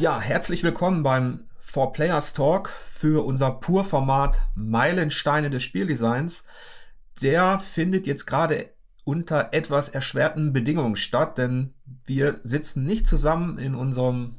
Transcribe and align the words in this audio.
Ja, 0.00 0.18
herzlich 0.18 0.62
willkommen 0.62 1.02
beim 1.02 1.40
Four 1.58 1.92
Players 1.92 2.32
Talk 2.32 2.70
für 2.70 3.22
unser 3.22 3.50
Pur-Format 3.50 4.40
Meilensteine 4.54 5.50
des 5.50 5.62
Spieldesigns. 5.62 6.42
Der 7.20 7.58
findet 7.58 8.06
jetzt 8.06 8.26
gerade 8.26 8.70
unter 9.04 9.52
etwas 9.52 9.90
erschwerten 9.90 10.54
Bedingungen 10.54 10.96
statt, 10.96 11.36
denn 11.36 11.74
wir 12.06 12.40
sitzen 12.44 12.86
nicht 12.86 13.06
zusammen 13.06 13.58
in 13.58 13.74
unserem 13.74 14.36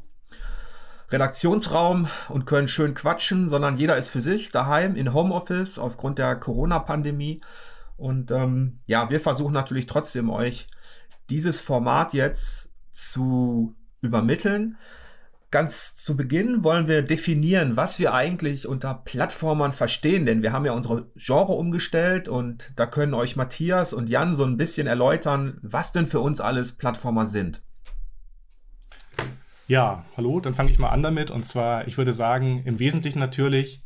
Redaktionsraum 1.12 2.07
und 2.30 2.48
können 2.48 2.68
schön 2.68 2.96
quatschen, 2.96 3.48
sondern 3.48 3.75
jeder 3.75 3.98
ist 3.98 4.09
für 4.09 4.21
sich 4.21 4.50
daheim 4.50 4.96
in 4.96 5.14
Homeoffice 5.14 5.78
aufgrund 5.78 6.18
der 6.18 6.38
Corona-Pandemie. 6.38 7.39
Und 7.98 8.32
ähm, 8.32 8.80
ja, 8.88 9.12
wir 9.12 9.20
versuchen 9.20 9.54
natürlich 9.54 9.85
trotzdem 9.85 10.32
euch 10.32 10.66
dieses 11.30 11.62
Format 11.62 12.13
jetzt 12.16 12.73
zu 12.91 13.76
übermitteln. 14.02 14.80
Ganz 15.52 15.98
zu 15.98 16.16
Beginn 16.16 16.64
wollen 16.64 16.88
wir 16.88 17.02
definieren, 17.02 17.76
was 17.76 18.00
wir 18.00 18.14
eigentlich 18.14 18.68
unter 18.68 18.94
Plattformern 18.94 19.74
verstehen, 19.74 20.26
denn 20.26 20.44
wir 20.44 20.54
haben 20.54 20.66
ja 20.66 20.72
unsere 20.72 21.12
Genre 21.18 21.52
umgestellt 21.52 22.30
und 22.30 22.72
da 22.77 22.86
können 22.86 23.14
euch 23.14 23.36
Matthias 23.36 23.91
und 23.91 24.10
Jan 24.10 24.34
so 24.34 24.46
ein 24.46 24.55
bisschen 24.55 24.88
erläutern, 24.88 25.60
was 25.62 25.91
denn 25.91 26.05
für 26.05 26.22
uns 26.22 26.40
alles 26.40 26.77
Plattformer 26.77 27.26
sind. 27.26 27.62
Ja, 29.68 30.05
hallo, 30.16 30.40
dann 30.40 30.54
fange 30.54 30.72
ich 30.72 30.80
mal 30.80 30.90
an 30.90 31.04
damit 31.04 31.32
und 31.32 31.44
zwar, 31.44 31.86
ich 31.86 31.98
würde 31.98 32.13
sagen, 32.13 32.63
im 32.63 32.80
Wesentlichen 32.80 33.20
natürlich 33.20 33.84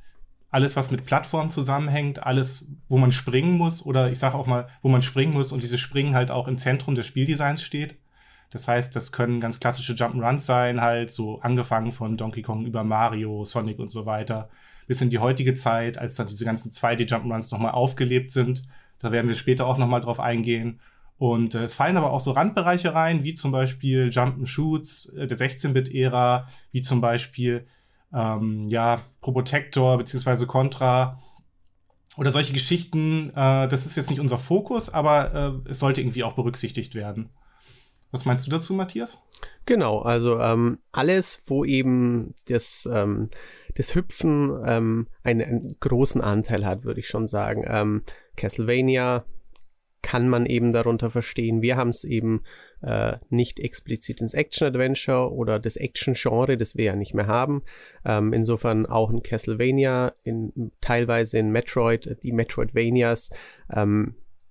alles, 0.52 0.76
was 0.76 0.92
mit 0.92 1.08
Plattformen 1.08 1.50
zusammenhängt, 1.50 2.22
alles, 2.22 2.72
wo 2.90 2.98
man 2.98 3.12
springen 3.12 3.58
muss 3.58 3.84
oder 3.84 4.12
ich 4.12 4.20
sage 4.20 4.36
auch 4.36 4.46
mal, 4.46 4.68
wo 4.84 4.90
man 4.90 5.02
springen 5.02 5.34
muss 5.34 5.52
und 5.52 5.64
dieses 5.64 5.80
Springen 5.80 6.14
halt 6.14 6.30
auch 6.30 6.48
im 6.48 6.60
Zentrum 6.60 6.94
des 6.94 7.08
Spieldesigns 7.08 7.64
steht. 7.64 7.98
Das 8.52 8.68
heißt, 8.68 8.96
das 8.96 9.12
können 9.12 9.42
ganz 9.42 9.60
klassische 9.60 9.94
Jump'n'Runs 9.94 10.42
sein, 10.42 10.82
halt 10.82 11.12
so 11.12 11.40
angefangen 11.42 11.92
von 11.92 12.18
Donkey 12.18 12.42
Kong 12.42 12.66
über 12.66 12.84
Mario, 12.84 13.46
Sonic 13.46 13.80
und 13.80 13.90
so 13.90 14.06
weiter, 14.06 14.50
bis 14.88 15.02
in 15.02 15.10
die 15.10 15.20
heutige 15.20 15.56
Zeit, 15.56 15.98
als 15.98 16.16
dann 16.16 16.28
diese 16.28 16.46
ganzen 16.46 16.72
2D-Jump'n'Runs 16.72 17.52
nochmal 17.52 17.72
aufgelebt 17.72 18.32
sind. 18.32 18.62
Da 19.00 19.12
werden 19.12 19.28
wir 19.28 19.36
später 19.36 19.66
auch 19.68 19.78
nochmal 19.78 20.02
drauf 20.02 20.20
eingehen. 20.20 20.80
Und 21.18 21.56
äh, 21.56 21.64
es 21.64 21.76
fallen 21.76 21.98
aber 21.98 22.12
auch 22.12 22.20
so 22.20 22.32
Randbereiche 22.32 22.94
rein, 22.94 23.24
wie 23.24 23.34
zum 23.34 23.52
Beispiel 23.52 24.10
Jump'n'Shoots 24.10 25.16
äh, 25.16 25.28
der 25.28 25.38
16-Bit-Ära, 25.38 26.48
wie 26.72 26.82
zum 26.82 27.02
Beispiel 27.02 27.66
ähm, 28.14 28.68
ja, 28.70 29.02
Probotector 29.22 29.98
bzw. 29.98 30.46
Contra 30.46 31.20
oder 32.18 32.32
solche 32.32 32.54
Geschichten. 32.54 33.30
Äh, 33.36 33.68
das 33.68 33.86
ist 33.86 33.96
jetzt 33.96 34.10
nicht 34.10 34.20
unser 34.20 34.38
Fokus, 34.38 34.90
aber 34.90 35.62
äh, 35.66 35.70
es 35.70 35.80
sollte 35.80 36.02
irgendwie 36.02 36.24
auch 36.24 36.34
berücksichtigt 36.34 36.96
werden. 36.96 37.30
Was 38.16 38.24
meinst 38.24 38.48
du 38.48 38.52
dazu, 38.52 38.74
Matthias? 38.74 39.22
Genau, 39.66 40.00
also 40.00 40.40
ähm, 40.40 40.80
alles, 40.94 41.42
wo 41.48 41.66
eben 41.66 42.34
das, 42.48 42.88
ähm, 42.90 43.28
das 43.76 43.94
Hüpfen 43.94 44.58
ähm, 44.66 45.08
einen, 45.24 45.42
einen, 45.42 45.76
großen 45.82 46.22
Anteil 46.22 46.66
hat, 46.66 46.86
würde 46.86 47.02
ich 47.02 47.10
schon 47.10 47.28
sagen. 47.28 47.66
Ähm, 47.68 48.04
Castlevania 48.38 49.26
kann 50.02 50.30
man 50.30 50.46
eben 50.46 50.72
darunter 50.72 51.10
verstehen. 51.10 51.62
Wir 51.62 51.76
haben 51.76 51.90
es 51.90 52.06
eben 52.06 52.44
äh, 52.82 53.18
nicht 53.28 53.60
explizit 53.60 54.22
ins 54.22 54.34
Action-Adventure 54.34 55.34
oder 55.34 55.60
das 55.60 55.76
Action-Genre, 55.76 56.56
das 56.56 56.78
wir 56.78 56.86
ja 56.86 56.96
nicht 56.96 57.14
mehr 57.14 57.28
haben. 57.28 57.64
Ähm, 58.06 58.32
insofern 58.32 58.86
auch 58.86 59.12
in 59.12 59.24
Castlevania, 59.24 60.14
in, 60.24 60.72
teilweise 60.80 61.38
in 61.38 61.52
Metroid, 61.52 62.18
die 62.24 62.32
Metroidvanias. 62.32 63.30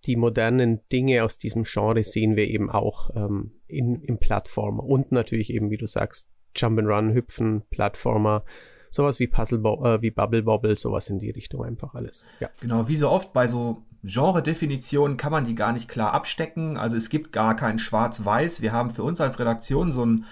Die 0.06 0.16
modernen 0.16 0.80
Dinge 0.92 1.24
aus 1.24 1.38
diesem 1.38 1.64
Genre 1.64 2.02
sehen 2.02 2.36
wir 2.36 2.48
eben 2.48 2.70
auch 2.70 3.10
ähm, 3.14 3.52
in, 3.66 4.02
im 4.02 4.18
Plattformer 4.18 4.84
und 4.84 5.12
natürlich 5.12 5.52
eben, 5.52 5.70
wie 5.70 5.78
du 5.78 5.86
sagst, 5.86 6.28
Jump'n'Run, 6.56 7.14
Hüpfen, 7.14 7.62
Plattformer, 7.70 8.44
sowas 8.90 9.18
wie 9.18 9.26
Puzzle, 9.26 9.58
äh, 9.58 10.02
wie 10.02 10.10
Bubble 10.10 10.42
Bobble, 10.42 10.76
sowas 10.76 11.08
in 11.08 11.18
die 11.18 11.30
Richtung 11.30 11.64
einfach 11.64 11.94
alles. 11.94 12.26
Ja. 12.40 12.48
Genau, 12.60 12.88
wie 12.88 12.96
so 12.96 13.10
oft 13.10 13.32
bei 13.32 13.46
so 13.46 13.82
Genre-Definitionen 14.04 15.16
kann 15.16 15.32
man 15.32 15.44
die 15.44 15.54
gar 15.54 15.72
nicht 15.72 15.88
klar 15.88 16.12
abstecken. 16.12 16.76
Also 16.76 16.96
es 16.96 17.08
gibt 17.08 17.32
gar 17.32 17.56
kein 17.56 17.78
Schwarz-Weiß. 17.78 18.60
Wir 18.62 18.72
haben 18.72 18.90
für 18.90 19.02
uns 19.02 19.20
als 19.20 19.38
Redaktion 19.40 19.92
so 19.92 20.02
einen, 20.02 20.26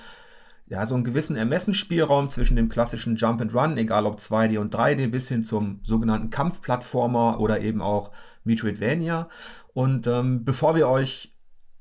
ja, 0.69 0.85
so 0.85 0.95
einen 0.95 1.05
gewissen 1.05 1.37
Ermessensspielraum 1.37 2.29
zwischen 2.29 2.55
dem 2.55 2.69
klassischen 2.69 3.17
Jump 3.17 3.41
and 3.41 3.55
Run, 3.55 3.77
egal 3.79 4.07
ob 4.07 4.19
2D 4.19 4.59
und 4.59 4.75
3D, 4.75 5.09
bis 5.09 5.29
hin 5.29 5.43
zum 5.43 5.81
sogenannten 5.83 6.31
Kampfplattformer 6.31 7.41
oder 7.41 7.61
eben 7.61 7.81
auch 7.81 8.13
Metroidvania. 8.45 9.29
Und 9.75 10.07
ähm, 10.07 10.45
bevor 10.45 10.75
wir 10.75 10.89
euch 10.89 11.35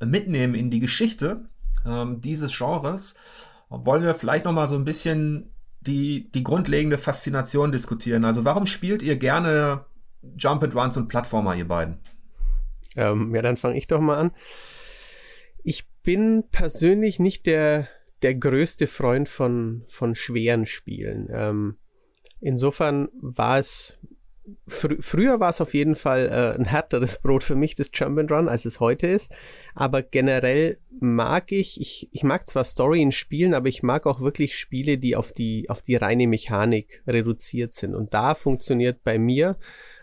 mitnehmen 0.03 0.55
in 0.55 0.69
die 0.69 0.79
Geschichte 0.79 1.49
ähm, 1.85 2.21
dieses 2.21 2.57
Genres, 2.57 3.15
wollen 3.69 4.03
wir 4.03 4.13
vielleicht 4.13 4.45
noch 4.45 4.53
mal 4.53 4.67
so 4.67 4.75
ein 4.75 4.85
bisschen 4.85 5.53
die, 5.81 6.31
die 6.31 6.43
grundlegende 6.43 6.97
Faszination 6.97 7.71
diskutieren. 7.71 8.25
Also 8.25 8.45
warum 8.45 8.65
spielt 8.65 9.01
ihr 9.01 9.17
gerne 9.17 9.85
Jump 10.37 10.63
and 10.63 10.97
und 10.97 11.07
Plattformer, 11.07 11.55
ihr 11.55 11.67
beiden? 11.67 11.97
Ähm, 12.95 13.33
ja, 13.33 13.41
dann 13.41 13.57
fange 13.57 13.77
ich 13.77 13.87
doch 13.87 14.01
mal 14.01 14.17
an. 14.17 14.31
Ich 15.63 15.87
bin 16.03 16.43
persönlich 16.51 17.19
nicht 17.19 17.45
der, 17.45 17.87
der 18.21 18.35
größte 18.35 18.87
Freund 18.87 19.29
von, 19.29 19.83
von 19.87 20.15
schweren 20.15 20.65
Spielen. 20.65 21.29
Ähm, 21.31 21.77
insofern 22.39 23.09
war 23.19 23.59
es 23.59 23.97
fr 24.67 24.95
früher 24.99 25.39
war 25.39 25.49
es 25.49 25.61
auf 25.61 25.73
jeden 25.73 25.95
Fall 25.95 26.27
äh, 26.27 26.57
ein 26.57 26.65
härteres 26.65 27.19
Brot 27.19 27.43
für 27.43 27.55
mich, 27.55 27.75
das 27.75 27.89
Jump 27.93 28.19
and 28.19 28.31
Run, 28.31 28.49
als 28.49 28.65
es 28.65 28.79
heute 28.79 29.07
ist. 29.07 29.31
Aber 29.75 30.01
generell 30.01 30.77
mag 30.99 31.51
ich, 31.51 31.79
ich, 31.79 32.09
ich 32.11 32.23
mag 32.23 32.47
zwar 32.47 32.63
Story 32.63 33.01
in 33.01 33.11
Spielen, 33.11 33.53
aber 33.53 33.69
ich 33.69 33.83
mag 33.83 34.05
auch 34.05 34.21
wirklich 34.21 34.57
Spiele, 34.57 34.97
die 34.97 35.15
auf 35.15 35.31
die, 35.31 35.69
auf 35.69 35.81
die 35.81 35.95
reine 35.95 36.27
Mechanik 36.27 37.03
reduziert 37.07 37.73
sind. 37.73 37.95
Und 37.95 38.13
da 38.13 38.35
funktioniert 38.35 39.03
bei 39.03 39.17
mir 39.17 39.57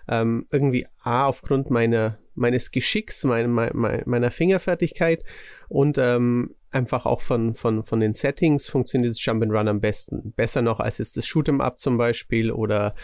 ähm, 0.09 0.47
irgendwie 0.50 0.86
A, 1.03 1.26
aufgrund 1.26 1.70
meiner, 1.70 2.19
meines 2.34 2.70
Geschicks, 2.70 3.25
mein, 3.25 3.50
mein, 3.50 4.03
meiner 4.06 4.30
Fingerfertigkeit 4.30 5.22
und 5.69 5.98
ähm, 5.98 6.54
einfach 6.70 7.06
auch 7.06 7.20
von, 7.20 7.54
von, 7.54 7.84
von 7.84 8.00
den 8.00 8.12
Settings 8.12 8.69
funktioniert 8.69 9.10
das 9.10 9.25
Jump 9.25 9.42
and 9.42 9.53
Run 9.53 9.69
am 9.69 9.80
besten. 9.80 10.32
Besser 10.32 10.62
noch 10.62 10.80
als 10.80 10.98
jetzt 10.98 11.16
das 11.16 11.26
Shoot'em 11.26 11.60
Up 11.60 11.78
zum 11.78 11.97
Beispiel 11.97 12.50
oder 12.50 12.94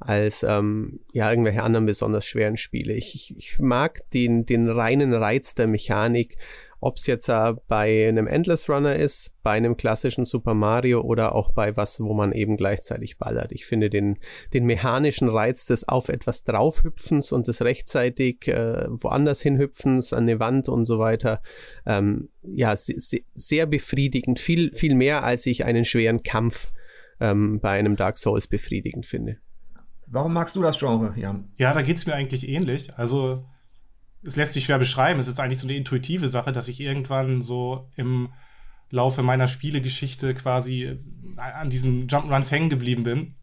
als 0.00 0.42
ähm, 0.42 1.00
ja 1.12 1.30
irgendwelche 1.30 1.62
anderen 1.62 1.86
besonders 1.86 2.26
schweren 2.26 2.56
Spiele. 2.56 2.94
Ich, 2.94 3.14
ich, 3.14 3.36
ich 3.36 3.58
mag 3.58 4.00
den, 4.10 4.46
den 4.46 4.68
reinen 4.68 5.12
Reiz 5.14 5.54
der 5.54 5.66
Mechanik, 5.66 6.36
ob 6.80 6.96
es 6.96 7.06
jetzt 7.06 7.28
äh, 7.28 7.54
bei 7.68 8.08
einem 8.08 8.26
Endless 8.26 8.68
Runner 8.68 8.96
ist, 8.96 9.32
bei 9.42 9.52
einem 9.52 9.76
klassischen 9.76 10.24
Super 10.24 10.54
Mario 10.54 11.02
oder 11.02 11.34
auch 11.34 11.52
bei 11.52 11.76
was, 11.76 12.00
wo 12.00 12.14
man 12.14 12.32
eben 12.32 12.56
gleichzeitig 12.56 13.18
ballert. 13.18 13.52
Ich 13.52 13.66
finde 13.66 13.90
den, 13.90 14.18
den 14.54 14.64
mechanischen 14.64 15.28
Reiz 15.28 15.66
des 15.66 15.86
auf 15.86 16.08
etwas 16.08 16.44
draufhüpfens 16.44 17.32
und 17.32 17.48
des 17.48 17.62
rechtzeitig 17.62 18.48
äh, 18.48 18.86
woanders 18.88 19.42
hinhüpfens 19.42 20.14
an 20.14 20.22
eine 20.22 20.40
Wand 20.40 20.68
und 20.68 20.86
so 20.86 20.98
weiter, 20.98 21.42
ähm, 21.84 22.30
ja, 22.42 22.74
sehr, 22.74 23.66
befriedigend. 23.66 24.40
Viel, 24.40 24.72
viel 24.72 24.94
mehr, 24.94 25.22
als 25.22 25.44
ich 25.44 25.64
einen 25.64 25.84
schweren 25.84 26.22
Kampf 26.22 26.68
ähm, 27.20 27.60
bei 27.60 27.72
einem 27.72 27.96
Dark 27.96 28.16
Souls 28.16 28.46
befriedigend 28.46 29.04
finde. 29.04 29.36
Warum 30.10 30.32
magst 30.32 30.56
du 30.56 30.62
das 30.62 30.78
Genre, 30.78 31.14
Jan? 31.16 31.52
Ja, 31.56 31.72
da 31.72 31.82
geht 31.82 31.96
es 31.96 32.06
mir 32.06 32.14
eigentlich 32.14 32.48
ähnlich. 32.48 32.92
Also, 32.98 33.44
es 34.24 34.36
lässt 34.36 34.52
sich 34.52 34.64
schwer 34.64 34.78
beschreiben. 34.78 35.20
Es 35.20 35.28
ist 35.28 35.38
eigentlich 35.38 35.60
so 35.60 35.66
eine 35.66 35.76
intuitive 35.76 36.28
Sache, 36.28 36.52
dass 36.52 36.68
ich 36.68 36.80
irgendwann 36.80 37.42
so 37.42 37.88
im 37.96 38.32
Laufe 38.90 39.22
meiner 39.22 39.46
Spielegeschichte 39.46 40.34
quasi 40.34 40.98
an 41.36 41.70
diesen 41.70 42.08
Jump'n'Runs 42.08 42.50
hängen 42.50 42.70
geblieben 42.70 43.04
bin. 43.04 43.36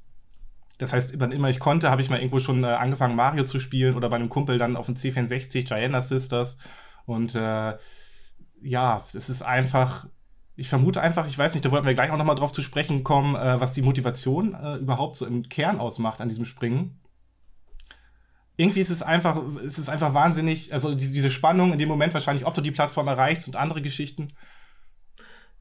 Das 0.78 0.94
heißt, 0.94 1.20
wann 1.20 1.32
immer 1.32 1.50
ich 1.50 1.60
konnte, 1.60 1.90
habe 1.90 2.02
ich 2.02 2.10
mal 2.10 2.20
irgendwo 2.20 2.40
schon 2.40 2.64
äh, 2.64 2.68
angefangen, 2.68 3.16
Mario 3.16 3.46
zu 3.46 3.60
spielen 3.60 3.96
oder 3.96 4.10
bei 4.10 4.18
einem 4.18 4.30
Kumpel 4.30 4.58
dann 4.58 4.76
auf 4.76 4.86
dem 4.86 4.96
C64 4.96 5.66
Giana 5.66 6.02
Sisters. 6.02 6.60
Und 7.06 7.34
äh, 7.34 7.78
ja, 8.62 9.04
es 9.13 9.30
ist 9.30 9.42
einfach 9.42 10.08
ich 10.57 10.69
vermute 10.69 11.01
einfach, 11.01 11.27
ich 11.27 11.38
weiß 11.38 11.54
nicht, 11.54 11.63
da 11.63 11.71
wollten 11.71 11.86
wir 11.86 11.94
gleich 11.94 12.09
auch 12.09 12.18
nochmal 12.18 12.36
drauf 12.36 12.51
zu 12.51 12.63
sprechen 12.63 13.04
kommen, 13.04 13.36
äh, 13.36 13.62
was 13.62 13.74
die 13.74 13.83
Motivation 13.83 14.56
äh, 14.56 14.75
überhaupt 14.77 15.15
so 15.15 15.25
im 15.25 15.48
Kern 15.48 15.80
ausmacht 15.80 16.19
an 16.19 16.30
diesem 16.30 16.45
Springen. 16.45 17.00
Irgendwie 18.56 18.80
ist 18.80 18.89
es 18.89 19.04
einfach, 19.04 19.39
ist 19.62 19.77
es 19.77 19.88
einfach 19.88 20.15
wahnsinnig, 20.15 20.74
also 20.74 20.95
diese, 20.95 21.13
diese 21.13 21.30
Spannung 21.30 21.74
in 21.74 21.80
dem 21.80 21.88
Moment 21.88 22.15
wahrscheinlich, 22.15 22.48
ob 22.48 22.56
du 22.56 22.62
die 22.62 22.71
Plattform 22.71 23.07
erreichst 23.07 23.48
und 23.48 23.56
andere 23.56 23.83
Geschichten. 23.83 24.30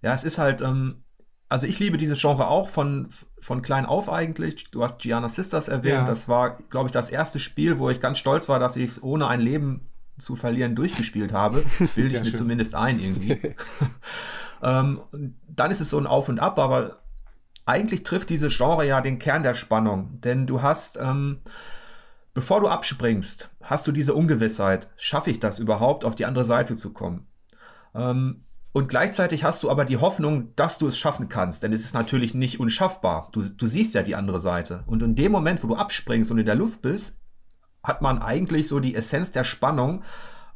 Ja, 0.00 0.14
es 0.14 0.25
ist 0.25 0.38
halt, 0.38 0.62
ähm, 0.62 1.04
also 1.50 1.66
ich 1.66 1.78
liebe 1.78 1.99
dieses 1.99 2.19
Genre 2.19 2.49
auch 2.49 2.69
von, 2.69 3.08
von 3.38 3.60
klein 3.60 3.84
auf 3.84 4.10
eigentlich. 4.10 4.70
Du 4.70 4.82
hast 4.82 4.99
Gianna 4.99 5.28
Sisters 5.28 5.69
erwähnt. 5.69 5.94
Ja. 5.94 6.04
Das 6.04 6.26
war, 6.26 6.56
glaube 6.70 6.87
ich, 6.87 6.92
das 6.92 7.10
erste 7.10 7.38
Spiel, 7.38 7.78
wo 7.78 7.90
ich 7.90 8.00
ganz 8.00 8.16
stolz 8.16 8.49
war, 8.49 8.58
dass 8.58 8.76
ich 8.76 8.84
es 8.84 9.02
ohne 9.02 9.28
ein 9.28 9.40
Leben 9.40 9.90
zu 10.18 10.36
verlieren 10.36 10.74
durchgespielt 10.74 11.32
habe. 11.32 11.64
Bilde 11.94 12.16
ich 12.18 12.24
mir 12.24 12.34
zumindest 12.34 12.74
ein 12.74 12.98
irgendwie. 13.00 13.40
Ähm, 14.62 15.02
dann 15.54 15.70
ist 15.70 15.82
es 15.82 15.90
so 15.90 15.98
ein 15.98 16.06
Auf 16.06 16.30
und 16.30 16.40
Ab, 16.40 16.58
aber 16.58 16.96
eigentlich 17.66 18.04
trifft 18.04 18.30
dieses 18.30 18.56
Genre 18.56 18.86
ja 18.86 19.02
den 19.02 19.18
Kern 19.18 19.42
der 19.42 19.52
Spannung, 19.52 20.18
denn 20.22 20.46
du 20.46 20.62
hast, 20.62 20.96
ähm, 20.96 21.40
bevor 22.32 22.62
du 22.62 22.68
abspringst, 22.68 23.50
hast 23.62 23.86
du 23.86 23.92
diese 23.92 24.14
Ungewissheit, 24.14 24.88
schaffe 24.96 25.30
ich 25.30 25.40
das 25.40 25.58
überhaupt, 25.58 26.06
auf 26.06 26.14
die 26.14 26.24
andere 26.24 26.44
Seite 26.44 26.74
zu 26.76 26.94
kommen? 26.94 27.26
Ähm, 27.94 28.44
Und 28.72 28.88
gleichzeitig 28.88 29.44
hast 29.44 29.62
du 29.62 29.70
aber 29.70 29.84
die 29.84 29.98
Hoffnung, 29.98 30.52
dass 30.54 30.78
du 30.78 30.86
es 30.86 30.98
schaffen 30.98 31.28
kannst, 31.28 31.62
denn 31.62 31.72
es 31.72 31.84
ist 31.84 31.94
natürlich 31.94 32.34
nicht 32.34 32.58
unschaffbar. 32.60 33.28
Du, 33.32 33.42
du 33.42 33.66
siehst 33.66 33.94
ja 33.94 34.02
die 34.02 34.16
andere 34.16 34.38
Seite. 34.38 34.84
Und 34.86 35.02
in 35.02 35.14
dem 35.14 35.32
Moment, 35.32 35.62
wo 35.62 35.68
du 35.68 35.76
abspringst 35.76 36.30
und 36.30 36.38
in 36.38 36.46
der 36.46 36.54
Luft 36.54 36.82
bist, 36.82 37.18
hat 37.87 38.03
man 38.03 38.21
eigentlich 38.21 38.69
so 38.69 38.81
die 38.81 38.94
Essenz 38.94 39.31
der 39.31 39.44
Spannung, 39.44 40.03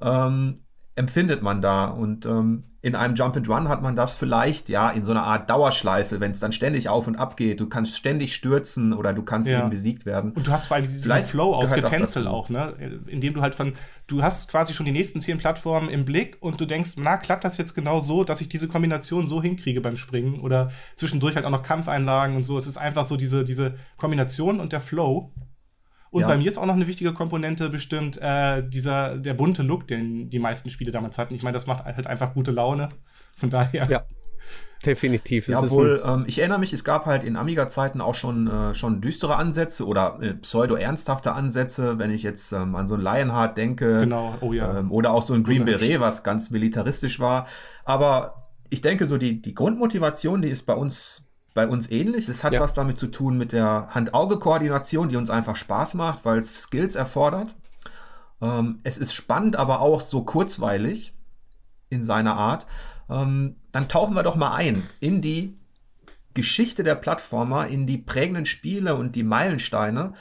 ähm, 0.01 0.57
empfindet 0.97 1.43
man 1.43 1.63
da. 1.63 1.87
Und 1.87 2.27
ähm, 2.27 2.65
in 2.83 2.95
einem 2.95 3.15
Jump 3.15 3.37
and 3.37 3.49
Run 3.49 3.69
hat 3.69 3.83
man 3.83 3.95
das 3.95 4.17
vielleicht 4.17 4.71
ja 4.71 4.91
in 4.91 5.05
so 5.05 5.13
einer 5.13 5.25
Art 5.25 5.51
Dauerschleife, 5.51 6.19
wenn 6.21 6.31
es 6.31 6.41
dann 6.41 6.53
ständig 6.53 6.89
auf 6.89 7.07
und 7.07 7.17
ab 7.17 7.37
geht. 7.37 7.61
Du 7.61 7.69
kannst 7.69 7.97
ständig 7.97 8.35
stürzen 8.35 8.95
oder 8.95 9.13
du 9.13 9.23
kannst 9.23 9.51
ja. 9.51 9.61
eben 9.61 9.71
besiegt 9.71 10.07
werden. 10.07 10.33
Und 10.33 10.47
du 10.47 10.51
hast 10.51 10.69
vor 10.69 10.77
allem 10.77 10.87
diesen 10.87 11.03
vielleicht 11.03 11.29
Flow 11.29 11.55
aus 11.55 11.73
Getänzel 11.73 12.27
auch, 12.27 12.49
ne? 12.49 12.75
Indem 13.07 13.35
du 13.35 13.43
halt 13.43 13.55
von, 13.55 13.75
du 14.07 14.23
hast 14.23 14.51
quasi 14.51 14.73
schon 14.73 14.87
die 14.87 14.93
nächsten 14.93 15.21
zehn 15.21 15.39
Plattformen 15.39 15.91
im 15.91 16.07
Blick 16.07 16.39
und 16.41 16.59
du 16.61 16.65
denkst, 16.65 16.93
na, 16.97 17.19
klappt 17.19 17.45
das 17.45 17.59
jetzt 17.59 17.75
genau 17.75 18.01
so, 18.01 18.25
dass 18.25 18.41
ich 18.41 18.49
diese 18.49 18.67
Kombination 18.67 19.27
so 19.27 19.43
hinkriege 19.43 19.83
beim 19.83 19.99
Springen 19.99 20.41
oder 20.41 20.71
zwischendurch 20.97 21.37
halt 21.37 21.45
auch 21.45 21.51
noch 21.51 21.63
Kampfeinlagen 21.63 22.35
und 22.35 22.45
so. 22.45 22.57
Es 22.57 22.67
ist 22.67 22.79
einfach 22.79 23.07
so 23.07 23.17
diese, 23.17 23.45
diese 23.45 23.75
Kombination 23.99 24.59
und 24.59 24.73
der 24.73 24.81
Flow. 24.81 25.33
Und 26.11 26.23
ja. 26.23 26.29
bei 26.29 26.37
mir 26.37 26.49
ist 26.51 26.59
auch 26.59 26.67
noch 26.67 26.75
eine 26.75 26.87
wichtige 26.87 27.13
Komponente 27.13 27.69
bestimmt 27.69 28.19
äh, 28.21 28.63
dieser 28.69 29.17
der 29.17 29.35
bunte 29.35 29.63
Look, 29.63 29.87
den 29.87 30.29
die 30.29 30.41
meisten 30.41 30.71
Spiele 30.71 30.91
damals 30.91 31.19
hatten. 31.19 31.35
Ich 31.35 31.43
meine, 31.43 31.55
das 31.55 31.67
macht 31.67 31.85
halt 31.85 32.07
einfach 32.07 32.35
gute 32.35 32.51
Laune. 32.51 32.89
Von 33.37 33.51
daher. 33.51 33.89
Ja. 33.89 34.05
Definitiv. 34.85 35.49
Ja, 35.49 35.63
obwohl, 35.63 36.03
ähm, 36.05 36.25
ich 36.27 36.39
erinnere 36.39 36.59
mich, 36.59 36.73
es 36.73 36.85
gab 36.85 37.05
halt 37.05 37.23
in 37.23 37.37
Amiga-Zeiten 37.37 38.01
auch 38.01 38.15
schon, 38.15 38.47
äh, 38.47 38.75
schon 38.75 39.03
düstere 39.03 39.37
Ansätze 39.37 39.87
oder 39.87 40.19
äh, 40.23 40.35
pseudo-ernsthafte 40.35 41.33
Ansätze, 41.33 41.99
wenn 41.99 42.11
ich 42.11 42.23
jetzt 42.23 42.53
ähm, 42.53 42.75
an 42.75 42.87
so 42.87 42.95
ein 42.95 43.03
Lionheart 43.03 43.59
denke. 43.59 44.01
Genau, 44.01 44.39
oh 44.41 44.55
ja. 44.55 44.79
Ähm, 44.79 44.91
oder 44.91 45.13
auch 45.13 45.23
so 45.23 45.35
ein 45.35 45.45
Green 45.45 45.67
Beret, 45.67 46.01
was 46.01 46.25
ganz 46.25 46.51
militaristisch 46.51 47.21
war. 47.21 47.47
Aber 47.85 48.49
ich 48.71 48.81
denke, 48.81 49.05
so 49.05 49.19
die, 49.19 49.43
die 49.43 49.55
Grundmotivation, 49.55 50.41
die 50.41 50.49
ist 50.49 50.63
bei 50.63 50.75
uns 50.75 51.30
bei 51.55 51.67
uns 51.67 51.91
ähnlich. 51.91 52.29
Es 52.29 52.45
hat 52.45 52.53
ja. 52.53 52.61
was 52.61 52.75
damit 52.75 52.99
zu 52.99 53.09
tun 53.09 53.37
mit 53.37 53.53
der 53.53 53.89
Hand-Auge-Koordination, 53.91 55.09
die 55.09 55.17
uns 55.17 55.31
einfach 55.31 55.57
Spaß 55.57 55.95
macht, 55.95 56.25
weil 56.25 56.39
es 56.39 56.63
Skills 56.63 56.95
erfordert. 56.95 57.55
Ähm, 58.41 58.79
es 58.85 58.99
ist 58.99 59.15
spannend, 59.15 59.57
aber 59.57 59.81
auch 59.81 60.01
so 60.01 60.23
kurzweilig 60.23 61.13
in 61.89 62.03
seiner 62.03 62.37
Art. 62.37 62.67
Ähm, 63.09 63.57
dann 63.73 63.89
tauchen 63.89 64.15
wir 64.15 64.23
doch 64.23 64.37
mal 64.37 64.55
ein 64.55 64.83
in 65.01 65.21
die 65.21 65.59
Geschichte 66.35 66.85
der 66.85 66.95
Plattformer, 66.95 67.67
in 67.67 67.87
die 67.87 67.99
prägenden 67.99 68.47
Spiele 68.47 68.95
und 68.95 69.17
die 69.17 69.25
Meilensteine. 69.25 70.15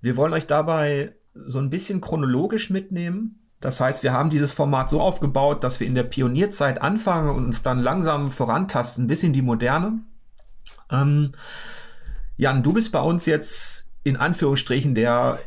Wir 0.00 0.16
wollen 0.16 0.32
euch 0.32 0.46
dabei 0.46 1.14
so 1.34 1.58
ein 1.58 1.70
bisschen 1.70 2.00
chronologisch 2.00 2.70
mitnehmen. 2.70 3.40
Das 3.60 3.80
heißt, 3.80 4.02
wir 4.02 4.12
haben 4.12 4.30
dieses 4.30 4.52
Format 4.52 4.90
so 4.90 5.00
aufgebaut, 5.00 5.64
dass 5.64 5.80
wir 5.80 5.86
in 5.86 5.94
der 5.94 6.02
Pionierzeit 6.02 6.82
anfangen 6.82 7.30
und 7.30 7.46
uns 7.46 7.62
dann 7.62 7.78
langsam 7.78 8.30
vorantasten 8.30 9.06
bis 9.06 9.22
in 9.22 9.32
die 9.32 9.42
Moderne. 9.42 10.00
Ähm, 10.90 11.32
Jan, 12.36 12.62
du 12.62 12.72
bist 12.72 12.92
bei 12.92 13.00
uns 13.00 13.26
jetzt 13.26 13.88
in 14.02 14.16
Anführungsstrichen 14.16 14.94
der 14.94 15.38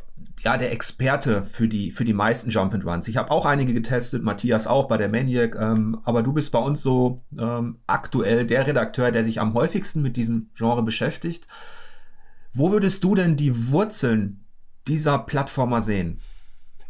ja, 0.41 0.57
der 0.57 0.71
Experte 0.71 1.43
für 1.43 1.67
die, 1.67 1.91
für 1.91 2.05
die 2.05 2.13
meisten 2.13 2.49
Jump 2.49 2.73
and 2.73 2.85
Runs. 2.85 3.07
Ich 3.07 3.17
habe 3.17 3.31
auch 3.31 3.45
einige 3.45 3.73
getestet, 3.73 4.23
Matthias 4.23 4.67
auch 4.67 4.87
bei 4.87 4.97
der 4.97 5.09
Maniac, 5.09 5.55
ähm, 5.55 5.99
aber 6.03 6.21
du 6.21 6.33
bist 6.33 6.51
bei 6.51 6.59
uns 6.59 6.81
so 6.81 7.23
ähm, 7.37 7.79
aktuell 7.87 8.45
der 8.45 8.67
Redakteur, 8.67 9.11
der 9.11 9.23
sich 9.23 9.39
am 9.39 9.53
häufigsten 9.53 10.01
mit 10.01 10.15
diesem 10.15 10.49
Genre 10.55 10.83
beschäftigt. 10.83 11.47
Wo 12.53 12.71
würdest 12.71 13.03
du 13.03 13.15
denn 13.15 13.35
die 13.35 13.71
Wurzeln 13.71 14.45
dieser 14.87 15.19
Plattformer 15.19 15.81
sehen? 15.81 16.19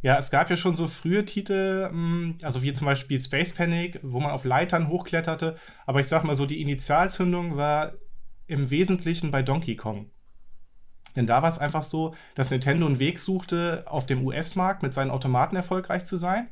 Ja, 0.01 0.19
es 0.19 0.29
gab 0.29 0.49
ja 0.49 0.57
schon 0.57 0.75
so 0.75 0.88
frühe 0.88 1.25
Titel, 1.25 1.88
hm, 1.89 2.38
also 2.44 2.61
wie 2.61 2.73
zum 2.73 2.85
Beispiel 2.85 3.19
Space 3.19 3.53
Panic, 3.53 3.99
wo 4.03 4.19
man 4.19 4.31
auf 4.31 4.45
Leitern 4.45 4.89
hochkletterte. 4.89 5.55
Aber 5.85 5.99
ich 5.99 6.07
sag 6.07 6.23
mal 6.23 6.35
so, 6.35 6.45
die 6.45 6.61
Initialzündung 6.61 7.57
war 7.57 7.94
im 8.47 8.69
Wesentlichen 8.69 9.31
bei 9.31 9.44
Donkey 9.44 9.75
Kong. 9.75 10.09
Denn 11.15 11.27
da 11.27 11.41
war 11.41 11.49
es 11.49 11.59
einfach 11.59 11.83
so, 11.83 12.13
dass 12.35 12.51
Nintendo 12.51 12.85
einen 12.85 12.99
Weg 12.99 13.19
suchte, 13.19 13.85
auf 13.88 14.05
dem 14.05 14.25
US-Markt 14.25 14.83
mit 14.83 14.94
seinen 14.94 15.11
Automaten 15.11 15.55
erfolgreich 15.55 16.05
zu 16.05 16.15
sein. 16.15 16.49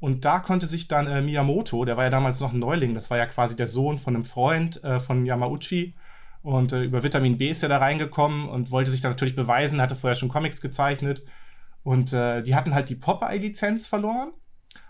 Und 0.00 0.24
da 0.24 0.38
konnte 0.38 0.66
sich 0.66 0.88
dann 0.88 1.06
äh, 1.06 1.20
Miyamoto, 1.20 1.84
der 1.84 1.96
war 1.96 2.04
ja 2.04 2.10
damals 2.10 2.40
noch 2.40 2.52
ein 2.52 2.58
Neuling, 2.58 2.94
das 2.94 3.10
war 3.10 3.18
ja 3.18 3.26
quasi 3.26 3.56
der 3.56 3.66
Sohn 3.66 3.98
von 3.98 4.14
einem 4.14 4.24
Freund 4.24 4.82
äh, 4.84 5.00
von 5.00 5.26
Yamauchi. 5.26 5.94
Und 6.42 6.72
äh, 6.72 6.84
über 6.84 7.02
Vitamin 7.02 7.36
B 7.36 7.50
ist 7.50 7.62
er 7.62 7.68
da 7.68 7.78
reingekommen 7.78 8.48
und 8.48 8.70
wollte 8.70 8.90
sich 8.90 9.00
da 9.00 9.08
natürlich 9.08 9.36
beweisen, 9.36 9.80
hatte 9.80 9.96
vorher 9.96 10.16
schon 10.16 10.28
Comics 10.28 10.60
gezeichnet. 10.60 11.24
Und 11.82 12.12
äh, 12.12 12.42
die 12.42 12.54
hatten 12.54 12.74
halt 12.74 12.88
die 12.88 12.94
Popeye-Lizenz 12.94 13.88
verloren, 13.88 14.32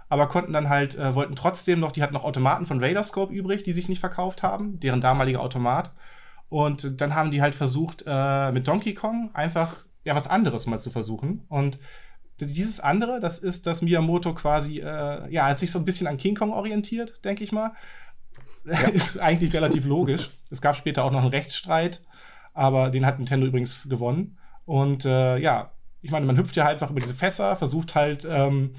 aber 0.09 0.29
konnten 0.29 0.53
dann 0.53 0.69
halt, 0.69 0.97
äh, 0.97 1.15
wollten 1.15 1.37
trotzdem 1.37 1.81
noch, 1.81 1.93
die 1.93 2.03
hatten 2.03 2.15
noch 2.15 2.25
Automaten 2.25 2.67
von 2.67 2.83
Radarscope 2.83 3.33
übrig, 3.33 3.65
die 3.65 3.73
sich 3.73 3.89
nicht 3.89 4.01
verkauft 4.01 4.43
haben, 4.43 4.79
deren 4.81 5.01
damaliger 5.01 5.41
Automat. 5.41 5.93
Und 6.49 7.01
dann 7.01 7.15
haben 7.15 7.31
die 7.31 7.43
halt 7.43 7.55
versucht, 7.55 8.05
äh, 8.07 8.53
mit 8.53 8.67
Donkey 8.67 8.95
Kong 8.95 9.31
einfach 9.35 9.85
ja 10.05 10.15
was 10.15 10.29
anderes 10.29 10.67
mal 10.67 10.79
zu 10.79 10.91
versuchen. 10.91 11.45
Und 11.49 11.79
dieses 12.41 12.81
andere, 12.81 13.21
das 13.21 13.39
ist, 13.39 13.67
dass 13.67 13.83
Miyamoto 13.83 14.35
quasi, 14.35 14.79
äh, 14.79 15.31
ja, 15.31 15.47
hat 15.47 15.59
sich 15.59 15.71
so 15.71 15.79
ein 15.79 15.85
bisschen 15.85 16.07
an 16.07 16.17
King 16.17 16.35
Kong 16.35 16.53
orientiert, 16.53 17.25
denke 17.25 17.45
ich 17.45 17.53
mal. 17.53 17.73
Ja. 18.65 18.79
ist 18.93 19.19
eigentlich 19.19 19.53
relativ 19.53 19.85
logisch. 19.85 20.31
Es 20.51 20.61
gab 20.61 20.77
später 20.77 21.05
auch 21.05 21.11
noch 21.11 21.21
einen 21.21 21.31
Rechtsstreit, 21.31 22.03
aber 22.55 22.91
den 22.91 23.05
hat 23.05 23.19
Nintendo 23.19 23.47
übrigens 23.47 23.89
gewonnen. 23.89 24.39
Und 24.65 25.05
äh, 25.05 25.39
ja, 25.39 25.73
ich 26.01 26.11
meine, 26.11 26.27
man 26.27 26.37
hüpft 26.37 26.57
ja 26.57 26.65
halt 26.65 26.75
einfach 26.75 26.91
über 26.91 27.01
diese 27.01 27.15
Fässer, 27.15 27.57
versucht 27.57 27.95
halt 27.95 28.27
ähm, 28.31 28.75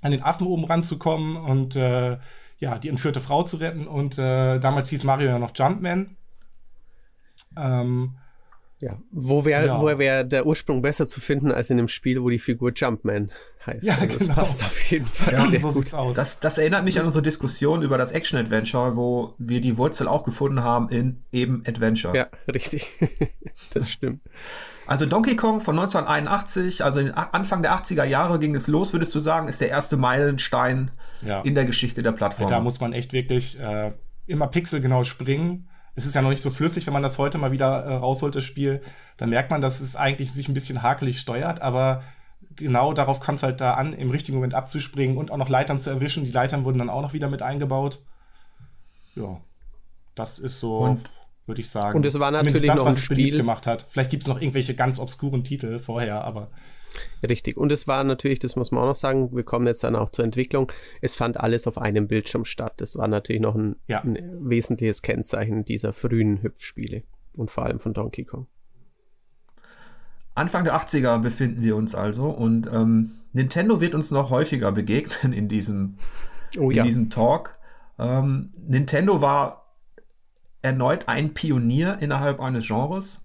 an 0.00 0.12
den 0.12 0.22
Affen 0.22 0.46
oben 0.46 0.64
ranzukommen 0.64 1.36
und 1.36 1.76
äh, 1.76 2.18
ja, 2.58 2.78
die 2.78 2.88
entführte 2.88 3.20
Frau 3.20 3.42
zu 3.42 3.56
retten. 3.56 3.86
Und 3.86 4.18
äh, 4.18 4.58
damals 4.58 4.88
hieß 4.90 5.04
Mario 5.04 5.28
ja 5.28 5.38
noch 5.38 5.52
Jumpman. 5.54 6.16
Ähm, 7.58 8.14
ja, 8.80 8.96
wo 9.10 9.44
wäre 9.44 9.66
ja. 9.66 9.80
wo 9.80 9.86
wär 9.98 10.22
der 10.22 10.46
Ursprung 10.46 10.82
besser 10.82 11.08
zu 11.08 11.20
finden 11.20 11.50
als 11.50 11.68
in 11.68 11.78
einem 11.78 11.88
Spiel, 11.88 12.22
wo 12.22 12.30
die 12.30 12.38
Figur 12.38 12.70
Jumpman 12.72 13.32
heißt? 13.66 13.84
Ja, 13.84 13.96
also 13.96 14.18
das 14.18 14.28
genau. 14.28 14.34
passt 14.34 14.62
auf 14.62 14.90
jeden 14.90 15.04
Fall 15.04 15.34
ja, 15.34 15.46
sehr 15.48 15.60
so 15.60 15.72
gut. 15.72 15.92
Aus. 15.94 16.14
Das, 16.14 16.38
das 16.38 16.58
erinnert 16.58 16.84
mich 16.84 17.00
an 17.00 17.06
unsere 17.06 17.22
Diskussion 17.22 17.82
über 17.82 17.98
das 17.98 18.12
Action-Adventure, 18.12 18.94
wo 18.94 19.34
wir 19.38 19.60
die 19.60 19.76
Wurzel 19.78 20.06
auch 20.06 20.22
gefunden 20.22 20.62
haben 20.62 20.90
in 20.90 21.24
eben 21.32 21.64
Adventure. 21.66 22.16
Ja, 22.16 22.28
richtig. 22.52 22.96
das 23.74 23.90
stimmt. 23.90 24.22
Also 24.86 25.06
Donkey 25.06 25.34
Kong 25.34 25.60
von 25.60 25.76
1981, 25.76 26.84
also 26.84 27.00
Anfang 27.00 27.62
der 27.62 27.72
80er 27.72 28.04
Jahre 28.04 28.38
ging 28.38 28.54
es 28.54 28.68
los, 28.68 28.92
würdest 28.92 29.12
du 29.12 29.18
sagen, 29.18 29.48
ist 29.48 29.60
der 29.60 29.70
erste 29.70 29.96
Meilenstein 29.96 30.92
ja. 31.22 31.40
in 31.40 31.56
der 31.56 31.64
Geschichte 31.64 32.02
der 32.02 32.12
Plattform. 32.12 32.48
Da 32.48 32.60
muss 32.60 32.80
man 32.80 32.92
echt 32.92 33.12
wirklich 33.12 33.60
äh, 33.60 33.92
immer 34.26 34.46
pixelgenau 34.46 35.02
springen 35.02 35.68
es 35.98 36.06
ist 36.06 36.14
ja 36.14 36.22
noch 36.22 36.30
nicht 36.30 36.42
so 36.42 36.50
flüssig, 36.50 36.86
wenn 36.86 36.92
man 36.92 37.02
das 37.02 37.18
heute 37.18 37.38
mal 37.38 37.50
wieder 37.50 37.84
äh, 37.84 37.94
rausholt, 37.94 38.36
das 38.36 38.44
Spiel. 38.44 38.80
Dann 39.16 39.30
merkt 39.30 39.50
man, 39.50 39.60
dass 39.60 39.80
es 39.80 39.96
eigentlich 39.96 40.32
sich 40.32 40.48
ein 40.48 40.54
bisschen 40.54 40.82
hakelig 40.82 41.18
steuert, 41.18 41.60
aber 41.60 42.04
genau 42.54 42.92
darauf 42.92 43.18
kam 43.18 43.34
es 43.34 43.42
halt 43.42 43.60
da 43.60 43.74
an, 43.74 43.92
im 43.94 44.12
richtigen 44.12 44.36
Moment 44.36 44.54
abzuspringen 44.54 45.16
und 45.16 45.32
auch 45.32 45.36
noch 45.36 45.48
Leitern 45.48 45.78
zu 45.78 45.90
erwischen. 45.90 46.24
Die 46.24 46.30
Leitern 46.30 46.64
wurden 46.64 46.78
dann 46.78 46.88
auch 46.88 47.02
noch 47.02 47.14
wieder 47.14 47.28
mit 47.28 47.42
eingebaut. 47.42 47.98
Ja, 49.16 49.40
das 50.14 50.38
ist 50.38 50.60
so, 50.60 50.98
würde 51.46 51.60
ich 51.60 51.68
sagen. 51.68 51.96
Und 51.96 52.06
es 52.06 52.16
war 52.16 52.30
natürlich 52.30 52.62
das, 52.64 52.76
noch 52.76 52.84
was 52.84 52.94
ein 52.94 53.02
Spiel 53.02 53.36
gemacht 53.36 53.66
hat. 53.66 53.86
Vielleicht 53.90 54.10
gibt 54.10 54.22
es 54.22 54.28
noch 54.28 54.40
irgendwelche 54.40 54.76
ganz 54.76 55.00
obskuren 55.00 55.42
Titel 55.42 55.80
vorher, 55.80 56.22
aber 56.22 56.48
Richtig. 57.26 57.56
Und 57.56 57.72
es 57.72 57.86
war 57.86 58.04
natürlich, 58.04 58.38
das 58.38 58.56
muss 58.56 58.70
man 58.70 58.82
auch 58.82 58.88
noch 58.88 58.96
sagen, 58.96 59.34
wir 59.34 59.44
kommen 59.44 59.66
jetzt 59.66 59.84
dann 59.84 59.96
auch 59.96 60.10
zur 60.10 60.24
Entwicklung. 60.24 60.70
Es 61.00 61.16
fand 61.16 61.38
alles 61.38 61.66
auf 61.66 61.78
einem 61.78 62.08
Bildschirm 62.08 62.44
statt. 62.44 62.74
Das 62.78 62.96
war 62.96 63.08
natürlich 63.08 63.42
noch 63.42 63.54
ein, 63.54 63.76
ja. 63.86 64.00
ein 64.02 64.18
wesentliches 64.40 65.02
Kennzeichen 65.02 65.64
dieser 65.64 65.92
frühen 65.92 66.42
Hüpfspiele 66.42 67.02
und 67.36 67.50
vor 67.50 67.64
allem 67.64 67.78
von 67.78 67.94
Donkey 67.94 68.24
Kong. 68.24 68.46
Anfang 70.34 70.64
der 70.64 70.76
80er 70.76 71.18
befinden 71.18 71.62
wir 71.62 71.74
uns 71.74 71.94
also 71.94 72.30
und 72.30 72.68
ähm, 72.72 73.18
Nintendo 73.32 73.80
wird 73.80 73.94
uns 73.94 74.10
noch 74.10 74.30
häufiger 74.30 74.70
begegnen 74.70 75.32
in 75.32 75.48
diesem, 75.48 75.96
oh, 76.56 76.70
in 76.70 76.76
ja. 76.76 76.82
diesem 76.84 77.10
Talk. 77.10 77.58
Ähm, 77.98 78.52
Nintendo 78.56 79.20
war 79.20 79.74
erneut 80.62 81.08
ein 81.08 81.34
Pionier 81.34 81.98
innerhalb 82.00 82.40
eines 82.40 82.66
Genres. 82.66 83.22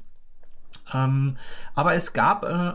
Ähm, 0.94 1.38
aber 1.75 1.94
es 1.96 2.13
gab 2.13 2.46
äh, 2.46 2.74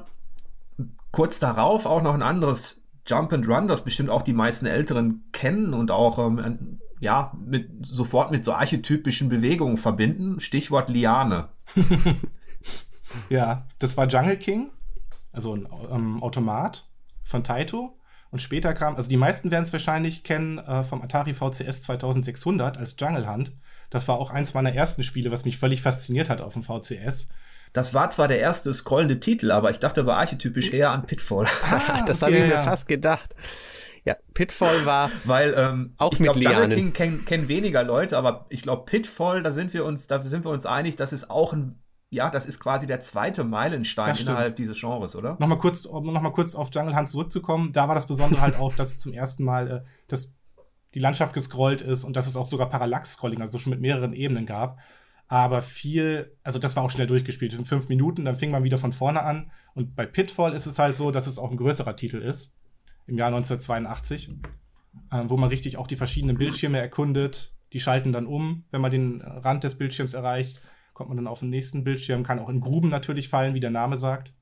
kurz 1.19 1.41
darauf 1.41 1.85
auch 1.85 2.01
noch 2.01 2.15
ein 2.15 2.23
anderes 2.23 2.81
Jump 3.05 3.33
and 3.33 3.49
Run, 3.49 3.67
das 3.67 3.83
bestimmt 3.83 4.09
auch 4.09 4.23
die 4.23 4.33
meisten 4.33 4.67
Älteren 4.67 5.25
kennen 5.33 5.75
und 5.75 5.91
auch 5.91 6.17
ähm, 6.21 6.79
ja 7.01 7.33
mit 7.45 7.85
sofort 7.85 8.31
mit 8.31 8.45
so 8.45 8.53
archetypischen 8.53 9.29
Bewegungen 9.29 9.79
verbinden. 9.79 10.39
Stichwort 10.39 10.89
Liane. 10.89 11.49
ja, 13.31 13.67
das 13.81 13.97
war 13.97 14.07
Jungle 14.07 14.37
King, 14.37 14.71
also 15.33 15.57
ein 15.57 15.67
ähm, 15.91 16.23
Automat 16.23 16.89
von 17.25 17.43
Taito. 17.43 17.99
Und 18.31 18.41
später 18.41 18.73
kam, 18.73 18.95
also 18.95 19.09
die 19.09 19.17
meisten 19.17 19.51
werden 19.51 19.65
es 19.65 19.73
wahrscheinlich 19.73 20.23
kennen 20.23 20.59
äh, 20.59 20.85
vom 20.85 21.03
Atari 21.03 21.35
VCS 21.35 21.83
2600 21.83 22.79
als 22.79 22.95
Jungle 22.97 23.29
Hunt. 23.29 23.57
Das 23.91 24.07
war 24.07 24.21
auch 24.21 24.31
eins 24.31 24.55
meiner 24.55 24.73
ersten 24.73 25.03
Spiele, 25.03 25.33
was 25.33 25.45
mich 25.45 25.59
völlig 25.59 25.83
fasziniert 25.83 26.31
hat 26.31 26.41
auf 26.41 26.53
dem 26.53 26.63
VCS. 26.63 27.27
Das 27.73 27.95
war 27.95 28.11
zwar 28.11 28.29
der 28.29 28.41
erste 28.41 28.73
scrollende 28.73 29.21
Titel, 29.21 29.51
aber 29.51 29.71
ich 29.71 29.79
dachte, 29.79 30.07
war 30.07 30.19
archetypisch 30.19 30.73
eher 30.73 30.91
an 30.91 31.07
Pitfall. 31.07 31.47
Ah, 31.65 32.03
das 32.07 32.23
habe 32.23 32.37
ich 32.37 32.47
mir 32.47 32.63
fast 32.63 32.89
gedacht. 32.89 33.35
Ja, 34.05 34.17
Pitfall 34.33 34.87
war 34.87 35.11
Weil 35.25 35.55
ähm, 35.57 35.95
auch 35.99 36.13
ich 36.13 36.19
glaube, 36.19 36.41
Jungle 36.41 36.69
King 36.69 36.93
kennen 36.93 37.25
kenn 37.27 37.49
weniger 37.49 37.83
Leute, 37.83 38.17
aber 38.17 38.47
ich 38.49 38.63
glaube, 38.63 38.85
Pitfall, 38.87 39.43
da 39.43 39.53
sind 39.53 39.75
wir 39.75 39.85
uns, 39.85 40.07
da 40.07 40.23
sind 40.23 40.45
wir 40.45 40.51
uns 40.51 40.67
einig, 40.67 40.97
das 40.97 41.13
ist 41.13 41.31
auch 41.31 41.53
ein 41.53 41.83
ja, 42.11 42.31
das 42.31 42.47
ist 42.47 42.59
quasi 42.59 42.87
der 42.87 43.01
zweite 43.03 43.45
Meilenstein 43.45 44.17
innerhalb 44.17 44.57
dieses 44.57 44.81
Genres, 44.81 45.15
oder? 45.15 45.37
Nochmal 45.39 45.59
kurz, 45.59 45.85
um 45.85 46.11
nochmal 46.11 46.33
kurz 46.33 46.55
auf 46.55 46.71
Jungle 46.73 46.97
Hunt 46.97 47.11
zurückzukommen. 47.11 47.75
Da 47.75 47.87
war 47.87 47.95
das 47.95 48.07
Besondere 48.07 48.41
halt 48.41 48.59
auch, 48.59 48.75
dass 48.75 48.99
zum 48.99 49.13
ersten 49.13 49.45
Mal 49.45 49.71
äh, 49.71 49.81
dass 50.07 50.35
die 50.95 51.01
Landschaft 51.01 51.35
gescrollt 51.35 51.83
ist 51.83 52.05
und 52.05 52.17
dass 52.17 52.27
es 52.27 52.35
auch 52.35 52.47
sogar 52.47 52.71
Parallax-Scrolling, 52.71 53.43
also 53.43 53.59
schon 53.59 53.71
mit 53.71 53.81
mehreren 53.81 54.15
Ebenen 54.15 54.47
gab. 54.47 54.79
Aber 55.29 55.63
viel, 55.63 56.37
also 56.43 56.59
das 56.59 56.75
war 56.75 56.83
auch 56.83 56.91
schnell 56.91 57.07
durchgespielt. 57.07 57.53
In 57.53 57.67
fünf 57.67 57.89
Minuten, 57.89 58.25
dann 58.25 58.37
fing 58.37 58.51
man 58.51 58.65
wieder 58.65 58.79
von 58.79 58.93
vorne 58.93 59.23
an. 59.23 59.51
Und 59.75 59.95
bei 59.95 60.07
Pitfall 60.07 60.55
ist 60.55 60.67
es 60.67 60.79
halt 60.79 60.97
so, 60.97 61.11
dass 61.11 61.27
es 61.27 61.39
auch 61.39 61.51
ein 61.51 61.57
größerer 61.57 61.97
Titel 61.97 62.19
ist. 62.19 62.57
Im 63.07 63.19
Jahr 63.19 63.29
1982. 63.29 64.31
Äh, 65.13 65.25
wo 65.27 65.37
man 65.37 65.51
richtig 65.51 65.77
auch 65.77 65.87
die 65.87 65.97
verschiedenen 65.97 66.39
Bildschirme 66.39 66.79
erkundet. 66.79 67.53
Die 67.73 67.81
schalten 67.81 68.13
dann 68.13 68.27
um, 68.27 68.65
wenn 68.71 68.81
man 68.81 68.91
den 68.91 69.21
Rand 69.21 69.65
des 69.65 69.77
Bildschirms 69.77 70.15
erreicht 70.15 70.61
kommt 70.99 71.11
man 71.11 71.17
dann 71.17 71.29
auf 71.29 71.41
den 71.41 71.51
nächsten 71.51 71.85
Bildschirm, 71.85 72.25
kann 72.25 72.41
auch 72.41 72.49
in 72.49 72.61
Gruben 72.61 72.89
natürlich 72.89 73.29
fallen, 73.29 73.55
wie 73.55 73.61
der 73.61 73.71
Name 73.71 73.97
sagt. 73.97 74.35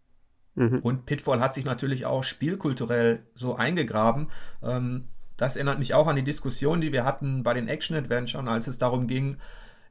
Mhm. 0.55 0.79
Und 0.79 1.05
Pitfall 1.05 1.39
hat 1.39 1.53
sich 1.53 1.67
natürlich 1.67 2.07
auch 2.07 2.25
spielkulturell 2.25 3.27
so 3.35 3.57
eingegraben. 3.57 4.29
Ähm, 4.63 5.09
das 5.37 5.57
erinnert 5.57 5.79
mich 5.79 5.93
auch 5.93 6.07
an 6.07 6.17
die 6.17 6.25
Diskussion, 6.25 6.81
die 6.81 6.93
wir 6.93 7.05
hatten 7.05 7.43
bei 7.43 7.53
den 7.53 7.69
Action-Adventuren, 7.69 8.49
als 8.49 8.69
es 8.69 8.79
darum 8.79 9.07
ging, 9.07 9.37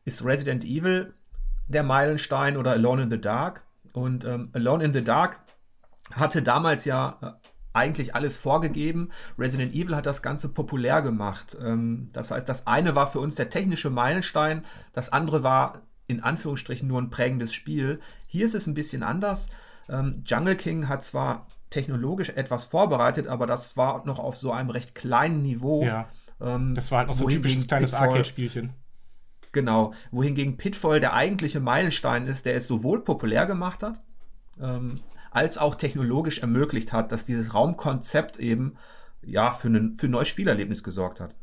ist 0.06 0.24
Resident 0.24 0.64
Evil 0.64 1.14
der 1.68 1.84
Meilenstein 1.84 2.58
oder 2.58 2.72
Alone 2.72 3.04
in 3.04 3.12
the 3.12 3.20
Dark? 3.20 3.64
Und 3.92 4.24
ähm, 4.26 4.50
Alone 4.54 4.84
in 4.84 4.94
the 4.94 5.04
Dark 5.04 5.40
hatte 6.12 6.42
damals 6.42 6.86
ja 6.86 7.18
äh, 7.22 7.32
eigentlich 7.74 8.16
alles 8.16 8.38
vorgegeben. 8.38 9.10
Resident 9.38 9.74
Evil 9.74 9.96
hat 9.96 10.06
das 10.06 10.22
Ganze 10.22 10.50
populär 10.50 11.02
gemacht. 11.02 11.58
Ähm, 11.62 12.08
das 12.14 12.32
heißt, 12.32 12.48
das 12.48 12.68
eine 12.68 12.96
war 12.96 13.08
für 13.08 13.20
uns 13.20 13.36
der 13.36 13.50
technische 13.50 13.90
Meilenstein, 13.90 14.64
das 14.94 15.12
andere 15.12 15.44
war 15.44 15.82
in 16.08 16.22
Anführungsstrichen 16.22 16.88
nur 16.88 17.02
ein 17.02 17.10
prägendes 17.10 17.54
Spiel. 17.54 18.00
Hier 18.28 18.46
ist 18.46 18.54
es 18.54 18.68
ein 18.68 18.76
bisschen 18.76 19.02
anders. 19.02 19.50
Ähm, 19.90 20.24
Jungle 20.26 20.56
King 20.56 20.88
hat 20.88 21.04
zwar 21.04 21.48
technologisch 21.70 22.30
etwas 22.30 22.66
vorbereitet, 22.66 23.28
aber 23.28 23.48
das 23.48 23.76
war 23.76 24.06
noch 24.06 24.20
auf 24.20 24.38
so 24.38 24.52
einem 24.52 24.70
recht 24.70 24.94
kleinen 24.94 25.42
Niveau. 25.42 25.84
Ja. 25.84 26.08
Ähm, 26.40 26.76
das 26.76 26.92
war 26.92 27.00
halt 27.00 27.08
noch 27.08 27.16
so 27.16 27.26
ein 27.26 27.32
typisches 27.32 27.68
kleines 27.68 27.94
Arcade-Spielchen. 27.94 28.74
Genau. 29.56 29.94
Wohingegen 30.12 30.58
Pitfall 30.58 31.00
der 31.00 31.14
eigentliche 31.14 31.62
Meilenstein 31.62 32.28
ist, 32.28 32.46
der 32.46 32.56
es 32.56 32.68
sowohl 32.68 33.06
populär 33.06 33.46
gemacht 33.46 33.84
hat, 33.84 34.02
ähm, 34.62 35.00
als 35.32 35.58
auch 35.58 35.76
technologisch 35.76 36.40
ermöglicht 36.40 36.92
hat, 36.92 37.14
dass 37.14 37.24
dieses 37.24 37.54
Raumkonzept 37.54 38.38
eben 38.38 38.76
ja 39.24 39.54
für, 39.54 39.70
einen, 39.70 39.96
für 39.96 40.08
ein 40.08 40.12
neues 40.12 40.28
Spielerlebnis 40.28 40.84
gesorgt 40.84 41.22
hat. 41.22 41.36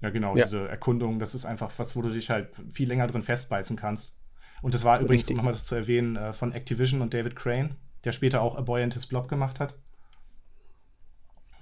Ja, 0.00 0.10
genau, 0.10 0.36
ja. 0.36 0.42
diese 0.42 0.68
Erkundung, 0.68 1.20
das 1.20 1.36
ist 1.36 1.46
einfach 1.46 1.70
was, 1.76 1.94
wo 1.94 2.02
du 2.02 2.10
dich 2.10 2.30
halt 2.30 2.48
viel 2.72 2.88
länger 2.88 3.06
drin 3.06 3.22
festbeißen 3.22 3.76
kannst. 3.76 4.16
Und 4.60 4.74
das 4.74 4.82
war 4.82 4.98
übrigens, 5.00 5.28
um 5.28 5.36
nochmal 5.36 5.52
das 5.52 5.64
zu 5.64 5.76
erwähnen, 5.76 6.16
äh, 6.16 6.32
von 6.32 6.50
Activision 6.50 7.00
und 7.00 7.14
David 7.14 7.36
Crane, 7.36 7.76
der 8.04 8.10
später 8.10 8.42
auch 8.42 8.56
A 8.56 8.60
Boy 8.60 8.82
and 8.82 8.94
His 8.94 9.06
Blob 9.06 9.28
gemacht 9.28 9.60
hat. 9.60 9.76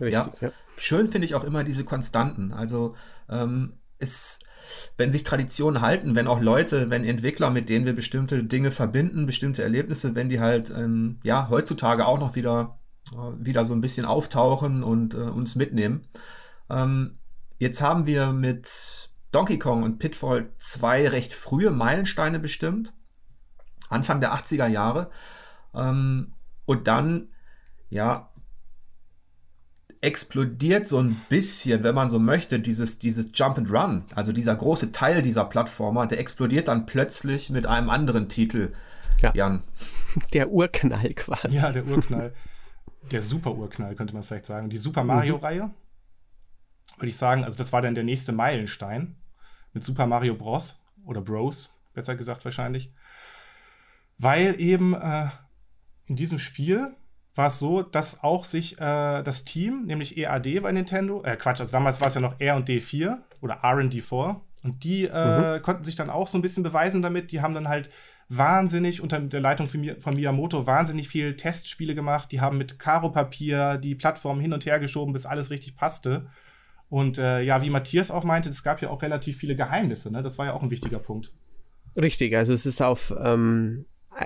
Richtig, 0.01 0.13
ja. 0.15 0.33
ja. 0.41 0.51
Schön 0.79 1.09
finde 1.09 1.27
ich 1.27 1.35
auch 1.35 1.45
immer 1.45 1.63
diese 1.63 1.85
Konstanten. 1.85 2.55
Also 2.55 2.97
ähm, 3.29 3.75
ist, 3.99 4.41
wenn 4.97 5.13
sich 5.13 5.23
Traditionen 5.23 5.81
halten, 5.81 6.15
wenn 6.15 6.27
auch 6.27 6.41
Leute, 6.41 6.91
wenn 6.91 7.05
Entwickler, 7.05 7.51
mit 7.51 7.69
denen 7.69 7.87
wir 7.87 7.95
bestimmte 7.95 8.45
Dinge 8.45 8.71
verbinden, 8.71 9.27
bestimmte 9.27 9.63
Erlebnisse, 9.63 10.15
wenn 10.15 10.29
die 10.29 10.41
halt 10.41 10.71
ähm, 10.71 11.19
ja 11.23 11.49
heutzutage 11.51 12.07
auch 12.07 12.19
noch 12.19 12.35
wieder, 12.35 12.77
äh, 13.13 13.45
wieder 13.45 13.65
so 13.65 13.75
ein 13.75 13.81
bisschen 13.81 14.07
auftauchen 14.07 14.83
und 14.83 15.15
äh, 15.15 15.19
uns 15.19 15.57
mitnehmen. 15.57 16.07
Ähm, 16.71 17.19
Jetzt 17.59 17.81
haben 17.81 18.07
wir 18.07 18.33
mit 18.33 19.11
Donkey 19.31 19.59
Kong 19.59 19.85
und 19.85 19.99
Pitfall 19.99 20.53
zwei 20.59 21.09
recht 21.09 21.33
frühe 21.33 21.71
Meilensteine 21.71 22.39
bestimmt. 22.39 22.93
Anfang 23.89 24.21
der 24.21 24.35
80er 24.35 24.67
Jahre. 24.67 25.11
Ähm, 25.75 26.35
und 26.67 26.89
dann, 26.89 27.29
ja, 27.91 28.33
explodiert 30.05 30.87
so 30.87 30.99
ein 30.99 31.21
bisschen, 31.29 31.83
wenn 31.83 31.95
man 31.95 32.11
so 32.11 32.19
möchte, 32.19 32.61
dieses, 32.61 32.99
dieses 32.99 33.31
Jump 33.35 33.59
and 33.59 33.71
Run, 33.71 34.05
also 34.15 34.33
dieser 34.33 34.55
große 34.55 34.93
Teil 34.93 35.23
dieser 35.23 35.45
Plattformer, 35.45 36.07
der 36.07 36.21
explodiert 36.21 36.69
dann 36.69 36.87
plötzlich 36.87 37.51
mit 37.51 37.67
einem 37.67 37.91
anderen 37.91 38.29
Titel. 38.29 38.73
Ja. 39.21 39.33
Jan. 39.35 39.63
Der 40.33 40.51
Urknall 40.51 41.15
quasi. 41.15 41.57
Ja, 41.57 41.73
der 41.73 41.87
Urknall. 41.87 42.33
der 43.11 43.23
Super-Urknall, 43.23 43.95
könnte 43.95 44.15
man 44.15 44.23
vielleicht 44.23 44.47
sagen. 44.47 44.71
Die 44.71 44.79
Super 44.79 45.03
Mario-Reihe. 45.03 45.65
Mhm 45.65 45.75
würde 46.97 47.09
ich 47.09 47.17
sagen, 47.17 47.45
also 47.45 47.57
das 47.59 47.73
war 47.73 47.83
dann 47.83 47.95
der 47.95 48.05
nächste 48.05 48.33
Meilenstein 48.33 49.17
mit 49.73 49.85
Super 49.85 50.07
Mario 50.07 50.35
Bros. 50.35 50.81
oder 51.05 51.21
Bros, 51.21 51.73
besser 51.93 52.15
gesagt 52.15 52.45
wahrscheinlich. 52.45 52.93
Weil 54.19 54.61
eben 54.61 54.95
äh, 54.95 55.29
in 56.07 56.17
diesem 56.17 56.39
Spiel 56.39 56.95
war 57.35 57.49
es 57.49 57.59
so, 57.59 57.83
dass 57.83 58.23
auch 58.23 58.45
sich 58.45 58.79
äh, 58.79 59.23
das 59.23 59.45
Team, 59.45 59.87
nämlich 59.87 60.17
EAD 60.17 60.61
bei 60.63 60.73
Nintendo, 60.73 61.23
äh, 61.25 61.37
Quatsch, 61.37 61.61
also 61.61 61.73
damals 61.73 62.01
war 62.01 62.09
es 62.09 62.15
ja 62.15 62.21
noch 62.21 62.39
R&D4 62.39 63.17
oder 63.41 63.65
R&D4 63.65 64.41
und 64.63 64.85
die 64.85 65.05
äh, 65.05 65.59
mhm. 65.59 65.63
konnten 65.63 65.85
sich 65.85 65.97
dann 65.97 66.11
auch 66.11 66.29
so 66.29 66.39
ein 66.39 66.43
bisschen 66.43 66.63
beweisen 66.63 67.03
damit. 67.03 67.33
Die 67.33 67.43
haben 67.43 67.55
dann 67.55 67.69
halt 67.69 67.91
wahnsinnig 68.31 69.03
unter 69.03 69.21
der 69.21 69.41
Leitung 69.41 69.69
von 69.69 70.15
Miyamoto 70.15 70.67
wahnsinnig 70.67 71.09
viel 71.09 71.37
Testspiele 71.37 71.95
gemacht. 71.95 72.33
Die 72.33 72.41
haben 72.41 72.57
mit 72.57 72.79
Karo-Papier 72.79 73.77
die 73.77 73.95
Plattform 73.95 74.41
hin 74.41 74.55
und 74.55 74.65
her 74.65 74.81
geschoben, 74.81 75.13
bis 75.13 75.27
alles 75.27 75.51
richtig 75.51 75.77
passte. 75.77 76.27
Und 76.89 77.19
äh, 77.19 77.43
ja, 77.43 77.63
wie 77.63 77.71
Matthias 77.71 78.11
auch 78.11 78.25
meinte, 78.25 78.49
es 78.49 78.63
gab 78.63 78.81
ja 78.81 78.89
auch 78.89 79.03
relativ 79.03 79.37
viele 79.37 79.57
Geheimnisse, 79.57 80.11
ne? 80.11 80.23
Das 80.23 80.39
war 80.39 80.47
ja 80.47 80.55
auch 80.55 80.63
ein 80.63 80.71
wichtiger 80.71 80.99
Punkt. 80.99 81.33
Richtig, 81.97 82.35
also 82.37 82.53
es 82.53 82.67
ist 82.67 82.81
auf 82.81 83.15
ähm, 83.23 83.85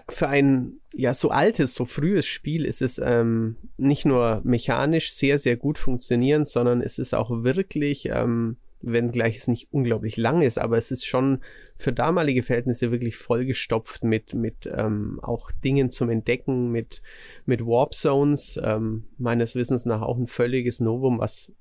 für 0.09 0.29
ein 0.29 0.81
ja 0.95 1.15
so 1.15 1.31
altes, 1.31 1.75
so 1.75 1.85
frühes 1.85 2.27
Spiel 2.27 2.65
ist 2.65 2.83
es 2.83 2.99
ähm, 2.99 3.57
nicht 3.77 4.05
nur 4.05 4.41
mechanisch 4.45 5.13
sehr, 5.13 5.39
sehr 5.39 5.57
gut 5.57 5.79
funktionierend, 5.79 6.49
sondern 6.49 6.81
es 6.81 6.99
ist 6.99 7.15
auch 7.15 7.31
wirklich, 7.43 8.09
ähm, 8.11 8.57
wenngleich 8.81 9.37
es 9.37 9.49
nicht 9.49 9.69
unglaublich 9.73 10.17
lang 10.17 10.43
ist, 10.43 10.59
aber 10.59 10.79
es 10.79 10.91
ist 10.91 11.05
schon 11.05 11.41
für 11.75 11.93
damalige 11.93 12.43
Verhältnisse 12.43 12.91
wirklich 12.91 13.17
vollgestopft 13.17 14.05
mit, 14.05 14.35
mit 14.35 14.71
ähm, 14.73 15.19
auch 15.23 15.51
Dingen 15.53 15.91
zum 15.91 16.11
Entdecken, 16.11 16.71
mit, 16.71 17.03
mit 17.45 17.67
Warp 17.67 17.95
Zones, 17.95 18.59
ähm, 18.63 19.05
meines 19.19 19.55
Wissens 19.55 19.85
nach 19.85 20.03
auch 20.03 20.17
ein 20.17 20.29
völliges 20.29 20.81
Novum, 20.81 21.19
was 21.19 21.53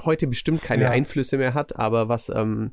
heute 0.00 0.26
bestimmt 0.26 0.62
keine 0.62 0.84
ja. 0.84 0.90
Einflüsse 0.90 1.38
mehr 1.38 1.54
hat, 1.54 1.76
aber 1.76 2.08
was 2.08 2.28
ähm, 2.28 2.72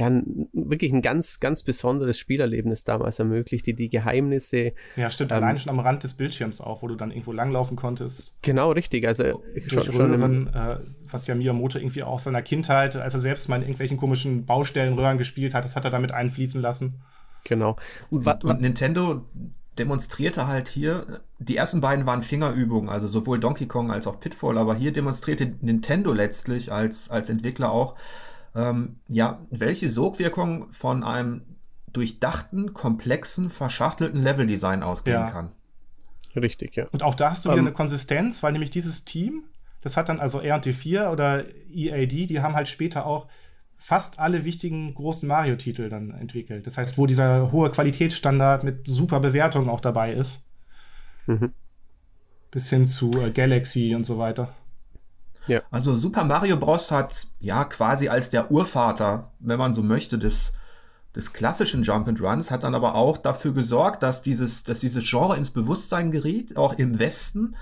ja 0.00 0.06
ein, 0.06 0.48
wirklich 0.52 0.92
ein 0.92 1.02
ganz, 1.02 1.40
ganz 1.40 1.62
besonderes 1.62 2.18
Spielerlebnis 2.18 2.84
damals 2.84 3.18
ermöglicht, 3.18 3.66
die 3.66 3.74
die 3.74 3.88
Geheimnisse. 3.88 4.72
Ja, 4.96 5.10
stimmt, 5.10 5.30
ähm, 5.30 5.36
allein 5.36 5.58
schon 5.58 5.70
am 5.70 5.78
Rand 5.78 6.02
des 6.02 6.14
Bildschirms 6.14 6.60
auch, 6.60 6.82
wo 6.82 6.88
du 6.88 6.96
dann 6.96 7.10
irgendwo 7.10 7.32
langlaufen 7.32 7.76
konntest. 7.76 8.36
Genau, 8.42 8.72
richtig. 8.72 9.06
Also 9.06 9.42
schon, 9.66 9.82
schon 9.82 9.94
Röhren, 9.94 10.46
äh, 10.54 10.78
was 11.10 11.26
ja 11.26 11.34
Miyamoto 11.34 11.78
irgendwie 11.78 12.02
auch 12.02 12.18
seiner 12.18 12.42
Kindheit, 12.42 12.96
als 12.96 13.14
er 13.14 13.20
selbst 13.20 13.48
mal 13.48 13.56
in 13.56 13.62
irgendwelchen 13.62 13.98
komischen 13.98 14.46
Baustellenröhren 14.46 15.18
gespielt 15.18 15.54
hat, 15.54 15.64
das 15.64 15.76
hat 15.76 15.84
er 15.84 15.90
damit 15.90 16.12
einfließen 16.12 16.60
lassen. 16.60 17.02
Genau. 17.44 17.76
Und, 18.10 18.26
und 18.44 18.60
Nintendo 18.60 19.26
demonstrierte 19.78 20.46
halt 20.46 20.68
hier, 20.68 21.20
die 21.38 21.56
ersten 21.56 21.80
beiden 21.80 22.04
waren 22.06 22.22
Fingerübungen, 22.22 22.90
also 22.90 23.06
sowohl 23.06 23.38
Donkey 23.38 23.66
Kong 23.66 23.90
als 23.90 24.06
auch 24.06 24.20
Pitfall, 24.20 24.58
aber 24.58 24.74
hier 24.74 24.92
demonstrierte 24.92 25.54
Nintendo 25.60 26.12
letztlich 26.12 26.72
als, 26.72 27.08
als 27.10 27.30
Entwickler 27.30 27.70
auch, 27.70 27.96
ähm, 28.54 29.00
ja, 29.08 29.40
welche 29.50 29.88
Sogwirkung 29.88 30.72
von 30.72 31.04
einem 31.04 31.42
durchdachten, 31.92 32.72
komplexen, 32.72 33.50
verschachtelten 33.50 34.22
Leveldesign 34.22 34.82
ausgehen 34.82 35.20
ja. 35.20 35.30
kann. 35.30 35.52
Richtig, 36.36 36.76
ja. 36.76 36.86
Und 36.92 37.02
auch 37.02 37.14
da 37.14 37.30
hast 37.30 37.44
du 37.44 37.48
wieder 37.48 37.54
um, 37.54 37.60
ähm, 37.60 37.66
eine 37.66 37.74
Konsistenz, 37.74 38.42
weil 38.42 38.52
nämlich 38.52 38.70
dieses 38.70 39.04
Team, 39.04 39.44
das 39.80 39.96
hat 39.96 40.08
dann 40.08 40.20
also 40.20 40.40
RT4 40.40 41.10
oder 41.10 41.44
EAD, 41.72 42.30
die 42.30 42.40
haben 42.40 42.54
halt 42.54 42.68
später 42.68 43.06
auch 43.06 43.26
fast 43.76 44.18
alle 44.18 44.44
wichtigen 44.44 44.94
großen 44.94 45.26
Mario-Titel 45.26 45.88
dann 45.88 46.10
entwickelt. 46.10 46.66
Das 46.66 46.76
heißt, 46.76 46.98
wo 46.98 47.06
dieser 47.06 47.50
hohe 47.50 47.70
Qualitätsstandard 47.70 48.62
mit 48.62 48.86
super 48.86 49.20
Bewertungen 49.20 49.70
auch 49.70 49.80
dabei 49.80 50.12
ist. 50.12 50.46
Mhm. 51.26 51.52
Bis 52.50 52.68
hin 52.68 52.86
zu 52.86 53.10
äh, 53.12 53.30
Galaxy 53.30 53.94
und 53.94 54.04
so 54.04 54.18
weiter. 54.18 54.54
Ja. 55.50 55.62
Also 55.70 55.94
Super 55.94 56.24
Mario 56.24 56.56
Bros. 56.56 56.90
hat 56.90 57.26
ja 57.40 57.64
quasi 57.64 58.08
als 58.08 58.30
der 58.30 58.50
Urvater, 58.50 59.32
wenn 59.40 59.58
man 59.58 59.74
so 59.74 59.82
möchte, 59.82 60.16
des, 60.16 60.52
des 61.14 61.32
klassischen 61.32 61.82
Jump 61.82 62.08
and 62.08 62.20
Runs, 62.20 62.50
hat 62.50 62.64
dann 62.64 62.74
aber 62.74 62.94
auch 62.94 63.18
dafür 63.18 63.52
gesorgt, 63.52 64.02
dass 64.02 64.22
dieses, 64.22 64.64
dass 64.64 64.80
dieses 64.80 65.08
Genre 65.08 65.36
ins 65.36 65.50
Bewusstsein 65.50 66.10
geriet, 66.10 66.56
auch 66.56 66.74
im 66.74 66.98
Westen. 66.98 67.56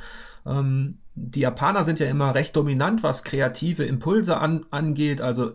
Ähm, 0.46 0.98
die 1.14 1.40
Japaner 1.40 1.82
sind 1.82 1.98
ja 1.98 2.06
immer 2.06 2.34
recht 2.34 2.54
dominant, 2.54 3.02
was 3.02 3.24
kreative 3.24 3.84
Impulse 3.84 4.36
an, 4.36 4.66
angeht. 4.70 5.20
Also 5.20 5.52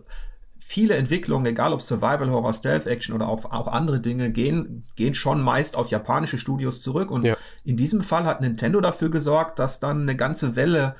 viele 0.58 0.94
Entwicklungen, 0.96 1.46
egal 1.46 1.72
ob 1.72 1.82
Survival 1.82 2.30
Horror, 2.30 2.52
Stealth 2.52 2.86
Action 2.86 3.14
oder 3.14 3.28
auch, 3.28 3.44
auch 3.46 3.68
andere 3.68 4.00
Dinge, 4.00 4.30
gehen, 4.30 4.84
gehen 4.96 5.14
schon 5.14 5.40
meist 5.40 5.76
auf 5.76 5.88
japanische 5.88 6.38
Studios 6.38 6.80
zurück. 6.80 7.10
Und 7.10 7.24
ja. 7.24 7.36
in 7.64 7.76
diesem 7.76 8.00
Fall 8.00 8.24
hat 8.24 8.40
Nintendo 8.40 8.80
dafür 8.80 9.10
gesorgt, 9.10 9.58
dass 9.58 9.80
dann 9.80 10.02
eine 10.02 10.16
ganze 10.16 10.56
Welle 10.56 10.96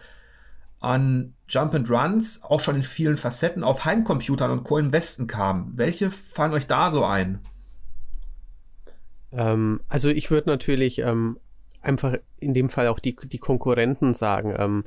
an 0.84 1.34
Jump 1.48 1.74
and 1.74 1.90
Runs, 1.90 2.42
auch 2.42 2.60
schon 2.60 2.76
in 2.76 2.82
vielen 2.82 3.16
Facetten, 3.16 3.64
auf 3.64 3.84
Heimcomputern 3.84 4.50
und 4.50 4.64
Co. 4.64 4.78
im 4.78 4.92
Westen 4.92 5.26
kamen. 5.26 5.72
Welche 5.76 6.10
fallen 6.10 6.52
euch 6.52 6.66
da 6.66 6.90
so 6.90 7.04
ein? 7.04 7.40
Ähm, 9.32 9.80
also 9.88 10.08
ich 10.08 10.30
würde 10.30 10.48
natürlich 10.48 11.00
ähm, 11.00 11.38
einfach 11.82 12.16
in 12.38 12.54
dem 12.54 12.68
Fall 12.68 12.88
auch 12.88 12.98
die, 12.98 13.16
die 13.16 13.38
Konkurrenten 13.38 14.14
sagen, 14.14 14.54
ähm, 14.56 14.84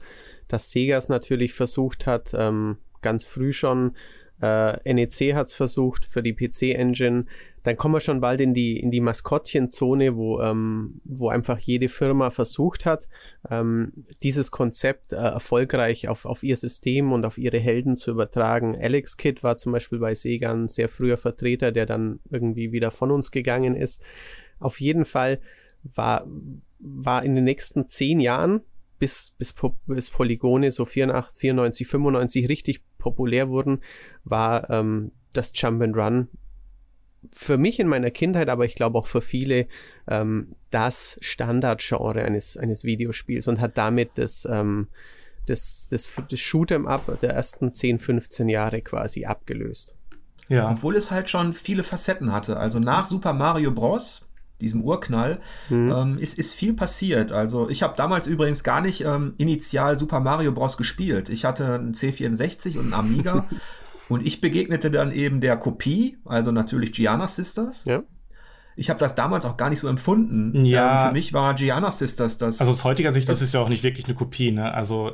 dass 0.47 0.71
Sega 0.71 0.97
es 0.97 1.09
natürlich 1.09 1.53
versucht 1.53 2.07
hat, 2.07 2.33
ähm, 2.33 2.77
ganz 3.01 3.23
früh 3.23 3.53
schon, 3.53 3.95
äh, 4.41 4.93
NEC 4.93 5.33
hat 5.33 5.47
es 5.47 5.53
versucht 5.53 6.05
für 6.05 6.21
die 6.21 6.33
PC-Engine, 6.33 7.25
dann 7.67 7.75
kommen 7.75 7.95
wir 7.95 7.99
schon 7.99 8.21
bald 8.21 8.39
in 8.39 8.53
die, 8.53 8.79
in 8.79 8.91
die 8.91 9.01
Maskottchenzone, 9.01 10.15
wo, 10.15 10.39
ähm, 10.39 11.01
wo 11.03 11.27
einfach 11.27 11.59
jede 11.59 11.89
Firma 11.89 12.29
versucht 12.29 12.85
hat, 12.85 13.09
ähm, 13.49 13.91
dieses 14.23 14.51
Konzept 14.51 15.11
äh, 15.11 15.17
erfolgreich 15.17 16.07
auf, 16.07 16.25
auf 16.25 16.43
ihr 16.43 16.55
System 16.55 17.11
und 17.11 17.25
auf 17.25 17.37
ihre 17.37 17.59
Helden 17.59 17.97
zu 17.97 18.11
übertragen. 18.11 18.77
Alex 18.81 19.17
Kidd 19.17 19.43
war 19.43 19.57
zum 19.57 19.73
Beispiel 19.73 19.99
bei 19.99 20.15
Sega 20.15 20.53
ein 20.53 20.69
sehr 20.69 20.87
früher 20.87 21.17
Vertreter, 21.17 21.73
der 21.73 21.85
dann 21.85 22.21
irgendwie 22.29 22.71
wieder 22.71 22.89
von 22.89 23.11
uns 23.11 23.31
gegangen 23.31 23.75
ist. 23.75 24.01
Auf 24.59 24.79
jeden 24.79 25.03
Fall 25.03 25.41
war, 25.83 26.25
war 26.79 27.25
in 27.25 27.35
den 27.35 27.43
nächsten 27.43 27.89
zehn 27.89 28.21
Jahren, 28.21 28.61
bis, 28.97 29.33
bis, 29.37 29.53
bis 29.87 30.09
Polygone 30.09 30.71
so 30.71 30.85
84, 30.85 31.41
94, 31.41 31.85
95 31.85 32.47
richtig 32.47 32.81
populär 32.97 33.49
wurden, 33.49 33.81
war 34.23 34.69
ähm, 34.69 35.11
das 35.33 35.51
Jump 35.53 35.81
and 35.81 35.97
Run 35.97 36.29
für 37.33 37.57
mich 37.57 37.79
in 37.79 37.87
meiner 37.87 38.11
Kindheit, 38.11 38.49
aber 38.49 38.65
ich 38.65 38.75
glaube 38.75 38.97
auch 38.97 39.07
für 39.07 39.21
viele, 39.21 39.67
ähm, 40.07 40.55
das 40.71 41.17
Standardgenre 41.21 42.23
eines, 42.23 42.57
eines 42.57 42.83
Videospiels 42.83 43.47
und 43.47 43.61
hat 43.61 43.77
damit 43.77 44.11
das, 44.15 44.47
ähm, 44.49 44.87
das, 45.45 45.87
das, 45.89 46.09
das 46.29 46.39
Shoot'em 46.39 46.85
Up 46.85 47.19
der 47.21 47.31
ersten 47.31 47.73
10, 47.73 47.99
15 47.99 48.49
Jahre 48.49 48.81
quasi 48.81 49.25
abgelöst. 49.25 49.95
Ja. 50.49 50.71
Obwohl 50.71 50.95
es 50.95 51.11
halt 51.11 51.29
schon 51.29 51.53
viele 51.53 51.83
Facetten 51.83 52.31
hatte. 52.31 52.57
Also 52.57 52.79
nach 52.79 53.05
Super 53.05 53.33
Mario 53.33 53.71
Bros., 53.71 54.23
diesem 54.59 54.81
Urknall, 54.81 55.39
mhm. 55.69 55.93
ähm, 55.95 56.17
ist, 56.17 56.37
ist 56.37 56.53
viel 56.53 56.73
passiert. 56.73 57.31
Also 57.31 57.69
ich 57.69 57.83
habe 57.83 57.95
damals 57.95 58.27
übrigens 58.27 58.63
gar 58.63 58.81
nicht 58.81 59.01
ähm, 59.01 59.33
initial 59.37 59.99
Super 59.99 60.19
Mario 60.19 60.51
Bros. 60.51 60.77
gespielt. 60.77 61.29
Ich 61.29 61.45
hatte 61.45 61.75
einen 61.75 61.93
C64 61.93 62.77
und 62.77 62.85
einen 62.85 62.93
Amiga 62.93 63.47
Und 64.09 64.25
ich 64.25 64.41
begegnete 64.41 64.89
dann 64.89 65.11
eben 65.11 65.41
der 65.41 65.57
Kopie, 65.57 66.17
also 66.25 66.51
natürlich 66.51 66.93
Gianna 66.93 67.27
Sisters. 67.27 67.85
Ja. 67.85 68.03
Ich 68.75 68.89
habe 68.89 68.99
das 68.99 69.15
damals 69.15 69.45
auch 69.45 69.57
gar 69.57 69.69
nicht 69.69 69.79
so 69.79 69.87
empfunden. 69.87 70.65
Ja. 70.65 71.01
Ähm, 71.01 71.07
für 71.07 71.13
mich 71.13 71.33
war 71.33 71.55
Gianna 71.55 71.91
Sisters 71.91 72.37
das. 72.37 72.59
Also 72.59 72.71
aus 72.71 72.83
heutiger 72.83 73.13
Sicht, 73.13 73.27
das, 73.27 73.39
das 73.39 73.47
ist 73.47 73.53
ja 73.53 73.59
auch 73.59 73.69
nicht 73.69 73.83
wirklich 73.83 74.05
eine 74.05 74.15
Kopie, 74.15 74.51
ne? 74.51 74.73
Also 74.73 75.11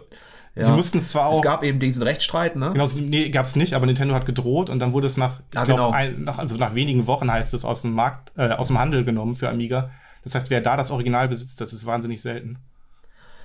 ja. 0.56 0.66
Sie 0.66 0.72
mussten 0.72 1.00
es 1.00 1.10
zwar 1.10 1.28
auch. 1.28 1.38
Es 1.38 1.42
gab 1.42 1.64
eben 1.64 1.80
diesen 1.80 2.04
Rechtsstreit, 2.04 2.56
ne? 2.56 2.72
Genau, 2.74 2.88
nee, 2.96 3.30
gab 3.30 3.46
es 3.46 3.56
nicht, 3.56 3.74
aber 3.74 3.88
Nintendo 3.88 4.14
hat 4.14 4.28
gedroht 4.28 4.70
und 4.70 4.80
dann 4.80 4.94
wurde 4.94 5.08
es 5.08 5.18
nach, 5.18 5.42
ja, 5.54 5.64
glaub, 5.64 5.78
genau. 5.78 5.92
ein, 5.92 6.24
nach, 6.24 6.38
also 6.38 6.56
nach 6.58 6.76
wenigen 6.76 7.08
Wochen 7.08 7.32
heißt 7.32 7.54
es 7.56 7.66
aus 7.66 7.82
dem 7.82 7.94
Markt, 7.94 8.32
äh, 8.38 8.50
aus 8.50 8.68
dem 8.68 8.78
Handel 8.78 9.04
genommen 9.04 9.36
für 9.36 9.50
Amiga. 9.50 9.90
Das 10.24 10.36
heißt, 10.36 10.50
wer 10.52 10.62
da 10.62 10.78
das 10.78 10.92
Original 10.92 11.28
besitzt, 11.28 11.60
das 11.60 11.74
ist 11.74 11.86
wahnsinnig 11.86 12.22
selten. 12.22 12.60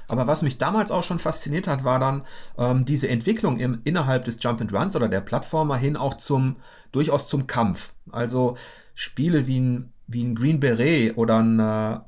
Aber 0.09 0.27
was 0.27 0.43
mich 0.43 0.59
damals 0.59 0.91
auch 0.91 1.03
schon 1.03 1.19
fasziniert 1.19 1.67
hat, 1.67 1.85
war 1.85 1.99
dann 1.99 2.23
ähm, 2.57 2.85
diese 2.85 3.09
Entwicklung 3.09 3.59
im, 3.59 3.81
innerhalb 3.85 4.25
des 4.25 4.43
Jump 4.43 4.61
and 4.61 4.73
Runs 4.73 4.97
oder 4.97 5.09
der 5.09 5.21
Plattformer 5.21 5.77
hin 5.77 5.97
auch 5.97 6.15
zum 6.15 6.57
durchaus 6.93 7.29
zum 7.29 7.47
Kampf. 7.47 7.93
Also 8.11 8.57
Spiele 8.95 9.47
wie 9.47 9.61
ein, 9.61 9.93
wie 10.07 10.25
ein 10.25 10.35
Green 10.35 10.61
Beret 10.61 11.17
oder 11.17 11.39
ein 11.39 11.61
äh, 11.61 12.01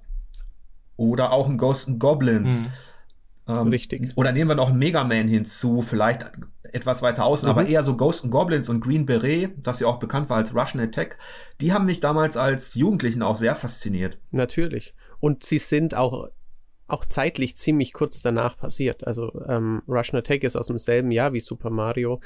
oder 0.97 1.33
auch 1.33 1.49
ein 1.49 1.59
Ghost 1.59 1.89
and 1.89 2.01
Goblins. 2.01 2.65
Mhm. 2.65 2.73
Ähm, 3.57 3.69
Richtig. 3.69 4.13
Oder 4.17 4.33
nehmen 4.33 4.51
wir 4.51 4.55
noch 4.55 4.73
Mega 4.73 5.05
Man 5.05 5.29
hinzu, 5.29 5.83
vielleicht 5.83 6.31
etwas 6.63 7.03
weiter 7.03 7.25
außen, 7.25 7.47
mhm. 7.47 7.51
aber 7.51 7.67
eher 7.67 7.83
so 7.83 7.97
Ghost 7.97 8.25
and 8.25 8.33
Goblins 8.33 8.69
und 8.69 8.81
Green 8.81 9.07
Beret, 9.07 9.53
das 9.59 9.81
ja 9.81 9.89
auch 9.89 9.99
bekannt 9.99 10.31
war 10.31 10.37
als 10.37 10.55
Russian 10.55 10.83
Attack, 10.83 11.19
die 11.61 11.73
haben 11.73 11.87
mich 11.87 12.01
damals 12.01 12.37
als 12.37 12.75
Jugendlichen 12.75 13.23
auch 13.23 13.37
sehr 13.37 13.57
fasziniert. 13.57 14.19
Natürlich. 14.31 14.95
Und 15.19 15.43
sie 15.43 15.59
sind 15.59 15.95
auch 15.95 16.29
auch 16.93 17.05
zeitlich 17.05 17.57
ziemlich 17.57 17.93
kurz 17.93 18.23
danach 18.23 18.57
passiert. 18.57 19.07
Also 19.07 19.33
ähm, 19.49 19.83
Russian 19.89 20.19
Attack 20.19 20.45
ist 20.45 20.57
aus 20.57 20.67
demselben 20.67 21.11
Jahr 21.11 21.33
wie 21.33 21.41
Super 21.41 21.71
Mario. 21.71 22.21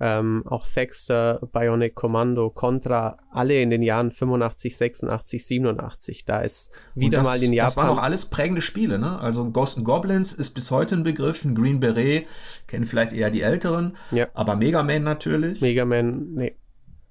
Ähm, 0.00 0.44
auch 0.46 0.64
Thexter, 0.66 1.40
Bionic 1.52 1.96
Commando, 1.96 2.50
Contra, 2.50 3.18
alle 3.32 3.60
in 3.60 3.70
den 3.70 3.82
Jahren 3.82 4.12
85, 4.12 4.76
86, 4.76 5.44
87. 5.44 6.24
Da 6.24 6.40
ist 6.40 6.70
wieder 6.94 7.18
das, 7.18 7.26
mal 7.26 7.42
in 7.42 7.52
Japan. 7.52 7.68
Das 7.68 7.76
waren 7.76 7.88
auch 7.90 8.02
alles 8.02 8.26
prägende 8.26 8.62
Spiele, 8.62 8.98
ne? 8.98 9.18
Also 9.18 9.50
Ghost 9.50 9.82
Goblins 9.82 10.32
ist 10.32 10.50
bis 10.50 10.70
heute 10.70 10.94
ein 10.94 11.02
Begriff, 11.02 11.44
ein 11.44 11.56
Green 11.56 11.80
Beret, 11.80 12.26
kennen 12.68 12.84
vielleicht 12.84 13.12
eher 13.12 13.30
die 13.30 13.42
Älteren, 13.42 13.96
ja. 14.12 14.28
aber 14.34 14.54
Mega 14.54 14.84
Man 14.84 15.02
natürlich. 15.02 15.60
Mega 15.60 15.84
Man, 15.84 16.34
nee. 16.34 16.56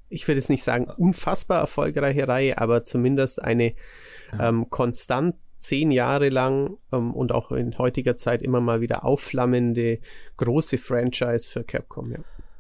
Ich 0.09 0.25
würde 0.25 0.39
jetzt 0.39 0.49
nicht 0.49 0.63
sagen, 0.63 0.87
unfassbar 0.97 1.59
erfolgreiche 1.59 2.25
Reihe, 2.25 2.57
aber 2.57 2.83
zumindest 2.83 3.43
eine 3.43 3.73
ja. 4.31 4.47
ähm, 4.47 4.69
konstant 4.69 5.35
zehn 5.57 5.91
Jahre 5.91 6.29
lang 6.29 6.77
ähm, 6.91 7.13
und 7.13 7.31
auch 7.31 7.51
in 7.51 7.77
heutiger 7.77 8.15
Zeit 8.15 8.41
immer 8.41 8.61
mal 8.61 8.81
wieder 8.81 9.05
aufflammende 9.05 9.99
große 10.37 10.77
Franchise 10.77 11.49
für 11.49 11.63
Capcom. 11.63 12.11
Ja. 12.11 12.19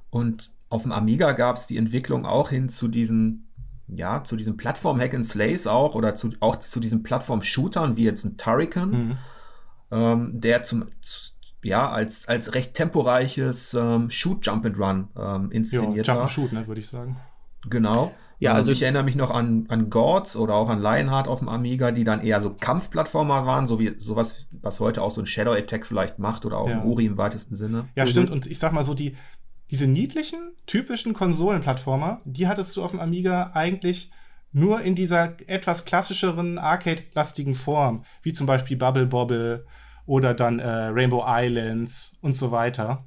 Und 0.09 0.51
auf 0.69 0.83
dem 0.83 0.91
Amiga 0.91 1.31
gab 1.31 1.57
es 1.57 1.67
die 1.67 1.77
Entwicklung 1.77 2.25
auch 2.25 2.49
hin 2.49 2.69
zu 2.69 2.87
diesen, 2.87 3.47
ja, 3.87 4.23
zu 4.23 4.35
diesem 4.35 4.57
Plattform-Hack 4.57 5.13
and 5.13 5.25
Slays 5.25 5.67
auch 5.67 5.95
oder 5.95 6.15
zu, 6.15 6.31
auch 6.39 6.57
zu 6.57 6.79
diesen 6.79 7.03
Plattform-Shootern 7.03 7.97
wie 7.97 8.03
jetzt 8.03 8.25
ein 8.25 8.37
Turrican, 8.37 8.89
mhm. 8.89 9.17
ähm, 9.91 10.41
der 10.41 10.63
zum, 10.63 10.87
ja, 11.63 11.89
als, 11.89 12.27
als 12.27 12.53
recht 12.53 12.73
temporeiches 12.73 13.73
ähm, 13.73 14.09
Shoot, 14.09 14.45
Jump 14.45 14.65
and 14.65 14.77
Run 14.77 15.07
ähm, 15.17 15.51
inszeniert 15.51 16.07
jo, 16.07 16.13
Jump 16.13 16.21
and 16.21 16.31
Shoot, 16.31 16.51
ne, 16.51 16.67
würde 16.67 16.81
ich 16.81 16.87
sagen. 16.87 17.17
Genau. 17.69 18.13
Ja, 18.39 18.51
also, 18.51 18.69
also 18.69 18.71
ich 18.73 18.83
erinnere 18.83 19.03
mich 19.03 19.15
noch 19.15 19.31
an, 19.31 19.65
an 19.69 19.89
Gods 19.89 20.35
oder 20.35 20.55
auch 20.55 20.69
an 20.69 20.79
Lionheart 20.79 21.27
auf 21.27 21.39
dem 21.39 21.49
Amiga, 21.49 21.91
die 21.91 22.03
dann 22.03 22.21
eher 22.21 22.39
so 22.39 22.53
Kampfplattformer 22.53 23.45
waren, 23.45 23.65
so 23.65 23.79
wie 23.79 23.95
sowas, 23.97 24.47
was 24.61 24.79
heute 24.79 25.01
auch 25.01 25.09
so 25.09 25.21
ein 25.21 25.25
Shadow 25.25 25.53
Attack 25.53 25.85
vielleicht 25.87 26.19
macht 26.19 26.45
oder 26.45 26.57
auch 26.57 26.69
ja. 26.69 26.79
ein 26.79 26.87
Ori 26.87 27.05
im 27.05 27.17
weitesten 27.17 27.55
Sinne. 27.55 27.87
Ja, 27.95 28.05
mhm. 28.05 28.09
stimmt. 28.09 28.29
Und 28.29 28.45
ich 28.45 28.59
sag 28.59 28.73
mal 28.73 28.83
so, 28.83 28.93
die, 28.93 29.15
diese 29.71 29.87
niedlichen, 29.87 30.51
typischen 30.67 31.13
Konsolenplattformer, 31.13 32.21
die 32.25 32.47
hattest 32.47 32.75
du 32.75 32.83
auf 32.83 32.91
dem 32.91 32.99
Amiga 32.99 33.51
eigentlich 33.53 34.11
nur 34.51 34.81
in 34.81 34.95
dieser 34.95 35.35
etwas 35.47 35.85
klassischeren, 35.85 36.57
arcade-lastigen 36.57 37.55
Form, 37.55 38.03
wie 38.21 38.33
zum 38.33 38.47
Beispiel 38.47 38.77
Bubble 38.77 39.07
Bobble 39.07 39.65
oder 40.05 40.33
dann 40.33 40.59
äh, 40.59 40.67
Rainbow 40.67 41.25
Islands 41.27 42.17
und 42.21 42.35
so 42.37 42.51
weiter. 42.51 43.05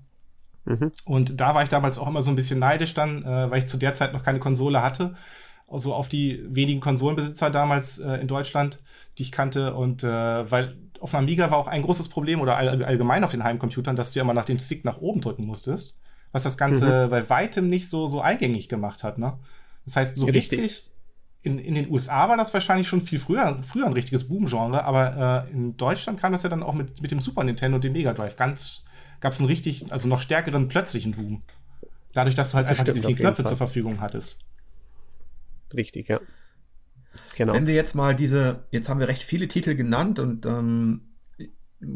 Mhm. 0.65 0.93
Und 1.05 1.41
da 1.41 1.55
war 1.55 1.63
ich 1.63 1.69
damals 1.69 1.99
auch 1.99 2.09
immer 2.09 2.23
so 2.23 2.31
ein 2.31 2.37
bisschen 2.37 2.59
neidisch 2.59 2.95
dann, 2.95 3.25
äh, 3.25 3.51
weil 3.51 3.59
ich 3.59 3.67
zu 3.67 3.77
der 3.77 3.95
Zeit 3.95 4.13
noch 4.13 4.23
keine 4.23 4.39
Konsole 4.39 4.83
hatte. 4.83 5.15
Also 5.69 5.95
auf 5.95 6.09
die 6.09 6.45
wenigen 6.49 6.81
Konsolenbesitzer 6.81 7.51
damals 7.51 7.99
äh, 7.99 8.15
in 8.15 8.29
Deutschland, 8.29 8.81
die 9.19 9.23
ich 9.23 9.33
kannte. 9.33 9.75
Und 9.75 10.05
äh, 10.05 10.51
weil 10.51 10.77
auf 11.01 11.15
einem 11.15 11.25
Amiga 11.25 11.51
war 11.51 11.59
auch 11.59 11.69
ein 11.69 11.83
großes 11.83 12.09
Problem 12.09 12.41
oder 12.41 12.57
all, 12.57 12.85
allgemein 12.85 13.25
auf 13.25 13.31
den 13.31 13.45
Heimcomputern, 13.45 13.97
dass 13.97 14.13
du 14.13 14.19
ja 14.19 14.25
immer 14.25 14.35
nach 14.35 14.45
dem 14.45 14.59
Stick 14.59 14.85
nach 14.85 14.99
oben 14.99 15.21
drücken 15.21 15.47
musstest. 15.47 15.97
Was 16.33 16.43
das 16.43 16.59
Ganze 16.59 17.07
mhm. 17.07 17.11
bei 17.11 17.29
weitem 17.29 17.69
nicht 17.69 17.89
so, 17.89 18.07
so 18.07 18.21
eingängig 18.21 18.69
gemacht 18.69 19.03
hat. 19.03 19.19
Ne? 19.19 19.39
Das 19.85 19.97
heißt, 19.97 20.17
so 20.17 20.27
richtig, 20.27 20.61
richtig 20.61 20.91
in, 21.43 21.59
in 21.59 21.75
den 21.75 21.91
USA 21.91 22.29
war 22.29 22.37
das 22.37 22.53
wahrscheinlich 22.53 22.89
schon 22.89 23.03
viel 23.03 23.19
früher, 23.19 23.61
früher 23.63 23.87
ein 23.87 23.93
richtiges 23.93 24.29
Boom-Genre, 24.29 24.85
aber 24.85 25.47
äh, 25.49 25.53
in 25.53 25.77
Deutschland 25.77 26.21
kam 26.21 26.33
das 26.33 26.43
ja 26.43 26.51
dann 26.51 26.63
auch 26.63 26.75
mit, 26.75 27.01
mit 27.01 27.11
dem 27.11 27.21
Super 27.21 27.45
Nintendo 27.45 27.77
und 27.77 27.85
dem 27.85 27.93
Mega 27.93 28.13
Drive 28.13 28.37
ganz, 28.37 28.85
gab 29.21 29.33
es 29.33 29.39
einen 29.39 29.49
richtig, 29.49 29.93
also 29.93 30.09
noch 30.09 30.21
stärkeren 30.21 30.69
plötzlichen 30.69 31.13
Boom. 31.13 31.43
Dadurch, 32.13 32.35
dass 32.35 32.51
du 32.51 32.57
halt 32.57 32.69
das 32.69 32.79
einfach 32.79 32.93
diese 32.93 33.07
vielen 33.07 33.19
Knöpfe 33.19 33.45
zur 33.45 33.57
Verfügung 33.57 34.01
hattest. 34.01 34.39
Richtig, 35.75 36.09
ja. 36.09 36.21
Genau. 37.37 37.53
Wenn 37.53 37.67
wir 37.67 37.75
jetzt 37.75 37.95
mal 37.95 38.15
diese, 38.15 38.65
jetzt 38.71 38.89
haben 38.89 39.01
wir 39.01 39.09
recht 39.09 39.23
viele 39.23 39.49
Titel 39.49 39.75
genannt 39.75 40.19
und 40.19 40.45
ähm, 40.47 41.03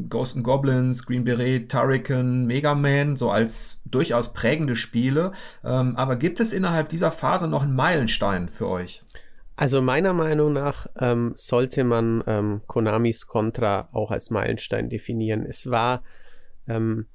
Ghost 0.09 0.37
and 0.37 0.45
Goblins, 0.45 1.05
Green 1.05 1.25
Beret, 1.25 1.71
Turrican, 1.71 2.47
Mega 2.47 2.75
Man, 2.75 3.17
so 3.17 3.31
als 3.31 3.83
durchaus 3.85 4.33
prägende 4.33 4.77
Spiele. 4.77 5.33
Ähm, 5.63 5.97
aber 5.97 6.17
gibt 6.17 6.41
es 6.41 6.53
innerhalb 6.53 6.89
dieser 6.89 7.11
Phase 7.11 7.49
noch 7.49 7.63
einen 7.63 7.75
Meilenstein 7.75 8.49
für 8.49 8.69
euch? 8.69 9.03
Also 9.57 9.83
meiner 9.83 10.13
Meinung 10.13 10.53
nach 10.53 10.87
ähm, 10.99 11.33
sollte 11.37 11.85
man 11.85 12.25
ähm, 12.27 12.63
Konamis 12.67 13.27
Contra 13.27 13.89
auch 13.93 14.11
als 14.11 14.31
Meilenstein 14.31 14.89
definieren. 14.89 15.45
Es 15.45 15.71
war 15.71 16.03
ähm, 16.67 17.07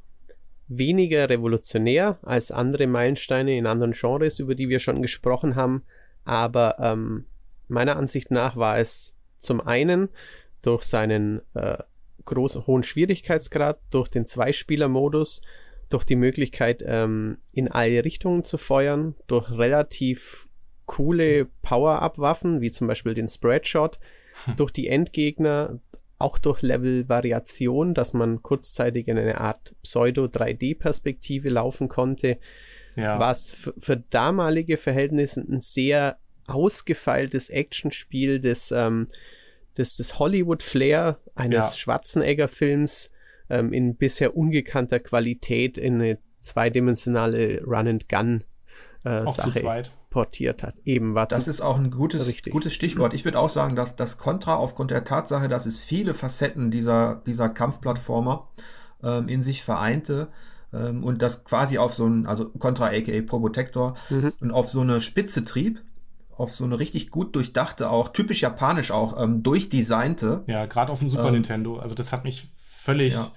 weniger 0.70 1.30
revolutionär 1.30 2.20
als 2.22 2.52
andere 2.52 2.88
Meilensteine 2.88 3.58
in 3.58 3.66
anderen 3.66 3.94
Genres, 3.94 4.40
über 4.40 4.56
die 4.56 4.70
wir 4.70 4.80
schon 4.80 5.02
gesprochen 5.02 5.56
haben. 5.56 5.84
Aber 6.24 6.78
ähm, 6.80 7.26
meiner 7.68 7.98
Ansicht 7.98 8.32
nach 8.32 8.56
war 8.56 8.78
es 8.78 9.16
zum 9.38 9.60
einen 9.60 10.10
durch 10.62 10.84
seinen 10.84 11.42
äh, 11.56 11.78
großen, 12.26 12.68
hohen 12.68 12.84
Schwierigkeitsgrad, 12.84 13.80
durch 13.90 14.10
den 14.10 14.26
Zweispieler-Modus, 14.26 15.42
durch 15.90 16.04
die 16.04 16.16
Möglichkeit, 16.16 16.84
ähm, 16.86 17.40
in 17.52 17.68
alle 17.68 18.06
Richtungen 18.06 18.44
zu 18.44 18.58
feuern, 18.58 19.16
durch 19.28 19.50
relativ 19.50 20.48
coole 20.86 21.46
Power-Up-Waffen, 21.64 22.62
wie 22.62 22.72
zum 22.72 22.88
Beispiel 22.88 23.16
den 23.16 23.28
Spreadshot, 23.28 24.00
durch 24.58 24.72
die 24.72 24.88
Endgegner, 24.88 25.80
auch 26.20 26.38
durch 26.38 26.62
Level-Variation, 26.62 27.94
dass 27.94 28.14
man 28.14 28.44
kurzzeitig 28.44 29.08
in 29.08 29.18
eine 29.18 29.40
Art 29.40 29.74
Pseudo-3D-Perspektive 29.82 31.50
laufen 31.50 31.88
konnte, 31.88 32.38
ja. 32.96 33.18
war 33.20 33.32
es 33.32 33.56
für 33.78 33.98
damalige 33.98 34.78
Verhältnisse 34.78 35.40
ein 35.42 35.62
sehr 35.62 36.20
ausgefeiltes 36.48 37.50
Actionspiel 37.50 38.40
des, 38.40 38.72
ähm, 38.72 39.08
des, 39.78 39.96
des 39.96 40.20
Hollywood-Flair 40.20 41.20
eines 41.36 41.58
ja. 41.58 41.72
Schwarzenegger-Films 41.72 43.12
ähm, 43.50 43.72
in 43.72 43.96
bisher 43.96 44.36
ungekannter 44.36 45.00
Qualität 45.00 45.78
in 45.78 45.96
eine 45.96 46.20
zweidimensionale 46.42 47.64
Run-and-Gun-Sache 47.64 49.60
äh, 49.60 49.84
portiert 50.10 50.64
hat. 50.64 50.76
Eben 50.86 51.14
war 51.14 51.28
Das 51.28 51.48
ist 51.48 51.62
auch 51.62 51.78
ein 51.78 51.92
gutes, 51.92 52.42
gutes 52.50 52.74
Stichwort. 52.74 53.14
Ich 53.14 53.26
würde 53.26 53.40
auch 53.40 53.50
sagen, 53.50 53.76
dass 53.76 53.96
das 53.96 54.18
Contra 54.18 54.56
aufgrund 54.56 54.92
der 54.92 55.04
Tatsache, 55.04 55.48
dass 55.48 55.66
es 55.66 55.78
viele 55.80 56.14
Facetten 56.14 56.72
dieser, 56.72 57.22
dieser 57.26 57.50
Kampfplattformer 57.50 58.48
ähm, 59.04 59.28
in 59.28 59.44
sich 59.44 59.64
vereinte 59.64 60.30
ähm, 60.74 61.04
und 61.04 61.22
das 61.22 61.44
quasi 61.44 61.78
auf 61.78 61.94
so 61.94 62.08
ein, 62.08 62.26
also 62.26 62.50
Contra 62.50 62.88
aka 62.88 63.22
Probotector 63.22 63.96
mhm. 64.10 64.34
und 64.40 64.52
auf 64.52 64.70
so 64.70 64.82
eine 64.82 65.00
Spitze 65.02 65.44
trieb, 65.44 65.82
auf 66.36 66.54
so 66.54 66.64
eine 66.64 66.80
richtig 66.80 67.12
gut 67.12 67.36
durchdachte, 67.36 67.90
auch 67.90 68.10
typisch 68.10 68.42
japanisch 68.42 68.92
auch, 68.92 69.22
ähm, 69.22 69.44
durchdesignte. 69.44 70.44
Ja, 70.48 70.66
gerade 70.66 70.92
auf 70.92 71.00
dem 71.00 71.10
Super 71.10 71.28
ähm, 71.28 71.34
Nintendo. 71.34 71.78
Also 71.78 71.96
das 71.96 72.12
hat 72.14 72.24
mich 72.24 72.50
völlig 72.70 73.14
ja. 73.14 73.32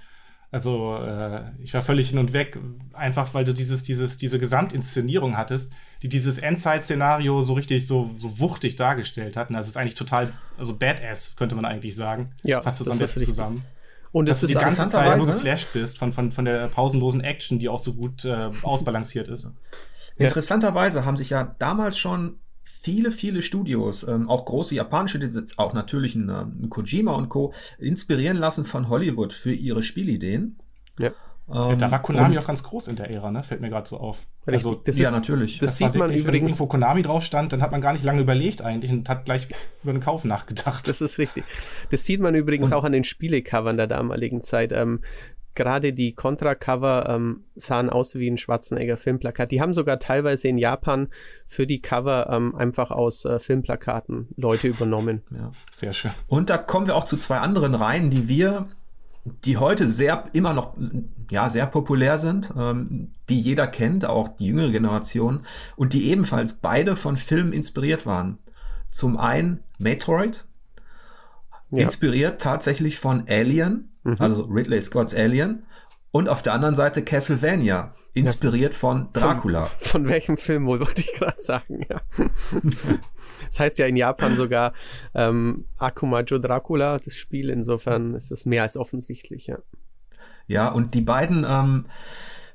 Also 0.52 0.96
äh, 0.96 1.44
ich 1.62 1.72
war 1.72 1.80
völlig 1.80 2.10
hin 2.10 2.18
und 2.18 2.34
weg, 2.34 2.58
einfach 2.92 3.32
weil 3.32 3.46
du 3.46 3.54
dieses, 3.54 3.84
dieses, 3.84 4.18
diese 4.18 4.38
Gesamtinszenierung 4.38 5.38
hattest, 5.38 5.72
die 6.02 6.10
dieses 6.10 6.36
Endzeit-Szenario 6.36 7.42
so 7.42 7.54
richtig 7.54 7.86
so, 7.86 8.10
so 8.14 8.38
wuchtig 8.38 8.76
dargestellt 8.76 9.38
hat. 9.38 9.48
Und 9.48 9.56
das 9.56 9.66
ist 9.66 9.78
eigentlich 9.78 9.94
total, 9.94 10.34
also 10.58 10.76
badass, 10.76 11.36
könnte 11.36 11.54
man 11.54 11.64
eigentlich 11.64 11.96
sagen. 11.96 12.32
Ja, 12.42 12.60
Fasst 12.60 12.82
es 12.82 12.90
am 12.90 12.98
besten 12.98 13.22
zusammen. 13.22 13.64
Und 14.12 14.28
dass 14.28 14.42
du 14.42 14.46
die 14.46 14.52
ganze 14.52 14.86
Zeit 14.90 15.16
nur 15.16 15.26
geflasht 15.26 15.68
bist 15.72 15.96
von, 15.96 16.12
von, 16.12 16.32
von 16.32 16.44
der 16.44 16.68
pausenlosen 16.68 17.22
Action, 17.22 17.58
die 17.58 17.70
auch 17.70 17.78
so 17.78 17.94
gut 17.94 18.26
äh, 18.26 18.50
ausbalanciert 18.62 19.28
ist. 19.28 19.50
Interessanterweise 20.18 21.06
haben 21.06 21.16
sich 21.16 21.30
ja 21.30 21.56
damals 21.58 21.96
schon 21.96 22.41
viele, 22.62 23.10
viele 23.10 23.42
Studios, 23.42 24.06
ähm, 24.06 24.28
auch 24.28 24.44
große 24.44 24.74
japanische, 24.74 25.20
auch 25.56 25.72
natürlich 25.72 26.14
ein, 26.14 26.30
ein, 26.30 26.70
Kojima 26.70 27.12
und 27.12 27.28
Co., 27.28 27.52
inspirieren 27.78 28.36
lassen 28.36 28.64
von 28.64 28.88
Hollywood 28.88 29.32
für 29.32 29.52
ihre 29.52 29.82
Spielideen. 29.82 30.58
Ja. 30.98 31.12
Ähm, 31.52 31.78
da 31.78 31.90
war 31.90 32.00
Konami 32.00 32.38
auch 32.38 32.46
ganz 32.46 32.62
groß 32.62 32.88
in 32.88 32.96
der 32.96 33.10
Ära, 33.10 33.30
ne? 33.30 33.42
Fällt 33.42 33.60
mir 33.60 33.68
gerade 33.68 33.88
so 33.88 33.98
auf. 33.98 34.26
Also, 34.46 34.74
das 34.74 34.96
ja, 34.96 35.08
ist, 35.08 35.12
natürlich. 35.12 35.58
Das, 35.58 35.70
das 35.70 35.78
sieht 35.78 35.94
man 35.94 36.08
wirklich, 36.08 36.22
übrigens. 36.22 36.42
Wenn 36.42 36.48
irgendwo 36.48 36.66
Konami 36.66 37.02
drauf 37.02 37.24
stand, 37.24 37.52
dann 37.52 37.60
hat 37.60 37.72
man 37.72 37.80
gar 37.80 37.92
nicht 37.92 38.04
lange 38.04 38.22
überlegt 38.22 38.62
eigentlich 38.62 38.92
und 38.92 39.08
hat 39.08 39.24
gleich 39.24 39.48
über 39.82 39.92
den 39.92 40.00
Kauf 40.00 40.24
nachgedacht. 40.24 40.88
Das 40.88 41.00
ist 41.00 41.18
richtig. 41.18 41.44
Das 41.90 42.06
sieht 42.06 42.20
man 42.20 42.34
übrigens 42.34 42.68
und, 42.68 42.74
auch 42.74 42.84
an 42.84 42.92
den 42.92 43.04
Spielecovern 43.04 43.76
der 43.76 43.88
damaligen 43.88 44.42
Zeit. 44.42 44.72
Ähm, 44.72 45.00
gerade 45.54 45.92
die 45.92 46.14
Contra-Cover 46.14 47.08
ähm, 47.08 47.44
sahen 47.54 47.90
aus 47.90 48.14
wie 48.14 48.30
ein 48.30 48.38
Schwarzenegger-Filmplakat. 48.38 49.50
Die 49.50 49.60
haben 49.60 49.74
sogar 49.74 49.98
teilweise 49.98 50.48
in 50.48 50.58
Japan 50.58 51.08
für 51.46 51.66
die 51.66 51.82
Cover 51.82 52.28
ähm, 52.30 52.54
einfach 52.54 52.90
aus 52.90 53.24
äh, 53.24 53.38
Filmplakaten 53.38 54.28
Leute 54.36 54.68
übernommen. 54.68 55.22
Ja, 55.32 55.50
sehr 55.72 55.92
schön. 55.92 56.10
Und 56.28 56.50
da 56.50 56.58
kommen 56.58 56.86
wir 56.86 56.94
auch 56.94 57.04
zu 57.04 57.16
zwei 57.16 57.38
anderen 57.38 57.74
Reihen, 57.74 58.10
die 58.10 58.28
wir, 58.28 58.68
die 59.44 59.56
heute 59.56 59.88
sehr, 59.88 60.26
immer 60.34 60.52
noch, 60.52 60.76
ja, 61.30 61.48
sehr 61.48 61.66
populär 61.66 62.18
sind, 62.18 62.52
ähm, 62.56 63.12
die 63.28 63.40
jeder 63.40 63.66
kennt, 63.66 64.04
auch 64.04 64.28
die 64.28 64.46
jüngere 64.46 64.70
Generation, 64.70 65.40
und 65.74 65.94
die 65.94 66.10
ebenfalls 66.10 66.54
beide 66.54 66.96
von 66.96 67.16
Filmen 67.16 67.52
inspiriert 67.52 68.04
waren. 68.04 68.38
Zum 68.90 69.16
einen 69.16 69.60
Metroid, 69.78 70.44
ja. 71.72 71.84
inspiriert 71.84 72.40
tatsächlich 72.40 72.98
von 72.98 73.24
Alien, 73.28 73.96
mhm. 74.04 74.16
also 74.18 74.44
Ridley 74.44 74.80
Scott's 74.80 75.14
Alien. 75.14 75.64
Und 76.10 76.28
auf 76.28 76.42
der 76.42 76.52
anderen 76.52 76.74
Seite 76.74 77.02
Castlevania, 77.02 77.94
inspiriert 78.14 78.74
ja. 78.74 78.78
von 78.78 79.08
Dracula. 79.12 79.64
Von, 79.64 80.02
von, 80.02 80.08
welchem 80.08 80.36
Film 80.36 80.66
wohl, 80.66 80.80
wollte 80.86 81.00
ich 81.00 81.12
gerade 81.14 81.40
sagen, 81.40 81.86
ja. 81.88 82.00
das 83.46 83.60
heißt 83.60 83.78
ja 83.78 83.86
in 83.86 83.96
Japan 83.96 84.36
sogar 84.36 84.72
ähm, 85.14 85.64
Akumajo 85.78 86.38
Dracula, 86.38 86.98
das 86.98 87.16
Spiel, 87.16 87.50
insofern 87.50 88.14
ist 88.14 88.30
das 88.30 88.46
mehr 88.46 88.62
als 88.62 88.76
offensichtlich, 88.76 89.46
ja. 89.46 89.58
Ja, 90.46 90.68
und 90.68 90.94
die 90.94 91.00
beiden, 91.00 91.46
ähm, 91.48 91.86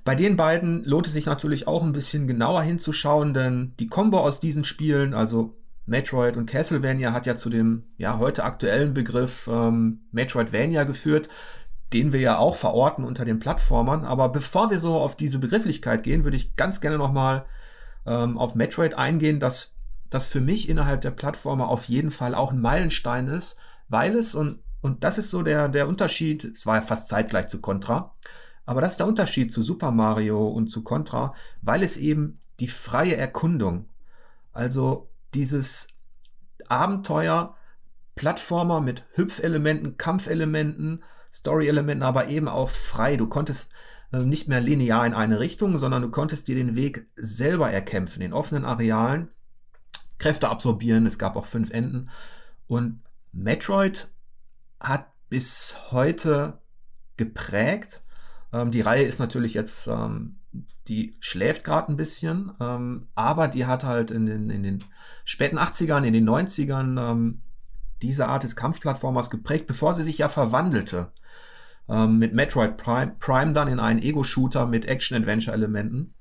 bei 0.04 0.14
den 0.14 0.36
beiden 0.36 0.84
lohnt 0.84 1.08
es 1.08 1.14
sich 1.14 1.26
natürlich 1.26 1.68
auch 1.68 1.84
ein 1.84 1.94
bisschen 1.94 2.28
genauer 2.28 2.62
hinzuschauen, 2.62 3.34
denn 3.34 3.74
die 3.80 3.88
Combo 3.88 4.20
aus 4.20 4.40
diesen 4.40 4.64
Spielen, 4.66 5.14
also 5.14 5.56
Metroid 5.88 6.38
und 6.38 6.46
Castlevania 6.48 7.14
hat 7.14 7.26
ja 7.26 7.36
zu 7.36 7.50
dem 7.50 7.84
ja 7.98 8.20
heute 8.20 8.44
aktuellen 8.44 8.94
Begriff 8.94 9.50
ähm, 9.52 10.02
Metroidvania 10.12 10.84
geführt, 10.84 11.30
den 11.94 12.12
wir 12.12 12.20
ja 12.20 12.38
auch 12.38 12.56
verorten 12.56 13.06
unter 13.06 13.24
den 13.26 13.40
Plattformern. 13.40 14.04
Aber 14.04 14.30
bevor 14.30 14.70
wir 14.70 14.80
so 14.80 14.98
auf 14.98 15.16
diese 15.16 15.40
Begrifflichkeit 15.40 16.04
gehen, 16.04 16.26
würde 16.26 16.38
ich 16.38 16.56
ganz 16.58 16.82
gerne 16.82 16.98
nochmal 16.98 17.46
ähm, 18.06 18.38
auf 18.38 18.54
Metroid 18.54 18.96
eingehen, 18.96 19.40
dass 19.40 19.74
das 20.10 20.28
für 20.28 20.42
mich 20.42 20.68
innerhalb 20.70 21.02
der 21.02 21.12
Plattformer 21.12 21.70
auf 21.70 21.86
jeden 21.86 22.12
Fall 22.12 22.36
auch 22.36 22.52
ein 22.52 22.62
Meilenstein 22.62 23.28
ist, 23.28 23.58
weil 23.88 24.16
es 24.16 24.36
und 24.36 24.60
und 24.82 25.04
das 25.04 25.18
ist 25.18 25.32
so 25.32 25.42
der 25.42 25.70
der 25.70 25.88
Unterschied. 25.88 26.44
Es 26.44 26.66
war 26.66 26.76
ja 26.76 26.82
fast 26.82 27.08
zeitgleich 27.08 27.48
zu 27.48 27.62
Contra, 27.62 28.14
aber 28.66 28.82
das 28.82 28.94
ist 28.94 29.00
der 29.00 29.08
Unterschied 29.08 29.52
zu 29.52 29.64
Super 29.64 29.92
Mario 29.92 30.48
und 30.48 30.68
zu 30.68 30.84
Contra, 30.84 31.34
weil 31.62 31.82
es 31.82 31.96
eben 31.96 32.40
die 32.60 32.68
freie 32.68 33.16
Erkundung, 33.16 33.86
also 34.52 35.10
dieses 35.38 35.88
Abenteuer, 36.68 37.56
Plattformer 38.16 38.82
mit 38.82 39.06
Hüpfelementen, 39.14 39.98
Kampfelementen, 39.98 41.04
Story-Elementen, 41.32 42.04
aber 42.04 42.28
eben 42.30 42.48
auch 42.48 42.72
frei. 42.72 43.16
Du 43.18 43.28
konntest 43.28 43.70
äh, 44.12 44.24
nicht 44.24 44.48
mehr 44.48 44.62
linear 44.62 45.06
in 45.06 45.14
eine 45.14 45.40
Richtung, 45.40 45.78
sondern 45.78 46.02
du 46.02 46.10
konntest 46.10 46.48
dir 46.48 46.56
den 46.56 46.76
Weg 46.76 47.06
selber 47.16 47.72
erkämpfen, 47.72 48.24
in 48.24 48.34
offenen 48.34 48.66
Arealen, 48.66 49.30
Kräfte 50.18 50.50
absorbieren. 50.50 51.06
Es 51.06 51.20
gab 51.20 51.36
auch 51.36 51.46
fünf 51.46 51.70
Enden. 51.70 52.10
Und 52.66 53.02
Metroid 53.32 54.08
hat 54.80 55.06
bis 55.30 55.78
heute 55.92 56.58
geprägt. 57.16 58.02
Ähm, 58.52 58.72
die 58.72 58.82
Reihe 58.82 59.04
ist 59.04 59.20
natürlich 59.20 59.54
jetzt 59.54 59.86
ähm, 59.86 60.37
die 60.88 61.16
schläft 61.20 61.64
gerade 61.64 61.92
ein 61.92 61.98
bisschen, 61.98 62.52
ähm, 62.60 63.08
aber 63.16 63.48
die 63.48 63.66
hat 63.66 63.84
halt 63.84 64.12
in 64.12 64.26
den, 64.26 64.50
in 64.50 64.64
den 64.64 64.84
späten 65.26 65.60
80ern, 65.60 66.04
in 66.04 66.14
den 66.14 66.28
90ern 66.28 67.12
ähm, 67.12 67.42
diese 68.02 68.28
Art 68.28 68.44
des 68.44 68.56
Kampfplattformers 68.56 69.30
geprägt, 69.30 69.68
bevor 69.68 69.94
sie 69.94 70.04
sich 70.04 70.20
ja 70.20 70.30
verwandelte. 70.30 71.12
Ähm, 71.90 72.18
mit 72.20 72.34
Metroid 72.34 72.78
Prime, 72.78 73.16
Prime 73.20 73.54
dann 73.54 73.68
in 73.68 73.80
einen 73.80 74.02
Ego-Shooter 74.02 74.66
mit 74.66 74.86
Action-Adventure-Elementen. 74.86 76.14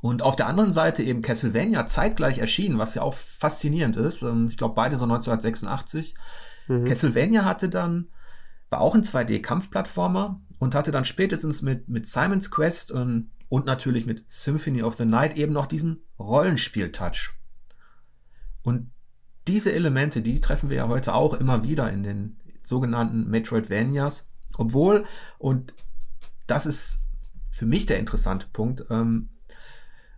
Und 0.00 0.22
auf 0.22 0.36
der 0.36 0.48
anderen 0.48 0.72
Seite 0.72 1.02
eben 1.02 1.22
Castlevania 1.22 1.86
zeitgleich 1.86 2.38
erschienen, 2.38 2.78
was 2.78 2.94
ja 2.94 3.02
auch 3.02 3.14
faszinierend 3.14 3.96
ist. 3.96 4.22
Ähm, 4.22 4.48
ich 4.48 4.56
glaube, 4.56 4.74
beide 4.74 4.96
so 4.96 5.04
1986. 5.04 6.14
Mhm. 6.68 6.84
Castlevania 6.84 7.44
hatte 7.44 7.68
dann, 7.68 8.08
war 8.68 8.80
auch 8.80 8.94
ein 8.94 9.04
2D-Kampfplattformer 9.04 10.40
und 10.58 10.74
hatte 10.74 10.90
dann 10.90 11.04
spätestens 11.04 11.62
mit, 11.62 11.88
mit 11.88 12.06
Simon's 12.06 12.50
Quest 12.50 12.92
und 12.92 13.30
und 13.52 13.66
natürlich 13.66 14.06
mit 14.06 14.24
Symphony 14.28 14.82
of 14.82 14.96
the 14.96 15.04
Night 15.04 15.36
eben 15.36 15.52
noch 15.52 15.66
diesen 15.66 16.00
Rollenspiel-Touch. 16.18 17.34
Und 18.62 18.90
diese 19.46 19.72
Elemente, 19.72 20.22
die 20.22 20.40
treffen 20.40 20.70
wir 20.70 20.78
ja 20.78 20.88
heute 20.88 21.12
auch 21.12 21.34
immer 21.34 21.62
wieder 21.62 21.92
in 21.92 22.02
den 22.02 22.38
sogenannten 22.62 23.28
Metroidvanias, 23.28 24.26
obwohl, 24.56 25.04
und 25.36 25.74
das 26.46 26.64
ist 26.64 27.00
für 27.50 27.66
mich 27.66 27.84
der 27.84 27.98
interessante 27.98 28.46
Punkt, 28.50 28.86
ähm, 28.88 29.28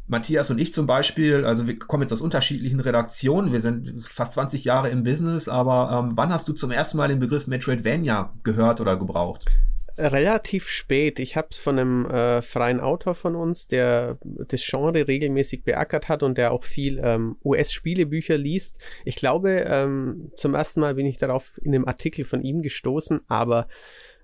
Matthias 0.06 0.52
und 0.52 0.60
ich 0.60 0.72
zum 0.72 0.86
Beispiel, 0.86 1.44
also 1.44 1.66
wir 1.66 1.76
kommen 1.76 2.02
jetzt 2.04 2.12
aus 2.12 2.20
unterschiedlichen 2.20 2.78
Redaktionen, 2.78 3.50
wir 3.50 3.60
sind 3.60 4.00
fast 4.00 4.34
20 4.34 4.62
Jahre 4.62 4.90
im 4.90 5.02
Business, 5.02 5.48
aber 5.48 6.04
ähm, 6.04 6.16
wann 6.16 6.32
hast 6.32 6.46
du 6.46 6.52
zum 6.52 6.70
ersten 6.70 6.98
Mal 6.98 7.08
den 7.08 7.18
Begriff 7.18 7.48
Metroidvania 7.48 8.32
gehört 8.44 8.80
oder 8.80 8.96
gebraucht? 8.96 9.50
Relativ 9.96 10.68
spät. 10.68 11.18
Ich 11.20 11.36
habe 11.36 11.48
es 11.50 11.56
von 11.56 11.78
einem 11.78 12.06
äh, 12.06 12.42
freien 12.42 12.80
Autor 12.80 13.14
von 13.14 13.36
uns, 13.36 13.68
der 13.68 14.18
das 14.22 14.64
Genre 14.64 15.06
regelmäßig 15.06 15.64
beackert 15.64 16.08
hat 16.08 16.22
und 16.22 16.36
der 16.36 16.52
auch 16.52 16.64
viel 16.64 17.00
ähm, 17.02 17.36
US-Spielebücher 17.44 18.36
liest. 18.36 18.78
Ich 19.04 19.16
glaube, 19.16 19.64
ähm, 19.66 20.32
zum 20.36 20.54
ersten 20.54 20.80
Mal 20.80 20.94
bin 20.94 21.06
ich 21.06 21.18
darauf 21.18 21.52
in 21.62 21.74
einem 21.74 21.86
Artikel 21.86 22.24
von 22.24 22.42
ihm 22.42 22.62
gestoßen, 22.62 23.20
aber 23.28 23.68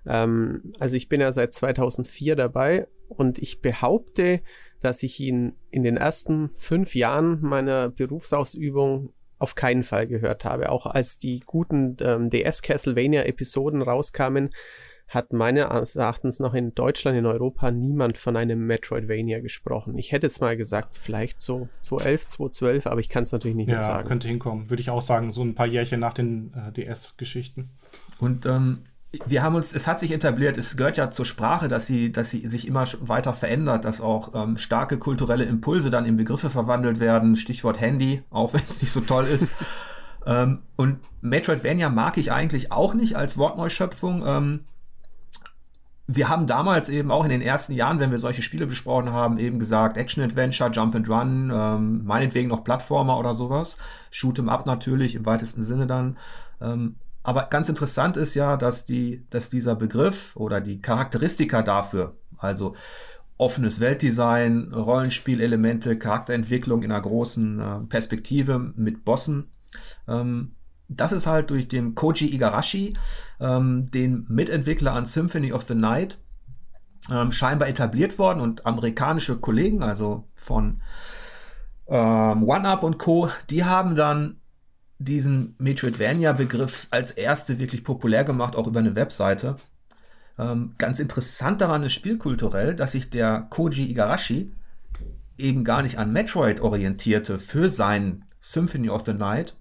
ähm, 0.05 0.73
also 0.79 0.95
ich 0.95 1.07
bin 1.09 1.21
ja 1.21 1.31
seit 1.31 1.53
2004 1.53 2.35
dabei 2.35 2.87
und 3.07 3.39
ich 3.39 3.61
behaupte, 3.61 4.41
dass 4.81 5.03
ich 5.03 5.19
ihn 5.19 5.53
in 5.69 5.83
den 5.83 5.97
ersten 5.97 6.49
fünf 6.55 6.95
Jahren 6.95 7.39
meiner 7.41 7.89
Berufsausübung 7.89 9.13
auf 9.37 9.55
keinen 9.55 9.83
Fall 9.83 10.07
gehört 10.07 10.45
habe. 10.45 10.69
Auch 10.69 10.85
als 10.85 11.17
die 11.17 11.39
guten 11.39 11.97
ähm, 12.01 12.29
DS 12.29 12.61
Castlevania 12.61 13.23
Episoden 13.23 13.81
rauskamen, 13.81 14.51
hat 15.13 15.33
meines 15.33 15.95
Erachtens 15.97 16.39
noch 16.39 16.53
in 16.53 16.73
Deutschland, 16.73 17.17
in 17.17 17.25
Europa 17.25 17.69
niemand 17.69 18.17
von 18.17 18.37
einem 18.37 18.65
Metroidvania 18.65 19.41
gesprochen. 19.41 19.97
Ich 19.97 20.13
hätte 20.13 20.27
jetzt 20.27 20.39
mal 20.39 20.55
gesagt, 20.55 20.95
vielleicht 20.95 21.41
so 21.41 21.67
2011, 21.81 22.27
2012, 22.27 22.87
aber 22.87 23.01
ich 23.01 23.09
kann 23.09 23.23
es 23.23 23.33
natürlich 23.33 23.57
nicht 23.57 23.67
ja, 23.67 23.75
mehr 23.75 23.83
sagen. 23.83 24.03
Ja, 24.03 24.07
könnte 24.07 24.29
hinkommen. 24.29 24.69
Würde 24.69 24.79
ich 24.79 24.89
auch 24.89 25.01
sagen, 25.01 25.33
so 25.33 25.41
ein 25.41 25.53
paar 25.53 25.67
Jährchen 25.67 25.99
nach 25.99 26.13
den 26.13 26.53
äh, 26.53 26.71
DS-Geschichten. 26.71 27.71
Und 28.19 28.45
ähm, 28.45 28.83
wir 29.25 29.43
haben 29.43 29.55
uns, 29.55 29.75
es 29.75 29.85
hat 29.85 29.99
sich 29.99 30.13
etabliert, 30.13 30.57
es 30.57 30.77
gehört 30.77 30.95
ja 30.95 31.11
zur 31.11 31.25
Sprache, 31.25 31.67
dass 31.67 31.87
sie, 31.87 32.13
dass 32.13 32.29
sie 32.29 32.47
sich 32.47 32.65
immer 32.65 32.85
weiter 33.01 33.33
verändert, 33.33 33.83
dass 33.83 33.99
auch 33.99 34.31
ähm, 34.33 34.57
starke 34.57 34.97
kulturelle 34.97 35.43
Impulse 35.43 35.89
dann 35.89 36.05
in 36.05 36.15
Begriffe 36.15 36.49
verwandelt 36.49 37.01
werden. 37.01 37.35
Stichwort 37.35 37.81
Handy, 37.81 38.23
auch 38.29 38.53
wenn 38.53 38.63
es 38.69 38.81
nicht 38.81 38.93
so 38.93 39.01
toll 39.01 39.25
ist. 39.25 39.53
ähm, 40.25 40.59
und 40.77 40.99
Metroidvania 41.19 41.89
mag 41.89 42.17
ich 42.17 42.31
eigentlich 42.31 42.71
auch 42.71 42.93
nicht 42.93 43.17
als 43.17 43.37
Wortneuschöpfung. 43.37 44.23
Wir 46.13 46.27
haben 46.27 46.45
damals 46.45 46.89
eben 46.89 47.09
auch 47.09 47.23
in 47.23 47.29
den 47.29 47.41
ersten 47.41 47.71
Jahren, 47.71 48.01
wenn 48.01 48.11
wir 48.11 48.19
solche 48.19 48.41
Spiele 48.41 48.67
besprochen 48.67 49.13
haben, 49.13 49.39
eben 49.39 49.59
gesagt, 49.59 49.95
Action-Adventure, 49.95 50.69
Jump 50.69 50.93
and 50.95 51.09
Run, 51.09 51.51
ähm, 51.53 52.05
meinetwegen 52.05 52.49
noch 52.49 52.65
Plattformer 52.65 53.17
oder 53.17 53.33
sowas. 53.33 53.77
Shoot 54.09 54.37
'em 54.37 54.49
up 54.49 54.65
natürlich, 54.65 55.15
im 55.15 55.25
weitesten 55.25 55.63
Sinne 55.63 55.87
dann. 55.87 56.17
Ähm, 56.59 56.97
aber 57.23 57.45
ganz 57.45 57.69
interessant 57.69 58.17
ist 58.17 58.35
ja, 58.35 58.57
dass, 58.57 58.83
die, 58.83 59.25
dass 59.29 59.49
dieser 59.49 59.75
Begriff 59.75 60.35
oder 60.35 60.59
die 60.59 60.81
Charakteristika 60.81 61.61
dafür, 61.61 62.17
also 62.37 62.75
offenes 63.37 63.79
Weltdesign, 63.79 64.73
Rollenspielelemente, 64.73 65.97
Charakterentwicklung 65.97 66.83
in 66.83 66.91
einer 66.91 67.01
großen 67.01 67.59
äh, 67.59 67.79
Perspektive 67.87 68.59
mit 68.59 69.05
Bossen, 69.05 69.51
ähm, 70.07 70.55
das 70.97 71.11
ist 71.11 71.27
halt 71.27 71.49
durch 71.49 71.67
den 71.67 71.95
Koji 71.95 72.33
Igarashi, 72.33 72.97
ähm, 73.39 73.89
den 73.91 74.25
Mitentwickler 74.29 74.93
an 74.93 75.05
Symphony 75.05 75.53
of 75.53 75.63
the 75.67 75.75
Night, 75.75 76.17
ähm, 77.09 77.31
scheinbar 77.31 77.67
etabliert 77.67 78.19
worden 78.19 78.41
und 78.41 78.65
amerikanische 78.65 79.37
Kollegen, 79.37 79.83
also 79.83 80.27
von 80.35 80.81
ähm, 81.87 82.43
One-Up 82.43 82.83
und 82.83 82.99
Co., 82.99 83.29
die 83.49 83.65
haben 83.65 83.95
dann 83.95 84.37
diesen 84.99 85.55
Metroidvania-Begriff 85.57 86.87
als 86.91 87.11
erste 87.11 87.57
wirklich 87.59 87.83
populär 87.83 88.23
gemacht, 88.23 88.55
auch 88.55 88.67
über 88.67 88.79
eine 88.79 88.95
Webseite. 88.95 89.57
Ähm, 90.37 90.75
ganz 90.77 90.99
interessant 90.99 91.61
daran 91.61 91.83
ist 91.83 91.93
spielkulturell, 91.93 92.75
dass 92.75 92.91
sich 92.91 93.09
der 93.09 93.47
Koji 93.49 93.89
Igarashi 93.89 94.53
eben 95.37 95.63
gar 95.63 95.81
nicht 95.81 95.97
an 95.97 96.13
Metroid 96.13 96.61
orientierte 96.61 97.39
für 97.39 97.69
sein 97.69 98.25
Symphony 98.39 98.89
of 98.89 99.03
the 99.05 99.13
Night, 99.13 99.55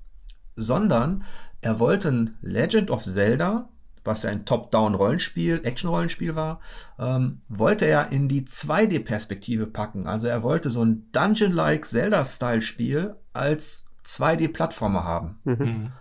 sondern 0.56 1.24
er 1.60 1.78
wollte 1.78 2.08
ein 2.08 2.36
Legend 2.42 2.90
of 2.90 3.04
Zelda, 3.04 3.68
was 4.04 4.22
ja 4.22 4.30
ein 4.30 4.46
Top-Down-Rollenspiel, 4.46 5.60
Action-Rollenspiel 5.62 6.34
war, 6.34 6.60
ähm, 6.98 7.40
wollte 7.48 7.84
er 7.84 8.12
in 8.12 8.28
die 8.28 8.42
2D-Perspektive 8.42 9.66
packen. 9.66 10.06
Also 10.06 10.28
er 10.28 10.42
wollte 10.42 10.70
so 10.70 10.82
ein 10.82 11.10
Dungeon-like 11.12 11.84
Zelda-Style-Spiel 11.84 13.16
als 13.34 13.84
2D-Plattformer 14.04 15.04
haben. 15.04 15.38
Mhm. 15.44 15.54
mhm. 15.58 15.92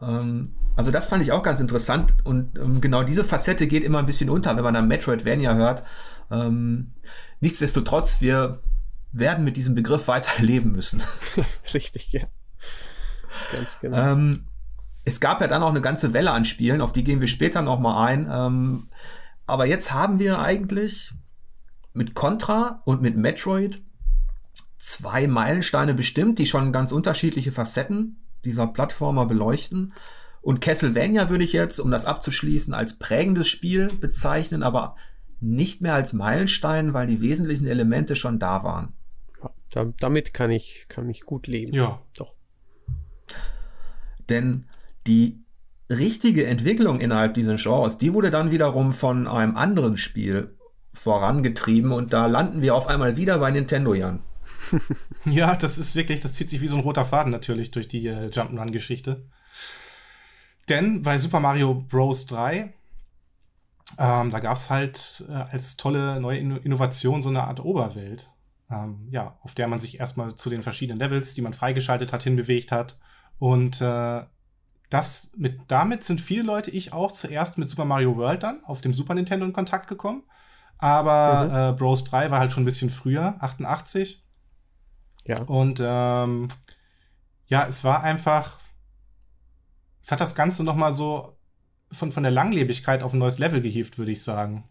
Ähm, 0.00 0.54
also 0.76 0.90
das 0.90 1.08
fand 1.08 1.22
ich 1.22 1.32
auch 1.32 1.42
ganz 1.42 1.58
interessant 1.60 2.14
und 2.24 2.58
ähm, 2.58 2.82
genau 2.82 3.02
diese 3.02 3.24
Facette 3.24 3.66
geht 3.66 3.82
immer 3.82 3.98
ein 3.98 4.06
bisschen 4.06 4.28
unter, 4.28 4.54
wenn 4.56 4.64
man 4.64 4.74
dann 4.74 4.88
Metroidvania 4.88 5.54
hört. 5.54 5.82
Ähm, 6.30 6.92
nichtsdestotrotz, 7.40 8.20
wir 8.20 8.60
werden 9.12 9.42
mit 9.42 9.56
diesem 9.56 9.74
Begriff 9.74 10.06
weiter 10.06 10.30
leben 10.42 10.72
müssen. 10.72 11.02
Richtig, 11.74 12.12
ja. 12.12 12.24
Ganz 13.52 13.78
genau. 13.80 13.96
Ähm, 13.96 14.46
es 15.04 15.20
gab 15.20 15.40
ja 15.40 15.46
dann 15.46 15.62
auch 15.62 15.70
eine 15.70 15.80
ganze 15.80 16.12
Welle 16.12 16.32
an 16.32 16.44
Spielen, 16.44 16.80
auf 16.80 16.92
die 16.92 17.04
gehen 17.04 17.20
wir 17.20 17.28
später 17.28 17.62
noch 17.62 17.78
mal 17.78 18.04
ein. 18.06 18.28
Ähm, 18.30 18.88
aber 19.46 19.66
jetzt 19.66 19.92
haben 19.92 20.18
wir 20.18 20.40
eigentlich 20.40 21.12
mit 21.92 22.14
Contra 22.14 22.82
und 22.84 23.02
mit 23.02 23.16
Metroid 23.16 23.80
zwei 24.78 25.26
Meilensteine 25.26 25.94
bestimmt, 25.94 26.38
die 26.38 26.46
schon 26.46 26.72
ganz 26.72 26.92
unterschiedliche 26.92 27.52
Facetten 27.52 28.20
dieser 28.44 28.66
Plattformer 28.66 29.26
beleuchten. 29.26 29.94
Und 30.42 30.60
Castlevania 30.60 31.28
würde 31.28 31.44
ich 31.44 31.52
jetzt, 31.52 31.80
um 31.80 31.90
das 31.90 32.04
abzuschließen, 32.04 32.74
als 32.74 32.98
prägendes 32.98 33.48
Spiel 33.48 33.88
bezeichnen, 33.88 34.62
aber 34.62 34.96
nicht 35.40 35.80
mehr 35.80 35.94
als 35.94 36.12
Meilenstein, 36.12 36.94
weil 36.94 37.06
die 37.06 37.20
wesentlichen 37.20 37.66
Elemente 37.66 38.16
schon 38.16 38.38
da 38.38 38.62
waren. 38.62 38.92
Ja, 39.42 39.50
da, 39.70 39.92
damit 39.98 40.34
kann 40.34 40.50
ich, 40.50 40.86
kann 40.88 41.08
ich 41.08 41.22
gut 41.22 41.46
leben. 41.46 41.74
Ja. 41.74 42.00
Doch. 42.16 42.35
Denn 44.28 44.66
die 45.06 45.44
richtige 45.90 46.46
Entwicklung 46.46 47.00
innerhalb 47.00 47.34
dieses 47.34 47.62
Genres, 47.62 47.98
die 47.98 48.12
wurde 48.12 48.30
dann 48.30 48.50
wiederum 48.50 48.92
von 48.92 49.26
einem 49.26 49.56
anderen 49.56 49.96
Spiel 49.96 50.56
vorangetrieben 50.92 51.92
und 51.92 52.12
da 52.12 52.26
landen 52.26 52.62
wir 52.62 52.74
auf 52.74 52.88
einmal 52.88 53.16
wieder 53.16 53.38
bei 53.38 53.50
Nintendo, 53.50 53.94
Jan. 53.94 54.22
ja, 55.24 55.54
das 55.54 55.78
ist 55.78 55.94
wirklich, 55.94 56.20
das 56.20 56.34
zieht 56.34 56.50
sich 56.50 56.60
wie 56.60 56.68
so 56.68 56.76
ein 56.76 56.82
roter 56.82 57.04
Faden 57.04 57.30
natürlich 57.30 57.70
durch 57.70 57.88
die 57.88 58.06
äh, 58.06 58.28
Jump'n'Run-Geschichte. 58.28 59.24
Denn 60.68 61.02
bei 61.02 61.18
Super 61.18 61.40
Mario 61.40 61.74
Bros. 61.74 62.26
3, 62.26 62.72
ähm, 63.98 64.30
da 64.30 64.40
gab 64.40 64.56
es 64.56 64.70
halt 64.70 65.24
äh, 65.28 65.32
als 65.32 65.76
tolle 65.76 66.20
neue 66.20 66.38
Innovation 66.38 67.22
so 67.22 67.28
eine 67.28 67.44
Art 67.44 67.60
Oberwelt, 67.60 68.30
ähm, 68.70 69.06
ja, 69.10 69.38
auf 69.42 69.54
der 69.54 69.68
man 69.68 69.78
sich 69.78 70.00
erstmal 70.00 70.34
zu 70.34 70.50
den 70.50 70.62
verschiedenen 70.62 70.98
Levels, 70.98 71.34
die 71.34 71.42
man 71.42 71.54
freigeschaltet 71.54 72.12
hat, 72.12 72.24
hinbewegt 72.24 72.72
hat. 72.72 72.98
Und 73.38 73.80
äh, 73.80 74.22
das 74.90 75.32
mit, 75.36 75.60
damit 75.68 76.04
sind 76.04 76.20
viele 76.20 76.42
Leute, 76.42 76.70
ich 76.70 76.92
auch, 76.92 77.12
zuerst 77.12 77.58
mit 77.58 77.68
Super 77.68 77.84
Mario 77.84 78.16
World 78.16 78.42
dann 78.42 78.64
auf 78.64 78.80
dem 78.80 78.94
Super 78.94 79.14
Nintendo 79.14 79.44
in 79.44 79.52
Kontakt 79.52 79.88
gekommen. 79.88 80.22
Aber 80.78 81.44
mhm. 81.44 81.74
äh, 81.74 81.78
Bros 81.78 82.04
3 82.04 82.30
war 82.30 82.38
halt 82.38 82.52
schon 82.52 82.62
ein 82.62 82.66
bisschen 82.66 82.90
früher, 82.90 83.36
88. 83.40 84.22
Ja. 85.24 85.42
Und 85.42 85.80
ähm, 85.82 86.48
ja, 87.46 87.66
es 87.66 87.84
war 87.84 88.02
einfach, 88.02 88.58
es 90.02 90.12
hat 90.12 90.20
das 90.20 90.34
Ganze 90.34 90.64
noch 90.64 90.76
mal 90.76 90.92
so 90.92 91.36
von, 91.90 92.12
von 92.12 92.22
der 92.22 92.32
Langlebigkeit 92.32 93.02
auf 93.02 93.12
ein 93.12 93.18
neues 93.18 93.38
Level 93.38 93.60
gehievt, 93.60 93.98
würde 93.98 94.12
ich 94.12 94.22
sagen. 94.22 94.64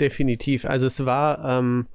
Definitiv. 0.00 0.64
Also 0.64 0.86
es 0.86 1.04
war 1.04 1.44
ähm, 1.44 1.86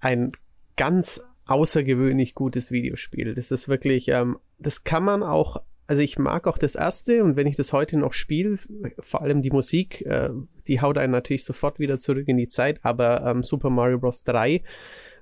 ein 0.00 0.32
ganz 0.76 1.20
außergewöhnlich 1.46 2.34
gutes 2.34 2.70
Videospiel. 2.70 3.34
Das 3.34 3.50
ist 3.50 3.68
wirklich, 3.68 4.08
ähm, 4.08 4.38
das 4.58 4.84
kann 4.84 5.04
man 5.04 5.22
auch, 5.22 5.62
also 5.86 6.00
ich 6.00 6.18
mag 6.18 6.46
auch 6.46 6.58
das 6.58 6.74
erste 6.74 7.22
und 7.22 7.36
wenn 7.36 7.46
ich 7.46 7.56
das 7.56 7.72
heute 7.72 7.98
noch 7.98 8.12
spiele, 8.12 8.58
vor 8.98 9.22
allem 9.22 9.42
die 9.42 9.50
Musik, 9.50 10.02
äh, 10.06 10.30
die 10.66 10.80
haut 10.80 10.96
einen 10.96 11.12
natürlich 11.12 11.44
sofort 11.44 11.78
wieder 11.78 11.98
zurück 11.98 12.28
in 12.28 12.38
die 12.38 12.48
Zeit, 12.48 12.80
aber 12.82 13.24
ähm, 13.26 13.42
Super 13.42 13.70
Mario 13.70 13.98
Bros. 13.98 14.24
3 14.24 14.62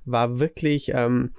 war 0.04 0.38
wirklich, 0.38 0.92
ähm, 0.94 1.30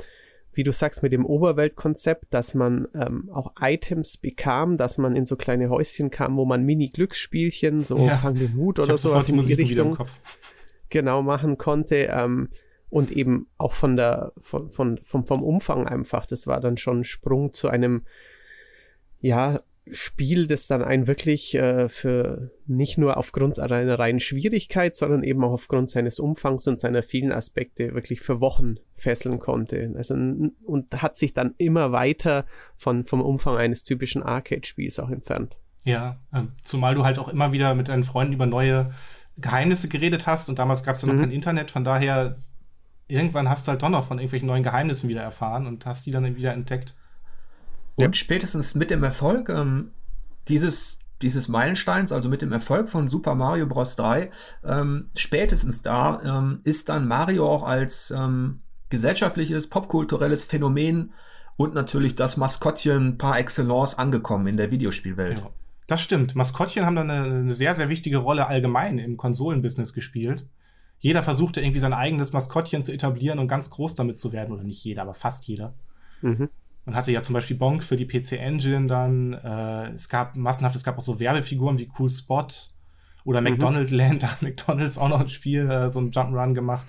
wie 0.51 0.63
du 0.63 0.71
sagst, 0.71 1.01
mit 1.01 1.13
dem 1.13 1.25
Oberweltkonzept, 1.25 2.25
dass 2.31 2.53
man 2.53 2.87
ähm, 2.93 3.29
auch 3.33 3.53
Items 3.59 4.17
bekam, 4.17 4.77
dass 4.77 4.97
man 4.97 5.15
in 5.15 5.25
so 5.25 5.35
kleine 5.35 5.69
Häuschen 5.69 6.11
kam, 6.11 6.37
wo 6.37 6.45
man 6.45 6.63
Mini-Glücksspielchen, 6.63 7.83
so 7.83 7.97
ja. 7.97 8.17
Fang 8.17 8.35
den 8.35 8.55
Hut 8.55 8.79
oder 8.79 8.97
sowas 8.97 9.29
in 9.29 9.39
die 9.39 9.53
Richtung 9.53 9.97
genau 10.89 11.23
machen 11.23 11.57
konnte. 11.57 12.09
Ähm, 12.11 12.49
und 12.93 13.09
eben 13.09 13.47
auch 13.57 13.73
von 13.73 13.97
der, 13.97 14.33
von, 14.37 14.69
von, 14.69 14.99
vom, 15.01 15.25
vom 15.25 15.41
Umfang 15.41 15.87
einfach. 15.87 16.27
Das 16.27 16.45
war 16.45 16.59
dann 16.59 16.77
schon 16.77 16.99
ein 16.99 17.03
Sprung 17.03 17.51
zu 17.51 17.67
einem, 17.67 18.03
ja, 19.19 19.57
Spiel, 19.91 20.45
das 20.45 20.67
dann 20.67 20.83
einen 20.83 21.07
wirklich 21.07 21.55
äh, 21.55 21.89
für 21.89 22.51
nicht 22.67 22.99
nur 22.99 23.17
aufgrund 23.17 23.57
einer 23.57 23.97
reinen 23.97 24.19
Schwierigkeit, 24.19 24.95
sondern 24.95 25.23
eben 25.23 25.43
auch 25.43 25.53
aufgrund 25.53 25.89
seines 25.89 26.19
Umfangs 26.19 26.67
und 26.67 26.79
seiner 26.79 27.01
vielen 27.01 27.31
Aspekte 27.31 27.95
wirklich 27.95 28.21
für 28.21 28.39
Wochen 28.39 28.75
fesseln 28.93 29.39
konnte. 29.39 29.91
Also, 29.97 30.13
und 30.13 31.01
hat 31.01 31.17
sich 31.17 31.33
dann 31.33 31.55
immer 31.57 31.91
weiter 31.91 32.45
von, 32.75 33.05
vom 33.05 33.21
Umfang 33.21 33.57
eines 33.57 33.81
typischen 33.81 34.21
Arcade-Spiels 34.21 34.99
auch 34.99 35.09
entfernt. 35.09 35.57
Ja, 35.83 36.19
äh, 36.31 36.43
zumal 36.61 36.93
du 36.93 37.05
halt 37.05 37.17
auch 37.17 37.27
immer 37.27 37.51
wieder 37.53 37.73
mit 37.73 37.89
deinen 37.89 38.03
Freunden 38.03 38.33
über 38.33 38.45
neue 38.45 38.91
Geheimnisse 39.37 39.89
geredet 39.89 40.27
hast 40.27 40.47
und 40.47 40.59
damals 40.59 40.83
gab 40.83 40.95
es 40.95 41.01
ja 41.01 41.07
noch 41.07 41.15
mhm. 41.15 41.21
kein 41.21 41.31
Internet, 41.31 41.71
von 41.71 41.83
daher 41.83 42.37
irgendwann 43.07 43.49
hast 43.49 43.67
du 43.67 43.71
halt 43.71 43.81
doch 43.81 43.89
noch 43.89 44.05
von 44.05 44.17
irgendwelchen 44.17 44.47
neuen 44.47 44.63
Geheimnissen 44.63 45.09
wieder 45.09 45.21
erfahren 45.21 45.67
und 45.67 45.85
hast 45.85 46.05
die 46.05 46.11
dann 46.11 46.35
wieder 46.35 46.53
entdeckt. 46.53 46.95
Und 47.95 48.03
ja. 48.05 48.13
spätestens 48.13 48.75
mit 48.75 48.89
dem 48.89 49.03
Erfolg 49.03 49.49
ähm, 49.49 49.91
dieses, 50.47 50.99
dieses 51.21 51.47
Meilensteins, 51.47 52.11
also 52.11 52.29
mit 52.29 52.41
dem 52.41 52.51
Erfolg 52.51 52.89
von 52.89 53.07
Super 53.07 53.35
Mario 53.35 53.67
Bros. 53.67 53.95
3, 53.95 54.31
ähm, 54.63 55.09
spätestens 55.15 55.81
da 55.81 56.21
ähm, 56.23 56.59
ist 56.63 56.89
dann 56.89 57.07
Mario 57.07 57.47
auch 57.47 57.63
als 57.63 58.11
ähm, 58.11 58.61
gesellschaftliches, 58.89 59.67
popkulturelles 59.67 60.45
Phänomen 60.45 61.13
und 61.55 61.75
natürlich 61.75 62.15
das 62.15 62.37
Maskottchen 62.37 63.17
par 63.17 63.37
excellence 63.37 63.97
angekommen 63.97 64.47
in 64.47 64.57
der 64.57 64.71
Videospielwelt. 64.71 65.39
Ja, 65.39 65.49
das 65.87 66.01
stimmt. 66.01 66.35
Maskottchen 66.35 66.85
haben 66.85 66.95
dann 66.95 67.11
eine, 67.11 67.25
eine 67.25 67.53
sehr, 67.53 67.75
sehr 67.75 67.89
wichtige 67.89 68.17
Rolle 68.17 68.47
allgemein 68.47 68.97
im 68.97 69.17
Konsolenbusiness 69.17 69.93
gespielt 69.93 70.47
jeder 71.03 71.21
versuchte 71.21 71.59
irgendwie 71.59 71.79
sein 71.79 71.91
eigenes 71.91 72.31
Maskottchen 72.31 72.81
zu 72.81 72.93
etablieren 72.93 73.37
und 73.37 73.49
ganz 73.49 73.69
groß 73.69 73.93
damit 73.93 74.19
zu 74.19 74.31
werden. 74.31 74.53
Oder 74.53 74.63
nicht 74.63 74.81
jeder, 74.85 75.01
aber 75.01 75.13
fast 75.13 75.45
jeder. 75.45 75.73
Mhm. 76.21 76.47
Man 76.85 76.95
hatte 76.95 77.11
ja 77.11 77.21
zum 77.21 77.33
Beispiel 77.33 77.57
Bonk 77.57 77.83
für 77.83 77.97
die 77.97 78.05
PC 78.05 78.39
Engine 78.39 78.87
dann. 78.87 79.33
Äh, 79.33 79.91
es 79.95 80.07
gab 80.07 80.37
massenhaft, 80.37 80.77
es 80.77 80.83
gab 80.85 80.97
auch 80.97 81.01
so 81.01 81.19
Werbefiguren 81.19 81.77
wie 81.77 81.91
Cool 81.99 82.09
Spot 82.09 82.47
oder 83.25 83.41
mhm. 83.41 83.49
McDonald's 83.49 83.91
Land. 83.91 84.23
Da 84.23 84.31
hat 84.31 84.41
McDonald's 84.41 84.97
auch 84.97 85.09
noch 85.09 85.19
ein 85.19 85.27
Spiel, 85.27 85.69
äh, 85.69 85.89
so 85.89 85.99
ein 85.99 86.11
Jump'n'Run 86.11 86.53
gemacht. 86.53 86.87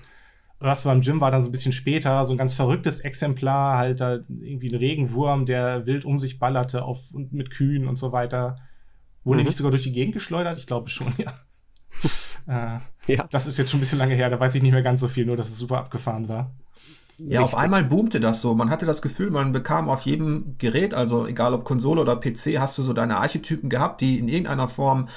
Earthworm 0.61 1.01
Jim 1.01 1.19
war 1.19 1.31
dann 1.31 1.43
so 1.43 1.49
ein 1.49 1.51
bisschen 1.51 1.73
später, 1.73 2.25
so 2.25 2.33
ein 2.33 2.37
ganz 2.37 2.55
verrücktes 2.55 3.01
Exemplar, 3.01 3.77
halt 3.77 3.99
da 3.99 4.19
irgendwie 4.29 4.69
ein 4.69 4.77
Regenwurm, 4.77 5.45
der 5.45 5.85
wild 5.87 6.05
um 6.05 6.19
sich 6.19 6.39
ballerte 6.39 6.85
auf, 6.85 7.11
und 7.13 7.33
mit 7.33 7.51
Kühen 7.51 7.89
und 7.89 7.97
so 7.97 8.13
weiter. 8.13 8.59
Wurden 9.25 9.41
mhm. 9.41 9.47
nicht 9.47 9.57
sogar 9.57 9.71
durch 9.71 9.83
die 9.83 9.91
Gegend 9.91 10.13
geschleudert? 10.13 10.57
Ich 10.57 10.67
glaube 10.67 10.89
schon, 10.89 11.13
ja. 11.17 11.33
äh, 12.47 12.77
ja. 13.07 13.27
Das 13.31 13.47
ist 13.47 13.57
jetzt 13.57 13.71
schon 13.71 13.79
ein 13.79 13.81
bisschen 13.81 13.99
lange 13.99 14.15
her, 14.15 14.29
da 14.29 14.39
weiß 14.39 14.55
ich 14.55 14.61
nicht 14.61 14.71
mehr 14.71 14.81
ganz 14.81 15.01
so 15.01 15.07
viel, 15.07 15.25
nur 15.25 15.37
dass 15.37 15.49
es 15.49 15.57
super 15.57 15.77
abgefahren 15.77 16.27
war. 16.27 16.51
Ja, 17.17 17.39
Richtig. 17.39 17.53
auf 17.53 17.55
einmal 17.55 17.83
boomte 17.85 18.19
das 18.19 18.41
so. 18.41 18.55
Man 18.55 18.69
hatte 18.69 18.85
das 18.85 19.01
Gefühl, 19.01 19.31
man 19.31 19.53
bekam 19.53 19.89
auf 19.89 20.01
jedem 20.01 20.55
Gerät, 20.57 20.93
also 20.93 21.25
egal 21.25 21.53
ob 21.53 21.63
Konsole 21.63 22.01
oder 22.01 22.17
PC, 22.17 22.59
hast 22.59 22.77
du 22.77 22.83
so 22.83 22.91
deine 22.91 23.17
Archetypen 23.17 23.69
gehabt, 23.69 24.01
die 24.01 24.19
in 24.19 24.27
irgendeiner 24.27 24.67
Form 24.67 25.07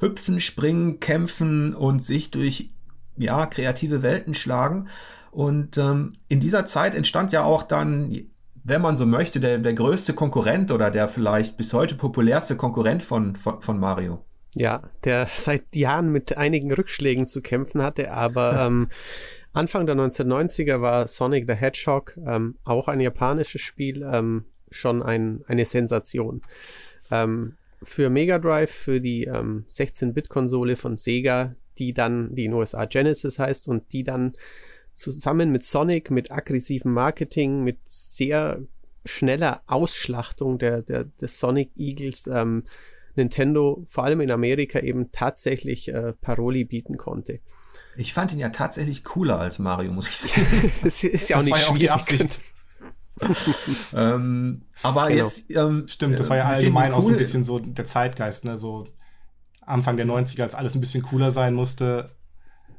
hüpfen, 0.00 0.40
springen, 0.40 0.98
kämpfen 0.98 1.74
und 1.74 2.02
sich 2.02 2.30
durch 2.30 2.70
ja, 3.16 3.44
kreative 3.46 4.02
Welten 4.02 4.32
schlagen. 4.32 4.88
Und 5.30 5.76
ähm, 5.76 6.14
in 6.28 6.40
dieser 6.40 6.64
Zeit 6.64 6.94
entstand 6.94 7.32
ja 7.32 7.44
auch 7.44 7.62
dann, 7.62 8.16
wenn 8.64 8.80
man 8.80 8.96
so 8.96 9.04
möchte, 9.04 9.38
der, 9.38 9.58
der 9.58 9.74
größte 9.74 10.14
Konkurrent 10.14 10.70
oder 10.70 10.90
der 10.90 11.06
vielleicht 11.06 11.58
bis 11.58 11.74
heute 11.74 11.94
populärste 11.94 12.56
Konkurrent 12.56 13.02
von, 13.02 13.36
von, 13.36 13.60
von 13.60 13.78
Mario. 13.78 14.24
Ja, 14.54 14.90
der 15.04 15.26
seit 15.30 15.74
Jahren 15.74 16.10
mit 16.10 16.36
einigen 16.36 16.72
Rückschlägen 16.72 17.26
zu 17.26 17.40
kämpfen 17.40 17.82
hatte, 17.82 18.12
aber 18.12 18.60
ähm, 18.66 18.88
Anfang 19.52 19.86
der 19.86 19.96
1990er 19.96 20.80
war 20.80 21.06
Sonic 21.06 21.46
the 21.46 21.54
Hedgehog, 21.54 22.16
ähm, 22.26 22.56
auch 22.64 22.88
ein 22.88 23.00
japanisches 23.00 23.60
Spiel, 23.60 24.02
ähm, 24.02 24.46
schon 24.70 25.02
ein, 25.02 25.44
eine 25.46 25.66
Sensation. 25.66 26.40
Ähm, 27.10 27.56
für 27.82 28.10
Mega 28.10 28.38
Drive, 28.38 28.70
für 28.70 29.00
die 29.00 29.28
16-Bit-Konsole 29.28 30.72
ähm, 30.72 30.78
von 30.78 30.96
Sega, 30.96 31.54
die 31.78 31.92
dann, 31.92 32.34
die 32.34 32.44
in 32.44 32.54
USA 32.54 32.84
Genesis 32.84 33.38
heißt 33.38 33.68
und 33.68 33.92
die 33.92 34.04
dann 34.04 34.34
zusammen 34.92 35.50
mit 35.50 35.64
Sonic, 35.64 36.10
mit 36.10 36.30
aggressivem 36.30 36.92
Marketing, 36.92 37.64
mit 37.64 37.78
sehr 37.84 38.62
schneller 39.04 39.62
Ausschlachtung 39.66 40.58
der, 40.58 40.82
der, 40.82 41.04
des 41.04 41.40
Sonic 41.40 41.70
Eagles 41.76 42.28
ähm, 42.28 42.64
Nintendo 43.14 43.82
vor 43.86 44.04
allem 44.04 44.20
in 44.20 44.30
Amerika 44.30 44.80
eben 44.80 45.12
tatsächlich 45.12 45.88
äh, 45.88 46.12
Paroli 46.14 46.64
bieten 46.64 46.96
konnte. 46.96 47.40
Ich 47.96 48.14
fand 48.14 48.32
ihn 48.32 48.38
ja 48.38 48.48
tatsächlich 48.48 49.04
cooler 49.04 49.38
als 49.38 49.58
Mario, 49.58 49.92
muss 49.92 50.08
ich 50.08 50.16
sagen. 50.16 50.72
das 50.82 51.04
ist 51.04 51.28
ja 51.28 51.36
auch 51.36 51.40
das 51.40 51.44
nicht 51.46 51.54
war 51.54 51.60
ja 51.60 51.68
auch 51.68 51.78
die 51.78 51.90
Absicht. 51.90 52.40
ähm, 53.94 54.62
aber 54.82 55.08
genau. 55.08 55.22
jetzt. 55.22 55.50
Ähm, 55.50 55.86
Stimmt, 55.86 56.18
das 56.18 56.30
war 56.30 56.38
ja 56.38 56.44
allgemein 56.46 56.92
cool. 56.92 56.98
auch 56.98 57.02
so 57.02 57.10
ein 57.10 57.18
bisschen 57.18 57.44
so 57.44 57.58
der 57.58 57.84
Zeitgeist, 57.84 58.44
ne? 58.44 58.56
So 58.56 58.86
Anfang 59.60 59.96
der 59.96 60.06
90er, 60.06 60.42
als 60.42 60.54
alles 60.54 60.74
ein 60.74 60.80
bisschen 60.80 61.02
cooler 61.02 61.30
sein 61.32 61.54
musste. 61.54 62.16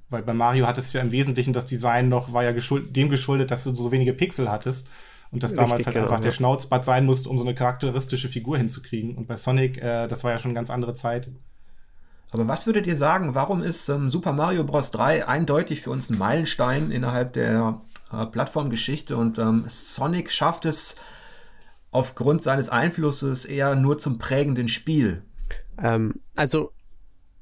Weil 0.10 0.24
bei 0.24 0.34
Mario 0.34 0.68
hattest 0.68 0.94
du 0.94 0.98
ja 0.98 1.04
im 1.04 1.12
Wesentlichen 1.12 1.54
das 1.54 1.66
Design 1.66 2.10
noch, 2.10 2.34
war 2.34 2.44
ja 2.44 2.52
geschuld, 2.52 2.96
dem 2.96 3.10
geschuldet, 3.10 3.52
dass 3.52 3.64
du 3.64 3.76
so 3.76 3.92
wenige 3.92 4.14
Pixel 4.14 4.50
hattest. 4.50 4.90
Und 5.34 5.42
dass 5.42 5.56
damals 5.56 5.80
Richtig, 5.80 5.88
halt 5.88 5.96
genau, 5.96 6.06
einfach 6.06 6.20
ja. 6.20 6.24
der 6.26 6.32
Schnauzbart 6.32 6.86
sein 6.86 7.06
musste, 7.06 7.28
um 7.28 7.40
so 7.40 7.44
eine 7.44 7.56
charakteristische 7.56 8.30
Figur 8.30 8.58
hinzukriegen. 8.58 9.16
Und 9.16 9.28
bei 9.28 9.36
Sonic, 9.36 9.80
äh, 9.80 10.08
das 10.08 10.24
war 10.24 10.32
ja 10.32 10.38
schon 10.38 10.50
eine 10.50 10.56
ganz 10.56 10.70
andere 10.70 10.94
Zeit. 10.94 11.32
Aber 12.32 12.48
was 12.48 12.68
würdet 12.68 12.86
ihr 12.88 12.96
sagen, 12.96 13.36
warum 13.36 13.62
ist 13.62 13.90
ähm, 13.90 14.10
Super 14.10 14.32
Mario 14.32 14.64
Bros. 14.64 14.92
3 14.92 15.28
eindeutig 15.28 15.82
für 15.82 15.90
uns 15.90 16.10
ein 16.10 16.18
Meilenstein 16.18 16.92
innerhalb 16.92 17.34
der 17.34 17.82
äh, 18.12 18.26
Plattformgeschichte 18.28 19.18
und 19.18 19.40
ähm, 19.40 19.66
Sonic 19.68 20.32
schafft 20.32 20.66
es 20.66 20.96
aufgrund 21.92 22.42
seines 22.42 22.70
Einflusses 22.70 23.46
eher 23.46 23.76
nur 23.76 23.98
zum 23.98 24.18
prägenden 24.18 24.68
Spiel? 24.68 25.24
Ähm, 25.82 26.22
also 26.36 26.72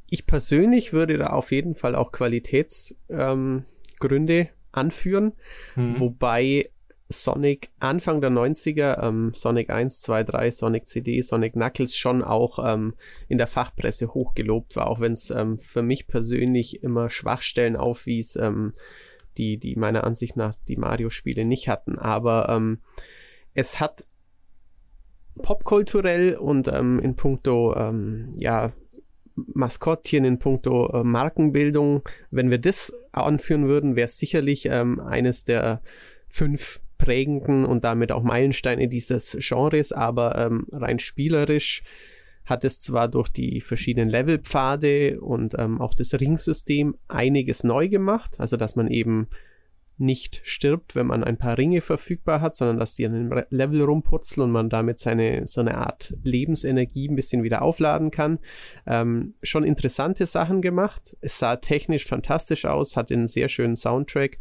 ich 0.10 0.25
persönlich 0.25 0.91
würde 0.91 1.17
da 1.17 1.27
auf 1.27 1.51
jeden 1.51 1.75
Fall 1.75 1.95
auch 1.95 2.12
Qualitätsgründe 2.12 3.63
ähm, 3.99 4.47
anführen, 4.73 5.34
mhm. 5.75 5.99
wobei 5.99 6.65
Sonic 7.12 7.69
Anfang 7.80 8.21
der 8.21 8.32
90er, 8.32 9.02
ähm, 9.04 9.34
Sonic 9.34 9.69
1, 9.69 10.00
2, 10.02 10.24
3, 10.24 10.52
Sonic 10.52 10.88
CD, 10.88 11.21
Sonic 11.21 11.54
Knuckles 11.54 11.95
schon 11.95 12.24
auch 12.24 12.60
ähm, 12.63 12.93
in 13.28 13.38
der 13.38 13.47
Fachpresse 13.47 14.13
hochgelobt 14.13 14.76
war, 14.76 14.88
auch 14.88 15.00
wenn 15.00 15.13
es 15.13 15.30
ähm, 15.30 15.58
für 15.58 15.82
mich 15.82 16.08
persönlich 16.08 16.84
immer 16.84 17.10
Schwachstellen 17.10 17.76
aufwies, 17.76 18.36
ähm, 18.36 18.74
die, 19.38 19.58
die 19.58 19.76
meiner 19.76 20.04
Ansicht 20.04 20.36
nach 20.36 20.54
die 20.67 20.78
Mario-Spiele 20.78 21.45
nicht 21.45 21.67
hatten. 21.67 21.97
Aber 21.97 22.50
ähm, 22.50 22.80
es 23.54 23.80
hat 23.80 24.06
popkulturell 25.41 26.36
und 26.36 26.67
ähm, 26.67 27.00
in 27.00 27.15
puncto 27.15 27.74
ja, 28.38 28.74
Maskottchen 29.36 30.26
in 30.26 30.39
puncto 30.39 30.91
äh, 30.91 31.04
Markenbildung, 31.04 32.04
wenn 32.32 32.50
wir 32.50 32.58
das 32.58 32.93
anführen 33.13 33.67
würden, 33.67 33.95
wäre 33.95 34.06
es 34.06 34.17
sicherlich 34.17 34.69
eines 34.69 35.43
der 35.43 35.82
fünf 36.32 36.80
prägenden 37.01 37.65
und 37.65 37.83
damit 37.83 38.11
auch 38.11 38.23
Meilensteine 38.23 38.87
dieses 38.87 39.35
Genres, 39.39 39.91
aber 39.91 40.37
ähm, 40.37 40.67
rein 40.71 40.99
spielerisch 40.99 41.83
hat 42.45 42.63
es 42.63 42.79
zwar 42.79 43.07
durch 43.07 43.29
die 43.29 43.59
verschiedenen 43.61 44.09
Levelpfade 44.09 45.19
und 45.19 45.55
ähm, 45.57 45.81
auch 45.81 45.93
das 45.93 46.13
Ringsystem 46.13 46.95
einiges 47.07 47.63
neu 47.63 47.89
gemacht, 47.89 48.39
also 48.39 48.55
dass 48.55 48.75
man 48.75 48.89
eben 48.89 49.27
nicht 49.97 50.41
stirbt, 50.43 50.95
wenn 50.95 51.05
man 51.05 51.23
ein 51.23 51.37
paar 51.37 51.57
Ringe 51.57 51.81
verfügbar 51.81 52.41
hat, 52.41 52.55
sondern 52.55 52.79
dass 52.79 52.95
die 52.95 53.05
an 53.05 53.13
einem 53.13 53.43
Level 53.49 53.81
rumpurzeln 53.83 54.45
und 54.45 54.51
man 54.51 54.69
damit 54.69 54.99
seine 54.99 55.45
so 55.47 55.61
eine 55.61 55.77
Art 55.77 56.13
Lebensenergie 56.23 57.07
ein 57.07 57.15
bisschen 57.15 57.43
wieder 57.43 57.61
aufladen 57.61 58.09
kann. 58.09 58.39
Ähm, 58.87 59.35
schon 59.43 59.63
interessante 59.63 60.25
Sachen 60.25 60.61
gemacht. 60.61 61.15
Es 61.21 61.37
sah 61.37 61.57
technisch 61.57 62.05
fantastisch 62.05 62.65
aus, 62.65 62.97
hatte 62.97 63.13
einen 63.13 63.27
sehr 63.27 63.47
schönen 63.47 63.75
Soundtrack, 63.75 64.39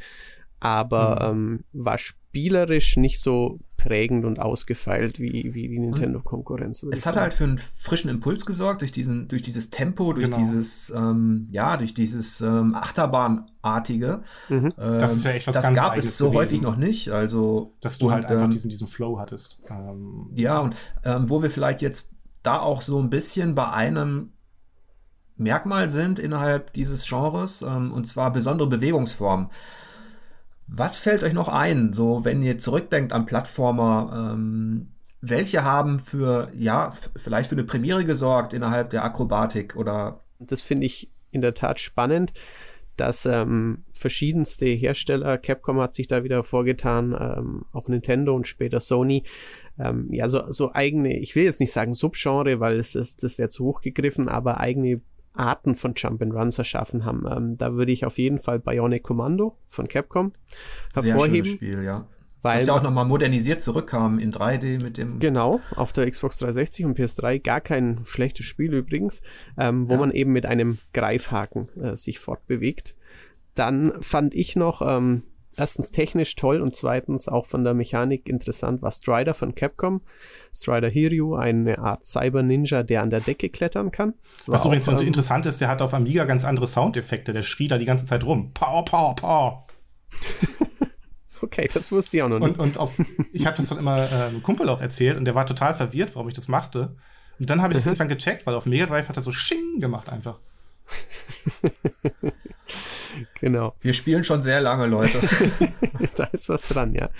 aber 0.60 1.32
mhm. 1.32 1.64
ähm, 1.74 1.84
war 1.84 1.98
spielerisch 2.30 2.96
nicht 2.96 3.20
so 3.20 3.58
prägend 3.76 4.24
und 4.24 4.38
ausgefeilt 4.38 5.18
wie, 5.18 5.52
wie 5.52 5.68
die 5.68 5.78
Nintendo-Konkurrenz. 5.80 6.84
Es 6.92 7.06
hat 7.06 7.16
halt 7.16 7.34
für 7.34 7.42
einen 7.42 7.58
frischen 7.58 8.08
Impuls 8.08 8.46
gesorgt, 8.46 8.82
durch, 8.82 8.92
diesen, 8.92 9.26
durch 9.26 9.42
dieses 9.42 9.70
Tempo, 9.70 10.12
durch 10.12 10.26
genau. 10.26 10.38
dieses, 10.38 10.90
ähm, 10.90 11.48
ja, 11.50 11.76
durch 11.76 11.92
dieses 11.92 12.40
ähm, 12.40 12.76
Achterbahnartige. 12.76 14.22
Mhm. 14.48 14.66
Ähm, 14.66 14.72
das 14.76 15.14
ist 15.14 15.24
ja 15.24 15.32
echt 15.32 15.48
was 15.48 15.54
das 15.56 15.64
ganz 15.64 15.76
gab 15.76 15.96
es 15.96 16.16
so 16.16 16.26
gewesen. 16.26 16.38
häufig 16.38 16.62
noch 16.62 16.76
nicht. 16.76 17.10
Also, 17.10 17.74
Dass 17.80 17.98
du 17.98 18.12
halt 18.12 18.24
und, 18.24 18.28
halt 18.28 18.32
einfach 18.32 18.44
ähm, 18.44 18.50
diesen, 18.52 18.70
diesen 18.70 18.86
Flow 18.86 19.18
hattest. 19.18 19.60
Ähm, 19.68 20.30
ja, 20.36 20.60
und 20.60 20.76
ähm, 21.04 21.28
wo 21.28 21.42
wir 21.42 21.50
vielleicht 21.50 21.82
jetzt 21.82 22.10
da 22.44 22.60
auch 22.60 22.82
so 22.82 23.00
ein 23.00 23.10
bisschen 23.10 23.56
bei 23.56 23.68
einem 23.70 24.34
Merkmal 25.36 25.88
sind 25.88 26.20
innerhalb 26.20 26.72
dieses 26.74 27.08
Genres, 27.08 27.62
und 27.62 28.06
zwar 28.06 28.30
besondere 28.30 28.68
Bewegungsformen. 28.68 29.48
Was 30.72 30.98
fällt 30.98 31.24
euch 31.24 31.32
noch 31.32 31.48
ein, 31.48 31.92
so 31.92 32.24
wenn 32.24 32.42
ihr 32.42 32.58
zurückdenkt 32.58 33.12
an 33.12 33.26
Plattformer? 33.26 34.32
Ähm, 34.34 34.92
welche 35.20 35.64
haben 35.64 35.98
für, 35.98 36.50
ja, 36.54 36.94
vielleicht 37.16 37.48
für 37.48 37.56
eine 37.56 37.64
Premiere 37.64 38.04
gesorgt 38.04 38.52
innerhalb 38.52 38.90
der 38.90 39.04
Akrobatik 39.04 39.76
oder? 39.76 40.20
Das 40.38 40.62
finde 40.62 40.86
ich 40.86 41.10
in 41.32 41.42
der 41.42 41.54
Tat 41.54 41.80
spannend, 41.80 42.32
dass 42.96 43.26
ähm, 43.26 43.84
verschiedenste 43.92 44.66
Hersteller, 44.66 45.38
Capcom 45.38 45.80
hat 45.80 45.94
sich 45.94 46.06
da 46.06 46.22
wieder 46.24 46.42
vorgetan, 46.44 47.16
ähm, 47.18 47.64
auch 47.72 47.88
Nintendo 47.88 48.34
und 48.34 48.46
später 48.46 48.80
Sony, 48.80 49.24
ähm, 49.78 50.08
ja, 50.12 50.28
so, 50.28 50.50
so 50.50 50.72
eigene, 50.72 51.18
ich 51.18 51.34
will 51.34 51.44
jetzt 51.44 51.60
nicht 51.60 51.72
sagen 51.72 51.94
Subgenre, 51.94 52.60
weil 52.60 52.78
es 52.78 52.94
ist, 52.94 53.22
das 53.22 53.38
wäre 53.38 53.48
zu 53.48 53.64
hoch 53.64 53.80
gegriffen, 53.80 54.28
aber 54.28 54.60
eigene 54.60 55.00
Arten 55.40 55.74
von 55.74 55.94
Jump'n'Runs 55.94 56.58
erschaffen 56.58 57.04
haben. 57.04 57.24
Ähm, 57.30 57.56
da 57.56 57.74
würde 57.74 57.90
ich 57.90 58.04
auf 58.04 58.18
jeden 58.18 58.38
Fall 58.38 58.60
Bionic 58.60 59.02
Commando 59.02 59.56
von 59.66 59.88
Capcom 59.88 60.32
hervorheben. 60.94 61.44
Sehr 61.44 61.56
Spiel, 61.56 61.82
ja. 61.82 62.06
Weil 62.42 62.64
ja 62.64 62.72
auch 62.74 62.82
nochmal 62.82 63.04
modernisiert 63.04 63.60
zurückkam 63.60 64.18
in 64.18 64.32
3D 64.32 64.82
mit 64.82 64.96
dem. 64.96 65.18
Genau, 65.18 65.60
auf 65.76 65.92
der 65.92 66.10
Xbox 66.10 66.38
360 66.38 66.86
und 66.86 66.98
PS3 66.98 67.38
gar 67.38 67.60
kein 67.60 68.00
schlechtes 68.06 68.46
Spiel 68.46 68.72
übrigens, 68.72 69.20
ähm, 69.58 69.90
wo 69.90 69.94
ja. 69.94 70.00
man 70.00 70.10
eben 70.10 70.32
mit 70.32 70.46
einem 70.46 70.78
Greifhaken 70.94 71.68
äh, 71.78 71.96
sich 71.96 72.18
fortbewegt. 72.18 72.94
Dann 73.54 73.92
fand 74.00 74.34
ich 74.34 74.56
noch 74.56 74.80
ähm, 74.80 75.24
erstens 75.56 75.90
technisch 75.90 76.36
toll 76.36 76.60
und 76.60 76.74
zweitens 76.74 77.28
auch 77.28 77.46
von 77.46 77.64
der 77.64 77.74
Mechanik 77.74 78.28
interessant 78.28 78.82
war 78.82 78.90
Strider 78.90 79.34
von 79.34 79.54
Capcom. 79.54 80.00
Strider 80.54 80.88
Hiryu, 80.88 81.34
eine 81.34 81.78
Art 81.78 82.04
Cyber-Ninja, 82.04 82.82
der 82.82 83.02
an 83.02 83.10
der 83.10 83.20
Decke 83.20 83.48
klettern 83.48 83.90
kann. 83.90 84.14
Was 84.46 84.64
übrigens 84.64 84.88
ähm, 84.88 84.98
interessant 84.98 85.46
ist, 85.46 85.60
der 85.60 85.68
hat 85.68 85.82
auf 85.82 85.94
Amiga 85.94 86.24
ganz 86.24 86.44
andere 86.44 86.66
Soundeffekte. 86.66 87.32
Der 87.32 87.42
schrie 87.42 87.68
da 87.68 87.78
die 87.78 87.84
ganze 87.84 88.06
Zeit 88.06 88.24
rum. 88.24 88.52
Pow, 88.52 88.84
pow, 88.84 89.14
pow. 89.14 89.62
okay, 91.42 91.68
das 91.72 91.92
wusste 91.92 92.16
ich 92.16 92.22
auch 92.22 92.28
noch 92.28 92.38
nicht. 92.38 92.58
Und, 92.58 92.60
und 92.60 92.78
auf, 92.78 92.98
ich 93.32 93.46
habe 93.46 93.56
das 93.56 93.68
dann 93.68 93.78
immer 93.78 94.10
äh, 94.10 94.14
einem 94.14 94.42
Kumpel 94.42 94.68
auch 94.68 94.80
erzählt 94.80 95.16
und 95.16 95.24
der 95.24 95.34
war 95.34 95.46
total 95.46 95.74
verwirrt, 95.74 96.14
warum 96.14 96.28
ich 96.28 96.34
das 96.34 96.48
machte. 96.48 96.96
Und 97.38 97.48
dann 97.48 97.62
habe 97.62 97.72
ich 97.72 97.78
es 97.78 97.84
mhm. 97.84 97.92
irgendwann 97.92 98.08
gecheckt, 98.08 98.46
weil 98.46 98.54
auf 98.54 98.66
Mega 98.66 98.86
Drive 98.86 99.08
hat 99.08 99.16
er 99.16 99.22
so 99.22 99.32
Sching 99.32 99.80
gemacht 99.80 100.08
einfach. 100.08 100.38
genau. 103.40 103.74
Wir 103.80 103.94
spielen 103.94 104.24
schon 104.24 104.42
sehr 104.42 104.60
lange, 104.60 104.86
Leute. 104.86 105.20
da 106.16 106.24
ist 106.24 106.48
was 106.48 106.68
dran, 106.68 106.94
ja. 106.94 107.10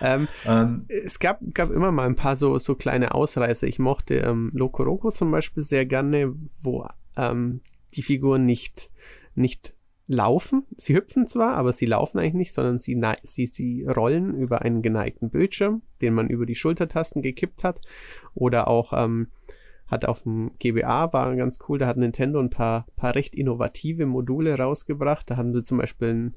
Ähm, 0.00 0.28
ähm, 0.46 0.86
es 0.88 1.18
gab, 1.18 1.40
gab 1.54 1.70
immer 1.70 1.92
mal 1.92 2.06
ein 2.06 2.16
paar 2.16 2.36
so, 2.36 2.58
so 2.58 2.74
kleine 2.74 3.14
Ausreißer. 3.14 3.66
Ich 3.66 3.78
mochte 3.78 4.16
ähm, 4.16 4.50
Loco 4.54 4.82
Roco 4.82 5.10
zum 5.10 5.30
Beispiel 5.30 5.62
sehr 5.62 5.86
gerne, 5.86 6.34
wo 6.60 6.86
ähm, 7.16 7.60
die 7.94 8.02
Figuren 8.02 8.46
nicht, 8.46 8.90
nicht 9.34 9.74
laufen. 10.06 10.64
Sie 10.76 10.94
hüpfen 10.94 11.26
zwar, 11.26 11.54
aber 11.54 11.72
sie 11.72 11.86
laufen 11.86 12.18
eigentlich 12.18 12.34
nicht, 12.34 12.52
sondern 12.52 12.78
sie, 12.78 13.00
sie, 13.22 13.46
sie 13.46 13.84
rollen 13.84 14.34
über 14.36 14.62
einen 14.62 14.82
geneigten 14.82 15.30
Bildschirm, 15.30 15.82
den 16.00 16.14
man 16.14 16.28
über 16.28 16.46
die 16.46 16.54
Schultertasten 16.54 17.22
gekippt 17.22 17.64
hat. 17.64 17.80
Oder 18.34 18.68
auch 18.68 18.92
ähm, 18.92 19.28
hat 19.86 20.04
auf 20.04 20.22
dem 20.22 20.50
GBA, 20.58 21.12
war 21.12 21.36
ganz 21.36 21.58
cool, 21.68 21.78
da 21.78 21.86
hat 21.86 21.96
Nintendo 21.96 22.40
ein 22.40 22.50
paar, 22.50 22.86
paar 22.96 23.14
recht 23.14 23.34
innovative 23.34 24.06
Module 24.06 24.58
rausgebracht. 24.58 25.30
Da 25.30 25.36
haben 25.36 25.54
sie 25.54 25.62
zum 25.62 25.78
Beispiel 25.78 26.08
ein, 26.08 26.34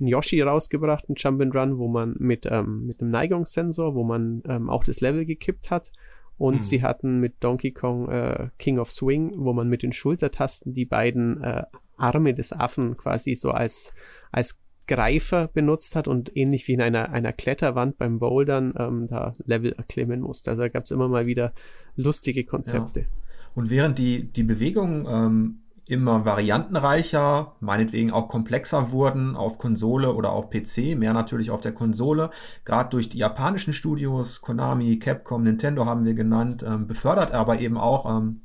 ein 0.00 0.06
Yoshi 0.06 0.40
rausgebracht, 0.40 1.08
ein 1.08 1.14
Jump'n'Run, 1.14 1.78
wo 1.78 1.88
man 1.88 2.16
mit, 2.18 2.46
ähm, 2.50 2.86
mit 2.86 3.00
einem 3.00 3.10
Neigungssensor, 3.10 3.94
wo 3.94 4.02
man 4.02 4.42
ähm, 4.48 4.70
auch 4.70 4.84
das 4.84 5.00
Level 5.00 5.26
gekippt 5.26 5.70
hat. 5.70 5.92
Und 6.38 6.54
hm. 6.54 6.62
sie 6.62 6.82
hatten 6.82 7.20
mit 7.20 7.44
Donkey 7.44 7.72
Kong 7.72 8.08
äh, 8.08 8.48
King 8.58 8.78
of 8.78 8.90
Swing, 8.90 9.32
wo 9.36 9.52
man 9.52 9.68
mit 9.68 9.82
den 9.82 9.92
Schultertasten 9.92 10.72
die 10.72 10.86
beiden 10.86 11.42
äh, 11.42 11.64
Arme 11.98 12.32
des 12.32 12.52
Affen 12.52 12.96
quasi 12.96 13.34
so 13.34 13.50
als, 13.50 13.92
als 14.32 14.58
Greifer 14.90 15.46
benutzt 15.46 15.94
hat 15.94 16.08
und 16.08 16.36
ähnlich 16.36 16.66
wie 16.66 16.72
in 16.72 16.82
einer, 16.82 17.10
einer 17.10 17.32
Kletterwand 17.32 17.96
beim 17.96 18.18
Bouldern 18.18 18.74
ähm, 18.76 19.06
da 19.08 19.32
Level 19.44 19.72
erklimmen 19.72 20.20
musste. 20.20 20.50
Also 20.50 20.62
da 20.62 20.68
gab 20.68 20.84
es 20.84 20.90
immer 20.90 21.06
mal 21.06 21.26
wieder 21.26 21.52
lustige 21.94 22.44
Konzepte. 22.44 23.00
Ja. 23.00 23.06
Und 23.54 23.70
während 23.70 23.98
die, 23.98 24.24
die 24.24 24.42
Bewegungen 24.42 25.06
ähm, 25.08 25.58
immer 25.86 26.24
variantenreicher, 26.24 27.54
meinetwegen 27.60 28.10
auch 28.10 28.26
komplexer 28.26 28.90
wurden 28.90 29.36
auf 29.36 29.58
Konsole 29.58 30.12
oder 30.12 30.32
auch 30.32 30.50
PC, 30.50 30.96
mehr 30.96 31.12
natürlich 31.12 31.52
auf 31.52 31.60
der 31.60 31.72
Konsole, 31.72 32.30
gerade 32.64 32.90
durch 32.90 33.08
die 33.08 33.18
japanischen 33.18 33.72
Studios, 33.72 34.40
Konami, 34.40 34.98
Capcom, 34.98 35.44
Nintendo 35.44 35.86
haben 35.86 36.04
wir 36.04 36.14
genannt, 36.14 36.64
ähm, 36.66 36.88
befördert 36.88 37.30
aber 37.30 37.60
eben 37.60 37.78
auch 37.78 38.06
ähm, 38.18 38.40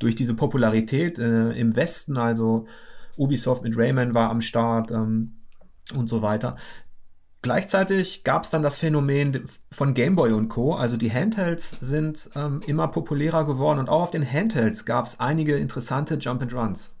durch 0.00 0.16
diese 0.16 0.34
Popularität 0.34 1.20
äh, 1.20 1.52
im 1.52 1.76
Westen, 1.76 2.16
also 2.16 2.66
Ubisoft 3.16 3.62
mit 3.62 3.76
Rayman 3.76 4.14
war 4.14 4.30
am 4.30 4.40
Start, 4.40 4.90
ähm, 4.90 5.34
und 5.92 6.08
so 6.08 6.22
weiter. 6.22 6.56
Gleichzeitig 7.42 8.22
gab 8.22 8.44
es 8.44 8.50
dann 8.50 8.62
das 8.62 8.76
Phänomen 8.76 9.46
von 9.72 9.94
Game 9.94 10.14
Boy 10.14 10.32
und 10.32 10.48
Co. 10.48 10.74
Also 10.74 10.98
die 10.98 11.10
Handhelds 11.10 11.70
sind 11.80 12.28
ähm, 12.34 12.60
immer 12.66 12.88
populärer 12.88 13.46
geworden 13.46 13.78
und 13.78 13.88
auch 13.88 14.02
auf 14.02 14.10
den 14.10 14.30
Handhelds 14.30 14.84
gab 14.84 15.06
es 15.06 15.20
einige 15.20 15.56
interessante 15.56 16.16
Jump 16.16 16.42
and 16.42 16.52
Runs. 16.52 16.94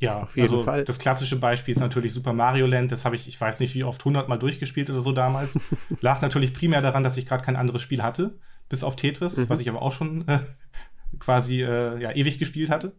Ja, 0.00 0.22
auf 0.22 0.36
jeden 0.36 0.48
also 0.48 0.62
Fall. 0.62 0.84
Das 0.84 0.98
klassische 0.98 1.36
Beispiel 1.36 1.72
ist 1.72 1.80
natürlich 1.80 2.12
Super 2.12 2.32
Mario 2.32 2.66
Land. 2.66 2.92
Das 2.92 3.04
habe 3.04 3.16
ich, 3.16 3.26
ich 3.26 3.40
weiß 3.40 3.60
nicht 3.60 3.74
wie 3.74 3.82
oft, 3.82 4.00
100 4.00 4.28
Mal 4.28 4.38
durchgespielt 4.38 4.90
oder 4.90 5.00
so 5.00 5.12
damals. 5.12 5.58
Lag 6.00 6.20
natürlich 6.20 6.52
primär 6.52 6.82
daran, 6.82 7.02
dass 7.02 7.16
ich 7.16 7.26
gerade 7.26 7.44
kein 7.44 7.56
anderes 7.56 7.82
Spiel 7.82 8.02
hatte, 8.02 8.38
bis 8.68 8.84
auf 8.84 8.94
Tetris, 8.94 9.38
mhm. 9.38 9.48
was 9.48 9.60
ich 9.60 9.68
aber 9.68 9.82
auch 9.82 9.92
schon 9.92 10.28
äh, 10.28 10.38
quasi 11.18 11.62
äh, 11.62 12.00
ja, 12.00 12.12
ewig 12.12 12.38
gespielt 12.38 12.70
hatte. 12.70 12.94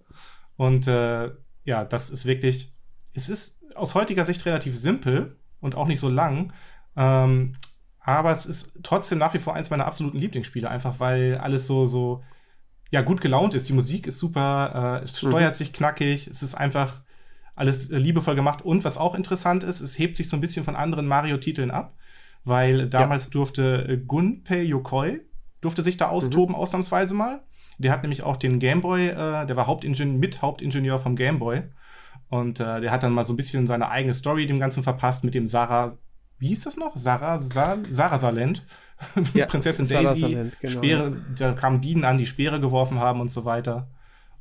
Und 0.58 0.88
äh, 0.88 1.30
ja, 1.64 1.86
das 1.86 2.10
ist 2.10 2.26
wirklich, 2.26 2.74
es 3.14 3.30
ist 3.30 3.62
aus 3.76 3.96
heutiger 3.96 4.26
Sicht 4.26 4.46
relativ 4.46 4.78
simpel 4.78 5.38
und 5.62 5.76
auch 5.76 5.88
nicht 5.88 6.00
so 6.00 6.10
lang. 6.10 6.54
Ähm, 6.96 7.56
aber 8.02 8.32
es 8.32 8.46
ist 8.46 8.80
trotzdem 8.84 9.20
nach 9.20 9.34
wie 9.34 9.40
vor 9.40 9.56
eins 9.56 9.70
meiner 9.70 9.86
absoluten 9.86 10.18
Lieblingsspiele, 10.18 10.70
einfach 10.70 11.00
weil 11.00 11.38
alles 11.38 11.68
so, 11.68 11.88
so, 11.88 12.24
ja, 12.92 13.02
gut 13.02 13.22
gelaunt 13.22 13.54
ist. 13.54 13.70
Die 13.70 13.74
Musik 13.74 14.08
ist 14.08 14.20
super, 14.20 15.00
äh, 15.02 15.04
es 15.04 15.22
mhm. 15.22 15.30
steuert 15.30 15.54
mhm. 15.54 15.58
sich 15.58 15.74
knackig, 15.74 16.28
es 16.28 16.42
ist 16.42 16.56
einfach 16.56 17.02
alles 17.56 17.92
äh, 17.92 17.98
liebevoll 17.98 18.36
gemacht. 18.36 18.64
Und 18.64 18.84
was 18.84 18.98
auch 18.98 19.16
interessant 19.16 19.64
ist, 19.64 19.82
es 19.82 20.00
hebt 20.00 20.16
sich 20.16 20.30
so 20.30 20.38
ein 20.38 20.42
bisschen 20.42 20.64
von 20.64 20.76
anderen 20.76 21.08
Mario-Titeln 21.08 21.72
ab, 21.72 21.94
weil 22.46 22.88
damals 22.90 23.26
ja. 23.26 23.32
durfte 23.32 23.88
äh, 23.88 23.98
Gunpei 23.98 24.64
Yokoi, 24.64 25.20
durfte 25.62 25.84
sich 25.84 25.98
da 25.98 26.08
austoben, 26.08 26.56
mhm. 26.56 26.62
ausnahmsweise 26.62 27.14
mal. 27.14 27.44
Der 27.78 27.92
hat 27.92 28.02
nämlich 28.02 28.24
auch 28.24 28.38
den 28.38 28.60
Gameboy, 28.60 29.08
äh, 29.08 29.46
der 29.46 29.56
war 29.56 29.68
Hauptingenieur, 29.68 30.18
mit 30.18 30.42
Hauptingenieur 30.42 31.00
vom 31.00 31.16
Gameboy. 31.16 31.64
Und 32.30 32.60
äh, 32.60 32.82
der 32.82 32.92
hat 32.92 33.04
dann 33.04 33.14
mal 33.14 33.24
so 33.24 33.34
ein 33.34 33.38
bisschen 33.38 33.68
seine 33.68 33.90
eigene 33.90 34.14
Story 34.14 34.46
dem 34.46 34.60
Ganzen 34.60 34.84
verpasst 34.84 35.24
mit 35.24 35.34
dem 35.34 35.48
Sarah, 35.48 35.98
wie 36.38 36.48
hieß 36.48 36.64
das 36.64 36.78
noch? 36.78 36.96
Sarah, 36.96 37.38
Sa 37.40 37.78
Sarah 37.90 38.20
Salent. 38.20 38.66
Ja, 39.34 39.46
Prinzessin 39.46 39.88
Daisy. 39.88 40.20
Salent, 40.20 40.60
genau. 40.60 40.74
Speere, 40.74 41.18
da 41.38 41.54
kamen 41.54 41.80
Bienen 41.80 42.04
an, 42.04 42.18
die 42.18 42.26
Speere 42.26 42.60
geworfen 42.60 43.00
haben 43.00 43.22
und 43.22 43.32
so 43.32 43.46
weiter. 43.46 43.88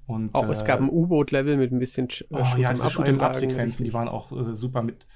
Und, 0.08 0.34
auch, 0.34 0.48
äh, 0.48 0.52
es 0.52 0.64
gab 0.64 0.80
ein 0.80 0.88
U-Boot-Level 0.88 1.56
mit 1.56 1.70
ein 1.70 1.78
bisschen 1.78 2.08
äh, 2.08 2.24
oh, 2.30 2.44
ja, 2.56 2.72
diese 2.72 2.88
Shoot'em-Up-Sequenzen, 2.88 3.84
die 3.84 3.92
waren 3.94 4.08
auch 4.08 4.32
äh, 4.32 4.54
super 4.54 4.82
mit 4.82 5.06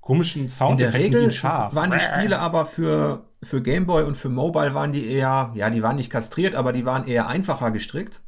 komischen 0.00 0.48
Sound. 0.48 0.72
In 0.72 0.78
der 0.78 0.94
Regel 0.94 1.30
waren 1.42 1.90
die 1.90 2.00
Spiele 2.00 2.38
aber 2.38 2.64
für, 2.64 3.26
für 3.42 3.60
Gameboy 3.60 4.04
und 4.04 4.16
für 4.16 4.28
Mobile 4.28 4.72
waren 4.72 4.92
die 4.92 5.10
eher, 5.10 5.52
ja, 5.54 5.68
die 5.68 5.82
waren 5.82 5.96
nicht 5.96 6.10
kastriert, 6.10 6.54
aber 6.54 6.72
die 6.72 6.86
waren 6.86 7.06
eher 7.06 7.26
einfacher 7.26 7.70
gestrickt. 7.70 8.22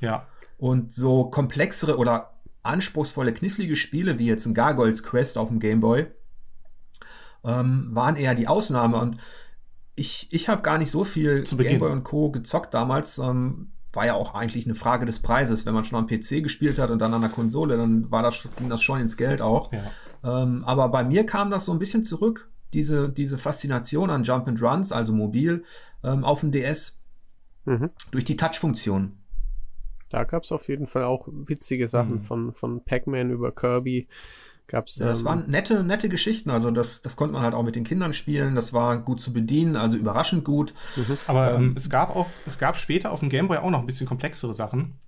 Ja. 0.00 0.26
Und 0.56 0.92
so 0.92 1.24
komplexere 1.24 1.98
oder 1.98 2.37
anspruchsvolle, 2.62 3.32
knifflige 3.32 3.76
Spiele 3.76 4.18
wie 4.18 4.26
jetzt 4.26 4.46
ein 4.46 4.54
Gargoyles 4.54 5.02
Quest 5.02 5.38
auf 5.38 5.48
dem 5.48 5.60
Game 5.60 5.80
Boy 5.80 6.06
ähm, 7.44 7.88
waren 7.92 8.16
eher 8.16 8.34
die 8.34 8.48
Ausnahme. 8.48 8.98
Und 8.98 9.18
ich, 9.94 10.28
ich 10.30 10.48
habe 10.48 10.62
gar 10.62 10.78
nicht 10.78 10.90
so 10.90 11.04
viel 11.04 11.42
Game 11.42 11.78
Boy 11.78 11.92
und 11.92 12.04
Co. 12.04 12.30
gezockt 12.30 12.74
damals. 12.74 13.18
Ähm, 13.18 13.72
war 13.92 14.06
ja 14.06 14.14
auch 14.14 14.34
eigentlich 14.34 14.66
eine 14.66 14.74
Frage 14.74 15.06
des 15.06 15.20
Preises. 15.20 15.66
Wenn 15.66 15.74
man 15.74 15.84
schon 15.84 15.98
am 15.98 16.06
PC 16.06 16.42
gespielt 16.42 16.78
hat 16.78 16.90
und 16.90 16.98
dann 16.98 17.14
an 17.14 17.22
der 17.22 17.30
Konsole, 17.30 17.76
dann 17.76 18.10
war 18.10 18.22
das, 18.22 18.46
ging 18.56 18.68
das 18.68 18.82
schon 18.82 19.00
ins 19.00 19.16
Geld 19.16 19.40
auch. 19.40 19.72
Ja. 19.72 20.42
Ähm, 20.42 20.64
aber 20.64 20.88
bei 20.88 21.04
mir 21.04 21.24
kam 21.24 21.50
das 21.50 21.64
so 21.64 21.72
ein 21.72 21.78
bisschen 21.78 22.04
zurück, 22.04 22.50
diese, 22.74 23.08
diese 23.08 23.38
Faszination 23.38 24.10
an 24.10 24.24
Jump 24.24 24.46
and 24.46 24.60
Runs, 24.60 24.92
also 24.92 25.14
mobil, 25.14 25.64
ähm, 26.04 26.24
auf 26.24 26.40
dem 26.40 26.52
DS. 26.52 27.00
Mhm. 27.64 27.90
Durch 28.10 28.24
die 28.24 28.36
Touch-Funktion. 28.36 29.18
Da 30.08 30.24
gab 30.24 30.44
es 30.44 30.52
auf 30.52 30.68
jeden 30.68 30.86
Fall 30.86 31.04
auch 31.04 31.28
witzige 31.30 31.88
Sachen 31.88 32.16
mhm. 32.16 32.22
von, 32.22 32.52
von 32.52 32.84
Pac-Man 32.84 33.30
über 33.30 33.52
Kirby. 33.52 34.08
Gab's, 34.68 34.98
ja, 34.98 35.06
das 35.06 35.20
ähm, 35.20 35.24
waren 35.24 35.50
nette, 35.50 35.82
nette 35.82 36.08
Geschichten. 36.10 36.50
Also 36.50 36.70
das, 36.70 37.00
das 37.00 37.16
konnte 37.16 37.32
man 37.32 37.42
halt 37.42 37.54
auch 37.54 37.62
mit 37.62 37.74
den 37.74 37.84
Kindern 37.84 38.12
spielen. 38.12 38.54
Das 38.54 38.74
war 38.74 38.98
gut 38.98 39.18
zu 39.18 39.32
bedienen, 39.32 39.76
also 39.76 39.96
überraschend 39.96 40.44
gut. 40.44 40.74
Mhm. 40.96 41.18
Aber 41.26 41.54
ähm, 41.54 41.62
ähm, 41.62 41.74
es 41.76 41.88
gab 41.88 42.14
auch, 42.14 42.26
es 42.46 42.58
gab 42.58 42.76
später 42.76 43.10
auf 43.10 43.20
dem 43.20 43.30
Game 43.30 43.48
Boy 43.48 43.58
auch 43.58 43.70
noch 43.70 43.80
ein 43.80 43.86
bisschen 43.86 44.06
komplexere 44.06 44.52
Sachen. 44.52 44.98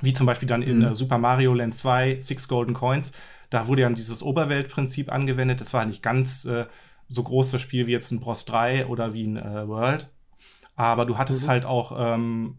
Wie 0.00 0.12
zum 0.12 0.26
Beispiel 0.26 0.48
dann 0.48 0.62
in 0.62 0.78
mhm. 0.78 0.86
äh, 0.86 0.94
Super 0.96 1.18
Mario 1.18 1.54
Land 1.54 1.74
2, 1.74 2.20
Six 2.20 2.48
Golden 2.48 2.74
Coins. 2.74 3.12
Da 3.48 3.68
wurde 3.68 3.82
ja 3.82 3.90
dieses 3.90 4.24
Oberweltprinzip 4.24 5.10
angewendet. 5.12 5.60
Das 5.60 5.72
war 5.72 5.86
nicht 5.86 6.02
ganz 6.02 6.44
äh, 6.44 6.66
so 7.06 7.22
groß 7.22 7.52
das 7.52 7.62
Spiel 7.62 7.86
wie 7.86 7.92
jetzt 7.92 8.10
ein 8.10 8.18
Bros 8.18 8.44
3 8.44 8.86
oder 8.86 9.14
wie 9.14 9.24
ein 9.24 9.36
äh, 9.36 9.68
World. 9.68 10.10
Aber 10.74 11.06
du 11.06 11.16
hattest 11.16 11.44
mhm. 11.44 11.50
halt 11.50 11.64
auch 11.64 11.94
ähm, 11.96 12.56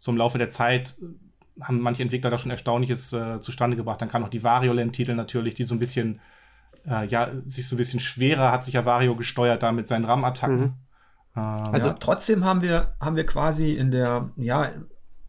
so 0.00 0.10
im 0.10 0.16
Laufe 0.16 0.38
der 0.38 0.48
Zeit 0.48 0.96
äh, 1.02 1.62
haben 1.62 1.80
manche 1.80 2.02
Entwickler 2.02 2.30
da 2.30 2.38
schon 2.38 2.50
Erstaunliches 2.50 3.12
äh, 3.12 3.38
zustande 3.40 3.76
gebracht. 3.76 4.00
Dann 4.00 4.08
kamen 4.08 4.24
noch 4.24 4.30
die 4.30 4.42
Variolent-Titel 4.42 5.14
natürlich, 5.14 5.54
die 5.54 5.64
so 5.64 5.74
ein 5.74 5.78
bisschen, 5.78 6.20
äh, 6.88 7.06
ja, 7.06 7.30
sich 7.46 7.68
so 7.68 7.76
ein 7.76 7.78
bisschen 7.78 8.00
schwerer 8.00 8.50
hat 8.50 8.64
sich 8.64 8.74
ja 8.74 8.86
Vario 8.86 9.14
gesteuert 9.14 9.62
da 9.62 9.72
mit 9.72 9.86
seinen 9.86 10.06
RAM-Attacken. 10.06 10.58
Mhm. 10.58 10.74
Ähm, 11.36 11.64
also 11.72 11.88
ja. 11.88 11.96
trotzdem 12.00 12.44
haben 12.44 12.62
wir, 12.62 12.94
haben 12.98 13.14
wir 13.14 13.26
quasi 13.26 13.74
in 13.74 13.90
der, 13.90 14.30
ja, 14.36 14.70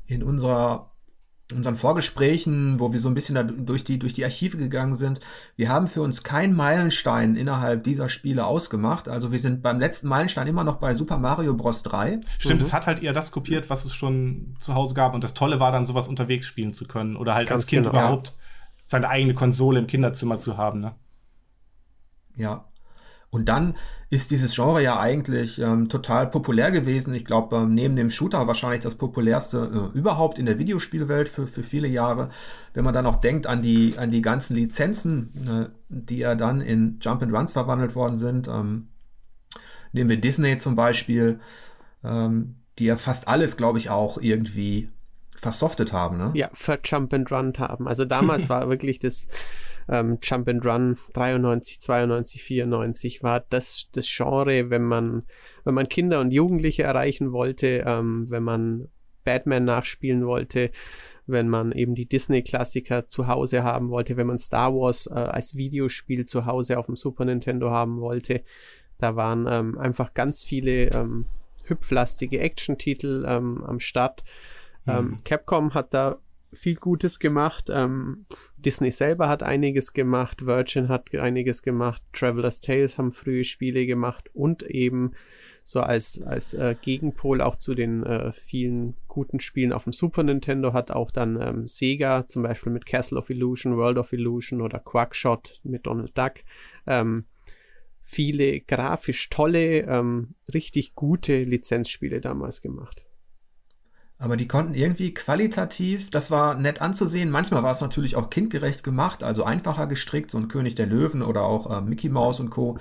in 0.05 0.23
unserer 0.23 0.90
unseren 1.53 1.75
Vorgesprächen, 1.75 2.79
wo 2.79 2.93
wir 2.93 2.99
so 2.99 3.07
ein 3.07 3.13
bisschen 3.13 3.35
da 3.35 3.43
durch 3.43 3.83
die, 3.83 3.99
durch 3.99 4.13
die 4.13 4.23
Archive 4.23 4.57
gegangen 4.57 4.95
sind, 4.95 5.19
wir 5.55 5.69
haben 5.69 5.87
für 5.87 6.01
uns 6.01 6.23
keinen 6.23 6.55
Meilenstein 6.55 7.35
innerhalb 7.35 7.83
dieser 7.83 8.09
Spiele 8.09 8.45
ausgemacht. 8.45 9.07
Also 9.07 9.31
wir 9.31 9.39
sind 9.39 9.61
beim 9.61 9.79
letzten 9.79 10.07
Meilenstein 10.07 10.47
immer 10.47 10.63
noch 10.63 10.77
bei 10.77 10.93
Super 10.93 11.17
Mario 11.17 11.53
Bros. 11.53 11.83
3. 11.83 12.21
Stimmt, 12.37 12.61
mhm. 12.61 12.65
es 12.65 12.73
hat 12.73 12.87
halt 12.87 13.03
eher 13.03 13.13
das 13.13 13.31
kopiert, 13.31 13.69
was 13.69 13.85
es 13.85 13.93
schon 13.93 14.55
zu 14.59 14.75
Hause 14.75 14.93
gab. 14.93 15.13
Und 15.13 15.23
das 15.23 15.33
Tolle 15.33 15.59
war 15.59 15.71
dann, 15.71 15.85
sowas 15.85 16.07
unterwegs 16.07 16.45
spielen 16.45 16.73
zu 16.73 16.87
können. 16.87 17.15
Oder 17.15 17.35
halt 17.35 17.47
Ganz 17.47 17.61
als 17.61 17.67
Kind 17.67 17.85
genau. 17.85 17.97
überhaupt 17.97 18.35
seine 18.85 19.09
eigene 19.09 19.33
Konsole 19.33 19.79
im 19.79 19.87
Kinderzimmer 19.87 20.37
zu 20.37 20.57
haben. 20.57 20.81
Ne? 20.81 20.93
Ja, 22.35 22.65
und 23.31 23.47
dann 23.47 23.75
ist 24.09 24.29
dieses 24.29 24.53
Genre 24.53 24.83
ja 24.83 24.99
eigentlich 24.99 25.59
ähm, 25.59 25.87
total 25.87 26.27
populär 26.29 26.69
gewesen. 26.69 27.13
Ich 27.13 27.23
glaube, 27.23 27.55
ähm, 27.55 27.73
neben 27.73 27.95
dem 27.95 28.09
Shooter 28.09 28.45
wahrscheinlich 28.45 28.81
das 28.81 28.95
populärste 28.95 29.91
äh, 29.93 29.97
überhaupt 29.97 30.37
in 30.37 30.45
der 30.45 30.59
Videospielwelt 30.59 31.29
für, 31.29 31.47
für 31.47 31.63
viele 31.63 31.87
Jahre. 31.87 32.29
Wenn 32.73 32.83
man 32.83 32.93
dann 32.93 33.05
auch 33.05 33.15
denkt 33.15 33.47
an 33.47 33.61
die, 33.61 33.97
an 33.97 34.11
die 34.11 34.21
ganzen 34.21 34.57
Lizenzen, 34.57 35.31
äh, 35.47 35.69
die 35.87 36.17
ja 36.17 36.35
dann 36.35 36.59
in 36.59 36.99
Jump 37.01 37.23
and 37.23 37.33
Runs 37.33 37.53
verwandelt 37.53 37.95
worden 37.95 38.17
sind. 38.17 38.49
Ähm, 38.49 38.89
nehmen 39.93 40.09
wir 40.09 40.19
Disney 40.19 40.57
zum 40.57 40.75
Beispiel, 40.75 41.39
ähm, 42.03 42.57
die 42.79 42.85
ja 42.85 42.97
fast 42.97 43.29
alles, 43.29 43.55
glaube 43.55 43.77
ich, 43.77 43.89
auch 43.89 44.17
irgendwie 44.17 44.89
versoftet 45.37 45.93
haben. 45.93 46.17
Ne? 46.17 46.31
Ja, 46.33 46.49
für 46.51 46.77
Jump 46.83 47.13
and 47.13 47.31
Run 47.31 47.53
haben. 47.57 47.87
Also 47.87 48.03
damals 48.03 48.49
war 48.49 48.67
wirklich 48.67 48.99
das 48.99 49.27
ähm, 49.91 50.17
Jump 50.23 50.47
and 50.47 50.65
Run 50.65 50.97
93, 51.13 51.79
92, 51.81 52.43
94 52.43 53.23
war 53.23 53.41
das, 53.49 53.89
das 53.91 54.07
Genre, 54.07 54.69
wenn 54.69 54.83
man, 54.83 55.23
wenn 55.65 55.73
man 55.73 55.89
Kinder 55.89 56.21
und 56.21 56.31
Jugendliche 56.31 56.83
erreichen 56.83 57.33
wollte, 57.33 57.83
ähm, 57.85 58.29
wenn 58.29 58.43
man 58.43 58.87
Batman 59.23 59.65
nachspielen 59.65 60.25
wollte, 60.25 60.71
wenn 61.27 61.49
man 61.49 61.73
eben 61.73 61.93
die 61.93 62.07
Disney-Klassiker 62.07 63.07
zu 63.07 63.27
Hause 63.27 63.63
haben 63.63 63.89
wollte, 63.89 64.17
wenn 64.17 64.27
man 64.27 64.39
Star 64.39 64.73
Wars 64.73 65.07
äh, 65.07 65.13
als 65.13 65.55
Videospiel 65.55 66.25
zu 66.25 66.45
Hause 66.45 66.79
auf 66.79 66.87
dem 66.87 66.95
Super 66.95 67.25
Nintendo 67.25 67.69
haben 67.69 67.99
wollte. 67.99 68.43
Da 68.97 69.15
waren 69.15 69.45
ähm, 69.49 69.77
einfach 69.77 70.13
ganz 70.13 70.43
viele 70.43 70.87
ähm, 70.91 71.25
hüpflastige 71.65 72.39
Action-Titel 72.39 73.25
ähm, 73.27 73.63
am 73.63 73.79
Start. 73.79 74.23
Mhm. 74.85 75.19
Capcom 75.23 75.75
hat 75.75 75.93
da 75.93 76.17
viel 76.53 76.75
Gutes 76.75 77.19
gemacht. 77.19 77.69
Ähm, 77.69 78.25
Disney 78.57 78.91
selber 78.91 79.29
hat 79.29 79.43
einiges 79.43 79.93
gemacht, 79.93 80.45
Virgin 80.45 80.89
hat 80.89 81.13
einiges 81.15 81.61
gemacht, 81.61 82.01
Traveler's 82.13 82.59
Tales 82.59 82.97
haben 82.97 83.11
frühe 83.11 83.43
Spiele 83.43 83.85
gemacht 83.85 84.29
und 84.33 84.63
eben 84.63 85.11
so 85.63 85.79
als, 85.79 86.21
als 86.23 86.53
äh, 86.53 86.75
Gegenpol 86.81 87.41
auch 87.41 87.55
zu 87.55 87.75
den 87.75 88.03
äh, 88.03 88.33
vielen 88.33 88.95
guten 89.07 89.39
Spielen 89.39 89.73
auf 89.73 89.83
dem 89.83 89.93
Super 89.93 90.23
Nintendo 90.23 90.73
hat 90.73 90.91
auch 90.91 91.11
dann 91.11 91.39
ähm, 91.39 91.67
Sega 91.67 92.25
zum 92.25 92.43
Beispiel 92.43 92.71
mit 92.71 92.85
Castle 92.85 93.17
of 93.17 93.29
Illusion, 93.29 93.77
World 93.77 93.97
of 93.97 94.11
Illusion 94.11 94.61
oder 94.61 94.79
Quackshot 94.79 95.61
mit 95.63 95.85
Donald 95.85 96.17
Duck 96.17 96.33
ähm, 96.87 97.25
viele 98.01 98.59
grafisch 98.61 99.29
tolle, 99.29 99.81
ähm, 99.81 100.35
richtig 100.53 100.95
gute 100.95 101.43
Lizenzspiele 101.43 102.21
damals 102.21 102.61
gemacht. 102.61 103.03
Aber 104.21 104.37
die 104.37 104.47
konnten 104.47 104.75
irgendwie 104.75 105.15
qualitativ, 105.15 106.11
das 106.11 106.29
war 106.29 106.53
nett 106.53 106.79
anzusehen. 106.79 107.31
Manchmal 107.31 107.63
war 107.63 107.71
es 107.71 107.81
natürlich 107.81 108.15
auch 108.15 108.29
kindgerecht 108.29 108.83
gemacht, 108.83 109.23
also 109.23 109.43
einfacher 109.43 109.87
gestrickt, 109.87 110.29
so 110.29 110.37
ein 110.37 110.47
König 110.47 110.75
der 110.75 110.85
Löwen 110.85 111.23
oder 111.23 111.41
auch 111.41 111.75
äh, 111.75 111.81
Mickey 111.81 112.07
Mouse 112.07 112.39
und 112.39 112.51
Co. 112.51 112.77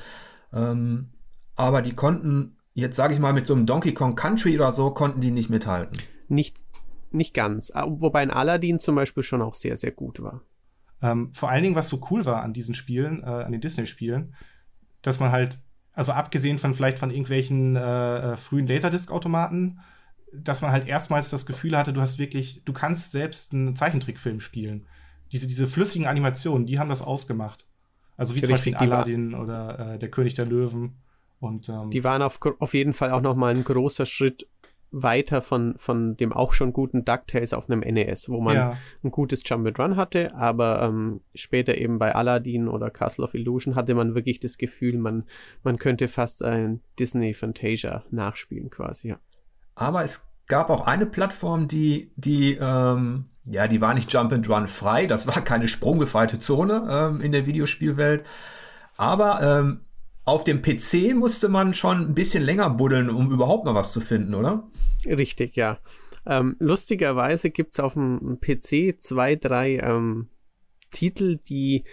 Ähm, 0.52 1.08
aber 1.56 1.80
die 1.80 1.94
konnten, 1.94 2.58
jetzt 2.74 2.96
sage 2.96 3.14
ich 3.14 3.20
mal, 3.20 3.32
mit 3.32 3.46
so 3.46 3.54
einem 3.54 3.64
Donkey 3.64 3.94
Kong 3.94 4.16
Country 4.16 4.54
oder 4.54 4.70
so, 4.70 4.90
konnten 4.90 5.22
die 5.22 5.30
nicht 5.30 5.48
mithalten. 5.48 5.98
Nicht, 6.28 6.58
nicht 7.10 7.32
ganz. 7.32 7.70
Ah, 7.74 7.86
wobei 7.88 8.20
ein 8.20 8.30
Aladdin 8.30 8.78
zum 8.78 8.94
Beispiel 8.94 9.22
schon 9.22 9.40
auch 9.40 9.54
sehr, 9.54 9.78
sehr 9.78 9.92
gut 9.92 10.20
war. 10.20 10.42
Ähm, 11.00 11.32
vor 11.32 11.48
allen 11.48 11.62
Dingen, 11.62 11.74
was 11.74 11.88
so 11.88 12.06
cool 12.10 12.26
war 12.26 12.42
an 12.42 12.52
diesen 12.52 12.74
Spielen, 12.74 13.22
äh, 13.22 13.26
an 13.26 13.52
den 13.52 13.62
Disney-Spielen, 13.62 14.34
dass 15.00 15.20
man 15.20 15.32
halt, 15.32 15.62
also 15.94 16.12
abgesehen 16.12 16.58
von 16.58 16.74
vielleicht 16.74 16.98
von 16.98 17.10
irgendwelchen 17.10 17.76
äh, 17.76 18.32
äh 18.32 18.36
frühen 18.36 18.66
Laserdisc-Automaten, 18.66 19.80
dass 20.32 20.62
man 20.62 20.70
halt 20.70 20.86
erstmals 20.86 21.30
das 21.30 21.46
Gefühl 21.46 21.76
hatte, 21.76 21.92
du 21.92 22.00
hast 22.00 22.18
wirklich, 22.18 22.62
du 22.64 22.72
kannst 22.72 23.12
selbst 23.12 23.52
einen 23.52 23.74
Zeichentrickfilm 23.74 24.40
spielen. 24.40 24.86
Diese, 25.32 25.46
diese 25.46 25.66
flüssigen 25.66 26.06
Animationen, 26.06 26.66
die 26.66 26.78
haben 26.78 26.90
das 26.90 27.02
ausgemacht. 27.02 27.66
Also 28.16 28.34
wie 28.34 28.42
zum 28.42 28.50
Beispiel 28.50 28.74
Aladdin 28.74 29.34
oder 29.34 29.94
äh, 29.94 29.98
der 29.98 30.10
König 30.10 30.34
der 30.34 30.46
Löwen. 30.46 30.98
Und, 31.38 31.68
ähm, 31.68 31.90
die 31.90 32.04
waren 32.04 32.22
auf, 32.22 32.38
auf 32.58 32.74
jeden 32.74 32.92
Fall 32.92 33.12
auch 33.12 33.22
noch 33.22 33.34
mal 33.34 33.54
ein 33.54 33.64
großer 33.64 34.06
Schritt 34.06 34.46
weiter 34.92 35.40
von, 35.40 35.74
von 35.78 36.16
dem 36.16 36.32
auch 36.32 36.52
schon 36.52 36.72
guten 36.72 37.04
DuckTales 37.04 37.54
auf 37.54 37.70
einem 37.70 37.80
NES, 37.80 38.28
wo 38.28 38.40
man 38.40 38.56
ja. 38.56 38.76
ein 39.04 39.10
gutes 39.10 39.44
Jump'n'Run 39.44 39.96
hatte, 39.96 40.34
aber 40.34 40.82
ähm, 40.82 41.20
später 41.34 41.78
eben 41.78 41.98
bei 41.98 42.14
Aladdin 42.14 42.68
oder 42.68 42.90
Castle 42.90 43.24
of 43.24 43.34
Illusion 43.34 43.76
hatte 43.76 43.94
man 43.94 44.14
wirklich 44.14 44.40
das 44.40 44.58
Gefühl, 44.58 44.98
man, 44.98 45.24
man 45.62 45.78
könnte 45.78 46.08
fast 46.08 46.42
ein 46.42 46.80
Disney 46.98 47.34
Fantasia 47.34 48.04
nachspielen 48.10 48.70
quasi, 48.70 49.08
ja. 49.08 49.20
Aber 49.80 50.04
es 50.04 50.28
gab 50.46 50.68
auch 50.68 50.86
eine 50.86 51.06
Plattform, 51.06 51.66
die, 51.66 52.12
die, 52.16 52.58
ähm, 52.60 53.24
ja, 53.46 53.66
die 53.66 53.80
war 53.80 53.94
nicht 53.94 54.12
Jump 54.12 54.30
and 54.30 54.46
Run 54.48 54.68
frei, 54.68 55.06
das 55.06 55.26
war 55.26 55.42
keine 55.42 55.68
sprungbefreite 55.68 56.38
Zone 56.38 56.86
ähm, 56.90 57.22
in 57.22 57.32
der 57.32 57.46
Videospielwelt. 57.46 58.22
Aber 58.98 59.40
ähm, 59.40 59.80
auf 60.26 60.44
dem 60.44 60.60
PC 60.60 61.14
musste 61.14 61.48
man 61.48 61.72
schon 61.72 62.10
ein 62.10 62.14
bisschen 62.14 62.42
länger 62.42 62.68
buddeln, 62.68 63.08
um 63.08 63.32
überhaupt 63.32 63.64
mal 63.64 63.74
was 63.74 63.92
zu 63.92 64.02
finden, 64.02 64.34
oder? 64.34 64.68
Richtig, 65.06 65.56
ja. 65.56 65.78
Ähm, 66.26 66.56
lustigerweise 66.58 67.48
gibt 67.48 67.72
es 67.72 67.80
auf 67.80 67.94
dem 67.94 68.38
PC 68.38 69.00
zwei, 69.00 69.34
drei 69.34 69.78
ähm, 69.78 70.28
Titel, 70.90 71.38
die, 71.38 71.84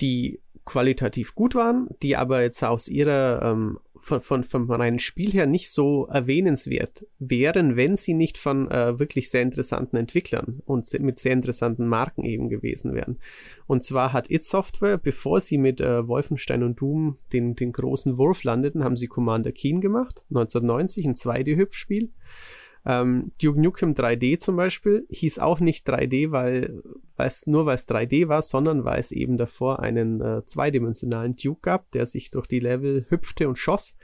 die 0.00 0.40
qualitativ 0.64 1.34
gut 1.34 1.54
waren, 1.54 1.88
die 2.02 2.16
aber 2.16 2.40
jetzt 2.40 2.64
aus 2.64 2.88
ihrer 2.88 3.42
ähm, 3.42 3.78
von, 4.00 4.20
von, 4.20 4.44
vom 4.44 4.70
reinen 4.70 4.98
Spiel 4.98 5.32
her 5.32 5.46
nicht 5.46 5.70
so 5.70 6.06
erwähnenswert 6.06 7.06
wären, 7.18 7.76
wenn 7.76 7.96
sie 7.96 8.14
nicht 8.14 8.38
von 8.38 8.70
äh, 8.70 8.98
wirklich 8.98 9.30
sehr 9.30 9.42
interessanten 9.42 9.96
Entwicklern 9.96 10.60
und 10.64 10.90
mit 11.00 11.18
sehr 11.18 11.32
interessanten 11.32 11.86
Marken 11.86 12.24
eben 12.24 12.48
gewesen 12.48 12.94
wären. 12.94 13.18
Und 13.66 13.84
zwar 13.84 14.12
hat 14.12 14.30
It 14.30 14.44
Software, 14.44 14.98
bevor 14.98 15.40
sie 15.40 15.58
mit 15.58 15.80
äh, 15.80 16.06
Wolfenstein 16.06 16.62
und 16.62 16.80
Doom 16.80 17.18
den, 17.32 17.56
den 17.56 17.72
großen 17.72 18.18
Wurf 18.18 18.44
landeten, 18.44 18.84
haben 18.84 18.96
sie 18.96 19.06
Commander 19.06 19.52
Keen 19.52 19.80
gemacht, 19.80 20.24
1990, 20.30 21.06
ein 21.06 21.14
2D-Hüpfspiel. 21.14 22.10
Ähm, 22.86 23.32
Duke 23.42 23.60
Nukem 23.60 23.94
3D 23.94 24.38
zum 24.38 24.56
Beispiel 24.56 25.06
hieß 25.10 25.40
auch 25.40 25.58
nicht 25.58 25.88
3D, 25.88 26.30
weil 26.30 26.82
es 27.16 27.48
nur 27.48 27.66
weil 27.66 27.74
es 27.74 27.88
3D 27.88 28.28
war, 28.28 28.42
sondern 28.42 28.84
weil 28.84 29.00
es 29.00 29.10
eben 29.10 29.36
davor 29.36 29.80
einen 29.80 30.20
äh, 30.20 30.44
zweidimensionalen 30.44 31.34
Duke 31.34 31.60
gab, 31.62 31.90
der 31.90 32.06
sich 32.06 32.30
durch 32.30 32.46
die 32.46 32.60
Level 32.60 33.04
hüpfte 33.08 33.48
und 33.48 33.58
schoss. 33.58 33.94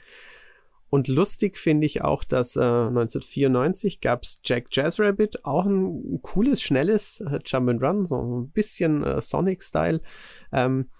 Und 0.88 1.08
lustig 1.08 1.56
finde 1.56 1.86
ich 1.86 2.02
auch, 2.02 2.22
dass 2.22 2.56
äh, 2.56 2.60
1994 2.60 4.00
gab 4.00 4.24
es 4.24 4.42
Jack 4.44 4.66
Jazz-Rabbit, 4.72 5.44
auch 5.44 5.64
ein 5.64 6.20
cooles, 6.20 6.60
schnelles 6.60 7.20
äh, 7.20 7.38
Jump'n'Run, 7.38 8.04
so 8.04 8.16
ein 8.20 8.50
bisschen 8.50 9.02
äh, 9.02 9.22
Sonic-Style. 9.22 10.02
Ähm, 10.52 10.90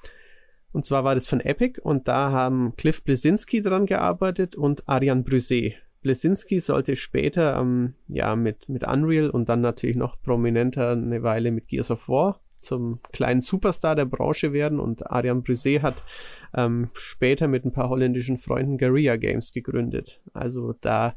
und 0.70 0.86
zwar 0.86 1.04
war 1.04 1.14
das 1.14 1.28
von 1.28 1.40
Epic 1.40 1.78
und 1.82 2.08
da 2.08 2.30
haben 2.30 2.74
Cliff 2.76 3.02
Blesinski 3.02 3.60
dran 3.60 3.84
gearbeitet 3.84 4.56
und 4.56 4.88
Ariane 4.88 5.24
Brüset. 5.24 5.81
Blesinski 6.03 6.59
sollte 6.59 6.96
später 6.96 7.59
ähm, 7.59 7.94
ja 8.09 8.36
mit, 8.36 8.68
mit 8.68 8.86
Unreal 8.86 9.30
und 9.30 9.48
dann 9.48 9.61
natürlich 9.61 9.96
noch 9.96 10.20
prominenter 10.20 10.90
eine 10.92 11.22
Weile 11.22 11.50
mit 11.53 11.68
Gears 11.68 11.90
of 11.90 12.09
War 12.09 12.40
zum 12.62 13.00
kleinen 13.12 13.40
Superstar 13.40 13.94
der 13.94 14.05
Branche 14.07 14.53
werden 14.53 14.80
und 14.80 15.11
Ariane 15.11 15.42
Brisset 15.42 15.82
hat 15.82 16.03
ähm, 16.55 16.88
später 16.94 17.48
mit 17.48 17.64
ein 17.64 17.72
paar 17.72 17.88
holländischen 17.88 18.38
Freunden 18.38 18.78
Guerilla 18.78 19.16
Games 19.16 19.53
gegründet. 19.53 20.20
Also 20.32 20.74
da, 20.80 21.14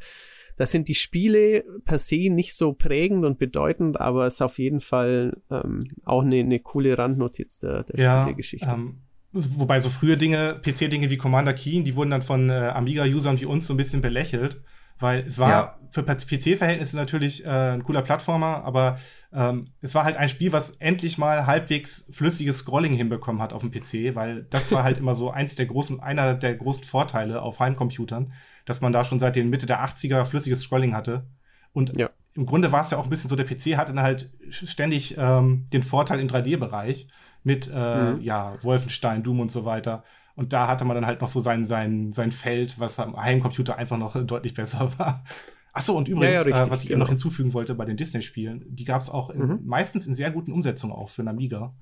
da 0.57 0.65
sind 0.65 0.87
die 0.87 0.95
Spiele 0.95 1.63
per 1.85 1.99
se 1.99 2.29
nicht 2.29 2.55
so 2.55 2.73
prägend 2.73 3.25
und 3.25 3.37
bedeutend, 3.37 3.99
aber 3.99 4.25
es 4.25 4.35
ist 4.35 4.41
auf 4.41 4.57
jeden 4.57 4.81
Fall 4.81 5.37
ähm, 5.51 5.83
auch 6.03 6.23
eine, 6.23 6.37
eine 6.37 6.59
coole 6.59 6.97
Randnotiz 6.97 7.59
der, 7.59 7.83
der 7.83 8.03
ja, 8.03 8.21
Spielegeschichte. 8.23 8.67
Ähm, 8.67 9.01
wobei 9.31 9.79
so 9.79 9.89
frühe 9.89 10.17
Dinge, 10.17 10.59
PC-Dinge 10.63 11.09
wie 11.09 11.17
Commander 11.17 11.53
Keen, 11.53 11.85
die 11.85 11.95
wurden 11.95 12.09
dann 12.09 12.23
von 12.23 12.49
äh, 12.49 12.53
Amiga-Usern 12.53 13.39
wie 13.39 13.45
uns 13.45 13.67
so 13.67 13.73
ein 13.73 13.77
bisschen 13.77 14.01
belächelt. 14.01 14.61
Weil 14.99 15.25
es 15.27 15.39
war 15.39 15.49
ja. 15.49 15.79
für 15.91 16.03
PC-Verhältnisse 16.03 16.95
natürlich 16.95 17.45
äh, 17.45 17.49
ein 17.49 17.83
cooler 17.83 18.01
Plattformer, 18.01 18.63
aber 18.63 18.97
ähm, 19.33 19.67
es 19.81 19.93
war 19.93 20.05
halt 20.05 20.15
ein 20.15 20.29
Spiel, 20.29 20.53
was 20.53 20.71
endlich 20.77 21.17
mal 21.17 21.45
halbwegs 21.45 22.09
flüssiges 22.11 22.59
Scrolling 22.59 22.93
hinbekommen 22.93 23.41
hat 23.41 23.51
auf 23.51 23.61
dem 23.61 23.71
PC, 23.71 24.15
weil 24.15 24.43
das 24.43 24.71
war 24.71 24.83
halt 24.83 24.97
immer 24.99 25.15
so 25.15 25.31
eins 25.31 25.55
der 25.55 25.65
großen, 25.65 25.99
einer 25.99 26.33
der 26.33 26.55
großen 26.55 26.85
Vorteile 26.85 27.41
auf 27.41 27.59
Heimcomputern, 27.59 28.31
dass 28.63 28.79
man 28.79 28.93
da 28.93 29.03
schon 29.03 29.19
seit 29.19 29.35
den 29.35 29.49
Mitte 29.49 29.65
der 29.65 29.85
80er 29.85 30.25
flüssiges 30.25 30.61
Scrolling 30.61 30.95
hatte. 30.95 31.25
Und 31.73 31.97
ja. 31.97 32.09
im 32.35 32.45
Grunde 32.45 32.71
war 32.71 32.85
es 32.85 32.91
ja 32.91 32.97
auch 32.97 33.03
ein 33.03 33.09
bisschen 33.09 33.29
so, 33.29 33.35
der 33.35 33.45
PC 33.45 33.75
hatte 33.77 33.93
dann 33.93 34.03
halt 34.03 34.29
ständig 34.49 35.15
ähm, 35.17 35.65
den 35.73 35.83
Vorteil 35.83 36.21
im 36.21 36.29
3D-Bereich 36.29 37.07
mit 37.43 37.69
äh, 37.73 38.13
mhm. 38.13 38.21
ja, 38.21 38.53
Wolfenstein, 38.63 39.23
Doom 39.23 39.41
und 39.41 39.51
so 39.51 39.65
weiter. 39.65 40.05
Und 40.35 40.51
da 40.51 40.67
hatte 40.67 40.83
man 40.85 40.95
dann 40.95 41.05
halt 41.05 41.21
noch 41.21 41.27
so 41.27 41.39
sein, 41.39 41.65
sein, 41.65 42.11
sein 42.11 42.31
Feld, 42.31 42.79
was 42.79 42.99
am 42.99 43.15
Heimcomputer 43.15 43.77
einfach 43.77 43.97
noch 43.97 44.15
deutlich 44.25 44.53
besser 44.53 44.91
war. 44.97 45.23
Achso, 45.71 45.93
und 45.93 46.07
übrigens, 46.07 46.27
ja, 46.27 46.39
ja, 46.39 46.41
richtig, 46.41 46.67
äh, 46.67 46.71
was 46.71 46.83
ich 46.83 46.89
genau. 46.89 47.03
noch 47.03 47.09
hinzufügen 47.09 47.53
wollte 47.53 47.75
bei 47.75 47.85
den 47.85 47.97
Disney-Spielen, 47.97 48.63
die 48.69 48.85
gab 48.85 49.01
es 49.01 49.09
auch 49.09 49.29
in, 49.29 49.41
mhm. 49.41 49.59
meistens 49.65 50.07
in 50.07 50.15
sehr 50.15 50.31
guten 50.31 50.53
Umsetzungen 50.53 50.93
auch 50.93 51.09
für 51.09 51.21
einen 51.21 51.29
Amiga. 51.29 51.73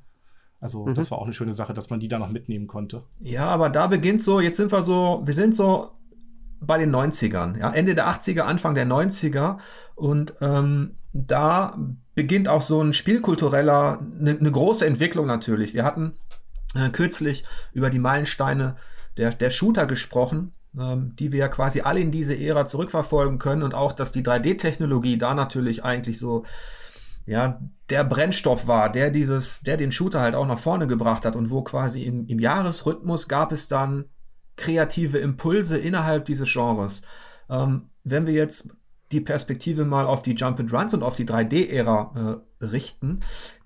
Also, 0.59 0.85
mhm. 0.85 0.95
das 0.95 1.11
war 1.11 1.19
auch 1.19 1.25
eine 1.25 1.33
schöne 1.33 1.53
Sache, 1.53 1.73
dass 1.73 1.89
man 1.89 1.99
die 1.99 2.07
da 2.07 2.17
noch 2.17 2.31
mitnehmen 2.31 2.67
konnte. 2.67 3.03
Ja, 3.19 3.45
aber 3.47 3.69
da 3.69 3.87
beginnt 3.87 4.23
so, 4.23 4.39
jetzt 4.39 4.57
sind 4.57 4.71
wir 4.71 4.81
so, 4.81 5.21
wir 5.25 5.33
sind 5.33 5.55
so 5.55 5.91
bei 6.59 6.77
den 6.77 6.95
90ern, 6.95 7.59
ja, 7.59 7.71
Ende 7.71 7.93
der 7.95 8.07
80er, 8.07 8.41
Anfang 8.41 8.73
der 8.73 8.87
90er. 8.87 9.57
Und 9.95 10.33
ähm, 10.41 10.95
da 11.11 11.77
beginnt 12.15 12.47
auch 12.47 12.61
so 12.61 12.81
ein 12.81 12.93
spielkultureller, 12.93 13.99
eine 14.19 14.33
ne 14.35 14.51
große 14.51 14.85
Entwicklung 14.85 15.27
natürlich. 15.27 15.73
Wir 15.73 15.83
hatten 15.83 16.13
äh, 16.75 16.89
kürzlich 16.89 17.43
über 17.73 17.89
die 17.89 17.99
Meilensteine 17.99 18.75
der, 19.17 19.31
der 19.31 19.49
Shooter 19.49 19.85
gesprochen, 19.85 20.53
ähm, 20.77 21.15
die 21.17 21.31
wir 21.31 21.39
ja 21.39 21.47
quasi 21.47 21.81
alle 21.81 21.99
in 21.99 22.11
diese 22.11 22.37
Ära 22.37 22.65
zurückverfolgen 22.65 23.39
können 23.39 23.63
und 23.63 23.73
auch, 23.73 23.91
dass 23.91 24.11
die 24.11 24.23
3D-Technologie 24.23 25.17
da 25.17 25.33
natürlich 25.33 25.83
eigentlich 25.83 26.17
so 26.19 26.45
ja, 27.25 27.61
der 27.89 28.03
Brennstoff 28.03 28.67
war, 28.67 28.91
der 28.91 29.09
dieses, 29.09 29.61
der 29.61 29.77
den 29.77 29.91
Shooter 29.91 30.19
halt 30.19 30.35
auch 30.35 30.47
nach 30.47 30.59
vorne 30.59 30.87
gebracht 30.87 31.25
hat 31.25 31.35
und 31.35 31.49
wo 31.49 31.61
quasi 31.61 32.03
im, 32.03 32.27
im 32.27 32.39
Jahresrhythmus 32.39 33.27
gab 33.27 33.51
es 33.51 33.67
dann 33.67 34.05
kreative 34.55 35.19
Impulse 35.19 35.77
innerhalb 35.77 36.25
dieses 36.25 36.51
Genres. 36.51 37.01
Ähm, 37.49 37.89
wenn 38.03 38.27
wir 38.27 38.33
jetzt 38.33 38.69
die 39.11 39.21
Perspektive 39.21 39.85
mal 39.85 40.05
auf 40.05 40.21
die 40.21 40.33
Jump 40.33 40.59
and 40.59 40.73
Runs 40.73 40.93
und 40.93 41.03
auf 41.03 41.15
die 41.15 41.25
3D-Ära 41.25 42.41
äh, 42.61 42.65
richten, 42.65 43.21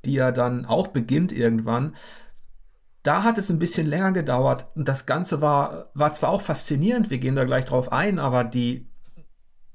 die 0.05 0.13
ja 0.13 0.31
dann 0.31 0.65
auch 0.65 0.87
beginnt 0.87 1.31
irgendwann, 1.31 1.95
da 3.07 3.23
hat 3.23 3.37
es 3.37 3.49
ein 3.49 3.57
bisschen 3.57 3.87
länger 3.87 4.11
gedauert. 4.11 4.65
Und 4.75 4.89
das 4.89 5.05
Ganze 5.05 5.39
war, 5.39 5.89
war 5.93 6.11
zwar 6.11 6.29
auch 6.29 6.41
faszinierend, 6.41 7.09
wir 7.09 7.19
gehen 7.19 7.37
da 7.37 7.45
gleich 7.45 7.63
drauf 7.63 7.93
ein, 7.93 8.19
aber 8.19 8.43
die, 8.43 8.89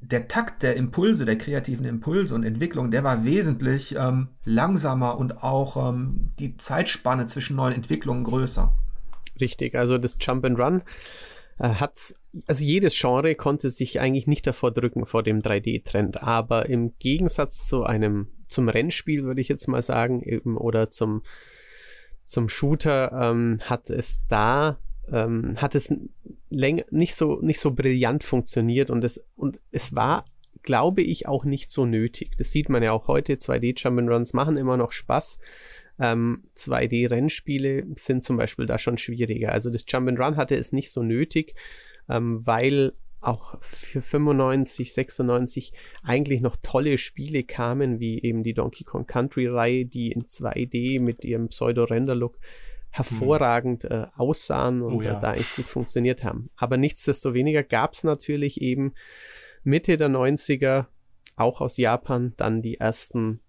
der 0.01 0.29
Takt 0.29 0.63
der 0.63 0.77
Impulse, 0.77 1.25
der 1.25 1.39
kreativen 1.39 1.87
Impulse 1.87 2.35
und 2.35 2.45
Entwicklung, 2.45 2.91
der 2.91 3.05
war 3.05 3.25
wesentlich 3.25 3.97
ähm, 3.97 4.29
langsamer 4.45 5.17
und 5.17 5.43
auch 5.43 5.89
ähm, 5.89 6.33
die 6.39 6.59
Zeitspanne 6.59 7.25
zwischen 7.25 7.57
neuen 7.57 7.75
Entwicklungen 7.75 8.25
größer. 8.25 8.77
Richtig, 9.41 9.77
also 9.77 9.97
das 9.97 10.19
Jump 10.21 10.45
and 10.45 10.59
Run 10.59 10.83
äh, 11.59 11.71
hat 11.71 12.15
also 12.47 12.65
jedes 12.65 12.99
Genre 12.99 13.35
konnte 13.35 13.71
sich 13.71 13.99
eigentlich 13.99 14.27
nicht 14.27 14.47
davor 14.47 14.73
drücken 14.73 15.07
vor 15.07 15.23
dem 15.23 15.41
3D-Trend, 15.41 16.23
aber 16.23 16.69
im 16.69 16.93
Gegensatz 16.99 17.67
zu 17.67 17.85
einem 17.85 18.29
zum 18.47 18.69
Rennspiel 18.69 19.25
würde 19.25 19.41
ich 19.41 19.49
jetzt 19.49 19.69
mal 19.69 19.83
sagen 19.83 20.23
eben 20.23 20.59
oder 20.59 20.91
zum 20.91 21.23
zum 22.33 22.49
Shooter 22.49 23.13
ähm, 23.13 23.61
hat 23.63 23.91
es 23.91 24.27
da 24.27 24.79
ähm, 25.13 25.61
hat 25.61 25.75
es 25.75 25.95
nicht 26.49 27.15
so, 27.15 27.41
nicht 27.43 27.61
so 27.61 27.73
brillant 27.73 28.25
funktioniert 28.25 28.91
und 28.91 29.05
es, 29.05 29.23
und 29.37 29.61
es 29.71 29.95
war, 29.95 30.25
glaube 30.63 31.03
ich, 31.03 31.29
auch 31.29 31.45
nicht 31.45 31.71
so 31.71 31.85
nötig. 31.85 32.37
Das 32.39 32.51
sieht 32.53 32.71
man 32.71 32.83
ja 32.83 32.93
auch 32.93 33.07
heute. 33.07 33.35
2D 33.35 33.79
Jump'n'Runs 33.79 34.35
machen 34.35 34.57
immer 34.57 34.79
noch 34.79 34.93
Spaß. 34.93 35.39
Ähm, 35.99 36.45
2D-Rennspiele 36.57 37.87
sind 37.99 38.23
zum 38.25 38.39
Beispiel 38.39 38.67
da 38.67 38.79
schon 38.79 38.97
schwieriger. 38.97 39.53
Also 39.53 39.69
das 39.69 39.87
Jump'n'Run 39.87 40.37
hatte 40.37 40.57
es 40.57 40.73
nicht 40.73 40.91
so 40.91 41.03
nötig, 41.03 41.55
ähm, 42.09 42.47
weil 42.47 42.95
auch 43.23 43.57
für 43.61 44.03
95, 44.03 44.93
96 44.93 45.73
eigentlich 46.03 46.41
noch 46.41 46.57
tolle 46.63 46.99
Spiele 46.99 47.45
kamen, 47.45 48.01
wie 48.01 48.21
eben 48.23 48.43
die 48.43 48.55
Donkey 48.55 48.85
Kong 48.85 49.07
Country 49.07 49.47
Reihe, 49.47 49.87
die 49.87 50.13
in 50.13 50.25
2D 50.25 51.01
mit 51.01 51.25
ihrem 51.25 51.49
Pseudo-Render-Look 51.49 52.39
hervorragend 52.91 53.85
äh, 53.85 54.07
aussahen 54.17 54.83
und 54.83 54.95
Oh 54.97 55.01
ja. 55.01 55.17
äh, 55.17 55.21
da 55.21 55.35
echt 55.35 55.57
gut 55.57 55.65
funktioniert 55.65 56.25
haben. 56.25 56.51
Aber 56.57 56.77
nichtsdestoweniger 56.77 57.63
gab 57.63 57.95
es 57.95 58.05
natürlich 58.05 58.61
eben 58.61 58.93
Mitte 59.65 59.97
der 59.97 60.11
90er, 60.11 60.87
auch 61.37 61.61
aus 61.61 61.79
Japan, 61.79 62.35
dann 62.37 62.61
die 62.61 62.79
ersten 62.79 63.41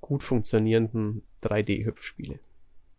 gut 0.00 0.22
funktionierenden 0.22 1.22
3D-Hüpfspiele. 1.42 2.40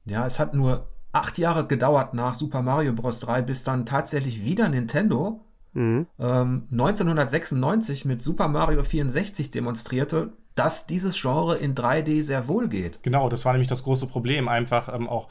Ja, 0.05 0.25
es 0.25 0.39
hat 0.39 0.55
nur 0.55 0.87
acht 1.11 1.37
Jahre 1.37 1.67
gedauert 1.67 2.13
nach 2.13 2.33
Super 2.33 2.61
Mario 2.63 2.93
Bros. 2.93 3.19
3, 3.19 3.43
bis 3.43 3.63
dann 3.63 3.85
tatsächlich 3.85 4.43
wieder 4.43 4.69
Nintendo 4.69 5.45
Mhm. 5.73 6.07
ähm, 6.19 6.67
1996 6.71 8.05
mit 8.05 8.21
Super 8.21 8.47
Mario 8.49 8.83
64 8.83 9.51
demonstrierte, 9.51 10.33
dass 10.55 10.85
dieses 10.85 11.19
Genre 11.19 11.57
in 11.57 11.75
3D 11.75 12.23
sehr 12.23 12.47
wohl 12.47 12.67
geht. 12.67 13.03
Genau, 13.03 13.29
das 13.29 13.45
war 13.45 13.53
nämlich 13.53 13.69
das 13.69 13.83
große 13.83 14.07
Problem, 14.07 14.49
einfach 14.49 14.93
ähm, 14.93 15.07
auch 15.07 15.29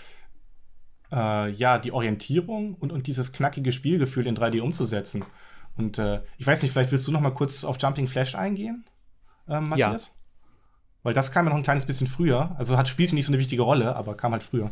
äh, 1.13 1.51
ja, 1.51 1.79
die 1.79 1.93
Orientierung 1.93 2.75
und, 2.75 2.93
und 2.93 3.07
dieses 3.07 3.33
knackige 3.33 3.73
Spielgefühl 3.73 4.27
in 4.27 4.37
3D 4.37 4.61
umzusetzen. 4.61 5.25
Und 5.77 5.99
äh, 5.99 6.21
ich 6.39 6.47
weiß 6.47 6.63
nicht, 6.63 6.73
vielleicht 6.73 6.91
willst 6.91 7.07
du 7.07 7.13
noch 7.13 7.21
mal 7.21 7.31
kurz 7.31 7.65
auf 7.65 7.77
Jumping 7.81 8.09
Flash 8.09 8.35
eingehen, 8.35 8.85
ähm, 9.49 9.69
Matthias? 9.69 10.15
Weil 11.03 11.15
das 11.15 11.33
kam 11.33 11.47
ja 11.47 11.51
noch 11.51 11.57
ein 11.57 11.63
kleines 11.65 11.87
bisschen 11.87 12.07
früher. 12.07 12.55
Also 12.59 12.77
hat 12.77 12.89
spielte 12.89 13.15
nicht 13.15 13.27
so 13.27 13.33
eine 13.33 13.41
wichtige 13.41 13.63
Rolle, 13.63 13.97
aber 13.97 14.17
kam 14.17 14.33
halt 14.33 14.43
früher. 14.43 14.71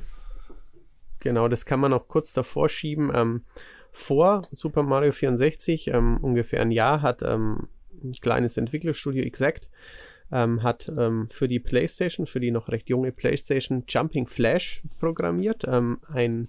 Genau, 1.21 1.49
das 1.49 1.65
kann 1.65 1.81
man 1.81 1.93
auch 1.93 2.07
kurz 2.07 2.33
davor 2.33 2.69
schieben. 2.69 3.11
Ähm, 3.15 3.45
vor 3.99 4.43
Super 4.53 4.83
Mario 4.83 5.13
64, 5.13 5.89
ähm, 5.89 6.19
ungefähr 6.23 6.61
ein 6.61 6.71
Jahr, 6.71 7.03
hat 7.03 7.23
ähm, 7.23 7.69
ein 8.03 8.13
kleines 8.13 8.57
Entwicklerstudio 8.57 9.25
Exact 9.25 9.69
ähm, 10.31 10.63
hat 10.63 10.91
ähm, 10.97 11.29
für 11.31 11.49
die 11.49 11.61
PlayStation, 11.61 12.27
für 12.27 12.41
die 12.41 12.51
noch 12.51 12.69
recht 12.69 12.89
junge 12.89 13.13
PlayStation, 13.13 13.85
Jumping 13.89 14.27
Flash 14.27 14.83
programmiert. 14.99 15.65
Ähm, 15.67 15.99
ein 16.13 16.49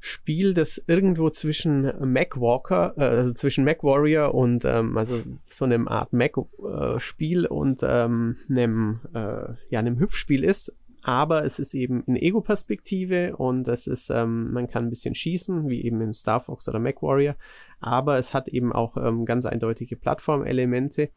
Spiel, 0.00 0.54
das 0.54 0.82
irgendwo 0.86 1.30
zwischen 1.30 1.92
Mac 2.12 2.40
Walker, 2.40 2.94
äh, 2.96 3.04
also 3.04 3.32
zwischen 3.32 3.64
Mac 3.64 3.82
Warrior 3.82 4.34
und 4.34 4.64
ähm, 4.64 4.96
also 4.96 5.20
so 5.46 5.64
einem 5.64 5.88
Art 5.88 6.12
Mac-Spiel 6.12 7.46
und 7.46 7.80
ähm, 7.82 8.36
einem, 8.48 9.00
äh, 9.14 9.54
ja, 9.70 9.78
einem 9.78 9.98
Hüpfspiel 9.98 10.44
ist. 10.44 10.72
Aber 11.08 11.42
es 11.42 11.58
ist 11.58 11.72
eben 11.72 12.04
in 12.04 12.16
Ego-Perspektive 12.16 13.34
und 13.38 13.66
es 13.66 13.86
ist, 13.86 14.10
ähm, 14.10 14.52
man 14.52 14.66
kann 14.66 14.84
ein 14.84 14.90
bisschen 14.90 15.14
schießen, 15.14 15.66
wie 15.70 15.82
eben 15.82 16.02
in 16.02 16.12
Star 16.12 16.38
Fox 16.38 16.68
oder 16.68 16.78
Mac 16.78 17.00
Warrior. 17.00 17.34
Aber 17.80 18.18
es 18.18 18.34
hat 18.34 18.46
eben 18.48 18.74
auch 18.74 18.98
ähm, 18.98 19.24
ganz 19.24 19.46
eindeutige 19.46 19.96
Plattformelemente. 19.96 21.08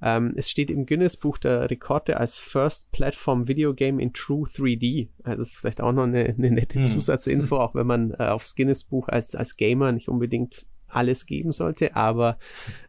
Ähm, 0.00 0.34
es 0.36 0.48
steht 0.48 0.70
im 0.70 0.86
Guinness-Buch 0.86 1.38
der 1.38 1.68
Rekorde 1.68 2.16
als 2.20 2.38
First 2.38 2.92
Platform 2.92 3.48
Video 3.48 3.74
Game 3.74 3.98
in 3.98 4.12
True 4.12 4.46
3D. 4.46 5.08
Also 5.24 5.38
das 5.38 5.48
ist 5.48 5.56
vielleicht 5.56 5.80
auch 5.80 5.90
noch 5.90 6.04
eine, 6.04 6.26
eine 6.26 6.52
nette 6.52 6.78
Hm. 6.78 6.84
Zusatzinfo, 6.84 7.56
auch 7.56 7.74
wenn 7.74 7.88
man 7.88 8.12
äh, 8.12 8.28
aufs 8.28 8.54
Guinness-Buch 8.54 9.08
als, 9.08 9.34
als 9.34 9.56
Gamer 9.56 9.90
nicht 9.90 10.08
unbedingt 10.08 10.64
alles 10.86 11.26
geben 11.26 11.50
sollte. 11.50 11.96
Aber 11.96 12.38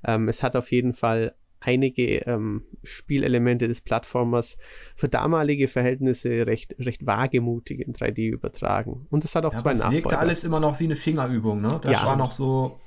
ähm, 0.03 0.29
es 0.29 0.43
hat 0.43 0.55
auf 0.55 0.71
jeden 0.71 0.93
Fall 0.93 1.33
einige 1.65 2.19
ähm, 2.25 2.63
Spielelemente 2.83 3.67
des 3.67 3.81
Plattformers 3.81 4.57
für 4.95 5.09
damalige 5.09 5.67
Verhältnisse 5.67 6.45
recht, 6.47 6.75
recht 6.79 7.05
wagemutig 7.05 7.79
in 7.79 7.93
3D 7.93 8.29
übertragen. 8.29 9.07
Und 9.09 9.25
es 9.25 9.35
hat 9.35 9.45
auch 9.45 9.53
Ja, 9.53 9.59
zwei 9.59 9.71
aber 9.71 9.85
es 9.87 9.91
wirkte 9.91 10.17
alles 10.19 10.43
immer 10.43 10.59
noch 10.59 10.79
wie 10.79 10.85
eine 10.85 10.95
Fingerübung. 10.95 11.61
Ne? 11.61 11.79
Das 11.81 11.93
Ja. 11.93 12.05
war 12.05 12.15
noch 12.15 12.31
so 12.31 12.79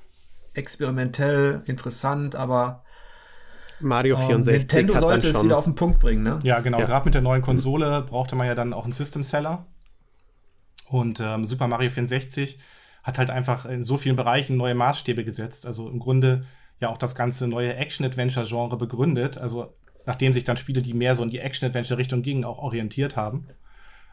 experimentell, 0.54 1.62
interessant, 1.66 2.34
aber 2.36 2.84
Mario 3.80 4.16
ähm, 4.16 4.26
64 4.26 4.60
Nintendo 4.60 4.94
hat 4.94 5.02
dann 5.02 5.10
sollte 5.10 5.28
es 5.28 5.44
wieder 5.44 5.58
auf 5.58 5.64
den 5.64 5.74
Punkt 5.74 6.00
bringen. 6.00 6.22
Ne? 6.22 6.40
Ja, 6.42 6.60
genau. 6.60 6.80
Ja. 6.80 6.86
Gerade 6.86 7.04
mit 7.04 7.14
der 7.14 7.22
neuen 7.22 7.42
Konsole 7.42 8.02
brauchte 8.02 8.34
man 8.36 8.46
ja 8.46 8.54
dann 8.54 8.72
auch 8.72 8.84
einen 8.84 8.92
System 8.92 9.22
Seller. 9.22 9.66
Und 10.88 11.20
ähm, 11.20 11.44
Super 11.44 11.68
Mario 11.68 11.90
64 11.90 12.58
hat 13.02 13.18
halt 13.18 13.30
einfach 13.30 13.66
in 13.66 13.82
so 13.82 13.96
vielen 13.96 14.16
Bereichen 14.16 14.56
neue 14.56 14.74
Maßstäbe 14.74 15.24
gesetzt. 15.24 15.66
Also 15.66 15.88
im 15.88 15.98
Grunde 15.98 16.44
ja 16.80 16.88
auch 16.88 16.98
das 16.98 17.14
ganze 17.14 17.48
neue 17.48 17.74
Action-Adventure-Genre 17.76 18.76
begründet. 18.76 19.38
Also 19.38 19.74
nachdem 20.06 20.32
sich 20.32 20.44
dann 20.44 20.56
Spiele, 20.56 20.82
die 20.82 20.94
mehr 20.94 21.16
so 21.16 21.22
in 21.22 21.30
die 21.30 21.40
Action-Adventure-Richtung 21.40 22.22
gingen, 22.22 22.44
auch 22.44 22.58
orientiert 22.58 23.16
haben. 23.16 23.48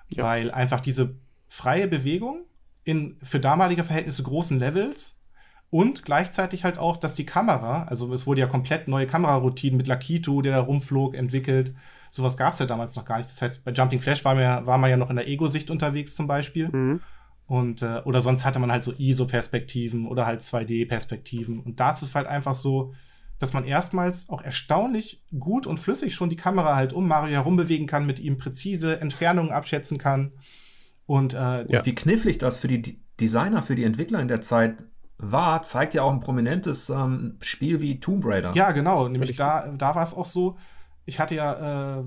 Ja. 0.09 0.23
Weil 0.23 0.51
einfach 0.51 0.81
diese 0.81 1.15
freie 1.47 1.87
Bewegung 1.87 2.45
in 2.83 3.17
für 3.23 3.39
damalige 3.39 3.83
Verhältnisse 3.83 4.23
großen 4.23 4.59
Levels 4.59 5.21
und 5.69 6.03
gleichzeitig 6.03 6.63
halt 6.63 6.77
auch, 6.77 6.97
dass 6.97 7.15
die 7.15 7.25
Kamera, 7.25 7.83
also 7.83 8.13
es 8.13 8.27
wurde 8.27 8.41
ja 8.41 8.47
komplett 8.47 8.87
neue 8.87 9.07
Kameraroutinen 9.07 9.77
mit 9.77 9.87
Lakitu, 9.87 10.41
der 10.41 10.55
da 10.55 10.61
rumflog, 10.61 11.15
entwickelt. 11.15 11.75
Sowas 12.11 12.37
gab 12.37 12.53
es 12.53 12.59
ja 12.59 12.65
damals 12.65 12.95
noch 12.95 13.05
gar 13.05 13.17
nicht. 13.17 13.29
Das 13.29 13.41
heißt, 13.41 13.65
bei 13.65 13.71
Jumping 13.71 14.01
Flash 14.01 14.23
war 14.23 14.35
man 14.35 14.43
ja, 14.43 14.65
war 14.65 14.77
man 14.77 14.89
ja 14.89 14.97
noch 14.97 15.09
in 15.09 15.15
der 15.15 15.27
Ego-Sicht 15.27 15.69
unterwegs 15.69 16.15
zum 16.15 16.27
Beispiel. 16.27 16.69
Mhm. 16.69 17.01
Und, 17.47 17.81
äh, 17.83 18.01
oder 18.05 18.21
sonst 18.21 18.43
hatte 18.43 18.59
man 18.59 18.71
halt 18.71 18.83
so 18.83 18.91
ISO-Perspektiven 18.97 20.07
oder 20.07 20.25
halt 20.25 20.41
2D-Perspektiven. 20.41 21.59
Und 21.59 21.79
da 21.79 21.91
ist 21.91 22.01
es 22.01 22.15
halt 22.15 22.25
einfach 22.27 22.55
so, 22.55 22.93
dass 23.37 23.53
man 23.53 23.65
erstmals 23.65 24.29
auch 24.29 24.41
erstaunlich 24.41 25.21
gut 25.37 25.67
und 25.67 25.79
flüssig 25.79 26.15
schon 26.15 26.29
die 26.29 26.37
Kamera 26.37 26.75
halt 26.75 26.93
um 26.93 27.07
Mario 27.07 27.35
herumbewegen 27.35 27.85
kann, 27.85 28.05
mit 28.05 28.19
ihm 28.19 28.37
präzise 28.37 28.99
Entfernungen 28.99 29.51
abschätzen 29.51 29.97
kann. 29.97 30.31
Und 31.05 31.33
äh, 31.33 31.71
Ja. 31.71 31.85
Wie 31.85 31.93
knifflig 31.93 32.37
das 32.39 32.57
für 32.57 32.67
die 32.67 32.81
D- 32.81 32.97
Designer, 33.19 33.61
für 33.61 33.75
die 33.75 33.83
Entwickler 33.83 34.19
in 34.21 34.27
der 34.27 34.41
Zeit 34.41 34.83
war, 35.17 35.61
zeigt 35.61 35.93
ja 35.93 36.01
auch 36.01 36.11
ein 36.11 36.19
prominentes 36.19 36.89
ähm, 36.89 37.37
Spiel 37.41 37.79
wie 37.79 37.99
Tomb 37.99 38.25
Raider. 38.25 38.53
Ja, 38.53 38.71
genau. 38.71 39.03
Nämlich 39.07 39.29
Richtig. 39.31 39.37
da, 39.37 39.67
da 39.77 39.95
war 39.95 40.03
es 40.03 40.13
auch 40.13 40.25
so, 40.25 40.57
ich 41.05 41.19
hatte 41.19 41.35
ja, 41.35 41.99
äh, 41.99 42.03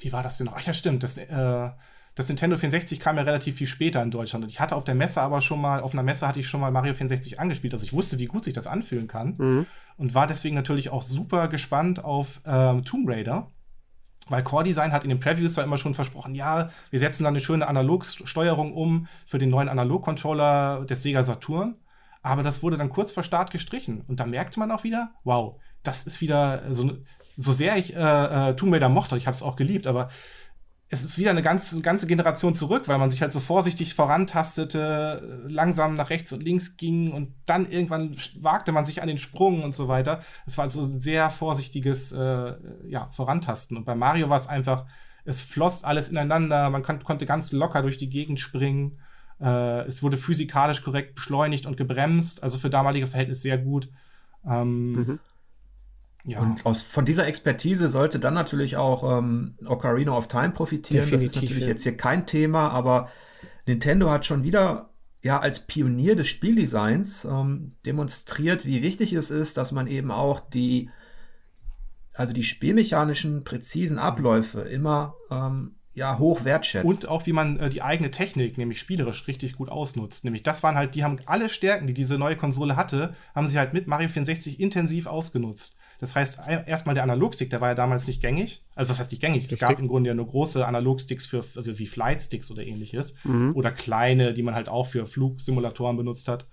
wie 0.00 0.12
war 0.12 0.22
das 0.22 0.38
denn 0.38 0.46
noch? 0.46 0.54
Ach 0.56 0.62
ja, 0.62 0.72
stimmt. 0.72 1.02
Das, 1.02 1.16
äh, 1.18 1.70
das 2.14 2.28
Nintendo 2.28 2.56
64 2.56 3.00
kam 3.00 3.16
ja 3.16 3.22
relativ 3.22 3.56
viel 3.56 3.66
später 3.66 4.02
in 4.02 4.10
Deutschland. 4.10 4.44
Und 4.44 4.50
ich 4.50 4.60
hatte 4.60 4.76
auf 4.76 4.84
der 4.84 4.94
Messe 4.94 5.20
aber 5.20 5.40
schon 5.40 5.60
mal, 5.60 5.80
auf 5.80 5.92
einer 5.92 6.02
Messe 6.04 6.28
hatte 6.28 6.38
ich 6.40 6.48
schon 6.48 6.60
mal 6.60 6.70
Mario 6.70 6.94
64 6.94 7.40
angespielt. 7.40 7.72
Also 7.72 7.84
ich 7.84 7.92
wusste, 7.92 8.18
wie 8.18 8.26
gut 8.26 8.44
sich 8.44 8.54
das 8.54 8.66
anfühlen 8.66 9.08
kann. 9.08 9.34
Mhm. 9.36 9.66
Und 9.96 10.14
war 10.14 10.26
deswegen 10.26 10.54
natürlich 10.54 10.90
auch 10.90 11.02
super 11.02 11.48
gespannt 11.48 12.04
auf 12.04 12.40
ähm, 12.46 12.84
Tomb 12.84 13.08
Raider. 13.08 13.50
Weil 14.28 14.42
Core 14.42 14.64
Design 14.64 14.92
hat 14.92 15.02
in 15.02 15.10
den 15.10 15.20
Previews 15.20 15.54
da 15.54 15.62
immer 15.62 15.76
schon 15.76 15.92
versprochen, 15.92 16.34
ja, 16.34 16.70
wir 16.90 16.98
setzen 16.98 17.24
da 17.24 17.28
eine 17.28 17.40
schöne 17.40 17.66
Analogsteuerung 17.66 18.72
um 18.72 19.06
für 19.26 19.38
den 19.38 19.50
neuen 19.50 19.68
Analog-Controller 19.68 20.86
des 20.86 21.02
Sega 21.02 21.24
Saturn. 21.24 21.76
Aber 22.22 22.42
das 22.42 22.62
wurde 22.62 22.78
dann 22.78 22.88
kurz 22.88 23.12
vor 23.12 23.22
Start 23.22 23.50
gestrichen. 23.50 24.02
Und 24.06 24.20
da 24.20 24.24
merkte 24.24 24.58
man 24.58 24.70
auch 24.70 24.84
wieder, 24.84 25.10
wow, 25.24 25.60
das 25.82 26.04
ist 26.04 26.20
wieder 26.20 26.62
so, 26.72 26.92
so 27.36 27.52
sehr 27.52 27.76
ich 27.76 27.94
äh, 27.94 28.50
äh, 28.50 28.56
Tomb 28.56 28.72
Raider 28.72 28.88
mochte, 28.88 29.16
ich 29.16 29.26
habe 29.26 29.34
es 29.34 29.42
auch 29.42 29.56
geliebt, 29.56 29.86
aber 29.86 30.08
es 30.94 31.02
ist 31.04 31.18
wieder 31.18 31.30
eine 31.30 31.42
ganze, 31.42 31.80
ganze 31.82 32.06
Generation 32.06 32.54
zurück, 32.54 32.88
weil 32.88 32.98
man 32.98 33.10
sich 33.10 33.20
halt 33.20 33.32
so 33.32 33.40
vorsichtig 33.40 33.94
vorantastete, 33.94 35.44
langsam 35.48 35.96
nach 35.96 36.10
rechts 36.10 36.32
und 36.32 36.42
links 36.42 36.76
ging 36.76 37.12
und 37.12 37.34
dann 37.46 37.70
irgendwann 37.70 38.16
wagte 38.40 38.72
man 38.72 38.86
sich 38.86 39.02
an 39.02 39.08
den 39.08 39.18
Sprung 39.18 39.62
und 39.62 39.74
so 39.74 39.88
weiter. 39.88 40.22
Es 40.46 40.56
war 40.56 40.64
also 40.64 40.82
ein 40.82 41.00
sehr 41.00 41.30
vorsichtiges 41.30 42.12
äh, 42.12 42.54
ja, 42.88 43.08
Vorantasten. 43.12 43.76
Und 43.76 43.84
bei 43.84 43.94
Mario 43.94 44.28
war 44.28 44.38
es 44.38 44.46
einfach, 44.46 44.86
es 45.24 45.42
floss 45.42 45.84
alles 45.84 46.08
ineinander, 46.08 46.70
man 46.70 46.82
kon 46.82 47.02
konnte 47.02 47.26
ganz 47.26 47.52
locker 47.52 47.82
durch 47.82 47.98
die 47.98 48.10
Gegend 48.10 48.40
springen. 48.40 48.98
Äh, 49.40 49.86
es 49.86 50.02
wurde 50.02 50.16
physikalisch 50.16 50.82
korrekt 50.82 51.14
beschleunigt 51.14 51.66
und 51.66 51.76
gebremst, 51.76 52.42
also 52.42 52.56
für 52.58 52.70
damalige 52.70 53.06
Verhältnisse 53.06 53.42
sehr 53.42 53.58
gut. 53.58 53.88
Ähm, 54.46 54.92
Mhm. 54.92 55.18
Ja. 56.24 56.40
Und 56.40 56.64
aus, 56.64 56.82
von 56.82 57.04
dieser 57.04 57.26
Expertise 57.26 57.88
sollte 57.88 58.18
dann 58.18 58.34
natürlich 58.34 58.76
auch 58.76 59.18
ähm, 59.18 59.56
Ocarina 59.66 60.16
of 60.16 60.26
Time 60.26 60.50
profitieren. 60.50 61.10
das 61.10 61.22
ist 61.22 61.34
Definitiv, 61.34 61.42
natürlich 61.42 61.62
ja. 61.64 61.68
jetzt 61.68 61.82
hier 61.82 61.96
kein 61.96 62.26
Thema, 62.26 62.70
aber 62.70 63.08
Nintendo 63.66 64.10
hat 64.10 64.24
schon 64.24 64.42
wieder 64.42 64.90
ja 65.22 65.40
als 65.40 65.60
Pionier 65.60 66.16
des 66.16 66.28
Spieldesigns 66.28 67.24
ähm, 67.24 67.72
demonstriert, 67.84 68.64
wie 68.64 68.82
wichtig 68.82 69.12
es 69.12 69.30
ist, 69.30 69.56
dass 69.56 69.72
man 69.72 69.86
eben 69.86 70.10
auch 70.10 70.40
die 70.40 70.90
also 72.14 72.32
die 72.32 72.44
spielmechanischen 72.44 73.44
präzisen 73.44 73.98
Abläufe 73.98 74.60
immer 74.60 75.14
ähm, 75.30 75.74
ja 75.94 76.18
hoch 76.18 76.44
wertschätzt. 76.44 76.84
Und 76.84 77.08
auch 77.08 77.26
wie 77.26 77.32
man 77.32 77.58
äh, 77.58 77.70
die 77.70 77.82
eigene 77.82 78.10
Technik, 78.10 78.56
nämlich 78.56 78.80
spielerisch, 78.80 79.26
richtig 79.26 79.56
gut 79.56 79.68
ausnutzt. 79.68 80.24
Nämlich 80.24 80.42
das 80.42 80.62
waren 80.62 80.76
halt, 80.76 80.94
die 80.94 81.04
haben 81.04 81.18
alle 81.26 81.50
Stärken, 81.50 81.86
die 81.86 81.94
diese 81.94 82.18
neue 82.18 82.36
Konsole 82.36 82.76
hatte, 82.76 83.14
haben 83.34 83.48
sie 83.48 83.58
halt 83.58 83.72
mit 83.74 83.86
Mario 83.86 84.08
64 84.08 84.60
intensiv 84.60 85.06
ausgenutzt. 85.06 85.76
Das 86.04 86.14
heißt, 86.16 86.40
ein- 86.40 86.66
erstmal 86.66 86.94
der 86.94 87.02
Analogstick, 87.04 87.50
der 87.50 87.60
war 87.60 87.68
ja 87.70 87.74
damals 87.74 88.06
nicht 88.06 88.20
gängig. 88.20 88.62
Also 88.74 88.90
was 88.90 88.98
heißt 89.00 89.10
nicht 89.10 89.20
gängig? 89.20 89.44
Es 89.44 89.50
Richtig. 89.52 89.60
gab 89.68 89.78
im 89.78 89.88
Grunde 89.88 90.08
ja 90.08 90.14
nur 90.14 90.26
große 90.26 90.66
Analogsticks 90.66 91.26
für, 91.26 91.42
für 91.42 91.78
wie 91.78 91.86
Flightsticks 91.86 92.50
oder 92.50 92.66
ähnliches. 92.66 93.14
Mhm. 93.24 93.52
Oder 93.54 93.72
kleine, 93.72 94.34
die 94.34 94.42
man 94.42 94.54
halt 94.54 94.68
auch 94.68 94.86
für 94.86 95.06
Flugsimulatoren 95.06 95.96
benutzt 95.96 96.28
hat. 96.28 96.46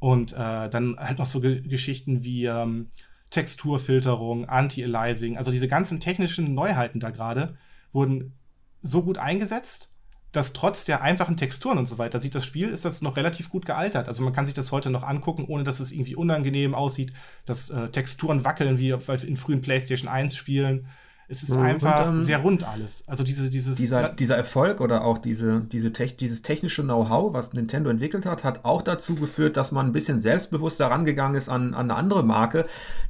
Und 0.00 0.32
äh, 0.32 0.68
dann 0.70 0.96
halt 0.98 1.18
noch 1.18 1.26
so 1.26 1.40
Ge 1.40 1.60
Geschichten 1.60 2.22
wie 2.22 2.44
ähm, 2.46 2.88
Texturfilterung, 3.30 4.46
Anti-Aliasing, 4.48 5.36
also 5.36 5.50
diese 5.50 5.68
ganzen 5.68 6.00
technischen 6.00 6.54
Neuheiten 6.54 7.00
da 7.00 7.10
gerade 7.10 7.56
wurden 7.92 8.34
so 8.82 9.02
gut 9.02 9.18
eingesetzt, 9.18 9.90
dass 10.32 10.52
trotz 10.52 10.84
der 10.84 11.02
einfachen 11.02 11.36
Texturen 11.36 11.78
und 11.78 11.86
so 11.86 11.98
weiter 11.98 12.20
sieht 12.20 12.34
das 12.34 12.44
Spiel, 12.44 12.68
ist 12.68 12.84
das 12.84 13.02
noch 13.02 13.16
relativ 13.16 13.48
gut 13.48 13.64
gealtert. 13.64 14.08
Also 14.08 14.22
man 14.22 14.32
kann 14.32 14.46
sich 14.46 14.54
das 14.54 14.72
heute 14.72 14.90
noch 14.90 15.02
angucken, 15.02 15.46
ohne 15.48 15.64
dass 15.64 15.80
es 15.80 15.90
irgendwie 15.90 16.16
unangenehm 16.16 16.74
aussieht, 16.74 17.12
dass 17.46 17.70
äh, 17.70 17.88
Texturen 17.88 18.44
wackeln 18.44 18.78
wie 18.78 18.90
in 18.90 19.36
frühen 19.36 19.62
PlayStation 19.62 20.08
1 20.08 20.36
Spielen. 20.36 20.86
Es 21.30 21.42
ist 21.42 21.54
mhm, 21.54 21.62
einfach 21.62 22.08
und, 22.08 22.18
ähm, 22.18 22.24
sehr 22.24 22.38
rund 22.38 22.66
alles. 22.66 23.06
Also 23.06 23.22
diese, 23.22 23.50
dieses 23.50 23.76
dieser, 23.76 24.08
dieser 24.10 24.36
Erfolg 24.36 24.80
oder 24.80 25.04
auch 25.04 25.18
diese, 25.18 25.60
diese 25.60 25.92
Tech, 25.92 26.16
dieses 26.16 26.40
technische 26.40 26.82
Know-how, 26.82 27.34
was 27.34 27.52
Nintendo 27.52 27.90
entwickelt 27.90 28.24
hat, 28.24 28.44
hat 28.44 28.64
auch 28.64 28.80
dazu 28.80 29.14
geführt, 29.14 29.58
dass 29.58 29.70
man 29.70 29.86
ein 29.86 29.92
bisschen 29.92 30.20
selbstbewusster 30.20 30.86
rangegangen 30.86 31.36
ist 31.36 31.50
an, 31.50 31.74
an 31.74 31.90
eine 31.90 31.96
andere 31.96 32.24
Marke. 32.24 32.64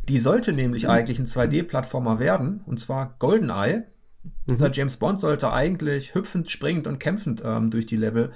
Die 0.09 0.19
sollte 0.19 0.53
nämlich 0.53 0.83
mhm. 0.83 0.91
eigentlich 0.91 1.21
ein 1.21 1.27
2D-Plattformer 1.27 2.19
werden, 2.19 2.61
und 2.66 2.81
zwar 2.81 3.14
GoldenEye. 3.21 3.83
Dieser 4.47 4.68
mhm. 4.68 4.74
James 4.74 4.97
Bond 4.97 5.20
sollte 5.20 5.53
eigentlich 5.53 6.14
hüpfend, 6.14 6.51
springend 6.51 6.87
und 6.87 6.99
kämpfend 6.99 7.43
ähm, 7.45 7.70
durch 7.70 7.87
die 7.87 7.97
Level 7.97 8.33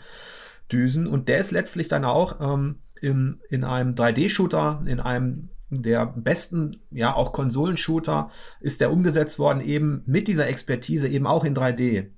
düsen. 0.70 1.06
Und 1.06 1.28
der 1.28 1.38
ist 1.38 1.50
letztlich 1.50 1.88
dann 1.88 2.04
auch 2.04 2.40
ähm, 2.40 2.76
im, 3.00 3.40
in 3.48 3.64
einem 3.64 3.94
3D-Shooter, 3.94 4.82
in 4.86 5.00
einem 5.00 5.48
der 5.70 6.06
besten, 6.06 6.80
ja, 6.90 7.14
auch 7.14 7.32
Konsolenshooter 7.32 8.30
ist 8.60 8.80
der 8.80 8.92
umgesetzt 8.92 9.38
worden, 9.38 9.60
eben 9.60 10.02
mit 10.06 10.28
dieser 10.28 10.46
Expertise, 10.46 11.08
eben 11.08 11.26
auch 11.26 11.44
in 11.44 11.56
3D. 11.56 12.08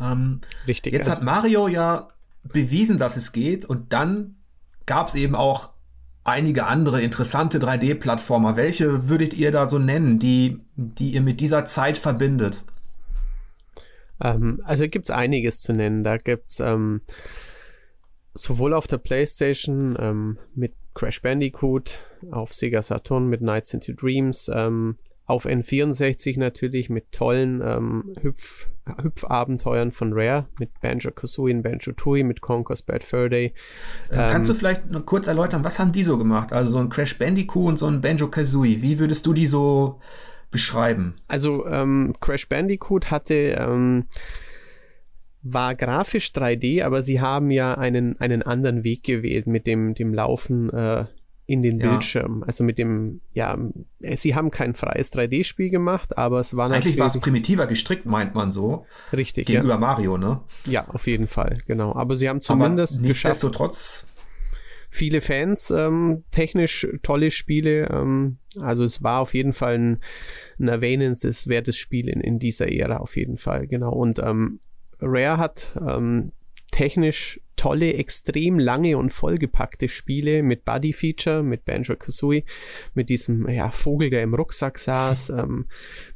Ähm, 0.00 0.40
Richtig. 0.66 0.92
Jetzt 0.92 1.08
also 1.08 1.18
hat 1.18 1.24
Mario 1.24 1.68
ja 1.68 2.08
bewiesen, 2.42 2.98
dass 2.98 3.16
es 3.16 3.32
geht 3.32 3.64
und 3.64 3.92
dann 3.92 4.36
gab 4.86 5.08
es 5.08 5.14
eben 5.14 5.34
auch 5.34 5.70
einige 6.24 6.66
andere 6.66 7.00
interessante 7.00 7.58
3D-Plattformer. 7.58 8.56
Welche 8.56 9.08
würdet 9.08 9.34
ihr 9.34 9.52
da 9.52 9.68
so 9.68 9.78
nennen, 9.78 10.18
die, 10.18 10.60
die 10.74 11.12
ihr 11.12 11.20
mit 11.20 11.40
dieser 11.40 11.66
Zeit 11.66 11.96
verbindet? 11.96 12.64
Ähm, 14.20 14.60
also 14.64 14.88
gibt 14.88 15.06
es 15.06 15.10
einiges 15.10 15.60
zu 15.60 15.72
nennen. 15.72 16.04
Da 16.04 16.16
gibt 16.16 16.50
es 16.50 16.60
ähm, 16.60 17.00
sowohl 18.34 18.74
auf 18.74 18.86
der 18.86 18.98
PlayStation 18.98 19.96
ähm, 19.98 20.38
mit 20.54 20.74
Crash 20.94 21.22
Bandicoot, 21.22 21.98
auf 22.30 22.54
Sega 22.54 22.82
Saturn 22.82 23.28
mit 23.28 23.40
Nights 23.40 23.74
into 23.74 23.92
Dreams, 23.92 24.50
ähm, 24.52 24.96
auf 25.26 25.46
N64 25.46 26.38
natürlich 26.38 26.90
mit 26.90 27.10
tollen 27.10 27.62
ähm, 27.64 28.14
Hüpf, 28.20 28.68
Hüpfabenteuern 29.02 29.90
von 29.90 30.12
Rare, 30.12 30.46
mit 30.58 30.78
Banjo 30.80 31.10
Kazooie 31.10 31.54
und 31.54 31.62
Banjo 31.62 31.92
Tooie, 31.92 32.22
mit 32.22 32.42
Conker's 32.42 32.82
Bad 32.82 33.02
Fur 33.02 33.30
Day. 33.30 33.54
Äh, 34.10 34.16
kannst 34.30 34.48
du 34.48 34.52
ähm, 34.52 34.58
vielleicht 34.58 34.90
noch 34.90 35.06
kurz 35.06 35.26
erläutern, 35.26 35.64
was 35.64 35.78
haben 35.78 35.92
die 35.92 36.04
so 36.04 36.18
gemacht? 36.18 36.52
Also 36.52 36.70
so 36.70 36.78
ein 36.78 36.90
Crash 36.90 37.18
Bandicoot 37.18 37.68
und 37.70 37.78
so 37.78 37.86
ein 37.86 38.02
Banjo 38.02 38.28
Kazooie. 38.28 38.82
Wie 38.82 38.98
würdest 38.98 39.24
du 39.24 39.32
die 39.32 39.46
so 39.46 40.00
beschreiben? 40.54 41.14
Also 41.28 41.66
ähm, 41.66 42.14
Crash 42.20 42.48
Bandicoot 42.48 43.10
hatte 43.10 43.56
ähm, 43.58 44.04
war 45.42 45.74
grafisch 45.74 46.28
3D, 46.28 46.82
aber 46.84 47.02
sie 47.02 47.20
haben 47.20 47.50
ja 47.50 47.74
einen, 47.74 48.18
einen 48.20 48.42
anderen 48.42 48.84
Weg 48.84 49.02
gewählt 49.02 49.46
mit 49.48 49.66
dem, 49.66 49.94
dem 49.94 50.14
Laufen 50.14 50.70
äh, 50.70 51.06
in 51.46 51.62
den 51.62 51.78
ja. 51.78 51.90
Bildschirm. 51.90 52.44
Also 52.46 52.62
mit 52.62 52.78
dem, 52.78 53.20
ja, 53.32 53.58
sie 54.16 54.34
haben 54.36 54.52
kein 54.52 54.74
freies 54.74 55.12
3D-Spiel 55.12 55.70
gemacht, 55.70 56.16
aber 56.16 56.38
es 56.38 56.56
war 56.56 56.70
Eigentlich 56.70 56.98
war 56.98 57.08
es 57.08 57.18
primitiver 57.18 57.66
gestrickt, 57.66 58.06
meint 58.06 58.34
man 58.36 58.52
so. 58.52 58.86
Richtig. 59.12 59.46
Gegenüber 59.46 59.74
ja. 59.74 59.80
Mario, 59.80 60.16
ne? 60.16 60.40
Ja, 60.66 60.86
auf 60.88 61.06
jeden 61.08 61.26
Fall, 61.26 61.58
genau. 61.66 61.94
Aber 61.94 62.16
sie 62.16 62.28
haben 62.28 62.40
zumindest. 62.40 62.98
Aber 62.98 63.08
nichtsdestotrotz. 63.08 64.06
Viele 64.94 65.20
Fans, 65.22 65.72
ähm, 65.72 66.22
technisch 66.30 66.86
tolle 67.02 67.32
Spiele. 67.32 67.88
Ähm, 67.90 68.38
also 68.60 68.84
es 68.84 69.02
war 69.02 69.18
auf 69.22 69.34
jeden 69.34 69.52
Fall 69.52 69.74
ein, 69.74 69.98
ein 70.60 70.68
erwähnenswertes 70.68 71.76
Spiel 71.76 72.08
in, 72.08 72.20
in 72.20 72.38
dieser 72.38 72.70
Ära, 72.70 72.98
auf 72.98 73.16
jeden 73.16 73.36
Fall, 73.36 73.66
genau. 73.66 73.92
Und 73.92 74.20
ähm, 74.20 74.60
Rare 75.00 75.38
hat 75.38 75.76
ähm, 75.84 76.30
technisch 76.70 77.40
tolle, 77.56 77.94
extrem 77.94 78.58
lange 78.58 78.98
und 78.98 79.12
vollgepackte 79.12 79.88
Spiele 79.88 80.42
mit 80.42 80.64
Buddy-Feature, 80.64 81.42
mit 81.42 81.64
Banjo-Kazooie, 81.64 82.44
mit 82.94 83.08
diesem 83.08 83.48
ja, 83.48 83.70
Vogel, 83.70 84.10
der 84.10 84.22
im 84.22 84.34
Rucksack 84.34 84.78
saß, 84.78 85.30
ähm, 85.38 85.66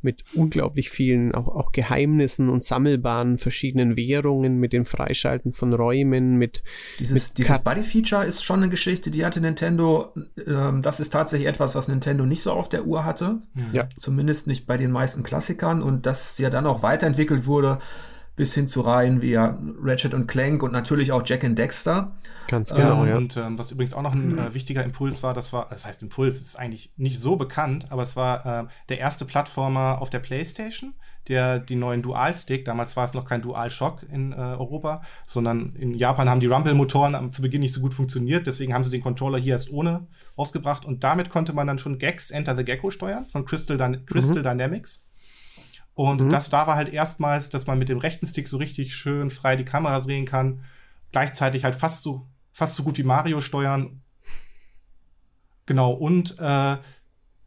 mit 0.02 0.24
unglaublich 0.34 0.90
vielen 0.90 1.34
auch, 1.34 1.48
auch 1.48 1.72
Geheimnissen 1.72 2.48
und 2.48 2.62
sammelbaren 2.62 3.38
verschiedenen 3.38 3.96
Währungen, 3.96 4.58
mit 4.58 4.72
dem 4.72 4.84
Freischalten 4.84 5.52
von 5.52 5.72
Räumen, 5.72 6.36
mit 6.36 6.62
Dieses, 6.98 7.30
mit 7.30 7.38
dieses 7.38 7.58
Buddy-Feature 7.58 8.24
ist 8.24 8.44
schon 8.44 8.62
eine 8.62 8.70
Geschichte, 8.70 9.10
die 9.10 9.24
hatte 9.24 9.40
Nintendo, 9.40 10.14
ähm, 10.46 10.82
das 10.82 11.00
ist 11.00 11.10
tatsächlich 11.10 11.48
etwas, 11.48 11.74
was 11.74 11.88
Nintendo 11.88 12.26
nicht 12.26 12.42
so 12.42 12.52
auf 12.52 12.68
der 12.68 12.86
Uhr 12.86 13.04
hatte. 13.04 13.42
Ja. 13.72 13.88
Zumindest 13.96 14.46
nicht 14.46 14.66
bei 14.66 14.76
den 14.76 14.90
meisten 14.90 15.22
Klassikern 15.22 15.82
und 15.82 16.06
das 16.06 16.38
ja 16.38 16.50
dann 16.50 16.66
auch 16.66 16.82
weiterentwickelt 16.82 17.46
wurde 17.46 17.78
bis 18.38 18.54
hin 18.54 18.68
zu 18.68 18.82
Reihen 18.82 19.20
wie 19.20 19.32
ja 19.32 19.58
Ratchet 19.82 20.14
und 20.14 20.28
Clank 20.28 20.62
und 20.62 20.72
natürlich 20.72 21.10
auch 21.10 21.22
Jack 21.24 21.42
and 21.42 21.58
Dexter. 21.58 22.12
Ganz 22.46 22.72
genau, 22.72 23.02
ähm, 23.02 23.08
ja. 23.08 23.16
Und 23.16 23.36
ähm, 23.36 23.58
was 23.58 23.72
übrigens 23.72 23.92
auch 23.94 24.02
noch 24.02 24.14
ein 24.14 24.38
äh, 24.38 24.54
wichtiger 24.54 24.84
Impuls 24.84 25.24
war, 25.24 25.34
das 25.34 25.52
war, 25.52 25.66
das 25.70 25.86
heißt 25.86 26.02
Impuls, 26.02 26.40
ist 26.40 26.56
eigentlich 26.56 26.92
nicht 26.96 27.20
so 27.20 27.34
bekannt, 27.34 27.86
aber 27.90 28.02
es 28.02 28.14
war 28.14 28.46
äh, 28.46 28.66
der 28.90 29.00
erste 29.00 29.24
Plattformer 29.24 30.00
auf 30.00 30.08
der 30.08 30.20
PlayStation, 30.20 30.94
der 31.26 31.58
die 31.58 31.74
neuen 31.74 32.00
Dual-Stick, 32.00 32.64
damals 32.64 32.96
war 32.96 33.04
es 33.04 33.12
noch 33.12 33.24
kein 33.24 33.42
Dual-Shock 33.42 34.04
in 34.08 34.32
äh, 34.32 34.36
Europa, 34.36 35.02
sondern 35.26 35.74
in 35.74 35.94
Japan 35.94 36.28
haben 36.28 36.40
die 36.40 36.46
Rumble-Motoren 36.46 37.32
zu 37.32 37.42
Beginn 37.42 37.62
nicht 37.62 37.74
so 37.74 37.80
gut 37.80 37.92
funktioniert, 37.92 38.46
deswegen 38.46 38.72
haben 38.72 38.84
sie 38.84 38.92
den 38.92 39.02
Controller 39.02 39.38
hier 39.38 39.54
erst 39.54 39.72
ohne 39.72 40.06
ausgebracht 40.36 40.84
und 40.84 41.02
damit 41.02 41.28
konnte 41.30 41.52
man 41.52 41.66
dann 41.66 41.80
schon 41.80 41.98
Gex 41.98 42.30
Enter 42.30 42.56
the 42.56 42.64
Gecko 42.64 42.92
steuern 42.92 43.26
von 43.32 43.44
Crystal, 43.44 43.76
Dy 43.76 43.98
Crystal 44.06 44.38
mhm. 44.38 44.44
Dynamics. 44.44 45.07
Und 45.98 46.20
mhm. 46.20 46.30
das 46.30 46.48
da 46.48 46.68
war 46.68 46.76
halt 46.76 46.92
erstmals, 46.92 47.50
dass 47.50 47.66
man 47.66 47.76
mit 47.76 47.88
dem 47.88 47.98
rechten 47.98 48.24
Stick 48.24 48.46
so 48.46 48.58
richtig 48.58 48.94
schön 48.94 49.32
frei 49.32 49.56
die 49.56 49.64
Kamera 49.64 49.98
drehen 49.98 50.26
kann. 50.26 50.60
Gleichzeitig 51.10 51.64
halt 51.64 51.74
fast 51.74 52.04
so, 52.04 52.24
fast 52.52 52.76
so 52.76 52.84
gut 52.84 52.98
wie 52.98 53.02
Mario 53.02 53.40
steuern. 53.40 54.00
Genau, 55.66 55.90
und 55.90 56.38
äh, 56.38 56.76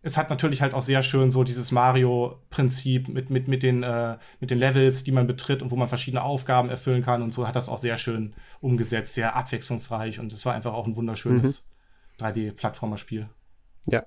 es 0.02 0.18
hat 0.18 0.30
natürlich 0.30 0.62
halt 0.62 0.74
auch 0.74 0.82
sehr 0.82 1.02
schön 1.02 1.32
so 1.32 1.46
dieses 1.46 1.72
Mario-Prinzip 1.72 3.08
mit, 3.08 3.30
mit, 3.30 3.48
mit, 3.48 3.64
den, 3.64 3.84
äh, 3.84 4.18
mit 4.42 4.52
den 4.52 4.60
Levels, 4.60 5.06
die 5.06 5.14
man 5.14 5.28
betritt 5.28 5.64
und 5.64 5.72
wo 5.72 5.78
man 5.78 5.88
verschiedene 5.88 6.22
Aufgaben 6.22 6.68
erfüllen 6.68 7.04
kann 7.04 7.22
und 7.22 7.34
so 7.34 7.48
hat 7.48 7.56
das 7.56 7.70
auch 7.70 7.78
sehr 7.78 7.96
schön 7.96 8.34
umgesetzt, 8.60 9.14
sehr 9.14 9.38
abwechslungsreich 9.38 10.20
und 10.20 10.34
es 10.34 10.46
war 10.46 10.54
einfach 10.54 10.74
auch 10.74 10.88
ein 10.88 10.98
wunderschönes 10.98 11.66
mhm. 12.20 12.26
3D-Plattformer-Spiel. 12.26 13.30
Ja, 13.88 14.06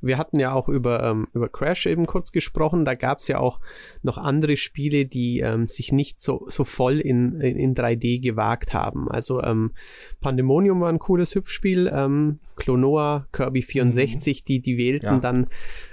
wir 0.00 0.18
hatten 0.18 0.38
ja 0.38 0.52
auch 0.52 0.68
über, 0.68 1.02
ähm, 1.02 1.26
über 1.32 1.48
Crash 1.48 1.86
eben 1.86 2.06
kurz 2.06 2.30
gesprochen. 2.30 2.84
Da 2.84 2.94
gab 2.94 3.18
es 3.18 3.26
ja 3.26 3.38
auch 3.38 3.58
noch 4.02 4.18
andere 4.18 4.56
Spiele, 4.56 5.04
die 5.04 5.40
ähm, 5.40 5.66
sich 5.66 5.90
nicht 5.90 6.22
so, 6.22 6.46
so 6.48 6.62
voll 6.62 7.00
in, 7.00 7.40
in, 7.40 7.56
in 7.56 7.74
3D 7.74 8.22
gewagt 8.22 8.72
haben. 8.72 9.10
Also 9.10 9.42
ähm, 9.42 9.72
Pandemonium 10.20 10.80
war 10.80 10.90
ein 10.90 11.00
cooles 11.00 11.34
Hüpfspiel, 11.34 11.90
ähm, 11.92 12.38
Klonoa, 12.54 13.24
Kirby 13.32 13.62
64, 13.62 14.42
mhm. 14.42 14.44
die, 14.46 14.60
die 14.60 14.78
wählten 14.78 15.06
ja. 15.06 15.18
dann 15.18 15.48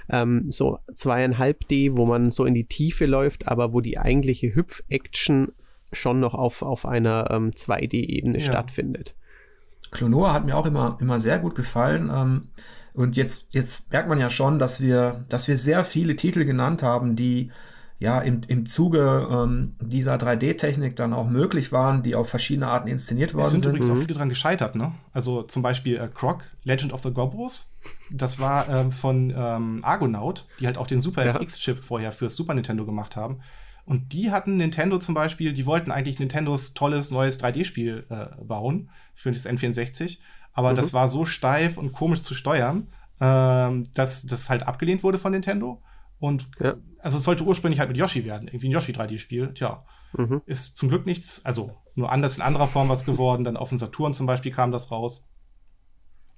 ähm, 0.08 0.52
so 0.52 0.78
zweieinhalb 0.94 1.66
D, 1.66 1.96
wo 1.96 2.06
man 2.06 2.30
so 2.30 2.44
in 2.44 2.54
die 2.54 2.66
Tiefe 2.66 3.06
läuft, 3.06 3.48
aber 3.48 3.72
wo 3.72 3.80
die 3.80 3.98
eigentliche 3.98 4.54
Hüpf-Action 4.54 5.52
schon 5.92 6.20
noch 6.20 6.34
auf, 6.34 6.62
auf 6.62 6.86
einer 6.86 7.30
ähm, 7.32 7.50
2D-Ebene 7.50 8.38
ja. 8.38 8.44
stattfindet. 8.44 9.16
Klonoa 9.90 10.32
hat 10.32 10.44
mir 10.44 10.56
auch 10.56 10.66
immer, 10.66 10.98
immer 11.00 11.18
sehr 11.18 11.38
gut 11.38 11.54
gefallen. 11.54 12.10
Und 12.94 13.16
jetzt, 13.16 13.46
jetzt 13.50 13.90
merkt 13.92 14.08
man 14.08 14.20
ja 14.20 14.30
schon, 14.30 14.58
dass 14.58 14.80
wir, 14.80 15.24
dass 15.28 15.48
wir 15.48 15.56
sehr 15.56 15.84
viele 15.84 16.14
Titel 16.16 16.44
genannt 16.44 16.82
haben, 16.82 17.16
die 17.16 17.50
ja 17.98 18.20
im, 18.20 18.42
im 18.46 18.66
Zuge 18.66 19.28
ähm, 19.30 19.74
dieser 19.80 20.14
3D-Technik 20.14 20.94
dann 20.94 21.12
auch 21.12 21.28
möglich 21.28 21.72
waren, 21.72 22.02
die 22.02 22.14
auf 22.14 22.28
verschiedene 22.28 22.68
Arten 22.68 22.88
inszeniert 22.88 23.34
worden 23.34 23.50
sind. 23.50 23.58
Es 23.58 23.62
sind 23.62 23.70
übrigens 23.70 23.88
mhm. 23.88 23.94
auch 23.94 24.00
viele 24.00 24.14
dran 24.14 24.28
gescheitert, 24.28 24.76
ne? 24.76 24.92
Also 25.12 25.42
zum 25.42 25.62
Beispiel 25.62 25.96
äh, 25.96 26.08
Croc, 26.12 26.42
Legend 26.62 26.92
of 26.92 27.02
the 27.02 27.12
Gobros. 27.12 27.72
Das 28.12 28.38
war 28.38 28.68
ähm, 28.80 28.92
von 28.92 29.32
ähm, 29.36 29.80
Argonaut, 29.82 30.46
die 30.60 30.66
halt 30.66 30.78
auch 30.78 30.86
den 30.86 31.00
Super 31.00 31.24
ja. 31.24 31.34
FX-Chip 31.34 31.78
vorher 31.78 32.12
fürs 32.12 32.36
Super 32.36 32.54
Nintendo 32.54 32.84
gemacht 32.84 33.16
haben. 33.16 33.40
Und 33.86 34.12
die 34.12 34.30
hatten 34.30 34.56
Nintendo 34.56 34.98
zum 34.98 35.14
Beispiel, 35.14 35.52
die 35.52 35.66
wollten 35.66 35.90
eigentlich 35.90 36.18
Nintendos 36.18 36.74
tolles 36.74 37.10
neues 37.10 37.40
3D-Spiel 37.40 38.06
äh, 38.08 38.42
bauen 38.42 38.88
für 39.14 39.30
das 39.30 39.46
N64 39.46 40.18
aber 40.54 40.70
mhm. 40.70 40.76
das 40.76 40.94
war 40.94 41.08
so 41.08 41.26
steif 41.26 41.76
und 41.76 41.92
komisch 41.92 42.22
zu 42.22 42.34
steuern, 42.34 42.88
ähm, 43.20 43.88
dass 43.92 44.24
das 44.24 44.48
halt 44.48 44.62
abgelehnt 44.66 45.02
wurde 45.02 45.18
von 45.18 45.32
Nintendo. 45.32 45.82
Und 46.18 46.48
ja. 46.60 46.76
also 47.00 47.18
es 47.18 47.24
sollte 47.24 47.44
ursprünglich 47.44 47.80
halt 47.80 47.90
mit 47.90 47.98
Yoshi 47.98 48.24
werden, 48.24 48.48
irgendwie 48.48 48.68
ein 48.68 48.72
Yoshi 48.72 48.92
3D-Spiel. 48.92 49.52
Tja, 49.54 49.84
mhm. 50.16 50.40
ist 50.46 50.78
zum 50.78 50.88
Glück 50.88 51.04
nichts, 51.06 51.44
also 51.44 51.76
nur 51.96 52.10
anders 52.10 52.36
in 52.36 52.42
anderer 52.42 52.68
Form 52.68 52.88
was 52.88 53.04
geworden. 53.04 53.44
Dann 53.44 53.56
auf 53.56 53.68
dem 53.68 53.78
Saturn 53.78 54.14
zum 54.14 54.26
Beispiel 54.26 54.52
kam 54.52 54.72
das 54.72 54.90
raus. 54.90 55.28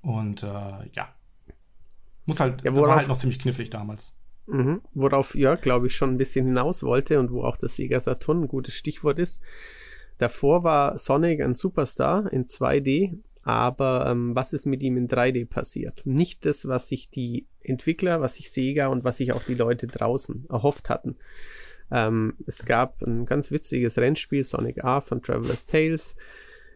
Und 0.00 0.42
äh, 0.42 0.88
ja. 0.92 1.08
Muss 2.24 2.40
halt, 2.40 2.64
ja, 2.64 2.74
war 2.74 2.96
halt 2.96 3.08
noch 3.08 3.16
ziemlich 3.16 3.38
knifflig 3.38 3.70
damals. 3.70 4.18
Mhm. 4.46 4.80
Worauf 4.94 5.34
Jörg, 5.34 5.60
glaube 5.60 5.88
ich, 5.88 5.96
schon 5.96 6.10
ein 6.10 6.18
bisschen 6.18 6.46
hinaus 6.46 6.82
wollte 6.82 7.20
und 7.20 7.30
wo 7.30 7.44
auch 7.44 7.56
das 7.56 7.76
Sega 7.76 8.00
Saturn 8.00 8.42
ein 8.42 8.48
gutes 8.48 8.74
Stichwort 8.74 9.18
ist. 9.18 9.40
Davor 10.18 10.64
war 10.64 10.98
Sonic 10.98 11.42
ein 11.42 11.54
Superstar 11.54 12.32
in 12.32 12.46
2D 12.46 13.18
aber 13.46 14.08
ähm, 14.08 14.34
was 14.34 14.52
ist 14.52 14.66
mit 14.66 14.82
ihm 14.82 14.96
in 14.96 15.06
3D 15.06 15.46
passiert? 15.46 16.02
Nicht 16.04 16.44
das, 16.44 16.66
was 16.66 16.88
sich 16.88 17.10
die 17.10 17.46
Entwickler, 17.62 18.20
was 18.20 18.34
sich 18.34 18.50
Sega 18.50 18.88
und 18.88 19.04
was 19.04 19.18
sich 19.18 19.32
auch 19.32 19.44
die 19.44 19.54
Leute 19.54 19.86
draußen 19.86 20.46
erhofft 20.50 20.90
hatten. 20.90 21.14
Ähm, 21.92 22.34
es 22.44 22.64
gab 22.64 23.00
ein 23.02 23.24
ganz 23.24 23.52
witziges 23.52 23.98
Rennspiel, 23.98 24.42
Sonic 24.42 24.78
R 24.78 25.00
von 25.00 25.22
Traveler's 25.22 25.64
Tales. 25.64 26.16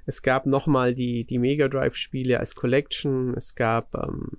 Es 0.06 0.22
gab 0.22 0.46
nochmal 0.46 0.94
die, 0.94 1.24
die 1.24 1.40
Mega 1.40 1.66
Drive-Spiele 1.66 2.38
als 2.38 2.54
Collection. 2.54 3.34
Es 3.36 3.56
gab 3.56 3.92
ähm, 3.96 4.38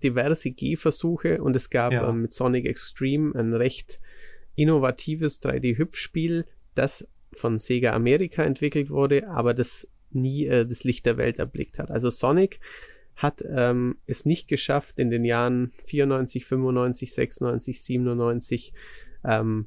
diverse 0.00 0.52
G-Versuche 0.52 1.42
und 1.42 1.56
es 1.56 1.70
gab 1.70 1.92
ja. 1.92 2.08
ähm, 2.08 2.22
mit 2.22 2.32
Sonic 2.32 2.66
Extreme 2.66 3.34
ein 3.34 3.52
recht 3.52 3.98
innovatives 4.54 5.42
3D-Hüpfspiel, 5.42 6.46
das 6.76 7.08
von 7.32 7.58
Sega 7.58 7.94
Amerika 7.94 8.44
entwickelt 8.44 8.90
wurde, 8.90 9.28
aber 9.28 9.54
das 9.54 9.88
nie 10.14 10.46
äh, 10.46 10.66
das 10.66 10.84
Licht 10.84 11.06
der 11.06 11.16
Welt 11.16 11.38
erblickt 11.38 11.78
hat. 11.78 11.90
Also 11.90 12.10
Sonic 12.10 12.60
hat 13.16 13.44
ähm, 13.48 13.98
es 14.06 14.24
nicht 14.24 14.48
geschafft, 14.48 14.98
in 14.98 15.10
den 15.10 15.24
Jahren 15.24 15.72
94, 15.86 16.44
95, 16.44 17.14
96, 17.14 17.82
97 17.82 18.72
ähm, 19.24 19.66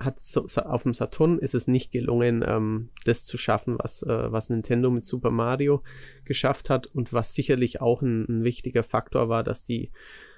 hat 0.00 0.22
so, 0.22 0.46
auf 0.46 0.82
dem 0.82 0.94
Saturn 0.94 1.38
ist 1.38 1.54
es 1.54 1.68
nicht 1.68 1.92
gelungen, 1.92 2.42
ähm, 2.46 2.88
das 3.04 3.22
zu 3.24 3.36
schaffen, 3.36 3.76
was, 3.78 4.02
äh, 4.02 4.32
was 4.32 4.48
Nintendo 4.48 4.90
mit 4.90 5.04
Super 5.04 5.30
Mario 5.30 5.82
geschafft 6.24 6.70
hat 6.70 6.86
und 6.86 7.12
was 7.12 7.34
sicherlich 7.34 7.82
auch 7.82 8.00
ein, 8.00 8.24
ein 8.28 8.44
wichtiger 8.44 8.82
Faktor 8.82 9.28
war, 9.28 9.44
dass 9.44 9.64
die 9.64 9.90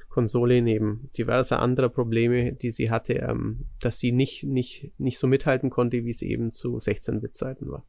Konsole 0.09 0.61
neben 0.61 1.11
diverser 1.16 1.61
anderer 1.61 1.88
Probleme, 1.88 2.53
die 2.53 2.70
sie 2.72 2.90
hatte, 2.90 3.14
ähm, 3.14 3.66
dass 3.80 4.01
sie 4.01 4.12
nicht, 4.12 4.45
nicht, 4.45 4.90
nicht 4.99 5.18
so 5.18 5.26
mithalten 5.26 5.70
konnte, 5.70 6.05
wie 6.05 6.11
es 6.11 6.22
eben 6.22 6.53
zu 6.53 6.76
16-Bit-Zeiten 6.76 7.70
war. 7.70 7.86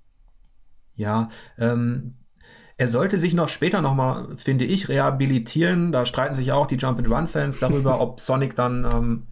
Ja, 0.95 1.29
ähm, 1.57 2.15
er 2.77 2.87
sollte 2.87 3.19
sich 3.19 3.33
noch 3.33 3.49
später 3.49 3.81
nochmal, 3.81 4.35
finde 4.35 4.65
ich, 4.65 4.89
rehabilitieren. 4.89 5.91
Da 5.91 6.05
streiten 6.05 6.33
sich 6.33 6.51
auch 6.51 6.65
die 6.67 6.75
Jump-and-Run-Fans 6.75 7.59
darüber, 7.59 7.99
ob 8.01 8.19
Sonic 8.19 8.55
dann 8.55 8.87
ähm, 8.91 9.27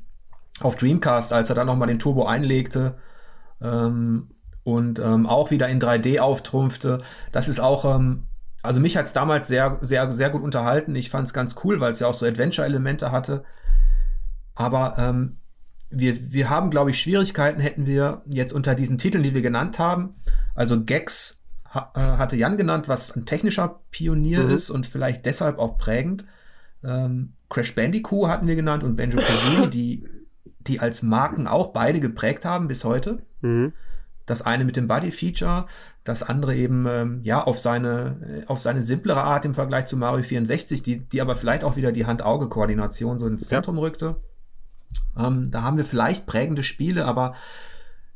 auf 0.60 0.76
Dreamcast, 0.76 1.34
als 1.34 1.50
er 1.50 1.56
dann 1.56 1.68
nochmal 1.68 1.88
den 1.88 2.00
Turbo 2.00 2.26
einlegte 2.26 2.98
ähm, 3.62 4.30
und 4.64 5.00
ähm, 5.00 5.26
auch 5.26 5.52
wieder 5.52 5.70
in 5.70 5.80
3D 5.80 6.20
auftrumpfte. 6.20 7.00
Das 7.32 7.48
ist 7.48 7.60
auch, 7.60 7.96
ähm, 7.96 8.28
also 8.62 8.80
mich 8.80 8.96
hat 8.96 9.08
es 9.08 9.14
damals 9.14 9.48
sehr, 9.48 9.80
sehr, 9.82 10.12
sehr 10.12 10.30
gut 10.30 10.44
unterhalten. 10.44 10.94
Ich 10.96 11.10
fand 11.10 11.28
es 11.28 11.34
ganz 11.34 11.56
cool, 11.64 11.80
weil 11.80 11.92
es 11.92 12.00
ja 12.00 12.08
auch 12.08 12.14
so 12.14 12.28
Adventure-Elemente 12.28 13.12
hatte. 13.12 13.44
Aber 14.54 14.96
ähm, 15.00 15.38
wir, 15.90 16.32
wir 16.32 16.50
haben, 16.50 16.70
glaube 16.70 16.92
ich, 16.92 17.02
Schwierigkeiten 17.02 17.60
hätten 17.60 17.86
wir 17.86 18.22
jetzt 18.26 18.54
unter 18.54 18.76
diesen 18.76 18.98
Titeln, 18.98 19.24
die 19.24 19.34
wir 19.34 19.42
genannt 19.42 19.80
haben. 19.80 20.16
Also 20.56 20.76
äh, 20.76 21.41
hatte 21.74 22.36
Jan 22.36 22.58
genannt, 22.58 22.88
was 22.88 23.16
ein 23.16 23.26
technischer 23.26 23.80
Pionier 23.92 24.44
mhm. 24.44 24.50
ist 24.52 24.70
und 24.70 24.86
vielleicht 24.86 25.26
deshalb 25.26 25.58
auch 25.58 25.78
prägend. 25.78 26.26
Ähm, 26.84 27.34
Crash 27.50 27.76
Bandicoot 27.76 28.28
hatten 28.28 28.48
wir 28.48 28.56
genannt 28.56 28.84
und 28.84 28.96
Benjo 28.96 29.20
Kazooie, 29.20 29.68
die 29.68 30.06
die 30.68 30.80
als 30.80 31.02
Marken 31.02 31.48
auch 31.48 31.68
beide 31.68 32.00
geprägt 32.00 32.46
haben 32.46 32.68
bis 32.68 32.84
heute. 32.84 33.20
Mhm. 33.42 33.74
Das 34.26 34.44
eine 34.44 34.66
mit 34.66 34.76
dem 34.76 34.88
Body-Feature, 34.88 35.66
das 36.04 36.24
andere 36.24 36.56
eben 36.56 36.86
ähm, 36.88 37.22
ja 37.24 37.44
auf 37.44 37.58
seine, 37.58 38.44
auf 38.48 38.62
seine 38.62 38.84
simplere 38.84 39.24
Art 39.24 39.46
im 39.46 39.54
Vergleich 39.54 39.88
zu 39.88 39.98
Mario 39.98 40.24
64, 40.24 40.84
die, 40.84 41.00
die 41.00 41.22
aber 41.22 41.36
vielleicht 41.36 41.64
auch 41.64 41.76
wieder 41.76 41.92
die 41.92 42.06
Hand-Auge-Koordination 42.06 43.18
so 43.18 43.28
ins 43.28 43.48
Zentrum 43.48 43.78
ja. 43.78 43.82
rückte. 43.82 44.16
Ähm, 45.18 45.50
da 45.52 45.64
haben 45.64 45.78
wir 45.78 45.86
vielleicht 45.86 46.28
prägende 46.28 46.64
Spiele, 46.64 47.06
aber 47.06 47.36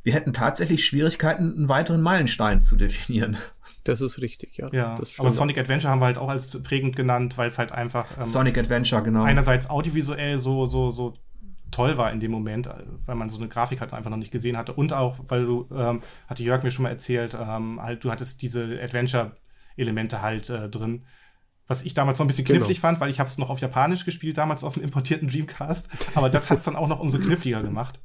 wir 0.06 0.14
hätten 0.14 0.32
tatsächlich 0.32 0.86
Schwierigkeiten, 0.86 1.52
einen 1.56 1.68
weiteren 1.68 2.00
Meilenstein 2.00 2.62
zu 2.62 2.76
definieren. 2.76 3.36
Das 3.82 4.00
ist 4.00 4.20
richtig, 4.20 4.56
ja. 4.56 4.68
ja 4.72 5.00
aber 5.18 5.30
Sonic 5.30 5.58
Adventure 5.58 5.90
haben 5.90 6.00
wir 6.00 6.06
halt 6.06 6.16
auch 6.16 6.28
als 6.28 6.62
prägend 6.62 6.94
genannt, 6.94 7.36
weil 7.36 7.48
es 7.48 7.58
halt 7.58 7.72
einfach 7.72 8.06
ähm, 8.16 8.22
Sonic 8.22 8.56
Adventure, 8.56 9.02
genau. 9.02 9.24
Einerseits 9.24 9.68
audiovisuell 9.68 10.38
so, 10.38 10.66
so, 10.66 10.92
so 10.92 11.14
toll 11.72 11.96
war 11.96 12.12
in 12.12 12.20
dem 12.20 12.30
Moment, 12.30 12.70
weil 13.04 13.16
man 13.16 13.30
so 13.30 13.38
eine 13.38 13.48
Grafik 13.48 13.80
halt 13.80 13.92
einfach 13.92 14.10
noch 14.10 14.16
nicht 14.16 14.30
gesehen 14.30 14.56
hatte. 14.56 14.74
Und 14.74 14.92
auch, 14.92 15.18
weil 15.26 15.44
du, 15.44 15.68
ähm, 15.76 16.02
hatte 16.28 16.44
Jörg 16.44 16.62
mir 16.62 16.70
schon 16.70 16.84
mal 16.84 16.90
erzählt, 16.90 17.36
ähm, 17.40 17.82
halt, 17.82 18.04
du 18.04 18.12
hattest 18.12 18.42
diese 18.42 18.80
Adventure-Elemente 18.80 20.22
halt 20.22 20.50
äh, 20.50 20.68
drin. 20.68 21.04
Was 21.66 21.82
ich 21.82 21.94
damals 21.94 22.20
noch 22.20 22.26
ein 22.26 22.28
bisschen 22.28 22.44
genau. 22.44 22.58
knifflig 22.58 22.78
genau. 22.78 22.88
fand, 22.90 23.00
weil 23.00 23.10
ich 23.10 23.18
habe 23.18 23.28
es 23.28 23.38
noch 23.38 23.50
auf 23.50 23.58
Japanisch 23.58 24.04
gespielt, 24.04 24.38
damals 24.38 24.62
auf 24.62 24.74
dem 24.74 24.84
importierten 24.84 25.26
Dreamcast. 25.26 25.88
Aber 26.14 26.30
das 26.30 26.48
hat 26.48 26.60
es 26.60 26.64
dann 26.64 26.76
auch 26.76 26.86
noch 26.86 27.00
umso 27.00 27.18
kniffliger 27.18 27.64
gemacht. 27.64 28.00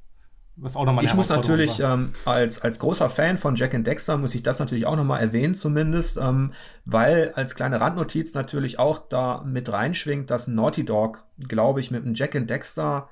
Was 0.57 0.75
auch 0.75 0.85
nochmal 0.85 1.05
Ich 1.05 1.13
muss 1.13 1.29
natürlich 1.29 1.79
ähm, 1.79 2.13
als, 2.25 2.61
als 2.61 2.77
großer 2.79 3.09
Fan 3.09 3.37
von 3.37 3.55
Jack 3.55 3.73
and 3.73 3.87
Dexter 3.87 4.17
muss 4.17 4.35
ich 4.35 4.43
das 4.43 4.59
natürlich 4.59 4.85
auch 4.85 4.95
nochmal 4.95 5.21
erwähnen 5.21 5.55
zumindest, 5.55 6.17
ähm, 6.17 6.51
weil 6.85 7.31
als 7.35 7.55
kleine 7.55 7.79
Randnotiz 7.79 8.33
natürlich 8.33 8.77
auch 8.77 8.99
da 9.07 9.41
mit 9.45 9.71
reinschwingt, 9.71 10.29
dass 10.29 10.47
Naughty 10.47 10.85
Dog, 10.85 11.23
glaube 11.47 11.79
ich, 11.79 11.89
mit 11.89 12.05
dem 12.05 12.13
Jack 12.13 12.35
and 12.35 12.49
Dexter 12.49 13.07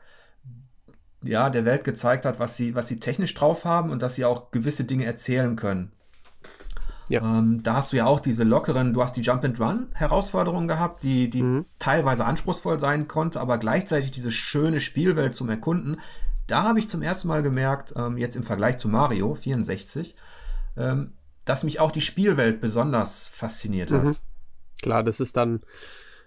ja, 1.24 1.50
der 1.50 1.66
Welt 1.66 1.84
gezeigt 1.84 2.26
hat, 2.26 2.40
was 2.40 2.56
sie, 2.56 2.76
was 2.76 2.88
sie 2.88 3.00
technisch 3.00 3.34
drauf 3.34 3.66
haben 3.66 3.90
und 3.90 4.02
dass 4.02 4.16
sie 4.16 4.26
auch 4.26 4.52
gewisse 4.52 4.84
Dinge 4.84 5.06
erzählen 5.06 5.56
können. 5.56 5.92
Ja. 7.10 7.22
Ähm, 7.22 7.62
da 7.64 7.76
hast 7.76 7.92
du 7.92 7.98
ja 7.98 8.06
auch 8.06 8.20
diese 8.20 8.44
lockeren, 8.44 8.94
du 8.94 9.02
hast 9.02 9.18
die 9.18 9.22
Jump-and-Run-Herausforderungen 9.22 10.68
gehabt, 10.68 11.04
die, 11.04 11.30
die 11.30 11.42
mhm. 11.42 11.66
teilweise 11.80 12.24
anspruchsvoll 12.24 12.80
sein 12.80 13.08
konnte, 13.08 13.42
aber 13.42 13.58
gleichzeitig 13.58 14.12
diese 14.12 14.32
schöne 14.32 14.80
Spielwelt 14.80 15.34
zum 15.34 15.50
Erkunden. 15.50 15.98
Da 16.52 16.64
habe 16.64 16.80
ich 16.80 16.89
zum 16.89 17.02
ersten 17.02 17.28
Mal 17.28 17.43
gemerkt, 17.43 17.93
ähm, 17.95 18.18
jetzt 18.18 18.36
im 18.36 18.43
Vergleich 18.43 18.78
zu 18.78 18.88
Mario 18.88 19.36
64, 19.36 20.16
ähm, 20.78 21.14
dass 21.45 21.64
mich 21.64 21.80
auch 21.80 21.91
die 21.91 22.02
Spielwelt 22.02 22.62
besonders 22.62 23.28
fasziniert 23.28 23.91
hat. 23.91 24.04
Mhm. 24.04 24.16
Klar, 24.82 25.04
das 25.04 25.20
ist 25.20 25.38
dann 25.38 25.62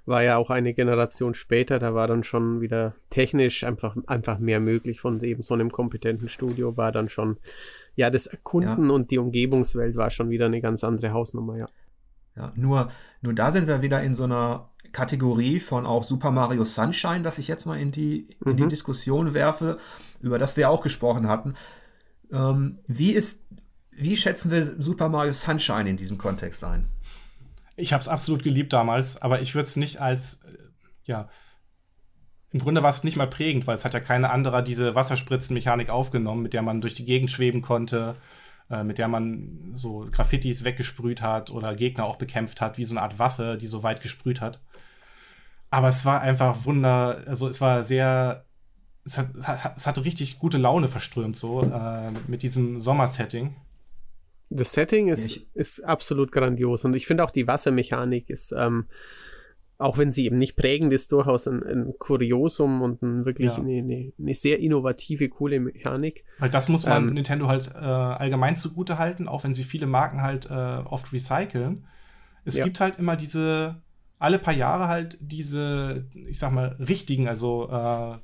war 0.04 0.22
ja 0.22 0.36
auch 0.36 0.50
eine 0.50 0.74
Generation 0.74 1.34
später, 1.34 1.78
da 1.78 1.94
war 1.94 2.08
dann 2.08 2.24
schon 2.24 2.60
wieder 2.60 2.94
technisch 3.10 3.64
einfach, 3.64 3.96
einfach 4.06 4.38
mehr 4.38 4.60
möglich 4.60 5.00
von 5.00 5.22
eben 5.22 5.42
so 5.42 5.54
einem 5.54 5.70
kompetenten 5.70 6.28
Studio, 6.28 6.76
war 6.76 6.90
dann 6.90 7.08
schon, 7.08 7.36
ja, 7.94 8.10
das 8.10 8.26
Erkunden 8.26 8.86
ja. 8.86 8.90
und 8.90 9.10
die 9.10 9.18
Umgebungswelt 9.18 9.96
war 9.96 10.10
schon 10.10 10.30
wieder 10.30 10.46
eine 10.46 10.60
ganz 10.60 10.82
andere 10.82 11.12
Hausnummer, 11.12 11.56
ja. 11.56 11.66
Ja, 12.34 12.50
nur, 12.56 12.88
nur 13.20 13.34
da 13.34 13.50
sind 13.50 13.66
wir 13.66 13.82
wieder 13.82 14.02
in 14.02 14.14
so 14.14 14.24
einer 14.24 14.70
Kategorie 14.92 15.60
von 15.60 15.84
auch 15.84 16.02
Super 16.02 16.30
Mario 16.30 16.64
Sunshine, 16.64 17.22
das 17.22 17.38
ich 17.38 17.46
jetzt 17.46 17.66
mal 17.66 17.78
in 17.78 17.92
die, 17.92 18.26
in 18.44 18.52
mhm. 18.52 18.56
die 18.56 18.68
Diskussion 18.68 19.34
werfe, 19.34 19.78
über 20.22 20.38
das 20.38 20.56
wir 20.56 20.70
auch 20.70 20.82
gesprochen 20.82 21.28
hatten. 21.28 21.54
Ähm, 22.32 22.78
wie 22.86 23.12
ist, 23.12 23.44
wie 23.90 24.16
schätzen 24.16 24.50
wir 24.50 24.80
Super 24.80 25.08
Mario 25.08 25.32
Sunshine 25.32 25.90
in 25.90 25.96
diesem 25.96 26.16
Kontext 26.16 26.64
ein? 26.64 26.88
Ich 27.76 27.92
habe 27.92 28.00
es 28.00 28.08
absolut 28.08 28.42
geliebt 28.42 28.72
damals, 28.72 29.20
aber 29.20 29.42
ich 29.42 29.54
würde 29.54 29.66
es 29.66 29.76
nicht 29.76 30.00
als, 30.00 30.44
äh, 30.44 30.56
ja, 31.04 31.28
im 32.50 32.60
Grunde 32.60 32.82
war 32.82 32.90
es 32.90 33.02
nicht 33.02 33.16
mal 33.16 33.28
prägend, 33.28 33.66
weil 33.66 33.74
es 33.74 33.84
hat 33.84 33.94
ja 33.94 34.00
keine 34.00 34.30
andere 34.30 34.62
diese 34.62 34.94
Wasserspritzenmechanik 34.94 35.88
aufgenommen, 35.88 36.42
mit 36.42 36.52
der 36.52 36.62
man 36.62 36.82
durch 36.82 36.94
die 36.94 37.06
Gegend 37.06 37.30
schweben 37.30 37.62
konnte, 37.62 38.16
äh, 38.70 38.84
mit 38.84 38.98
der 38.98 39.08
man 39.08 39.72
so 39.74 40.06
Graffitis 40.10 40.62
weggesprüht 40.62 41.22
hat 41.22 41.50
oder 41.50 41.74
Gegner 41.74 42.04
auch 42.04 42.16
bekämpft 42.16 42.60
hat, 42.60 42.76
wie 42.78 42.84
so 42.84 42.94
eine 42.94 43.02
Art 43.02 43.18
Waffe, 43.18 43.56
die 43.58 43.66
so 43.66 43.82
weit 43.82 44.02
gesprüht 44.02 44.40
hat. 44.42 44.60
Aber 45.70 45.88
es 45.88 46.04
war 46.04 46.20
einfach 46.20 46.66
wunder, 46.66 47.22
also 47.26 47.48
es 47.48 47.62
war 47.62 47.84
sehr, 47.84 48.44
es, 49.04 49.18
hat, 49.18 49.76
es 49.76 49.86
hatte 49.86 50.04
richtig 50.04 50.38
gute 50.38 50.58
Laune 50.58 50.88
verströmt, 50.88 51.36
so 51.36 51.62
äh, 51.62 52.10
mit 52.28 52.42
diesem 52.42 52.78
Sommersetting. 52.78 53.56
Das 54.50 54.72
Setting 54.72 55.08
ist, 55.08 55.40
ist 55.54 55.80
absolut 55.80 56.30
grandios 56.30 56.84
und 56.84 56.94
ich 56.94 57.06
finde 57.06 57.24
auch 57.24 57.30
die 57.30 57.46
Wassermechanik 57.46 58.28
ist, 58.28 58.52
ähm, 58.52 58.86
auch 59.78 59.98
wenn 59.98 60.12
sie 60.12 60.26
eben 60.26 60.38
nicht 60.38 60.56
prägend 60.56 60.92
ist, 60.92 61.10
durchaus 61.10 61.48
ein, 61.48 61.62
ein 61.62 61.94
Kuriosum 61.98 62.82
und 62.82 63.02
ein 63.02 63.24
wirklich 63.24 63.48
ja. 63.48 63.56
eine, 63.56 63.78
eine, 63.78 64.12
eine, 64.18 64.34
sehr 64.34 64.60
innovative, 64.60 65.28
coole 65.28 65.58
Mechanik. 65.58 66.24
Weil 66.38 66.50
das 66.50 66.68
muss 66.68 66.86
man 66.86 67.08
ähm, 67.08 67.14
Nintendo 67.14 67.48
halt 67.48 67.72
äh, 67.74 67.78
allgemein 67.78 68.56
zugute 68.56 68.98
halten, 68.98 69.26
auch 69.26 69.42
wenn 69.42 69.54
sie 69.54 69.64
viele 69.64 69.86
Marken 69.86 70.22
halt 70.22 70.46
äh, 70.50 70.52
oft 70.84 71.12
recyceln. 71.12 71.86
Es 72.44 72.56
ja. 72.56 72.64
gibt 72.64 72.78
halt 72.78 72.98
immer 72.98 73.16
diese, 73.16 73.82
alle 74.22 74.38
paar 74.38 74.54
Jahre 74.54 74.88
halt 74.88 75.18
diese, 75.20 76.06
ich 76.28 76.38
sag 76.38 76.52
mal, 76.52 76.76
richtigen, 76.78 77.28
also 77.28 77.68
äh, 77.68 77.74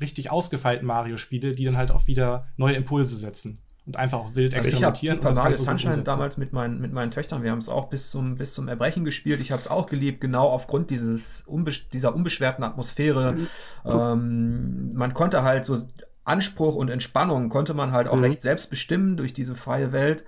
richtig 0.01 0.31
ausgefeilten 0.31 0.87
Mario-Spiele, 0.87 1.55
die 1.55 1.65
dann 1.65 1.77
halt 1.77 1.91
auch 1.91 2.07
wieder 2.07 2.47
neue 2.57 2.77
Impulse 2.77 3.17
setzen 3.17 3.61
und 3.85 3.97
einfach 3.97 4.19
auch 4.19 4.35
wild 4.35 4.55
also 4.55 4.69
experimentieren. 4.69 5.19
Ich 5.19 5.25
habe 5.25 5.35
Super 5.35 5.43
Mario 5.43 5.57
Sunshine 5.57 6.03
damals 6.05 6.37
mit 6.37 6.53
meinen, 6.53 6.81
mit 6.81 6.93
meinen 6.93 7.11
Töchtern, 7.11 7.43
wir 7.43 7.51
haben 7.51 7.59
es 7.59 7.69
auch 7.69 7.89
bis 7.89 8.11
zum, 8.11 8.37
bis 8.37 8.55
zum 8.55 8.69
Erbrechen 8.69 9.05
gespielt. 9.05 9.41
Ich 9.41 9.51
habe 9.51 9.61
es 9.61 9.67
auch 9.67 9.87
geliebt, 9.87 10.21
genau 10.21 10.49
aufgrund 10.49 10.91
dieses 10.91 11.43
unbesch 11.47 11.89
dieser 11.89 12.15
unbeschwerten 12.15 12.63
Atmosphäre. 12.63 13.33
Mhm. 13.33 13.49
Ähm, 13.85 14.93
man 14.95 15.15
konnte 15.15 15.43
halt 15.43 15.65
so 15.65 15.77
Anspruch 16.23 16.77
und 16.77 16.91
Entspannung 16.91 17.49
konnte 17.49 17.75
man 17.75 17.91
halt 17.91 18.07
auch 18.07 18.17
mhm. 18.17 18.25
recht 18.25 18.43
selbst 18.43 18.71
bestimmen 18.71 19.17
durch 19.17 19.33
diese 19.33 19.55
freie 19.55 19.91
Welt. 19.91 20.25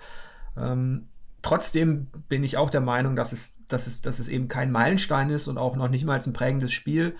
Ähm, 0.56 1.08
trotzdem 1.42 2.08
bin 2.28 2.44
ich 2.44 2.56
auch 2.56 2.70
der 2.70 2.80
Meinung, 2.80 3.16
dass 3.16 3.32
es, 3.32 3.58
dass, 3.68 3.86
es, 3.86 4.00
dass 4.00 4.18
es 4.18 4.28
eben 4.28 4.48
kein 4.48 4.70
Meilenstein 4.70 5.30
ist 5.30 5.48
und 5.48 5.58
auch 5.58 5.76
noch 5.76 5.88
nicht 5.88 6.04
mal 6.04 6.20
ein 6.20 6.32
prägendes 6.32 6.72
Spiel. 6.72 7.16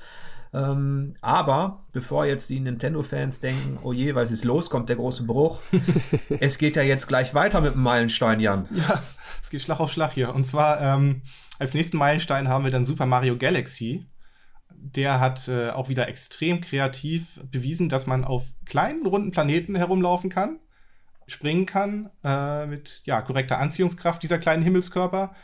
Ähm, 0.53 1.15
aber 1.21 1.85
bevor 1.93 2.27
jetzt 2.27 2.51
die 2.51 2.59
Nintendo-Fans 2.59 3.41
denken, 3.41 3.79
oh 3.83 3.93
je, 3.93 4.15
was 4.15 4.31
ist 4.31 4.45
los, 4.45 4.69
kommt 4.69 4.89
der 4.89 4.97
große 4.97 5.23
Bruch. 5.23 5.61
es 6.41 6.59
geht 6.59 6.77
ja 6.77 6.83
jetzt 6.83 7.07
gleich 7.07 7.35
weiter 7.35 7.61
mit 7.61 7.75
dem 7.75 7.83
Meilenstein, 7.83 8.41
Jan. 8.41 8.69
Ja, 8.73 9.03
es 9.43 9.51
geht 9.51 9.63
Schlag 9.63 9.79
auf 9.79 9.93
Schlag 9.93 10.13
hier. 10.13 10.35
Und 10.35 10.47
zwar 10.47 10.81
ähm, 10.81 11.23
als 11.59 11.75
nächsten 11.75 11.99
Meilenstein 11.99 12.49
haben 12.49 12.65
wir 12.65 12.71
dann 12.71 12.85
Super 12.85 13.07
Mario 13.07 13.37
Galaxy. 13.37 14.07
Der 14.71 15.21
hat 15.21 15.47
äh, 15.47 15.71
auch 15.71 15.89
wieder 15.89 16.09
extrem 16.09 16.61
kreativ 16.61 17.39
bewiesen, 17.51 17.89
dass 17.89 18.07
man 18.07 18.25
auf 18.25 18.45
kleinen, 18.65 19.07
runden 19.07 19.31
Planeten 19.31 19.77
herumlaufen 19.77 20.31
kann, 20.31 20.59
springen 21.33 21.67
kann, 21.67 22.11
äh, 22.25 22.67
mit 22.67 23.03
ja, 23.05 23.21
korrekter 23.23 23.59
Anziehungskraft 23.59 24.23
dieser 24.23 24.39
kleinen 24.39 24.63
Himmelskörper 24.63 25.35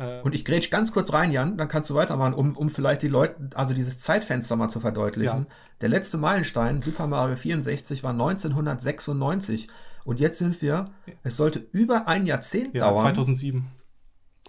ähm. 0.00 0.22
Und 0.22 0.34
ich 0.34 0.44
grätsch 0.44 0.70
ganz 0.70 0.92
kurz 0.92 1.12
rein, 1.12 1.30
Jan, 1.30 1.58
dann 1.58 1.68
kannst 1.68 1.90
du 1.90 1.94
weitermachen, 1.94 2.32
um, 2.32 2.56
um 2.56 2.70
vielleicht 2.70 3.02
die 3.02 3.08
Leute, 3.08 3.50
also 3.54 3.74
dieses 3.74 4.00
Zeitfenster 4.00 4.56
mal 4.56 4.70
zu 4.70 4.80
verdeutlichen. 4.80 5.40
Ja. 5.40 5.54
Der 5.82 5.90
letzte 5.90 6.16
Meilenstein, 6.16 6.80
Super 6.80 7.06
Mario 7.06 7.36
64, 7.36 8.02
war 8.02 8.12
1996. 8.12 9.68
Und 10.04 10.18
jetzt 10.18 10.38
sind 10.38 10.60
wir, 10.62 10.90
es 11.22 11.36
sollte 11.36 11.58
über 11.72 12.08
ein 12.08 12.24
Jahrzehnt 12.24 12.74
ja, 12.74 12.80
dauern. 12.80 13.14
2007. 13.14 13.66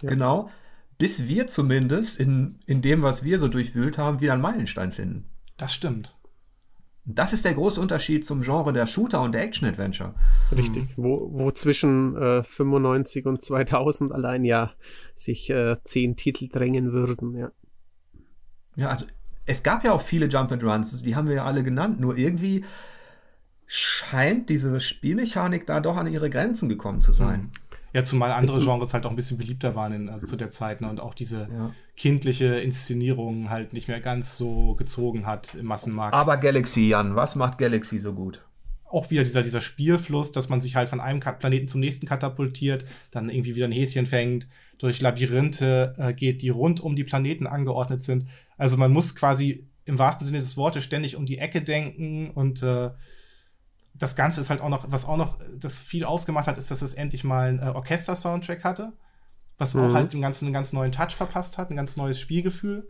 Genau. 0.00 0.48
Bis 0.96 1.28
wir 1.28 1.46
zumindest 1.46 2.18
in, 2.18 2.60
in 2.66 2.80
dem, 2.80 3.02
was 3.02 3.22
wir 3.22 3.38
so 3.38 3.48
durchwühlt 3.48 3.98
haben, 3.98 4.20
wieder 4.20 4.32
einen 4.32 4.42
Meilenstein 4.42 4.90
finden. 4.90 5.28
Das 5.58 5.74
stimmt. 5.74 6.16
Das 7.04 7.32
ist 7.32 7.44
der 7.44 7.54
große 7.54 7.80
Unterschied 7.80 8.24
zum 8.24 8.42
Genre 8.42 8.72
der 8.72 8.86
Shooter 8.86 9.22
und 9.22 9.32
der 9.32 9.42
Action-Adventure. 9.42 10.14
Richtig, 10.56 10.96
hm. 10.96 11.04
wo, 11.04 11.28
wo 11.32 11.50
zwischen 11.50 12.16
äh, 12.16 12.42
95 12.44 13.26
und 13.26 13.42
2000 13.42 14.12
allein 14.12 14.44
ja 14.44 14.72
sich 15.14 15.50
äh, 15.50 15.76
zehn 15.82 16.16
Titel 16.16 16.48
drängen 16.48 16.92
würden, 16.92 17.34
ja. 17.34 17.50
Ja, 18.76 18.88
also 18.88 19.06
es 19.44 19.62
gab 19.62 19.84
ja 19.84 19.92
auch 19.92 20.00
viele 20.00 20.26
Jump 20.26 20.52
and 20.52 20.62
Runs, 20.62 21.02
die 21.02 21.16
haben 21.16 21.28
wir 21.28 21.34
ja 21.34 21.44
alle 21.44 21.62
genannt, 21.62 22.00
nur 22.00 22.16
irgendwie 22.16 22.64
scheint 23.66 24.48
diese 24.50 24.80
Spielmechanik 24.80 25.66
da 25.66 25.80
doch 25.80 25.96
an 25.96 26.06
ihre 26.06 26.30
Grenzen 26.30 26.68
gekommen 26.68 27.00
zu 27.00 27.12
sein. 27.12 27.50
Ja, 27.92 28.04
zumal 28.04 28.32
andere 28.32 28.60
Genres 28.60 28.94
halt 28.94 29.04
auch 29.04 29.10
ein 29.10 29.16
bisschen 29.16 29.36
beliebter 29.36 29.74
waren 29.74 29.92
in, 29.92 30.08
also 30.08 30.26
zu 30.26 30.36
der 30.36 30.48
Zeit 30.48 30.80
ne, 30.80 30.88
und 30.88 30.98
auch 30.98 31.12
diese 31.12 31.46
ja. 31.50 31.74
kindliche 31.96 32.46
Inszenierung 32.60 33.50
halt 33.50 33.74
nicht 33.74 33.88
mehr 33.88 34.00
ganz 34.00 34.38
so 34.38 34.74
gezogen 34.76 35.26
hat 35.26 35.54
im 35.54 35.66
Massenmarkt. 35.66 36.14
Aber 36.14 36.38
Galaxy, 36.38 36.88
Jan, 36.88 37.16
was 37.16 37.36
macht 37.36 37.58
Galaxy 37.58 37.98
so 37.98 38.14
gut? 38.14 38.46
Auch 38.84 39.10
wieder 39.10 39.22
dieser, 39.22 39.42
dieser 39.42 39.60
Spielfluss, 39.60 40.32
dass 40.32 40.48
man 40.48 40.60
sich 40.60 40.76
halt 40.76 40.88
von 40.88 41.00
einem 41.00 41.20
Planeten 41.20 41.68
zum 41.68 41.80
nächsten 41.80 42.06
katapultiert, 42.06 42.84
dann 43.10 43.28
irgendwie 43.28 43.54
wieder 43.54 43.66
ein 43.66 43.72
Häschen 43.72 44.06
fängt, 44.06 44.48
durch 44.78 45.00
Labyrinthe 45.00 45.94
äh, 45.98 46.14
geht, 46.14 46.42
die 46.42 46.48
rund 46.48 46.80
um 46.80 46.96
die 46.96 47.04
Planeten 47.04 47.46
angeordnet 47.46 48.02
sind. 48.02 48.26
Also 48.56 48.76
man 48.76 48.92
muss 48.92 49.14
quasi 49.14 49.68
im 49.84 49.98
wahrsten 49.98 50.26
Sinne 50.26 50.40
des 50.40 50.56
Wortes 50.56 50.84
ständig 50.84 51.16
um 51.16 51.26
die 51.26 51.38
Ecke 51.38 51.62
denken 51.62 52.30
und 52.30 52.62
äh, 52.62 52.90
das 53.94 54.16
Ganze 54.16 54.40
ist 54.40 54.50
halt 54.50 54.60
auch 54.60 54.68
noch, 54.68 54.90
was 54.90 55.04
auch 55.04 55.16
noch 55.16 55.38
das 55.56 55.78
viel 55.78 56.04
ausgemacht 56.04 56.46
hat, 56.46 56.58
ist, 56.58 56.70
dass 56.70 56.82
es 56.82 56.94
endlich 56.94 57.24
mal 57.24 57.48
einen 57.48 57.58
äh, 57.58 57.70
Orchester-Soundtrack 57.70 58.64
hatte, 58.64 58.92
was 59.58 59.74
mhm. 59.74 59.82
auch 59.82 59.94
halt 59.94 60.12
dem 60.12 60.20
Ganzen 60.20 60.46
einen 60.46 60.54
ganz 60.54 60.72
neuen 60.72 60.92
Touch 60.92 61.14
verpasst 61.14 61.58
hat, 61.58 61.70
ein 61.70 61.76
ganz 61.76 61.96
neues 61.96 62.18
Spielgefühl. 62.18 62.88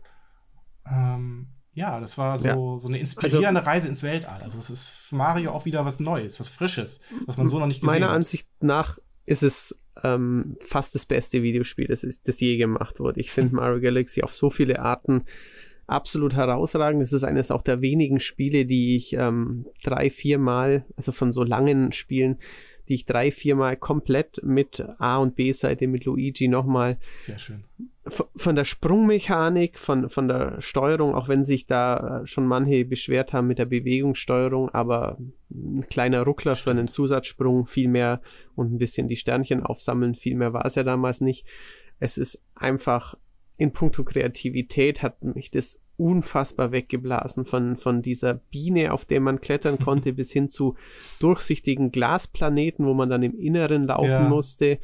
Ähm, 0.89 1.49
ja, 1.73 1.99
das 1.99 2.17
war 2.17 2.37
so, 2.37 2.47
ja. 2.47 2.55
so 2.55 2.87
eine 2.87 2.99
inspirierende 2.99 3.61
also, 3.61 3.69
Reise 3.69 3.87
ins 3.87 4.03
Weltall. 4.03 4.41
Also 4.43 4.59
es 4.59 4.69
ist 4.69 4.89
für 4.89 5.15
Mario 5.15 5.51
auch 5.51 5.65
wieder 5.65 5.85
was 5.85 5.99
Neues, 5.99 6.39
was 6.39 6.47
Frisches, 6.47 7.01
was 7.25 7.37
man 7.37 7.49
so 7.49 7.59
noch 7.59 7.67
nicht 7.67 7.81
gesehen 7.81 7.93
meiner 7.93 8.05
hat. 8.05 8.11
Meiner 8.11 8.17
Ansicht 8.17 8.47
nach 8.59 8.99
ist 9.25 9.43
es 9.43 9.75
ähm, 10.03 10.57
fast 10.59 10.95
das 10.95 11.05
beste 11.05 11.41
Videospiel, 11.43 11.87
das, 11.87 12.03
ist, 12.03 12.27
das 12.27 12.39
je 12.39 12.57
gemacht 12.57 12.99
wurde. 12.99 13.19
Ich 13.19 13.31
finde 13.31 13.55
Mario 13.55 13.81
Galaxy 13.81 14.21
auf 14.21 14.33
so 14.33 14.49
viele 14.49 14.79
Arten 14.79 15.23
absolut 15.87 16.35
herausragend. 16.35 17.01
Es 17.01 17.13
ist 17.13 17.23
eines 17.23 17.51
auch 17.51 17.61
der 17.61 17.81
wenigen 17.81 18.19
Spiele, 18.19 18.65
die 18.65 18.95
ich 18.95 19.13
ähm, 19.13 19.65
drei, 19.83 20.09
vier 20.09 20.37
Mal, 20.37 20.85
also 20.95 21.11
von 21.11 21.31
so 21.31 21.43
langen 21.43 21.91
Spielen, 21.91 22.37
die 22.89 22.95
ich 22.95 23.05
drei, 23.05 23.31
vier 23.31 23.55
Mal 23.55 23.77
komplett 23.77 24.41
mit 24.43 24.85
A- 24.99 25.17
und 25.17 25.35
B-Seite 25.35 25.87
mit 25.87 26.05
Luigi 26.05 26.47
nochmal. 26.47 26.97
Sehr 27.19 27.37
schön. 27.37 27.63
Von 28.35 28.55
der 28.55 28.65
Sprungmechanik, 28.65 29.79
von, 29.79 30.09
von 30.09 30.27
der 30.27 30.59
Steuerung, 30.59 31.15
auch 31.15 31.29
wenn 31.29 31.45
sich 31.45 31.65
da 31.65 32.21
äh, 32.23 32.27
schon 32.27 32.45
manche 32.45 32.83
beschwert 32.83 33.31
haben 33.31 33.47
mit 33.47 33.59
der 33.59 33.65
Bewegungssteuerung, 33.65 34.69
aber 34.69 35.17
ein 35.49 35.87
kleiner 35.87 36.23
Ruckler 36.23 36.57
für 36.57 36.71
einen 36.71 36.89
Zusatzsprung, 36.89 37.65
viel 37.65 37.87
mehr 37.87 38.21
und 38.55 38.73
ein 38.73 38.77
bisschen 38.77 39.07
die 39.07 39.15
Sternchen 39.15 39.63
aufsammeln, 39.63 40.15
viel 40.15 40.35
mehr 40.35 40.51
war 40.51 40.65
es 40.65 40.75
ja 40.75 40.83
damals 40.83 41.21
nicht. 41.21 41.45
Es 41.99 42.17
ist 42.17 42.41
einfach 42.55 43.15
in 43.57 43.73
puncto 43.73 44.03
Kreativität 44.03 45.01
hat 45.01 45.23
mich 45.23 45.51
das 45.51 45.79
unfassbar 45.97 46.71
weggeblasen 46.71 47.45
von, 47.45 47.77
von 47.77 48.01
dieser 48.01 48.33
Biene, 48.33 48.93
auf 48.93 49.05
der 49.05 49.19
man 49.19 49.41
klettern 49.41 49.79
konnte, 49.83 50.13
bis 50.13 50.31
hin 50.31 50.49
zu 50.49 50.75
durchsichtigen 51.19 51.91
Glasplaneten, 51.91 52.85
wo 52.85 52.93
man 52.93 53.09
dann 53.09 53.23
im 53.23 53.37
Inneren 53.37 53.87
laufen 53.87 54.09
ja. 54.09 54.27
musste. 54.27 54.79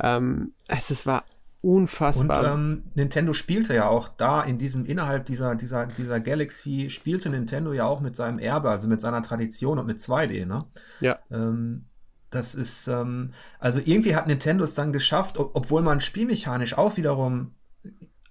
Ähm, 0.00 0.52
es, 0.68 0.90
es 0.90 1.06
war 1.06 1.24
unfassbar. 1.60 2.54
Und 2.54 2.60
ähm, 2.60 2.82
Nintendo 2.94 3.32
spielte 3.32 3.74
ja 3.74 3.88
auch 3.88 4.08
da 4.08 4.42
in 4.42 4.58
diesem, 4.58 4.84
innerhalb 4.84 5.26
dieser, 5.26 5.56
dieser, 5.56 5.86
dieser 5.86 6.20
Galaxy, 6.20 6.88
spielte 6.88 7.30
Nintendo 7.30 7.72
ja 7.72 7.86
auch 7.86 8.00
mit 8.00 8.14
seinem 8.14 8.38
Erbe, 8.38 8.70
also 8.70 8.86
mit 8.86 9.00
seiner 9.00 9.22
Tradition 9.22 9.78
und 9.78 9.86
mit 9.86 9.98
2D, 9.98 10.46
ne? 10.46 10.66
Ja. 11.00 11.18
Ähm, 11.30 11.86
das 12.30 12.54
ist, 12.54 12.88
ähm, 12.88 13.32
also 13.58 13.80
irgendwie 13.82 14.14
hat 14.14 14.26
Nintendo 14.26 14.62
es 14.64 14.74
dann 14.74 14.92
geschafft, 14.92 15.38
ob, 15.38 15.56
obwohl 15.56 15.82
man 15.82 16.00
spielmechanisch 16.00 16.76
auch 16.76 16.96
wiederum 16.96 17.54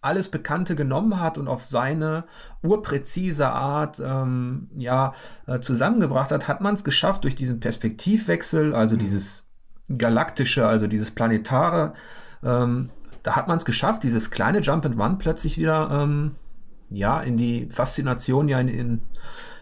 alles 0.01 0.29
Bekannte 0.29 0.75
genommen 0.75 1.19
hat 1.19 1.37
und 1.37 1.47
auf 1.47 1.65
seine 1.65 2.25
urpräzise 2.63 3.47
Art 3.49 4.01
ähm, 4.03 4.69
ja, 4.77 5.13
äh, 5.47 5.59
zusammengebracht 5.59 6.31
hat, 6.31 6.47
hat 6.47 6.61
man 6.61 6.75
es 6.75 6.83
geschafft 6.83 7.23
durch 7.23 7.35
diesen 7.35 7.59
Perspektivwechsel, 7.59 8.75
also 8.75 8.95
mhm. 8.95 8.99
dieses 8.99 9.45
galaktische, 9.89 10.67
also 10.67 10.87
dieses 10.87 11.11
planetare, 11.11 11.93
ähm, 12.43 12.89
da 13.23 13.35
hat 13.35 13.47
man 13.47 13.57
es 13.57 13.65
geschafft, 13.65 14.03
dieses 14.03 14.31
kleine 14.31 14.59
Jump 14.59 14.85
and 14.85 14.97
Run 14.97 15.17
plötzlich 15.17 15.57
wieder 15.57 15.89
ähm, 15.91 16.35
ja, 16.89 17.21
in 17.21 17.37
die 17.37 17.67
Faszination 17.69 18.47
ja 18.47 18.59
in, 18.59 18.67
in, 18.67 19.01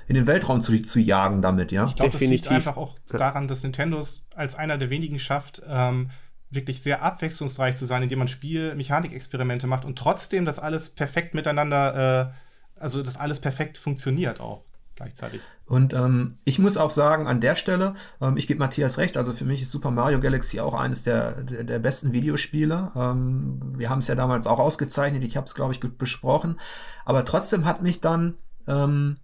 in 0.08 0.16
den 0.16 0.28
Weltraum 0.28 0.62
zu, 0.62 0.80
zu 0.84 1.00
jagen 1.00 1.42
damit, 1.42 1.72
ja. 1.72 1.86
Ich 1.86 1.96
glaube, 1.96 2.12
das 2.12 2.22
liegt 2.22 2.48
einfach 2.48 2.78
auch 2.78 3.00
daran, 3.10 3.48
dass 3.48 3.64
Nintendo 3.64 3.98
es 3.98 4.28
als 4.36 4.56
einer 4.56 4.78
der 4.78 4.90
wenigen 4.90 5.20
schafft, 5.20 5.64
ähm, 5.68 6.10
wirklich 6.50 6.82
sehr 6.82 7.02
abwechslungsreich 7.02 7.76
zu 7.76 7.86
sein, 7.86 8.04
indem 8.04 8.20
man 8.20 8.28
Spiel-Mechanikexperimente 8.28 9.68
macht 9.68 9.86
und 9.86 9.98
trotzdem 9.98 10.46
das 10.46 10.60
alles 10.60 10.90
perfekt 10.90 11.34
miteinander, 11.34 12.34
äh, 12.78 12.80
also 12.80 13.04
das 13.04 13.18
alles 13.18 13.40
perfekt 13.40 13.78
funktioniert 13.78 14.40
auch 14.40 14.64
gleichzeitig. 14.96 15.42
Und 15.66 15.94
ähm, 15.94 16.38
ich 16.46 16.60
muss 16.60 16.78
auch 16.78 16.90
sagen, 16.90 17.28
an 17.28 17.42
der 17.42 17.56
Stelle, 17.56 17.96
ähm, 18.22 18.38
ich 18.38 18.48
gebe 18.48 18.60
Matthias 18.60 18.98
recht, 18.98 19.18
also 19.18 19.34
für 19.34 19.46
mich 19.46 19.62
ist 19.62 19.72
Super 19.72 19.92
Mario 19.92 20.20
Galaxy 20.20 20.60
auch 20.60 20.74
eines 20.74 21.04
der, 21.04 21.44
der, 21.44 21.64
der 21.64 21.80
besten 21.80 22.14
Videospiele. 22.14 22.92
Ähm, 22.96 23.60
wir 23.78 23.90
haben 23.90 24.00
es 24.00 24.08
ja 24.08 24.16
damals 24.16 24.48
auch 24.48 24.60
ausgezeichnet, 24.60 25.24
ich 25.24 25.38
habe 25.38 25.46
es, 25.46 25.56
glaube 25.56 25.74
ich, 25.74 25.82
gut 25.82 25.98
besprochen. 25.98 26.60
Aber 27.04 27.26
trotzdem 27.26 27.66
hat 27.66 27.82
mich 27.82 28.00
dann, 28.00 28.36
ähm, 28.68 29.18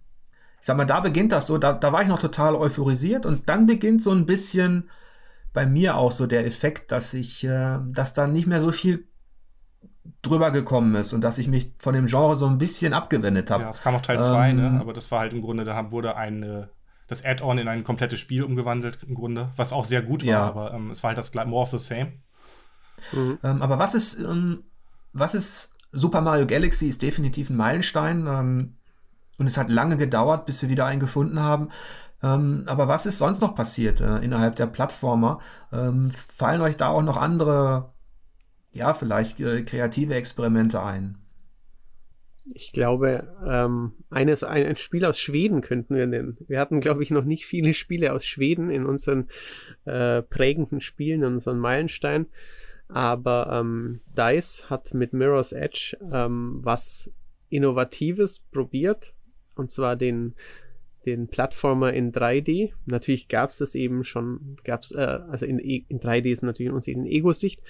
ich 0.60 0.66
sag 0.66 0.76
mal, 0.76 0.84
da 0.84 1.00
beginnt 1.00 1.32
das 1.32 1.46
so, 1.46 1.58
da, 1.58 1.72
da 1.72 1.92
war 1.92 2.02
ich 2.02 2.08
noch 2.08 2.20
total 2.20 2.54
euphorisiert 2.54 3.24
und 3.24 3.48
dann 3.48 3.66
beginnt 3.66 4.02
so 4.02 4.12
ein 4.12 4.26
bisschen 4.26 4.90
bei 5.52 5.66
mir 5.66 5.96
auch 5.96 6.12
so 6.12 6.26
der 6.26 6.46
Effekt, 6.46 6.92
dass 6.92 7.14
ich, 7.14 7.44
äh, 7.44 7.78
dass 7.92 8.14
da 8.14 8.26
nicht 8.26 8.46
mehr 8.46 8.60
so 8.60 8.72
viel 8.72 9.06
drüber 10.22 10.50
gekommen 10.50 10.94
ist 10.94 11.12
und 11.12 11.20
dass 11.20 11.38
ich 11.38 11.48
mich 11.48 11.72
von 11.78 11.94
dem 11.94 12.06
Genre 12.06 12.36
so 12.36 12.46
ein 12.46 12.58
bisschen 12.58 12.92
abgewendet 12.92 13.50
habe. 13.50 13.64
Ja, 13.64 13.70
es 13.70 13.82
kam 13.82 13.94
auch 13.94 14.02
Teil 14.02 14.20
2, 14.20 14.52
ne? 14.52 14.66
ähm, 14.66 14.74
ne? 14.74 14.80
aber 14.80 14.92
das 14.92 15.10
war 15.10 15.20
halt 15.20 15.32
im 15.32 15.42
Grunde, 15.42 15.64
da 15.64 15.90
wurde 15.90 16.16
ein, 16.16 16.42
äh, 16.42 16.66
das 17.06 17.24
Add-on 17.24 17.58
in 17.58 17.68
ein 17.68 17.84
komplettes 17.84 18.20
Spiel 18.20 18.42
umgewandelt, 18.44 19.00
im 19.06 19.14
Grunde, 19.14 19.50
was 19.56 19.72
auch 19.72 19.84
sehr 19.84 20.02
gut 20.02 20.22
war, 20.22 20.30
ja. 20.30 20.46
aber 20.46 20.72
ähm, 20.72 20.90
es 20.90 21.02
war 21.02 21.08
halt 21.08 21.18
das 21.18 21.34
More 21.34 21.62
of 21.62 21.70
the 21.70 21.78
Same. 21.78 22.12
Mhm. 23.12 23.38
Ähm, 23.42 23.62
aber 23.62 23.78
was 23.78 23.94
ist, 23.94 24.18
ähm, 24.20 24.64
was 25.12 25.34
ist 25.34 25.74
Super 25.90 26.20
Mario 26.20 26.46
Galaxy 26.46 26.86
ist 26.86 27.02
definitiv 27.02 27.50
ein 27.50 27.56
Meilenstein 27.56 28.26
ähm, 28.26 28.76
und 29.38 29.46
es 29.46 29.58
hat 29.58 29.70
lange 29.70 29.96
gedauert, 29.96 30.46
bis 30.46 30.62
wir 30.62 30.70
wieder 30.70 30.86
einen 30.86 31.00
gefunden 31.00 31.40
haben. 31.40 31.68
Ähm, 32.22 32.62
aber 32.66 32.88
was 32.88 33.06
ist 33.06 33.18
sonst 33.18 33.40
noch 33.40 33.54
passiert 33.54 34.00
äh, 34.00 34.18
innerhalb 34.18 34.56
der 34.56 34.66
Plattformer? 34.66 35.40
Ähm, 35.72 36.10
fallen 36.10 36.60
euch 36.60 36.76
da 36.76 36.88
auch 36.88 37.02
noch 37.02 37.16
andere, 37.16 37.92
ja, 38.72 38.94
vielleicht 38.94 39.40
äh, 39.40 39.62
kreative 39.62 40.14
Experimente 40.14 40.82
ein? 40.82 41.18
Ich 42.54 42.72
glaube, 42.72 43.28
ähm, 43.46 43.92
eines, 44.10 44.42
ein, 44.42 44.66
ein, 44.66 44.76
Spiel 44.76 45.04
aus 45.04 45.18
Schweden 45.18 45.60
könnten 45.60 45.94
wir 45.94 46.06
nennen. 46.06 46.38
Wir 46.48 46.58
hatten, 46.58 46.80
glaube 46.80 47.02
ich, 47.02 47.10
noch 47.10 47.24
nicht 47.24 47.46
viele 47.46 47.72
Spiele 47.72 48.12
aus 48.12 48.24
Schweden 48.24 48.70
in 48.70 48.84
unseren 48.84 49.28
äh, 49.84 50.22
prägenden 50.22 50.80
Spielen, 50.80 51.22
in 51.22 51.34
unseren 51.34 51.58
Meilenstein. 51.58 52.26
Aber 52.88 53.48
ähm, 53.52 54.00
DICE 54.16 54.64
hat 54.68 54.92
mit 54.92 55.12
Mirror's 55.12 55.52
Edge 55.52 55.96
ähm, 56.12 56.58
was 56.62 57.12
Innovatives 57.48 58.40
probiert. 58.50 59.14
Und 59.54 59.70
zwar 59.70 59.96
den 59.96 60.34
den 61.06 61.28
Plattformer 61.28 61.92
in 61.92 62.12
3D. 62.12 62.72
Natürlich 62.86 63.28
gab 63.28 63.50
es 63.50 63.58
das 63.58 63.74
eben 63.74 64.04
schon, 64.04 64.56
gab 64.64 64.82
es, 64.82 64.92
äh, 64.92 65.00
also 65.00 65.46
in, 65.46 65.58
e, 65.58 65.84
in 65.88 66.00
3D 66.00 66.30
ist 66.30 66.42
natürlich 66.42 66.88
in 66.88 67.06
Ego-Sicht, 67.06 67.62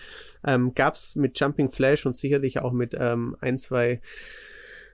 ähm, 0.45 0.75
gab 0.75 0.95
es 0.95 1.17
mit 1.17 1.39
Jumping 1.39 1.71
Flash 1.71 2.07
und 2.07 2.17
sicherlich 2.17 2.61
auch 2.61 2.73
mit 2.73 2.95
ähm, 2.99 3.37
ein, 3.41 3.59
zwei 3.59 4.01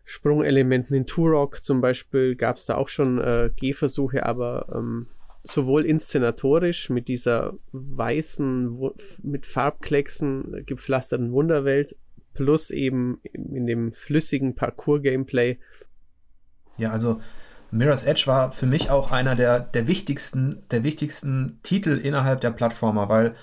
Sprungelementen. 0.05 0.97
In 0.97 1.07
Turok 1.07 1.63
zum 1.63 1.81
Beispiel 1.81 2.35
gab 2.35 2.57
es 2.57 2.65
da 2.65 2.77
auch 2.77 2.89
schon 2.89 3.19
äh, 3.19 3.51
Gehversuche, 3.57 4.25
aber 4.25 4.73
ähm, 4.75 5.09
sowohl 5.43 5.85
inszenatorisch 5.85 6.91
mit 6.91 7.09
dieser 7.09 7.55
weißen, 7.73 8.79
mit 9.23 9.47
Farbklecksen 9.47 10.65
gepflasterten 10.67 11.33
Wunderwelt, 11.33 11.97
plus 12.35 12.71
eben 12.71 13.21
in 13.23 13.67
dem 13.67 13.93
flüssigen 13.93 14.55
Parcours-Gameplay. 14.55 15.59
Ja, 16.77 16.91
also 16.91 17.21
Mirror's 17.71 18.05
Edge 18.05 18.25
war 18.27 18.51
für 18.51 18.67
mich 18.67 18.91
auch 18.91 19.11
einer 19.11 19.35
der, 19.35 19.61
der 19.61 19.87
wichtigsten, 19.87 20.63
der 20.71 20.85
wichtigsten 20.85 21.61
Titel 21.63 21.97
innerhalb 21.97 22.41
der 22.41 22.51
Plattformer, 22.51 23.09
weil, 23.09 23.35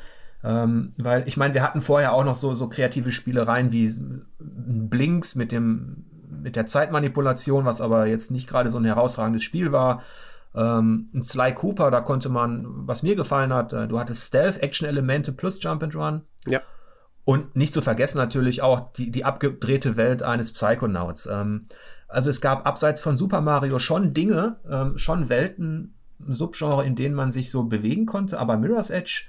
ähm, 0.43 0.93
weil 0.97 1.27
ich 1.27 1.37
meine, 1.37 1.53
wir 1.53 1.63
hatten 1.63 1.81
vorher 1.81 2.13
auch 2.13 2.23
noch 2.23 2.35
so, 2.35 2.55
so 2.55 2.67
kreative 2.67 3.11
Spielereien 3.11 3.71
wie 3.71 3.95
Blinks 4.39 5.35
mit 5.35 5.51
dem, 5.51 6.05
mit 6.29 6.55
der 6.55 6.65
Zeitmanipulation, 6.65 7.65
was 7.65 7.81
aber 7.81 8.07
jetzt 8.07 8.31
nicht 8.31 8.47
gerade 8.47 8.69
so 8.69 8.77
ein 8.77 8.85
herausragendes 8.85 9.43
Spiel 9.43 9.71
war. 9.71 10.01
Ähm, 10.55 11.09
ein 11.13 11.21
Sly 11.21 11.53
Cooper, 11.53 11.91
da 11.91 12.01
konnte 12.01 12.29
man, 12.29 12.65
was 12.87 13.03
mir 13.03 13.15
gefallen 13.15 13.53
hat, 13.53 13.73
äh, 13.73 13.87
du 13.87 13.99
hattest 13.99 14.27
Stealth-Action-Elemente 14.27 15.33
plus 15.33 15.61
Jump 15.61 15.83
and 15.83 15.95
Run. 15.95 16.21
Ja. 16.47 16.61
Und 17.25 17.55
nicht 17.55 17.73
zu 17.73 17.81
vergessen 17.81 18.19
natürlich 18.19 18.61
auch 18.61 18.93
die, 18.93 19.11
die 19.11 19.25
abgedrehte 19.25 19.97
Welt 19.97 20.23
eines 20.23 20.51
Psychonauts. 20.51 21.25
Ähm, 21.25 21.67
also 22.07 22.29
es 22.29 22.41
gab 22.41 22.65
abseits 22.67 23.01
von 23.01 23.17
Super 23.17 23.41
Mario 23.41 23.79
schon 23.79 24.13
Dinge, 24.13 24.57
ähm, 24.69 24.97
schon 24.97 25.29
Welten, 25.29 25.95
Subgenre, 26.19 26.85
in 26.85 26.95
denen 26.95 27.15
man 27.15 27.31
sich 27.31 27.51
so 27.51 27.63
bewegen 27.63 28.05
konnte, 28.05 28.39
aber 28.39 28.57
Mirror's 28.57 28.89
Edge 28.89 29.25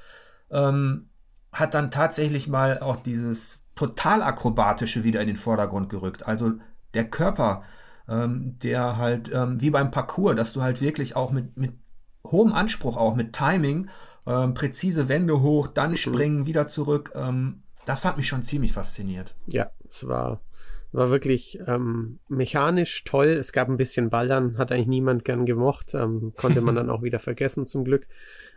ähm, 0.50 1.08
hat 1.52 1.74
dann 1.74 1.90
tatsächlich 1.90 2.48
mal 2.48 2.80
auch 2.80 2.96
dieses 2.96 3.64
total 3.74 4.22
akrobatische 4.22 5.04
wieder 5.04 5.20
in 5.20 5.26
den 5.26 5.36
Vordergrund 5.36 5.88
gerückt. 5.88 6.26
Also 6.26 6.52
der 6.94 7.08
Körper, 7.08 7.62
ähm, 8.08 8.58
der 8.62 8.96
halt 8.96 9.30
ähm, 9.32 9.60
wie 9.60 9.70
beim 9.70 9.90
Parcours, 9.90 10.36
dass 10.36 10.52
du 10.52 10.62
halt 10.62 10.80
wirklich 10.80 11.16
auch 11.16 11.32
mit, 11.32 11.56
mit 11.56 11.72
hohem 12.26 12.52
Anspruch, 12.52 12.96
auch 12.96 13.14
mit 13.14 13.32
Timing, 13.32 13.88
ähm, 14.26 14.54
präzise 14.54 15.08
Wände 15.08 15.40
hoch, 15.40 15.68
dann 15.68 15.92
mhm. 15.92 15.96
springen, 15.96 16.46
wieder 16.46 16.66
zurück. 16.66 17.12
Ähm, 17.14 17.62
das 17.84 18.04
hat 18.04 18.16
mich 18.16 18.26
schon 18.28 18.42
ziemlich 18.42 18.72
fasziniert. 18.72 19.34
Ja, 19.46 19.70
es 19.88 20.06
war, 20.06 20.40
war 20.92 21.10
wirklich 21.10 21.58
ähm, 21.66 22.20
mechanisch 22.28 23.04
toll. 23.04 23.26
Es 23.26 23.52
gab 23.52 23.68
ein 23.68 23.76
bisschen 23.76 24.10
Ballern, 24.10 24.58
hat 24.58 24.72
eigentlich 24.72 24.86
niemand 24.86 25.24
gern 25.24 25.46
gemocht, 25.46 25.94
ähm, 25.94 26.32
konnte 26.36 26.60
man 26.60 26.74
dann 26.76 26.90
auch 26.90 27.02
wieder 27.02 27.18
vergessen 27.18 27.66
zum 27.66 27.84
Glück. 27.84 28.06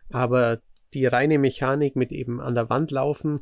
Aber 0.09 0.59
die 0.93 1.05
reine 1.05 1.37
Mechanik 1.37 1.95
mit 1.95 2.11
eben 2.11 2.41
an 2.41 2.55
der 2.55 2.69
Wand 2.69 2.91
laufen, 2.91 3.41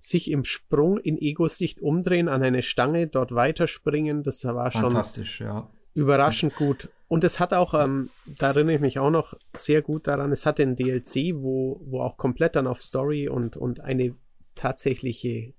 sich 0.00 0.30
im 0.30 0.44
Sprung 0.44 0.98
in 0.98 1.18
Ego-Sicht 1.18 1.80
umdrehen, 1.80 2.28
an 2.28 2.42
eine 2.42 2.62
Stange, 2.62 3.08
dort 3.08 3.34
weiterspringen, 3.34 4.22
das 4.22 4.44
war 4.44 4.70
schon 4.70 4.82
fantastisch, 4.82 5.40
ja. 5.40 5.68
Überraschend 5.94 6.52
das 6.52 6.58
gut. 6.58 6.88
Und 7.08 7.24
es 7.24 7.40
hat 7.40 7.52
auch, 7.52 7.74
ähm, 7.74 8.10
da 8.26 8.48
erinnere 8.48 8.76
ich 8.76 8.80
mich 8.80 8.98
auch 8.98 9.10
noch 9.10 9.34
sehr 9.54 9.82
gut 9.82 10.06
daran, 10.06 10.30
es 10.30 10.46
hat 10.46 10.58
den 10.58 10.76
DLC, 10.76 11.34
wo, 11.34 11.80
wo 11.84 12.00
auch 12.00 12.16
komplett 12.16 12.54
dann 12.54 12.66
auf 12.66 12.80
Story 12.80 13.28
und, 13.28 13.56
und 13.56 13.80
eine 13.80 14.14
tatsächliche 14.54 15.54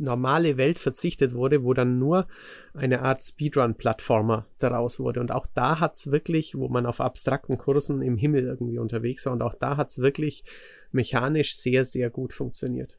normale 0.00 0.56
Welt 0.56 0.78
verzichtet 0.78 1.34
wurde, 1.34 1.62
wo 1.62 1.74
dann 1.74 1.98
nur 1.98 2.26
eine 2.74 3.02
Art 3.02 3.22
Speedrun-Plattformer 3.22 4.46
daraus 4.58 4.98
wurde. 4.98 5.20
Und 5.20 5.30
auch 5.30 5.46
da 5.52 5.78
hat 5.78 5.94
es 5.94 6.10
wirklich, 6.10 6.54
wo 6.56 6.68
man 6.68 6.86
auf 6.86 7.00
abstrakten 7.00 7.58
Kursen 7.58 8.02
im 8.02 8.16
Himmel 8.16 8.44
irgendwie 8.44 8.78
unterwegs 8.78 9.26
war, 9.26 9.32
und 9.32 9.42
auch 9.42 9.54
da 9.54 9.76
hat 9.76 9.90
es 9.90 9.98
wirklich 9.98 10.44
mechanisch 10.90 11.56
sehr, 11.56 11.84
sehr 11.84 12.10
gut 12.10 12.32
funktioniert. 12.32 12.98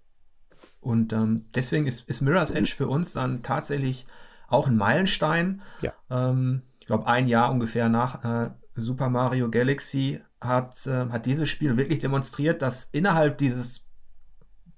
Und 0.79 1.13
ähm, 1.13 1.45
deswegen 1.55 1.87
ist, 1.87 2.07
ist 2.09 2.21
Mirror's 2.21 2.51
Edge 2.51 2.73
für 2.75 2.87
uns 2.87 3.13
dann 3.13 3.43
tatsächlich 3.43 4.05
auch 4.47 4.67
ein 4.67 4.77
Meilenstein. 4.77 5.61
Ja. 5.81 5.93
Ähm, 6.09 6.63
ich 6.79 6.87
glaube, 6.87 7.07
ein 7.07 7.27
Jahr 7.27 7.51
ungefähr 7.51 7.89
nach 7.89 8.23
äh, 8.23 8.51
Super 8.75 9.09
Mario 9.09 9.49
Galaxy 9.49 10.21
hat, 10.39 10.87
äh, 10.87 11.09
hat 11.09 11.25
dieses 11.25 11.49
Spiel 11.49 11.77
wirklich 11.77 11.99
demonstriert, 11.99 12.61
dass 12.61 12.85
innerhalb 12.91 13.37
dieses, 13.37 13.85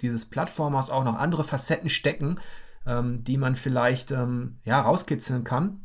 dieses 0.03 0.25
Plattformers 0.25 0.89
auch 0.89 1.03
noch 1.03 1.15
andere 1.15 1.43
Facetten 1.43 1.89
stecken, 1.89 2.39
ähm, 2.85 3.23
die 3.23 3.37
man 3.37 3.55
vielleicht 3.55 4.11
ähm, 4.11 4.59
ja, 4.63 4.81
rauskitzeln 4.81 5.43
kann. 5.43 5.81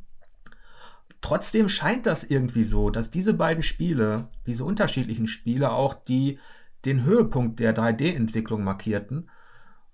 Trotzdem 1.21 1.69
scheint 1.69 2.07
das 2.07 2.25
irgendwie 2.25 2.64
so, 2.64 2.91
dass 2.91 3.11
diese 3.11 3.35
beiden 3.35 3.62
Spiele, 3.62 4.29
diese 4.47 4.64
unterschiedlichen 4.64 5.27
Spiele, 5.27 5.73
auch 5.73 5.95
die 5.95 6.39
den 6.85 7.03
Höhepunkt 7.03 7.59
der 7.59 7.75
3D-Entwicklung 7.75 8.62
markierten 8.62 9.29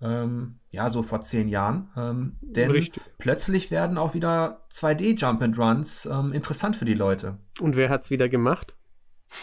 ähm, 0.05 0.57
ja, 0.71 0.89
so 0.91 1.03
vor 1.03 1.23
zehn 1.23 1.49
Jahren. 1.49 1.89
Ähm, 1.97 2.37
denn 2.43 2.71
Richtig. 2.71 3.03
plötzlich 3.19 3.71
werden 3.71 3.97
auch 3.97 4.15
wieder 4.15 4.67
2D 4.71 5.19
Jump 5.19 5.43
and 5.43 5.59
Runs 5.59 6.07
ähm, 6.07 6.33
interessant 6.33 6.77
für 6.77 6.85
die 6.85 6.95
Leute. 6.95 7.39
Und 7.61 7.77
wer 7.77 7.89
hat's 7.89 8.11
wieder 8.11 8.29
gemacht? 8.29 8.77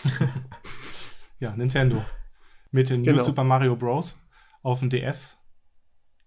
ja, 1.39 1.55
Nintendo. 1.55 2.05
Mit 2.69 2.89
dem 2.89 3.03
genau. 3.03 3.17
New 3.17 3.23
Super 3.23 3.43
Mario 3.43 3.75
Bros. 3.75 4.20
Auf 4.61 4.79
dem 4.79 4.89
DS. 4.89 5.37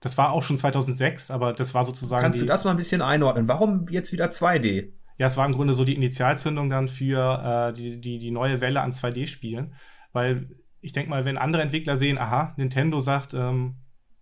Das 0.01 0.18
war 0.18 0.32
auch 0.32 0.43
schon 0.43 0.59
2006, 0.59 1.30
aber 1.30 1.53
das 1.53 1.74
war 1.74 1.87
sozusagen. 1.87 2.22
Kannst 2.22 2.41
du 2.41 2.47
das 2.47 2.64
mal 2.64 2.72
ein 2.72 2.76
bisschen 2.76 3.01
einordnen? 3.01 3.49
Warum 3.49 3.89
jetzt 3.89 4.12
wieder 4.12 4.26
2D? 4.26 4.93
Ja, 5.16 5.28
es 5.28 5.37
war 5.37 5.47
im 5.47 5.53
Grunde 5.53 5.74
so 5.74 5.85
die 5.85 5.95
Initialzündung 5.95 6.68
dann 6.68 6.89
für 6.89 7.70
äh, 7.70 7.72
die, 7.72 8.01
die, 8.01 8.18
die 8.18 8.30
neue 8.30 8.61
Welle 8.61 8.80
an 8.80 8.93
2D-Spielen. 8.93 9.74
Weil 10.12 10.51
ich 10.80 10.93
denke 10.93 11.09
mal, 11.09 11.24
wenn 11.24 11.39
andere 11.39 11.62
Entwickler 11.62 11.97
sehen, 11.97 12.18
aha, 12.18 12.53
Nintendo 12.57 13.01
sagt, 13.01 13.32
ähm, 13.32 13.76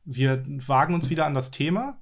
wir 0.05 0.45
wagen 0.67 0.95
uns 0.95 1.11
wieder 1.11 1.27
an 1.27 1.35
das 1.35 1.51
Thema. 1.51 1.99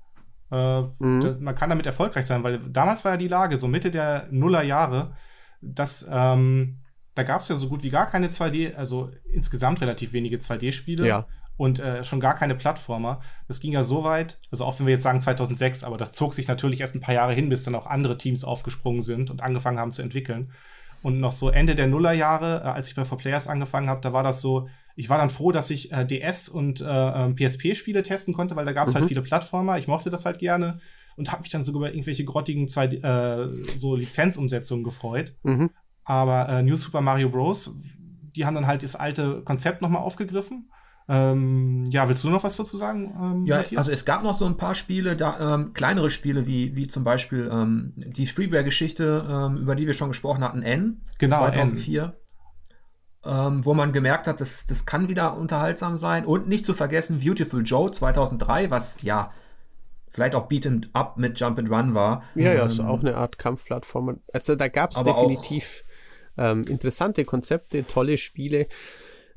Äh, 0.50 0.82
mhm. 0.98 1.20
da, 1.20 1.36
man 1.40 1.54
kann 1.54 1.70
damit 1.70 1.86
erfolgreich 1.86 2.26
sein, 2.26 2.42
weil 2.42 2.58
damals 2.58 3.04
war 3.04 3.12
ja 3.12 3.18
die 3.18 3.28
Lage, 3.28 3.56
so 3.56 3.68
Mitte 3.68 3.90
der 3.90 4.26
Nullerjahre, 4.30 5.14
dass 5.62 6.06
ähm, 6.10 6.80
da 7.14 7.22
gab 7.22 7.40
es 7.40 7.48
ja 7.48 7.56
so 7.56 7.68
gut 7.68 7.82
wie 7.82 7.90
gar 7.90 8.06
keine 8.06 8.28
2D, 8.28 8.74
also 8.74 9.10
insgesamt 9.32 9.80
relativ 9.80 10.12
wenige 10.12 10.38
2D-Spiele. 10.38 11.06
Ja. 11.06 11.26
Und 11.60 11.78
äh, 11.78 12.04
schon 12.04 12.20
gar 12.20 12.36
keine 12.36 12.54
Plattformer. 12.54 13.20
Das 13.46 13.60
ging 13.60 13.72
ja 13.72 13.84
so 13.84 14.02
weit, 14.02 14.38
also 14.50 14.64
auch 14.64 14.78
wenn 14.78 14.86
wir 14.86 14.94
jetzt 14.94 15.02
sagen 15.02 15.20
2006, 15.20 15.84
aber 15.84 15.98
das 15.98 16.12
zog 16.12 16.32
sich 16.32 16.48
natürlich 16.48 16.80
erst 16.80 16.94
ein 16.94 17.02
paar 17.02 17.14
Jahre 17.14 17.34
hin, 17.34 17.50
bis 17.50 17.64
dann 17.64 17.74
auch 17.74 17.86
andere 17.86 18.16
Teams 18.16 18.44
aufgesprungen 18.44 19.02
sind 19.02 19.30
und 19.30 19.42
angefangen 19.42 19.78
haben 19.78 19.92
zu 19.92 20.00
entwickeln. 20.00 20.52
Und 21.02 21.20
noch 21.20 21.32
so 21.32 21.50
Ende 21.50 21.74
der 21.74 21.86
Nullerjahre, 21.86 22.62
äh, 22.64 22.68
als 22.68 22.88
ich 22.88 22.94
bei 22.94 23.02
4Players 23.02 23.46
angefangen 23.46 23.90
habe, 23.90 24.00
da 24.00 24.14
war 24.14 24.22
das 24.22 24.40
so, 24.40 24.70
ich 24.96 25.10
war 25.10 25.18
dann 25.18 25.28
froh, 25.28 25.52
dass 25.52 25.68
ich 25.68 25.92
äh, 25.92 26.06
DS 26.06 26.48
und 26.48 26.80
äh, 26.80 27.34
PSP-Spiele 27.34 27.98
ähm, 27.98 28.04
testen 28.06 28.32
konnte, 28.32 28.56
weil 28.56 28.64
da 28.64 28.72
gab 28.72 28.88
es 28.88 28.94
halt 28.94 29.02
mhm. 29.02 29.04
halt 29.04 29.08
viele 29.10 29.22
Plattformer. 29.22 29.76
Ich 29.76 29.86
mochte 29.86 30.08
das 30.08 30.24
halt 30.24 30.38
gerne 30.38 30.80
und 31.16 31.30
habe 31.30 31.42
mich 31.42 31.50
dann 31.50 31.62
sogar 31.62 31.80
über 31.80 31.90
irgendwelche 31.90 32.24
grottigen 32.24 32.70
zwei, 32.70 32.86
äh, 32.86 33.48
so 33.76 33.96
Lizenzumsetzungen 33.96 34.82
gefreut. 34.82 35.34
Mhm. 35.42 35.68
Aber 36.04 36.48
äh, 36.48 36.62
New 36.62 36.76
Super 36.76 37.02
Mario 37.02 37.28
Bros., 37.28 37.76
die 38.34 38.46
haben 38.46 38.54
dann 38.54 38.66
halt 38.66 38.82
das 38.82 38.96
alte 38.96 39.42
Konzept 39.42 39.82
nochmal 39.82 40.00
aufgegriffen. 40.00 40.70
Ähm, 41.12 41.84
ja, 41.90 42.08
willst 42.08 42.22
du 42.22 42.30
noch 42.30 42.44
was 42.44 42.56
dazu 42.56 42.76
sagen? 42.76 43.12
Ähm, 43.20 43.46
ja, 43.46 43.56
Matthias? 43.58 43.78
also 43.78 43.90
es 43.90 44.04
gab 44.04 44.22
noch 44.22 44.32
so 44.34 44.46
ein 44.46 44.56
paar 44.56 44.76
Spiele, 44.76 45.16
da, 45.16 45.54
ähm, 45.56 45.72
kleinere 45.72 46.08
Spiele, 46.08 46.46
wie, 46.46 46.76
wie 46.76 46.86
zum 46.86 47.02
Beispiel 47.02 47.50
ähm, 47.52 47.92
die 47.96 48.26
Freeware-Geschichte, 48.26 49.26
ähm, 49.28 49.56
über 49.56 49.74
die 49.74 49.88
wir 49.88 49.94
schon 49.94 50.10
gesprochen 50.10 50.44
hatten, 50.44 50.62
N, 50.62 51.02
genau, 51.18 51.38
2004. 51.38 52.02
N 52.04 52.12
ähm, 53.24 53.64
wo 53.64 53.74
man 53.74 53.92
gemerkt 53.92 54.26
hat, 54.26 54.40
das, 54.40 54.66
das 54.66 54.86
kann 54.86 55.08
wieder 55.08 55.36
unterhaltsam 55.36 55.96
sein. 55.96 56.24
Und 56.24 56.48
nicht 56.48 56.64
zu 56.64 56.74
vergessen 56.74 57.18
Beautiful 57.18 57.62
Joe 57.64 57.90
2003, 57.90 58.70
was 58.70 59.02
ja 59.02 59.32
vielleicht 60.08 60.34
auch 60.34 60.46
Beaten 60.46 60.88
Up 60.92 61.18
mit 61.18 61.38
Jump 61.38 61.58
and 61.58 61.70
Run 61.70 61.94
war. 61.94 62.22
Ja, 62.34 62.54
ja, 62.54 62.66
ist 62.66 62.80
auch 62.80 63.00
eine 63.00 63.16
Art 63.16 63.38
Kampfplattform. 63.38 64.20
Also 64.32 64.56
da 64.56 64.68
gab 64.68 64.92
es 64.92 65.02
definitiv 65.02 65.84
ähm, 66.38 66.64
interessante 66.64 67.24
Konzepte, 67.24 67.86
tolle 67.86 68.16
Spiele. 68.16 68.68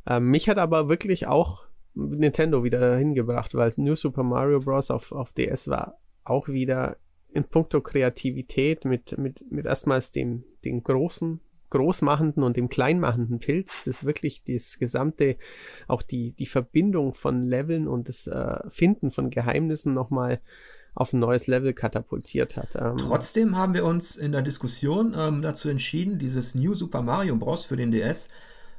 Ähm, 0.07 0.31
mich 0.31 0.49
hat 0.49 0.57
aber 0.57 0.87
wirklich 0.87 1.27
auch 1.27 1.62
Nintendo 1.95 2.63
wieder 2.63 2.97
hingebracht, 2.97 3.53
weil 3.55 3.71
New 3.77 3.95
Super 3.95 4.23
Mario 4.23 4.59
Bros. 4.59 4.89
auf, 4.89 5.11
auf 5.11 5.33
DS 5.33 5.67
war 5.67 5.99
auch 6.23 6.47
wieder 6.47 6.97
in 7.29 7.43
puncto 7.43 7.81
Kreativität 7.81 8.85
mit, 8.85 9.17
mit, 9.17 9.43
mit 9.51 9.65
erstmals 9.65 10.11
dem, 10.11 10.43
den 10.63 10.83
großen 10.83 11.39
großmachenden 11.73 12.43
und 12.43 12.55
dem 12.55 12.69
kleinmachenden 12.69 13.39
Pilz, 13.39 13.83
das 13.83 14.05
wirklich 14.05 14.43
das 14.43 14.77
gesamte, 14.77 15.37
auch 15.87 16.03
die, 16.03 16.33
die 16.33 16.45
Verbindung 16.45 17.15
von 17.15 17.41
Leveln 17.47 17.87
und 17.87 18.09
das 18.09 18.27
äh, 18.27 18.59
Finden 18.69 19.09
von 19.09 19.31
Geheimnissen 19.31 19.91
nochmal 19.91 20.39
auf 20.93 21.11
ein 21.13 21.19
neues 21.19 21.47
Level 21.47 21.73
katapultiert 21.73 22.55
hat. 22.55 22.75
Ähm, 22.75 22.97
Trotzdem 22.97 23.57
haben 23.57 23.73
wir 23.73 23.85
uns 23.85 24.15
in 24.15 24.31
der 24.31 24.43
Diskussion 24.43 25.15
ähm, 25.17 25.41
dazu 25.41 25.67
entschieden, 25.67 26.19
dieses 26.19 26.53
New 26.53 26.75
Super 26.75 27.01
Mario 27.01 27.35
Bros. 27.35 27.65
für 27.65 27.75
den 27.75 27.91
DS 27.91 28.29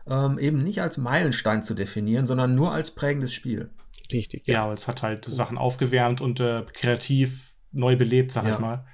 ähm, 0.08 0.38
eben 0.38 0.62
nicht 0.62 0.80
als 0.82 0.98
Meilenstein 0.98 1.62
zu 1.62 1.74
definieren, 1.74 2.26
sondern 2.26 2.54
nur 2.54 2.72
als 2.72 2.90
prägendes 2.90 3.32
Spiel. 3.32 3.70
Richtig, 4.12 4.46
ja. 4.46 4.66
Ja, 4.66 4.72
es 4.72 4.88
hat 4.88 5.02
halt 5.02 5.24
Sachen 5.24 5.58
aufgewärmt 5.58 6.20
und 6.20 6.40
äh, 6.40 6.64
kreativ 6.72 7.54
neu 7.72 7.96
belebt, 7.96 8.32
sag 8.32 8.46
ja. 8.46 8.54
ich 8.54 8.60
mal. 8.60 8.86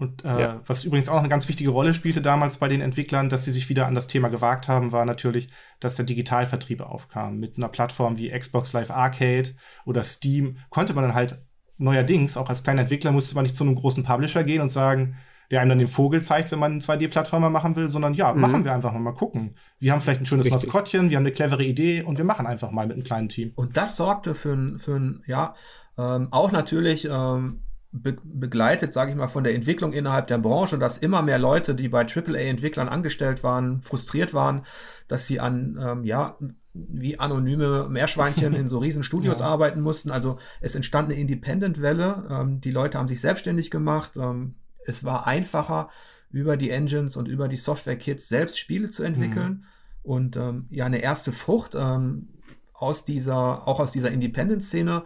Und 0.00 0.24
äh, 0.24 0.40
ja. 0.40 0.60
was 0.66 0.84
übrigens 0.84 1.10
auch 1.10 1.18
eine 1.18 1.28
ganz 1.28 1.46
wichtige 1.48 1.70
Rolle 1.70 1.92
spielte 1.92 2.22
damals 2.22 2.56
bei 2.56 2.68
den 2.68 2.80
Entwicklern, 2.80 3.28
dass 3.28 3.44
sie 3.44 3.50
sich 3.50 3.68
wieder 3.68 3.86
an 3.86 3.94
das 3.94 4.06
Thema 4.06 4.28
gewagt 4.28 4.66
haben, 4.66 4.92
war 4.92 5.04
natürlich, 5.04 5.48
dass 5.78 5.96
der 5.96 6.06
Digitalvertrieb 6.06 6.80
aufkam. 6.80 7.38
Mit 7.38 7.58
einer 7.58 7.68
Plattform 7.68 8.16
wie 8.16 8.30
Xbox 8.30 8.72
Live 8.72 8.90
Arcade 8.90 9.50
oder 9.84 10.02
Steam 10.02 10.56
konnte 10.70 10.94
man 10.94 11.04
dann 11.04 11.14
halt 11.14 11.42
neuerdings, 11.76 12.38
auch 12.38 12.48
als 12.48 12.62
kleiner 12.62 12.82
Entwickler, 12.82 13.12
musste 13.12 13.34
man 13.34 13.42
nicht 13.42 13.56
zu 13.56 13.64
einem 13.64 13.74
großen 13.74 14.04
Publisher 14.04 14.42
gehen 14.42 14.62
und 14.62 14.70
sagen, 14.70 15.16
der 15.50 15.60
einem 15.60 15.70
dann 15.70 15.78
den 15.78 15.88
Vogel 15.88 16.22
zeigt, 16.22 16.52
wenn 16.52 16.58
man 16.58 16.72
einen 16.72 16.80
2D-Plattformer 16.80 17.50
machen 17.50 17.74
will, 17.76 17.88
sondern 17.88 18.14
ja, 18.14 18.32
mhm. 18.32 18.40
machen 18.40 18.64
wir 18.64 18.72
einfach 18.72 18.92
mal, 18.92 19.00
mal 19.00 19.14
gucken. 19.14 19.56
Wir 19.78 19.92
haben 19.92 20.00
vielleicht 20.00 20.20
ein 20.20 20.26
schönes 20.26 20.46
Richtig. 20.46 20.68
Maskottchen, 20.68 21.10
wir 21.10 21.16
haben 21.16 21.24
eine 21.24 21.32
clevere 21.32 21.64
Idee 21.64 22.02
und 22.02 22.18
wir 22.18 22.24
machen 22.24 22.46
einfach 22.46 22.70
mal 22.70 22.86
mit 22.86 22.94
einem 22.94 23.04
kleinen 23.04 23.28
Team. 23.28 23.52
Und 23.56 23.76
das 23.76 23.96
sorgte 23.96 24.34
für 24.34 24.52
ein, 24.52 24.78
für 24.78 24.94
ein 24.94 25.22
ja, 25.26 25.54
ähm, 25.98 26.28
auch 26.30 26.52
natürlich 26.52 27.08
ähm, 27.10 27.62
be 27.92 28.16
begleitet, 28.22 28.94
sage 28.94 29.10
ich 29.10 29.16
mal, 29.16 29.26
von 29.26 29.42
der 29.42 29.54
Entwicklung 29.54 29.92
innerhalb 29.92 30.28
der 30.28 30.38
Branche, 30.38 30.78
dass 30.78 30.98
immer 30.98 31.22
mehr 31.22 31.38
Leute, 31.38 31.74
die 31.74 31.88
bei 31.88 32.06
AAA-Entwicklern 32.06 32.88
angestellt 32.88 33.42
waren, 33.42 33.82
frustriert 33.82 34.32
waren, 34.32 34.62
dass 35.08 35.26
sie 35.26 35.40
an, 35.40 35.78
ähm, 35.82 36.04
ja, 36.04 36.36
wie 36.72 37.18
anonyme 37.18 37.88
Meerschweinchen 37.88 38.54
in 38.54 38.68
so 38.68 38.78
riesen 38.78 39.02
Studios 39.02 39.40
ja. 39.40 39.46
arbeiten 39.46 39.80
mussten. 39.80 40.12
Also 40.12 40.38
es 40.60 40.76
entstand 40.76 41.10
eine 41.10 41.20
Independent-Welle. 41.20 42.28
Ähm, 42.30 42.60
die 42.60 42.70
Leute 42.70 42.98
haben 42.98 43.08
sich 43.08 43.20
selbstständig 43.20 43.72
gemacht. 43.72 44.16
Ähm, 44.16 44.54
es 44.90 45.04
war 45.04 45.26
einfacher, 45.26 45.88
über 46.30 46.56
die 46.56 46.70
Engines 46.70 47.16
und 47.16 47.28
über 47.28 47.48
die 47.48 47.56
Software-Kits 47.56 48.28
selbst 48.28 48.58
Spiele 48.58 48.90
zu 48.90 49.02
entwickeln. 49.02 49.50
Mhm. 49.52 49.64
Und 50.02 50.36
ähm, 50.36 50.66
ja, 50.70 50.86
eine 50.86 51.02
erste 51.02 51.32
Frucht 51.32 51.74
ähm, 51.74 52.28
aus 52.72 53.04
dieser, 53.04 53.66
auch 53.66 53.80
aus 53.80 53.92
dieser 53.92 54.10
Independent-Szene 54.10 55.04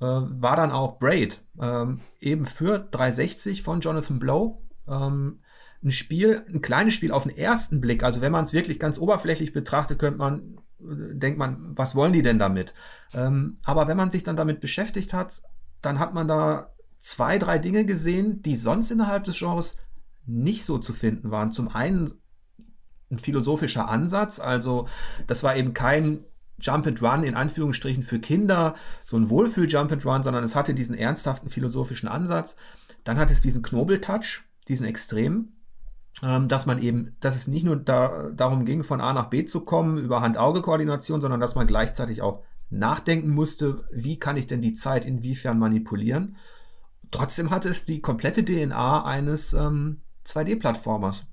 äh, 0.00 0.04
war 0.04 0.56
dann 0.56 0.72
auch 0.72 0.98
Braid, 0.98 1.42
ähm, 1.60 2.00
eben 2.18 2.46
für 2.46 2.78
360 2.78 3.62
von 3.62 3.80
Jonathan 3.80 4.18
Blow. 4.18 4.62
Ähm, 4.88 5.40
ein 5.82 5.90
Spiel, 5.90 6.42
ein 6.48 6.62
kleines 6.62 6.94
Spiel 6.94 7.12
auf 7.12 7.24
den 7.24 7.36
ersten 7.36 7.80
Blick. 7.80 8.02
Also 8.02 8.22
wenn 8.22 8.32
man 8.32 8.44
es 8.44 8.54
wirklich 8.54 8.80
ganz 8.80 8.98
oberflächlich 8.98 9.52
betrachtet, 9.52 9.98
könnte 9.98 10.18
man, 10.18 10.58
äh, 10.80 11.14
denkt 11.14 11.38
man, 11.38 11.76
was 11.76 11.94
wollen 11.94 12.14
die 12.14 12.22
denn 12.22 12.38
damit? 12.38 12.74
Ähm, 13.12 13.58
aber 13.64 13.86
wenn 13.86 13.98
man 13.98 14.10
sich 14.10 14.24
dann 14.24 14.36
damit 14.36 14.60
beschäftigt 14.60 15.12
hat, 15.12 15.42
dann 15.82 15.98
hat 15.98 16.14
man 16.14 16.26
da 16.26 16.73
zwei, 17.04 17.38
drei 17.38 17.58
Dinge 17.58 17.84
gesehen, 17.84 18.40
die 18.40 18.56
sonst 18.56 18.90
innerhalb 18.90 19.24
des 19.24 19.38
Genres 19.38 19.76
nicht 20.24 20.64
so 20.64 20.78
zu 20.78 20.94
finden 20.94 21.30
waren. 21.30 21.52
Zum 21.52 21.68
einen 21.68 22.12
ein 23.10 23.18
philosophischer 23.18 23.90
Ansatz, 23.90 24.40
also 24.40 24.88
das 25.26 25.42
war 25.42 25.54
eben 25.54 25.74
kein 25.74 26.24
Jump 26.58 26.86
and 26.86 27.02
Run 27.02 27.22
in 27.22 27.34
Anführungsstrichen 27.34 28.02
für 28.02 28.20
Kinder, 28.20 28.74
so 29.04 29.18
ein 29.18 29.28
Wohlfühl-Jump 29.28 29.92
and 29.92 30.06
Run, 30.06 30.22
sondern 30.22 30.44
es 30.44 30.54
hatte 30.54 30.72
diesen 30.72 30.96
ernsthaften 30.96 31.50
philosophischen 31.50 32.08
Ansatz. 32.08 32.56
Dann 33.04 33.18
hat 33.18 33.30
es 33.30 33.42
diesen 33.42 33.62
Knobeltouch, 33.62 34.40
diesen 34.68 34.86
Extrem, 34.86 35.52
ähm, 36.22 36.48
dass 36.48 36.64
man 36.64 36.80
eben, 36.80 37.16
dass 37.20 37.36
es 37.36 37.48
nicht 37.48 37.64
nur 37.64 37.76
da, 37.76 38.30
darum 38.34 38.64
ging, 38.64 38.82
von 38.82 39.02
A 39.02 39.12
nach 39.12 39.28
B 39.28 39.44
zu 39.44 39.60
kommen 39.60 39.98
über 39.98 40.22
Hand-Auge-Koordination, 40.22 41.20
sondern 41.20 41.40
dass 41.40 41.54
man 41.54 41.66
gleichzeitig 41.66 42.22
auch 42.22 42.42
nachdenken 42.70 43.28
musste, 43.28 43.84
wie 43.92 44.18
kann 44.18 44.38
ich 44.38 44.46
denn 44.46 44.62
die 44.62 44.72
Zeit 44.72 45.04
inwiefern 45.04 45.58
manipulieren. 45.58 46.36
Trotzdem 47.10 47.50
hatte 47.50 47.68
es 47.68 47.84
die 47.84 48.00
komplette 48.00 48.44
DNA 48.44 49.04
eines 49.04 49.52
ähm, 49.52 50.00
2D-Plattformers. 50.26 51.26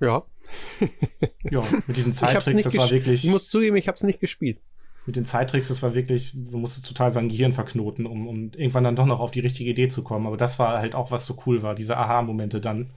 Ja. 0.00 0.24
ja, 1.50 1.60
mit 1.86 1.96
diesen 1.96 2.12
Zeittricks, 2.12 2.62
das 2.62 2.76
war 2.76 2.90
wirklich. 2.90 3.24
Ich 3.24 3.30
muss 3.30 3.48
zugeben, 3.48 3.76
ich 3.76 3.88
habe 3.88 3.96
es 3.96 4.02
nicht 4.02 4.20
gespielt. 4.20 4.60
Mit 5.06 5.16
den 5.16 5.26
Zeittricks, 5.26 5.68
das 5.68 5.82
war 5.82 5.94
wirklich, 5.94 6.32
du 6.34 6.56
musstest 6.58 6.86
total 6.86 7.10
sein 7.10 7.28
Gehirn 7.28 7.52
verknoten, 7.52 8.06
um, 8.06 8.26
um 8.26 8.50
irgendwann 8.56 8.84
dann 8.84 8.96
doch 8.96 9.06
noch 9.06 9.20
auf 9.20 9.30
die 9.30 9.40
richtige 9.40 9.70
Idee 9.70 9.88
zu 9.88 10.02
kommen. 10.02 10.26
Aber 10.26 10.36
das 10.36 10.58
war 10.58 10.78
halt 10.78 10.94
auch, 10.94 11.10
was 11.10 11.26
so 11.26 11.38
cool 11.46 11.62
war, 11.62 11.74
diese 11.74 11.96
Aha-Momente 11.96 12.60
dann. 12.60 12.90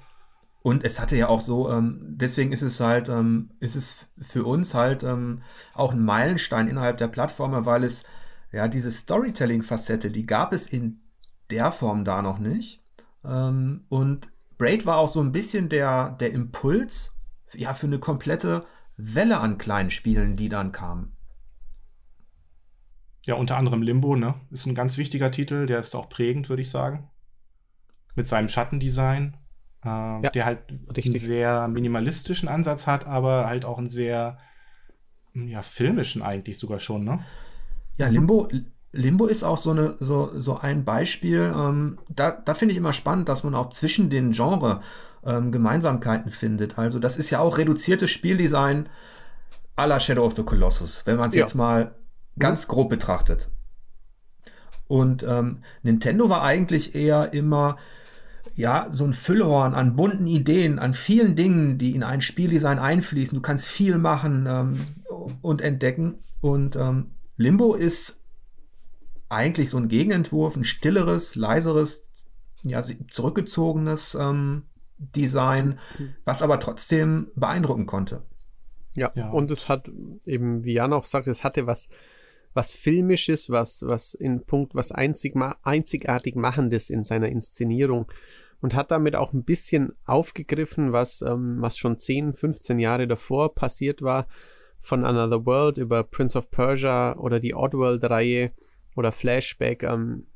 Und 0.63 0.83
es 0.83 0.99
hatte 0.99 1.15
ja 1.15 1.29
auch 1.29 1.41
so, 1.41 1.69
ähm, 1.69 1.99
deswegen 2.01 2.51
ist 2.51 2.61
es 2.61 2.79
halt, 2.79 3.09
ähm, 3.09 3.51
ist 3.59 3.75
es 3.75 4.07
für 4.19 4.45
uns 4.45 4.73
halt 4.73 5.03
ähm, 5.03 5.41
auch 5.73 5.93
ein 5.93 6.03
Meilenstein 6.03 6.67
innerhalb 6.67 6.97
der 6.97 7.07
Plattformer, 7.07 7.65
weil 7.65 7.83
es 7.83 8.03
ja 8.51 8.67
diese 8.67 8.91
Storytelling-Facette, 8.91 10.09
die 10.09 10.25
gab 10.25 10.53
es 10.53 10.67
in 10.67 11.01
der 11.49 11.71
Form 11.71 12.03
da 12.05 12.21
noch 12.21 12.39
nicht. 12.39 12.83
Ähm, 13.23 13.85
und 13.89 14.29
Braid 14.57 14.85
war 14.85 14.97
auch 14.97 15.07
so 15.07 15.21
ein 15.21 15.31
bisschen 15.31 15.69
der, 15.69 16.11
der 16.19 16.31
Impuls 16.31 17.15
ja, 17.53 17.73
für 17.73 17.87
eine 17.87 17.99
komplette 17.99 18.65
Welle 18.97 19.39
an 19.39 19.57
kleinen 19.57 19.91
Spielen, 19.91 20.35
die 20.35 20.49
dann 20.49 20.71
kamen. 20.71 21.15
Ja, 23.25 23.35
unter 23.35 23.57
anderem 23.57 23.81
Limbo, 23.81 24.15
ne? 24.15 24.35
Ist 24.51 24.65
ein 24.65 24.75
ganz 24.75 24.97
wichtiger 24.97 25.31
Titel, 25.31 25.65
der 25.65 25.79
ist 25.79 25.95
auch 25.95 26.09
prägend, 26.09 26.49
würde 26.49 26.61
ich 26.61 26.69
sagen. 26.69 27.09
Mit 28.15 28.25
seinem 28.25 28.47
Schattendesign, 28.47 29.37
äh, 29.83 29.87
ja, 29.87 30.29
der 30.29 30.45
halt 30.45 30.59
richtig. 30.95 31.05
einen 31.05 31.19
sehr 31.19 31.67
minimalistischen 31.67 32.49
Ansatz 32.49 32.87
hat, 32.87 33.05
aber 33.05 33.45
halt 33.45 33.65
auch 33.65 33.77
einen 33.77 33.89
sehr 33.89 34.39
ja, 35.33 35.61
filmischen 35.61 36.23
eigentlich 36.23 36.57
sogar 36.57 36.79
schon, 36.79 37.03
ne? 37.03 37.23
Ja, 37.97 38.07
Limbo, 38.07 38.47
Limbo 38.91 39.25
ist 39.25 39.43
auch 39.43 39.57
so, 39.57 39.71
eine, 39.71 39.95
so, 39.99 40.31
so 40.35 40.57
ein 40.57 40.85
Beispiel. 40.85 41.53
Ähm, 41.55 41.97
da 42.09 42.31
da 42.31 42.53
finde 42.53 42.71
ich 42.73 42.77
immer 42.77 42.93
spannend, 42.93 43.29
dass 43.29 43.43
man 43.43 43.55
auch 43.55 43.69
zwischen 43.69 44.09
den 44.09 44.31
Genres 44.31 44.77
ähm, 45.25 45.51
Gemeinsamkeiten 45.51 46.31
findet. 46.31 46.77
Also, 46.77 46.99
das 46.99 47.17
ist 47.17 47.29
ja 47.29 47.39
auch 47.39 47.57
reduziertes 47.57 48.09
Spieldesign 48.09 48.87
à 49.75 49.85
la 49.85 49.99
Shadow 49.99 50.25
of 50.25 50.35
the 50.35 50.43
Colossus, 50.43 51.05
wenn 51.05 51.17
man 51.17 51.29
es 51.29 51.35
ja. 51.35 51.41
jetzt 51.41 51.55
mal 51.55 51.95
ganz 52.39 52.67
grob 52.67 52.89
betrachtet. 52.89 53.49
Und 54.87 55.23
ähm, 55.23 55.63
Nintendo 55.83 56.29
war 56.29 56.43
eigentlich 56.43 56.95
eher 56.95 57.33
immer 57.33 57.77
ja, 58.55 58.87
so 58.89 59.05
ein 59.05 59.13
Füllhorn 59.13 59.75
an 59.75 59.95
bunten 59.95 60.25
Ideen, 60.25 60.79
an 60.79 60.93
vielen 60.93 61.35
Dingen, 61.35 61.77
die 61.77 61.93
in 61.93 62.03
ein 62.03 62.21
Spieldesign 62.21 62.79
einfließen. 62.79 63.35
Du 63.35 63.41
kannst 63.41 63.67
viel 63.67 63.99
machen 63.99 64.47
ähm, 64.49 64.79
und 65.41 65.61
entdecken. 65.61 66.15
Und 66.41 66.75
ähm, 66.75 67.11
Limbo 67.37 67.75
ist 67.75 68.21
eigentlich 69.29 69.69
so 69.69 69.77
ein 69.77 69.87
Gegenentwurf, 69.87 70.55
ein 70.55 70.63
stilleres, 70.63 71.35
leiseres, 71.35 72.09
ja, 72.63 72.81
zurückgezogenes 72.81 74.15
ähm, 74.19 74.63
Design, 74.97 75.79
was 76.25 76.41
aber 76.41 76.59
trotzdem 76.59 77.31
beeindrucken 77.35 77.85
konnte. 77.85 78.23
Ja, 78.95 79.11
ja, 79.15 79.29
und 79.29 79.51
es 79.51 79.69
hat 79.69 79.89
eben, 80.25 80.63
wie 80.63 80.73
Jan 80.73 80.93
auch 80.93 81.05
sagt, 81.05 81.27
es 81.27 81.43
hatte 81.43 81.67
was, 81.67 81.87
was 82.53 82.73
Filmisches, 82.73 83.51
was, 83.51 83.83
was 83.85 84.15
in 84.15 84.43
Punkt, 84.43 84.73
was 84.73 84.91
einzig, 84.91 85.35
einzigartig 85.61 86.35
Machendes 86.35 86.89
in 86.89 87.03
seiner 87.03 87.29
Inszenierung 87.29 88.11
und 88.59 88.73
hat 88.73 88.89
damit 88.89 89.15
auch 89.15 89.33
ein 89.33 89.43
bisschen 89.43 89.93
aufgegriffen, 90.05 90.93
was, 90.93 91.21
ähm, 91.21 91.57
was 91.59 91.77
schon 91.77 91.99
10, 91.99 92.33
15 92.33 92.79
Jahre 92.79 93.07
davor 93.07 93.53
passiert 93.53 94.01
war, 94.01 94.27
von 94.79 95.05
Another 95.05 95.45
World 95.45 95.77
über 95.77 96.03
Prince 96.03 96.37
of 96.37 96.51
Persia 96.51 97.15
oder 97.17 97.39
die 97.39 97.55
Oddworld-Reihe 97.55 98.51
oder 98.95 99.11
Flashback. 99.11 99.83
Ähm. 99.83 100.27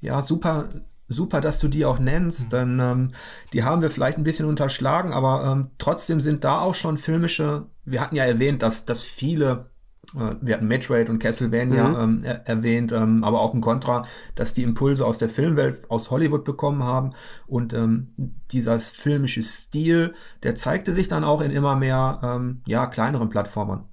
Ja, 0.00 0.22
super, 0.22 0.68
super, 1.08 1.40
dass 1.40 1.58
du 1.58 1.68
die 1.68 1.84
auch 1.84 1.98
nennst, 1.98 2.46
mhm. 2.46 2.50
denn 2.50 2.80
ähm, 2.80 3.12
die 3.52 3.64
haben 3.64 3.82
wir 3.82 3.90
vielleicht 3.90 4.18
ein 4.18 4.24
bisschen 4.24 4.46
unterschlagen, 4.46 5.12
aber 5.12 5.44
ähm, 5.50 5.70
trotzdem 5.78 6.20
sind 6.20 6.44
da 6.44 6.60
auch 6.60 6.74
schon 6.74 6.98
filmische. 6.98 7.66
Wir 7.84 8.00
hatten 8.00 8.16
ja 8.16 8.24
erwähnt, 8.24 8.62
dass, 8.62 8.84
dass 8.84 9.02
viele, 9.02 9.71
wir 10.12 10.54
hatten 10.54 10.68
Metroid 10.68 11.08
und 11.08 11.18
Castlevania 11.18 11.88
mhm. 11.88 12.18
ähm, 12.18 12.24
er 12.24 12.46
erwähnt, 12.46 12.92
ähm, 12.92 13.24
aber 13.24 13.40
auch 13.40 13.54
ein 13.54 13.60
Contra, 13.60 14.06
dass 14.34 14.54
die 14.54 14.62
Impulse 14.62 15.06
aus 15.06 15.18
der 15.18 15.28
Filmwelt, 15.28 15.90
aus 15.90 16.10
Hollywood 16.10 16.44
bekommen 16.44 16.82
haben 16.82 17.10
und 17.46 17.72
ähm, 17.72 18.08
dieser 18.50 18.78
filmische 18.78 19.42
Stil, 19.42 20.14
der 20.42 20.54
zeigte 20.54 20.92
sich 20.92 21.08
dann 21.08 21.24
auch 21.24 21.40
in 21.40 21.50
immer 21.50 21.76
mehr 21.76 22.20
ähm, 22.22 22.62
ja, 22.66 22.86
kleineren 22.86 23.28
Plattformern. 23.28 23.84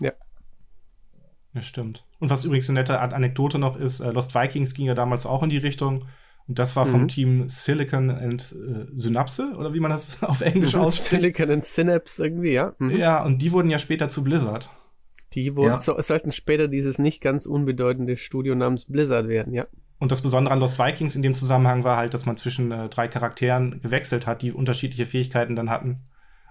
Ja. 0.00 0.12
Ja, 1.54 1.62
stimmt. 1.62 2.04
Und 2.18 2.30
was 2.30 2.44
übrigens 2.44 2.68
eine 2.68 2.80
nette 2.80 3.00
Anekdote 3.00 3.58
noch 3.58 3.76
ist, 3.76 4.00
äh, 4.00 4.10
Lost 4.10 4.34
Vikings 4.34 4.74
ging 4.74 4.86
ja 4.86 4.94
damals 4.94 5.26
auch 5.26 5.42
in 5.42 5.50
die 5.50 5.58
Richtung. 5.58 6.06
Und 6.48 6.58
das 6.58 6.74
war 6.76 6.86
vom 6.86 7.02
mhm. 7.02 7.08
Team 7.08 7.48
Silicon 7.48 8.10
and 8.10 8.42
äh, 8.52 8.86
Synapse, 8.94 9.54
oder 9.56 9.74
wie 9.74 9.80
man 9.80 9.90
das 9.90 10.22
auf 10.24 10.40
Englisch 10.40 10.74
ausspricht. 10.76 11.22
Silicon 11.22 11.50
and 11.50 11.64
Synapse 11.64 12.22
irgendwie, 12.24 12.52
ja. 12.52 12.74
Mhm. 12.78 12.96
Ja, 12.96 13.24
und 13.24 13.40
die 13.40 13.52
wurden 13.52 13.70
ja 13.70 13.78
später 13.78 14.08
zu 14.08 14.24
Blizzard. 14.24 14.68
Die 15.34 15.56
wurden, 15.56 15.72
ja. 15.72 15.78
so, 15.78 16.00
sollten 16.00 16.32
später 16.32 16.68
dieses 16.68 16.98
nicht 16.98 17.20
ganz 17.20 17.46
unbedeutende 17.46 18.16
Studio 18.16 18.54
namens 18.54 18.86
Blizzard 18.86 19.28
werden, 19.28 19.52
ja. 19.52 19.66
Und 19.98 20.10
das 20.10 20.22
Besondere 20.22 20.52
an 20.52 20.58
Lost 20.60 20.78
Vikings 20.78 21.14
in 21.14 21.22
dem 21.22 21.36
Zusammenhang 21.36 21.84
war 21.84 21.96
halt, 21.96 22.12
dass 22.12 22.26
man 22.26 22.36
zwischen 22.36 22.72
äh, 22.72 22.88
drei 22.88 23.06
Charakteren 23.06 23.80
gewechselt 23.82 24.26
hat, 24.26 24.42
die 24.42 24.52
unterschiedliche 24.52 25.06
Fähigkeiten 25.06 25.54
dann 25.54 25.70
hatten. 25.70 26.00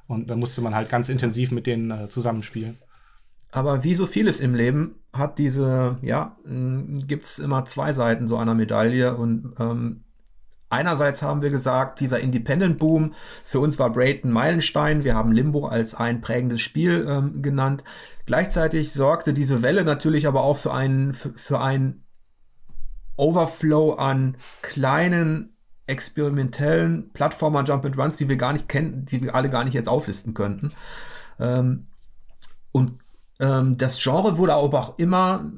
Und 0.08 0.30
da 0.30 0.36
musste 0.36 0.62
man 0.62 0.74
halt 0.74 0.90
ganz 0.90 1.10
intensiv 1.10 1.52
mit 1.52 1.68
denen 1.68 1.92
äh, 1.92 2.08
zusammenspielen. 2.08 2.78
Aber 3.52 3.84
wie 3.84 3.96
so 3.96 4.06
vieles 4.06 4.40
im 4.40 4.56
Leben 4.56 4.96
hat 5.12 5.38
diese, 5.38 5.98
ja, 6.02 6.38
gibt 6.46 7.26
es 7.26 7.40
immer 7.40 7.66
zwei 7.66 7.92
Seiten 7.92 8.30
so 8.30 8.38
einer 8.38 8.56
Medaille. 8.56 9.16
Und 9.16 9.54
ähm, 9.60 10.06
einerseits 10.72 11.22
haben 11.22 11.42
wir 11.42 11.50
gesagt, 11.50 12.00
dieser 12.00 12.20
Independent-Boom, 12.20 13.14
für 13.44 13.60
uns 13.60 13.78
war 13.80 13.92
Braid 13.92 14.24
ein 14.24 14.32
Meilenstein. 14.32 15.04
Wir 15.04 15.16
haben 15.16 15.32
Limbo 15.32 15.68
als 15.68 15.96
ein 15.96 16.22
prägendes 16.22 16.62
Spiel 16.62 17.06
ähm, 17.08 17.42
genannt. 17.42 17.84
Gleichzeitig 18.26 18.94
sorgte 18.94 19.34
diese 19.34 19.62
Welle 19.62 19.84
natürlich 19.84 20.28
aber 20.28 20.44
auch 20.44 20.58
für 20.58 20.74
einen, 20.74 21.14
für, 21.14 21.34
für 21.34 21.60
einen 21.60 22.04
Overflow 23.18 23.94
an 23.94 24.38
kleinen 24.62 25.56
experimentellen 25.88 27.12
Plattformer 27.12 27.64
Jump 27.64 27.86
and 27.86 27.98
Runs, 27.98 28.18
die 28.18 28.30
wir 28.30 28.38
gar 28.38 28.54
nicht 28.54 28.70
kennen, 28.70 29.06
die 29.06 29.22
wir 29.22 29.36
alle 29.36 29.50
gar 29.50 29.64
nicht 29.64 29.74
jetzt 29.74 29.90
auflisten 29.90 30.34
könnten. 30.34 30.72
Ähm, 31.40 31.88
und 32.72 33.00
ähm, 33.40 33.78
das 33.78 34.02
Genre 34.02 34.38
wurde 34.38 34.54
aber 34.54 34.80
auch 34.80 34.98
immer 34.98 35.52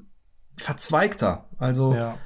verzweigter. 0.58 1.46
Also 1.60 1.94
ja. 1.94 2.18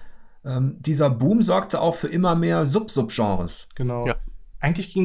Ähm, 0.47 0.77
dieser 0.79 1.09
Boom 1.09 1.41
sorgte 1.41 1.81
auch 1.81 1.95
für 1.95 2.07
immer 2.07 2.35
mehr 2.35 2.65
Sub-Sub-Genres. 2.65 3.67
Genau. 3.75 4.05
Ja. 4.05 4.15
Eigentlich 4.59 4.95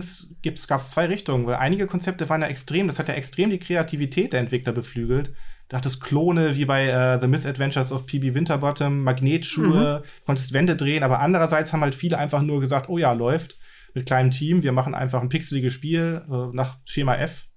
gab 0.42 0.80
es 0.80 0.90
zwei 0.90 1.06
Richtungen, 1.06 1.46
weil 1.46 1.56
einige 1.56 1.86
Konzepte 1.86 2.28
waren 2.28 2.40
ja 2.40 2.48
extrem, 2.48 2.86
das 2.86 2.98
hat 2.98 3.08
ja 3.08 3.14
extrem 3.14 3.50
die 3.50 3.58
Kreativität 3.58 4.32
der 4.32 4.40
Entwickler 4.40 4.72
beflügelt. 4.72 5.34
Da 5.68 5.78
hattest 5.78 6.02
Klone 6.02 6.56
wie 6.56 6.64
bei 6.64 7.16
uh, 7.16 7.20
The 7.20 7.28
Misadventures 7.28 7.92
of 7.92 8.06
PB 8.06 8.34
Winterbottom, 8.34 9.02
Magnetschuhe, 9.02 10.02
mhm. 10.02 10.24
konntest 10.26 10.52
Wände 10.52 10.76
drehen, 10.76 11.02
aber 11.02 11.20
andererseits 11.20 11.72
haben 11.72 11.82
halt 11.82 11.94
viele 11.94 12.18
einfach 12.18 12.42
nur 12.42 12.60
gesagt, 12.60 12.88
oh 12.88 12.98
ja, 12.98 13.12
läuft 13.12 13.58
mit 13.94 14.06
kleinem 14.06 14.30
Team, 14.30 14.62
wir 14.62 14.72
machen 14.72 14.94
einfach 14.94 15.20
ein 15.20 15.28
pixeliges 15.28 15.72
Spiel 15.72 16.22
äh, 16.30 16.54
nach 16.54 16.78
Schema 16.84 17.16
F. 17.16 17.48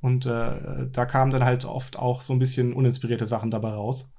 Und 0.00 0.24
äh, 0.24 0.88
da 0.90 1.04
kamen 1.04 1.32
dann 1.32 1.44
halt 1.44 1.64
oft 1.64 1.98
auch 1.98 2.22
so 2.22 2.32
ein 2.32 2.38
bisschen 2.38 2.72
uninspirierte 2.72 3.26
Sachen 3.26 3.50
dabei 3.50 3.70
raus. 3.70 4.12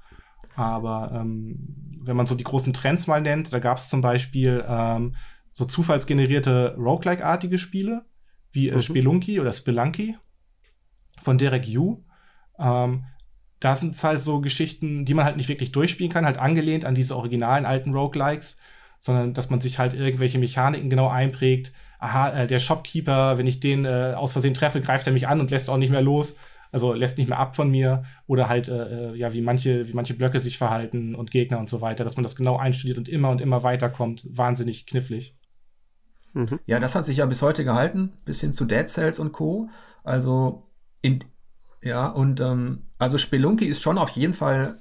Aber 0.55 1.11
ähm, 1.13 1.99
wenn 2.03 2.17
man 2.17 2.27
so 2.27 2.35
die 2.35 2.43
großen 2.43 2.73
Trends 2.73 3.07
mal 3.07 3.21
nennt, 3.21 3.53
da 3.53 3.59
gab 3.59 3.77
es 3.77 3.89
zum 3.89 4.01
Beispiel 4.01 4.63
ähm, 4.67 5.15
so 5.51 5.65
zufallsgenerierte 5.65 6.75
Roguelike-artige 6.77 7.59
Spiele, 7.59 8.05
wie 8.51 8.69
äh, 8.69 8.75
mhm. 8.75 8.81
Spelunky 8.81 9.39
oder 9.39 9.51
Spelunky 9.51 10.17
von 11.21 11.37
Derek 11.37 11.67
Yu. 11.67 12.03
Ähm, 12.59 13.05
da 13.59 13.75
sind 13.75 13.95
es 13.95 14.03
halt 14.03 14.21
so 14.21 14.41
Geschichten, 14.41 15.05
die 15.05 15.13
man 15.13 15.25
halt 15.25 15.37
nicht 15.37 15.49
wirklich 15.49 15.71
durchspielen 15.71 16.11
kann, 16.11 16.25
halt 16.25 16.39
angelehnt 16.39 16.83
an 16.83 16.95
diese 16.95 17.15
originalen 17.15 17.65
alten 17.65 17.93
Roguelikes, 17.93 18.59
sondern 18.99 19.33
dass 19.33 19.49
man 19.49 19.61
sich 19.61 19.77
halt 19.77 19.93
irgendwelche 19.93 20.39
Mechaniken 20.39 20.89
genau 20.89 21.09
einprägt. 21.09 21.71
Aha, 21.99 22.31
äh, 22.31 22.47
der 22.47 22.59
Shopkeeper, 22.59 23.37
wenn 23.37 23.47
ich 23.47 23.59
den 23.59 23.85
äh, 23.85 24.13
aus 24.15 24.33
Versehen 24.33 24.55
treffe, 24.55 24.81
greift 24.81 25.05
er 25.05 25.13
mich 25.13 25.27
an 25.27 25.39
und 25.39 25.51
lässt 25.51 25.69
auch 25.69 25.77
nicht 25.77 25.91
mehr 25.91 26.01
los. 26.01 26.37
Also 26.71 26.93
lässt 26.93 27.17
nicht 27.17 27.27
mehr 27.27 27.39
ab 27.39 27.55
von 27.55 27.69
mir 27.69 28.03
oder 28.27 28.47
halt, 28.47 28.69
äh, 28.69 29.11
äh, 29.11 29.15
ja, 29.15 29.33
wie 29.33 29.41
manche, 29.41 29.87
wie 29.87 29.93
manche 29.93 30.13
Blöcke 30.13 30.39
sich 30.39 30.57
verhalten 30.57 31.15
und 31.15 31.31
Gegner 31.31 31.59
und 31.59 31.69
so 31.69 31.81
weiter, 31.81 32.03
dass 32.03 32.15
man 32.15 32.23
das 32.23 32.35
genau 32.35 32.57
einstudiert 32.57 32.97
und 32.97 33.09
immer 33.09 33.29
und 33.29 33.41
immer 33.41 33.63
weiterkommt. 33.63 34.25
Wahnsinnig 34.31 34.85
knifflig. 34.85 35.35
Mhm. 36.33 36.59
Ja, 36.65 36.79
das 36.79 36.95
hat 36.95 37.05
sich 37.05 37.17
ja 37.17 37.25
bis 37.25 37.41
heute 37.41 37.65
gehalten, 37.65 38.13
bis 38.23 38.39
hin 38.39 38.53
zu 38.53 38.65
Dead 38.65 38.87
Cells 38.87 39.19
und 39.19 39.33
Co. 39.33 39.69
Also, 40.03 40.69
in, 41.01 41.19
ja, 41.83 42.07
und 42.07 42.39
ähm, 42.39 42.83
also 42.97 43.17
Spelunky 43.17 43.65
ist 43.65 43.81
schon 43.81 43.97
auf 43.97 44.11
jeden 44.11 44.33
Fall 44.33 44.79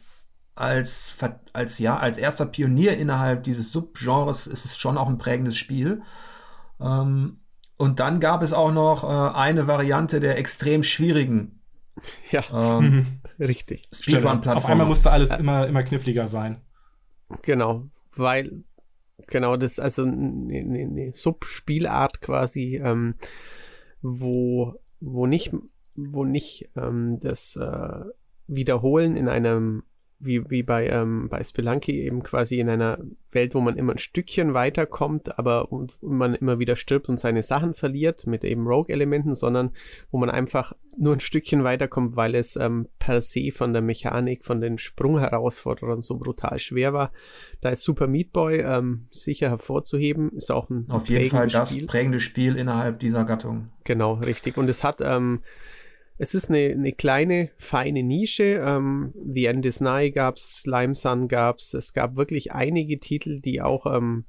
als, 0.54 1.16
als, 1.52 1.78
ja, 1.78 1.98
als 1.98 2.18
erster 2.18 2.46
Pionier 2.46 2.96
innerhalb 2.96 3.44
dieses 3.44 3.72
Subgenres 3.72 4.46
ist 4.46 4.64
es 4.64 4.76
schon 4.76 4.98
auch 4.98 5.08
ein 5.08 5.18
prägendes 5.18 5.56
Spiel. 5.56 6.02
Ähm, 6.80 7.40
und 7.78 7.98
dann 7.98 8.20
gab 8.20 8.42
es 8.42 8.52
auch 8.52 8.72
noch 8.72 9.04
äh, 9.04 9.36
eine 9.36 9.66
Variante 9.66 10.20
der 10.20 10.38
extrem 10.38 10.82
schwierigen 10.82 11.59
Ja, 12.30 12.78
ähm, 12.78 13.20
richtig. 13.38 13.88
Speedrun-Plattform. 13.92 14.56
Auf 14.56 14.66
einmal 14.66 14.86
musste 14.86 15.10
alles 15.10 15.34
immer, 15.36 15.66
immer 15.66 15.82
kniffliger 15.82 16.28
sein. 16.28 16.60
Genau, 17.42 17.84
weil, 18.14 18.64
genau, 19.26 19.56
das 19.56 19.72
ist 19.72 19.80
also 19.80 20.02
eine, 20.02 20.58
eine 20.58 21.12
Subspielart 21.14 22.20
quasi, 22.20 22.80
ähm, 22.82 23.14
wo, 24.02 24.74
wo 25.00 25.26
nicht, 25.26 25.52
wo 25.94 26.24
nicht 26.24 26.70
ähm, 26.76 27.18
das 27.20 27.56
äh, 27.56 28.04
Wiederholen 28.46 29.16
in 29.16 29.28
einem 29.28 29.84
wie, 30.20 30.48
wie 30.50 30.62
bei, 30.62 30.86
ähm, 30.88 31.28
bei 31.28 31.42
Spelunky 31.42 32.02
eben 32.02 32.22
quasi 32.22 32.60
in 32.60 32.68
einer 32.68 32.98
Welt, 33.32 33.54
wo 33.54 33.60
man 33.60 33.76
immer 33.76 33.92
ein 33.92 33.98
Stückchen 33.98 34.54
weiterkommt, 34.54 35.38
aber 35.38 35.72
und, 35.72 35.96
und 36.02 36.16
man 36.16 36.34
immer 36.34 36.58
wieder 36.58 36.76
stirbt 36.76 37.08
und 37.08 37.18
seine 37.18 37.42
Sachen 37.42 37.74
verliert 37.74 38.26
mit 38.26 38.44
eben 38.44 38.66
Rogue-Elementen, 38.66 39.34
sondern 39.34 39.70
wo 40.10 40.18
man 40.18 40.30
einfach 40.30 40.74
nur 40.96 41.14
ein 41.14 41.20
Stückchen 41.20 41.64
weiterkommt, 41.64 42.16
weil 42.16 42.34
es 42.34 42.56
ähm, 42.56 42.88
per 42.98 43.20
se 43.22 43.50
von 43.52 43.72
der 43.72 43.82
Mechanik, 43.82 44.44
von 44.44 44.60
den 44.60 44.76
Sprungherausforderungen 44.76 46.02
so 46.02 46.18
brutal 46.18 46.58
schwer 46.58 46.92
war. 46.92 47.12
Da 47.62 47.70
ist 47.70 47.82
Super 47.82 48.06
Meat 48.06 48.32
Boy 48.32 48.60
ähm, 48.60 49.06
sicher 49.10 49.48
hervorzuheben, 49.48 50.32
ist 50.36 50.50
auch 50.50 50.68
ein 50.68 50.86
Auf 50.90 51.08
jeden 51.08 51.30
Fall 51.30 51.48
das 51.48 51.72
Spiel. 51.72 51.86
prägende 51.86 52.20
Spiel 52.20 52.56
innerhalb 52.56 52.98
dieser 52.98 53.24
Gattung. 53.24 53.70
Genau, 53.84 54.14
richtig. 54.14 54.58
Und 54.58 54.68
es 54.68 54.84
hat 54.84 55.00
ähm, 55.00 55.40
es 56.20 56.34
ist 56.34 56.50
eine, 56.50 56.72
eine 56.72 56.92
kleine, 56.92 57.48
feine 57.56 58.02
Nische. 58.02 58.62
Ähm, 58.62 59.10
The 59.14 59.46
End 59.46 59.64
is 59.64 59.80
Nigh 59.80 60.14
gab's, 60.14 60.60
Slime 60.60 60.94
Sun 60.94 61.28
gab's. 61.28 61.72
Es 61.72 61.94
gab 61.94 62.16
wirklich 62.16 62.52
einige 62.52 63.00
Titel, 63.00 63.40
die 63.40 63.62
auch 63.62 63.86
ähm, 63.86 64.24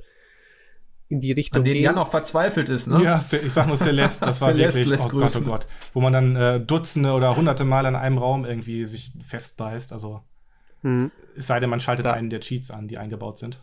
in 1.09 1.19
die 1.19 1.33
Richtung 1.33 1.59
An 1.59 1.63
denen 1.65 1.73
gehen. 1.73 1.83
Jan 1.83 1.97
auch 1.97 2.07
verzweifelt 2.07 2.69
ist, 2.69 2.87
ne? 2.87 3.03
Ja, 3.03 3.17
ich 3.19 3.51
sag 3.51 3.67
nur 3.67 3.75
Celeste, 3.75 4.25
das 4.25 4.39
war 4.39 4.53
Celeste 4.53 4.85
wirklich, 4.85 5.01
oh 5.01 5.09
Gott, 5.09 5.35
oh 5.35 5.41
Gott. 5.41 5.67
Wo 5.93 5.99
man 5.99 6.13
dann 6.13 6.35
äh, 6.37 6.61
Dutzende 6.61 7.11
oder 7.11 7.35
hunderte 7.35 7.65
Mal 7.65 7.85
in 7.85 7.97
einem 7.97 8.17
Raum 8.17 8.45
irgendwie 8.45 8.85
sich 8.85 9.11
festbeißt, 9.27 9.91
also 9.91 10.21
hm. 10.83 11.11
es 11.35 11.47
sei 11.47 11.59
denn, 11.59 11.69
man 11.69 11.81
schaltet 11.81 12.05
da. 12.05 12.13
einen 12.13 12.29
der 12.29 12.39
Cheats 12.39 12.71
an, 12.71 12.87
die 12.87 12.99
eingebaut 12.99 13.37
sind. 13.37 13.59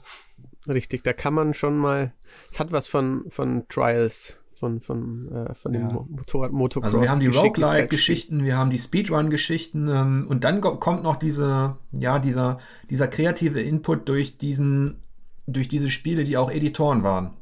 Richtig, 0.68 1.02
da 1.02 1.14
kann 1.14 1.32
man 1.32 1.54
schon 1.54 1.78
mal, 1.78 2.12
es 2.50 2.60
hat 2.60 2.72
was 2.72 2.88
von, 2.88 3.24
von 3.30 3.66
Trials 3.70 4.37
von, 4.58 4.80
von, 4.80 5.30
äh, 5.32 5.54
von 5.54 5.74
ja. 5.74 5.86
dem 5.86 6.06
Motor, 6.08 6.48
Motocross. 6.50 6.94
Also 6.94 7.00
wir 7.00 7.10
haben 7.10 7.20
die 7.20 7.28
Roguelike-Geschichten, 7.28 8.44
wir 8.44 8.56
haben 8.56 8.70
die 8.70 8.78
Speedrun-Geschichten 8.78 9.88
ähm, 9.88 10.26
und 10.28 10.44
dann 10.44 10.60
kommt 10.60 11.02
noch 11.02 11.16
diese, 11.16 11.76
ja, 11.92 12.18
dieser, 12.18 12.58
dieser 12.90 13.08
kreative 13.08 13.60
Input 13.60 14.08
durch 14.08 14.38
diesen, 14.38 15.02
durch 15.46 15.68
diese 15.68 15.90
Spiele, 15.90 16.24
die 16.24 16.36
auch 16.36 16.50
Editoren 16.50 17.02
waren. 17.02 17.34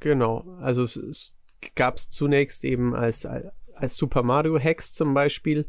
Genau, 0.00 0.44
also 0.60 0.82
es, 0.82 0.96
es 0.96 1.36
gab 1.76 1.96
es 1.96 2.08
zunächst 2.08 2.64
eben 2.64 2.94
als, 2.94 3.24
als 3.26 3.96
Super 3.96 4.22
Mario 4.22 4.58
Hex 4.58 4.92
zum 4.94 5.14
Beispiel, 5.14 5.66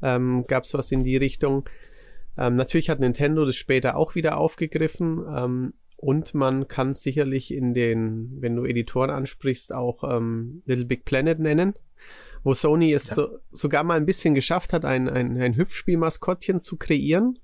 ähm, 0.00 0.44
gab 0.46 0.64
es 0.64 0.72
was 0.72 0.90
in 0.92 1.04
die 1.04 1.16
Richtung. 1.16 1.68
Ähm, 2.38 2.54
natürlich 2.56 2.90
hat 2.90 3.00
Nintendo 3.00 3.44
das 3.44 3.56
später 3.56 3.96
auch 3.96 4.14
wieder 4.14 4.36
aufgegriffen, 4.38 5.24
ähm, 5.28 5.74
und 5.96 6.34
man 6.34 6.68
kann 6.68 6.94
sicherlich 6.94 7.52
in 7.52 7.74
den, 7.74 8.36
wenn 8.40 8.56
du 8.56 8.64
Editoren 8.64 9.10
ansprichst, 9.10 9.72
auch 9.72 10.04
ähm, 10.04 10.62
Little 10.66 10.84
Big 10.84 11.04
Planet 11.04 11.38
nennen, 11.38 11.74
wo 12.44 12.54
Sony 12.54 12.92
es 12.92 13.08
ja. 13.10 13.14
so, 13.14 13.38
sogar 13.50 13.82
mal 13.82 13.96
ein 13.96 14.06
bisschen 14.06 14.34
geschafft 14.34 14.72
hat, 14.72 14.84
ein, 14.84 15.08
ein, 15.08 15.40
ein 15.40 15.56
Hüpfspiel-Maskottchen 15.56 16.62
zu 16.62 16.76
kreieren. 16.76 17.38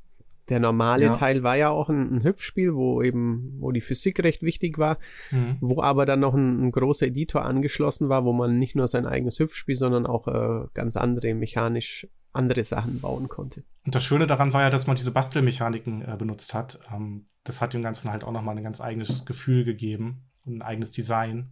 Der 0.48 0.60
normale 0.60 1.06
ja. 1.06 1.12
Teil 1.12 1.42
war 1.42 1.56
ja 1.56 1.70
auch 1.70 1.88
ein, 1.88 2.16
ein, 2.16 2.24
Hüpfspiel, 2.24 2.74
wo 2.74 3.00
eben, 3.00 3.56
wo 3.58 3.70
die 3.70 3.80
Physik 3.80 4.22
recht 4.22 4.42
wichtig 4.42 4.76
war, 4.76 4.98
mhm. 5.30 5.56
wo 5.60 5.80
aber 5.80 6.04
dann 6.04 6.20
noch 6.20 6.34
ein, 6.34 6.66
ein, 6.66 6.72
großer 6.72 7.06
Editor 7.06 7.44
angeschlossen 7.44 8.08
war, 8.08 8.24
wo 8.24 8.32
man 8.32 8.58
nicht 8.58 8.76
nur 8.76 8.88
sein 8.88 9.06
eigenes 9.06 9.38
Hüpfspiel, 9.38 9.76
sondern 9.76 10.04
auch 10.04 10.28
äh, 10.28 10.66
ganz 10.74 10.96
andere 10.96 11.34
mechanisch 11.34 12.06
andere 12.32 12.64
Sachen 12.64 13.00
bauen 13.00 13.28
konnte. 13.28 13.62
Und 13.84 13.94
das 13.94 14.04
Schöne 14.04 14.26
daran 14.26 14.52
war 14.52 14.62
ja, 14.62 14.70
dass 14.70 14.86
man 14.86 14.96
diese 14.96 15.10
Bastelmechaniken 15.10 16.02
äh, 16.02 16.16
benutzt 16.16 16.54
hat. 16.54 16.80
Ähm, 16.92 17.26
das 17.44 17.60
hat 17.60 17.74
dem 17.74 17.82
Ganzen 17.82 18.10
halt 18.10 18.24
auch 18.24 18.32
nochmal 18.32 18.56
ein 18.56 18.64
ganz 18.64 18.80
eigenes 18.80 19.24
Gefühl 19.24 19.64
gegeben 19.64 20.24
und 20.44 20.58
ein 20.58 20.62
eigenes 20.62 20.92
Design. 20.92 21.50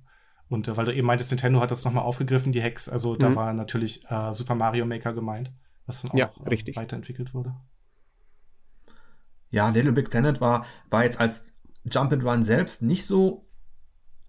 Und 0.49 0.69
äh, 0.69 0.77
weil 0.77 0.87
du 0.87 0.95
eben 0.95 1.07
meintest, 1.07 1.31
Nintendo 1.31 1.61
hat 1.61 1.71
das 1.71 1.85
nochmal 1.85 2.05
aufgegriffen, 2.05 2.53
die 2.53 2.63
Hacks. 2.63 2.89
Also 2.89 3.17
da 3.17 3.31
mhm. 3.31 3.37
war 3.37 3.53
natürlich 3.53 4.05
äh, 4.11 4.35
Super 4.35 4.55
Mario 4.55 4.87
Maker 4.87 5.13
gemeint, 5.13 5.53
was 5.87 6.03
dann 6.03 6.13
auch 6.13 6.17
ja, 6.17 6.31
richtig. 6.49 6.77
weiterentwickelt 6.77 7.35
wurde. 7.35 7.55
Ja, 9.49 9.69
Little 9.69 9.93
Big 9.93 10.11
Planet 10.11 10.41
war, 10.41 10.65
war 10.91 11.05
jetzt 11.05 11.19
als 11.19 11.45
Jump 11.85 12.13
and 12.13 12.25
Run 12.25 12.43
selbst 12.43 12.83
nicht 12.83 13.05
so 13.05 13.49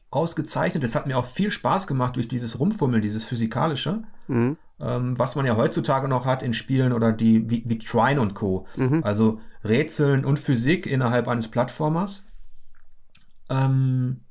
ausgezeichnet. 0.10 0.84
Es 0.84 0.96
hat 0.96 1.06
mir 1.06 1.18
auch 1.18 1.26
viel 1.26 1.52
Spaß 1.52 1.86
gemacht 1.86 2.16
durch 2.16 2.28
dieses 2.28 2.60
Rumfummeln, 2.60 3.02
dieses 3.02 3.24
Physikalische. 3.24 4.04
Mhm 4.28 4.58
ähm, 4.82 5.18
was 5.18 5.36
man 5.36 5.46
ja 5.46 5.56
heutzutage 5.56 6.08
noch 6.08 6.26
hat 6.26 6.44
in 6.44 6.54
Spielen 6.54 6.94
oder 6.94 7.12
die 7.12 7.50
wie, 7.50 7.64
wie 7.66 7.78
Trine 7.78 8.20
und 8.20 8.34
Co. 8.34 8.68
Mhm. 8.76 9.04
Also 9.04 9.40
Rätseln 9.64 10.26
und 10.26 10.40
Physik 10.40 10.88
innerhalb 10.88 11.28
eines 11.28 11.48
Plattformers. 11.48 12.24
Ähm, 13.50 14.26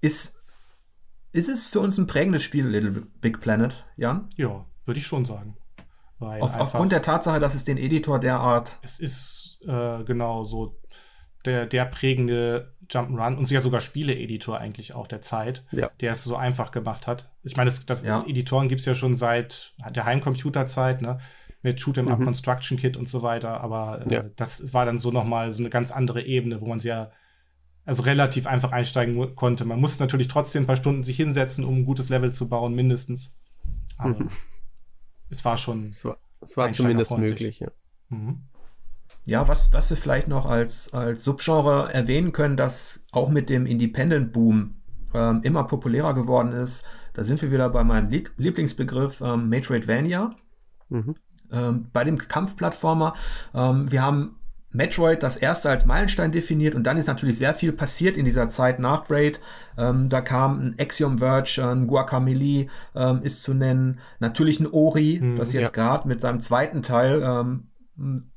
ist, 0.00 0.34
ist 1.32 1.48
es 1.48 1.66
für 1.66 1.80
uns 1.80 1.98
ein 1.98 2.06
prägendes 2.06 2.42
Spiel, 2.42 2.66
Little 2.66 3.06
Big 3.20 3.40
Planet, 3.40 3.86
Jan? 3.96 4.28
Ja, 4.36 4.66
würde 4.84 4.98
ich 4.98 5.06
schon 5.06 5.24
sagen. 5.24 5.56
Auf, 6.18 6.56
aufgrund 6.56 6.90
der 6.90 7.02
Tatsache, 7.02 7.38
dass 7.38 7.54
es 7.54 7.64
den 7.64 7.78
Editor 7.78 8.18
derart. 8.18 8.80
Es 8.82 8.98
ist 8.98 9.60
äh, 9.68 10.02
genau 10.02 10.42
so 10.42 10.80
der, 11.44 11.66
der 11.66 11.84
prägende 11.84 12.74
Jump'n'Run 12.90 13.36
und 13.36 13.50
ja 13.50 13.60
sogar 13.60 13.80
Spiele-Editor 13.80 14.58
eigentlich 14.58 14.94
auch 14.94 15.06
der 15.06 15.20
Zeit, 15.20 15.64
ja. 15.72 15.90
der 16.00 16.12
es 16.12 16.24
so 16.24 16.36
einfach 16.36 16.70
gemacht 16.70 17.06
hat. 17.06 17.30
Ich 17.42 17.56
meine, 17.56 17.68
das, 17.68 17.84
das 17.86 18.02
ja. 18.02 18.24
Editoren 18.26 18.68
gibt 18.68 18.80
es 18.80 18.86
ja 18.86 18.94
schon 18.94 19.16
seit 19.16 19.74
der 19.90 20.04
Heimcomputerzeit, 20.04 21.02
ne? 21.02 21.20
Mit 21.60 21.80
Shoot'em 21.80 22.08
Up 22.08 22.20
mhm. 22.20 22.26
Construction 22.26 22.78
Kit 22.78 22.96
und 22.96 23.08
so 23.08 23.22
weiter, 23.22 23.60
aber 23.60 24.06
äh, 24.06 24.14
ja. 24.14 24.24
das 24.36 24.72
war 24.72 24.86
dann 24.86 24.96
so 24.96 25.10
nochmal 25.10 25.52
so 25.52 25.60
eine 25.60 25.70
ganz 25.70 25.90
andere 25.90 26.22
Ebene, 26.22 26.60
wo 26.60 26.66
man 26.66 26.78
sehr 26.78 26.94
ja 26.94 27.12
also 27.88 28.02
relativ 28.02 28.46
einfach 28.46 28.72
einsteigen 28.72 29.34
konnte. 29.34 29.64
Man 29.64 29.80
muss 29.80 29.98
natürlich 29.98 30.28
trotzdem 30.28 30.64
ein 30.64 30.66
paar 30.66 30.76
Stunden 30.76 31.04
sich 31.04 31.16
hinsetzen, 31.16 31.64
um 31.64 31.78
ein 31.78 31.84
gutes 31.86 32.10
Level 32.10 32.34
zu 32.34 32.46
bauen, 32.46 32.74
mindestens. 32.74 33.38
Aber 33.96 34.10
mhm. 34.10 34.28
es 35.30 35.42
war 35.46 35.56
schon. 35.56 35.88
Es 35.88 36.04
war, 36.04 36.18
es 36.42 36.54
war 36.58 36.70
zumindest 36.70 37.16
möglich, 37.16 37.60
ja. 37.60 37.68
Mhm. 38.10 38.42
Ja, 39.28 39.46
was, 39.46 39.70
was 39.74 39.90
wir 39.90 39.96
vielleicht 39.98 40.26
noch 40.26 40.46
als, 40.46 40.94
als 40.94 41.22
Subgenre 41.22 41.92
erwähnen 41.92 42.32
können, 42.32 42.56
das 42.56 43.04
auch 43.12 43.28
mit 43.28 43.50
dem 43.50 43.66
Independent-Boom 43.66 44.76
ähm, 45.12 45.40
immer 45.42 45.64
populärer 45.64 46.14
geworden 46.14 46.52
ist, 46.52 46.86
da 47.12 47.24
sind 47.24 47.42
wir 47.42 47.52
wieder 47.52 47.68
bei 47.68 47.84
meinem 47.84 48.08
Lieblingsbegriff 48.38 49.20
ähm, 49.20 49.50
Metroidvania. 49.50 50.34
Mhm. 50.88 51.14
Ähm, 51.52 51.88
bei 51.92 52.04
dem 52.04 52.16
Kampfplattformer, 52.16 53.12
ähm, 53.54 53.92
wir 53.92 54.00
haben 54.00 54.36
Metroid 54.70 55.22
das 55.22 55.36
erste 55.36 55.68
als 55.68 55.84
Meilenstein 55.84 56.32
definiert 56.32 56.74
und 56.74 56.84
dann 56.84 56.96
ist 56.96 57.06
natürlich 57.06 57.36
sehr 57.36 57.54
viel 57.54 57.72
passiert 57.72 58.16
in 58.16 58.24
dieser 58.24 58.48
Zeit 58.48 58.78
nach 58.78 59.06
Braid. 59.06 59.40
Ähm, 59.76 60.08
da 60.08 60.22
kam 60.22 60.58
ein 60.58 60.74
Axiom 60.78 61.18
Verge, 61.18 61.60
ein 61.62 61.86
Guacamelee 61.86 62.68
ähm, 62.94 63.20
ist 63.22 63.42
zu 63.42 63.52
nennen, 63.52 64.00
natürlich 64.20 64.58
ein 64.58 64.66
Ori, 64.66 65.18
hm, 65.20 65.36
das 65.36 65.52
jetzt 65.52 65.76
ja. 65.76 65.82
gerade 65.82 66.08
mit 66.08 66.22
seinem 66.22 66.40
zweiten 66.40 66.82
Teil 66.82 67.22
ähm, 67.22 67.67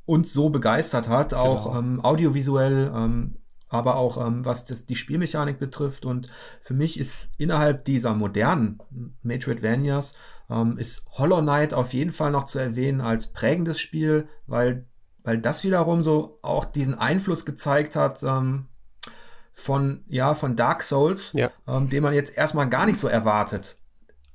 uns 0.06 0.34
so 0.34 0.50
begeistert 0.50 1.08
hat, 1.08 1.34
auch 1.34 1.66
genau. 1.66 1.80
Ähm, 1.80 2.00
audiovisuell, 2.04 2.92
ähm, 2.96 3.38
aber 3.70 3.96
auch 3.96 4.26
ähm, 4.26 4.44
was 4.44 4.66
das, 4.66 4.86
die 4.86 4.96
Spielmechanik 4.96 5.60
betrifft. 5.60 6.06
Und 6.06 6.30
für 6.60 6.74
mich 6.74 7.00
ist 7.00 7.30
innerhalb 7.38 7.86
dieser 7.86 8.14
modernen 8.14 8.80
Metroidvanias 9.24 10.16
ist 10.76 11.06
Hollow 11.12 11.40
Knight 11.40 11.74
auf 11.74 11.94
jeden 11.94 12.12
Fall 12.12 12.30
noch 12.30 12.44
zu 12.44 12.60
erwähnen 12.60 13.00
als 13.00 13.32
prägendes 13.32 13.80
Spiel, 13.80 14.28
weil 14.48 14.86
weil 15.24 15.38
das 15.38 15.64
wiederum 15.64 16.04
so 16.04 16.40
auch 16.42 16.66
diesen 16.66 16.98
Einfluss 16.98 17.46
gezeigt 17.46 17.96
hat 17.96 18.24
ähm, 18.24 18.68
von, 19.54 20.04
ja, 20.08 20.34
von 20.34 20.56
Dark 20.56 20.84
Souls, 20.84 21.32
ja. 21.34 21.52
ähm, 21.68 21.90
den 21.90 22.04
man 22.04 22.14
jetzt 22.14 22.38
erstmal 22.38 22.70
gar 22.70 22.86
nicht 22.86 23.00
so 23.00 23.08
erwartet 23.08 23.78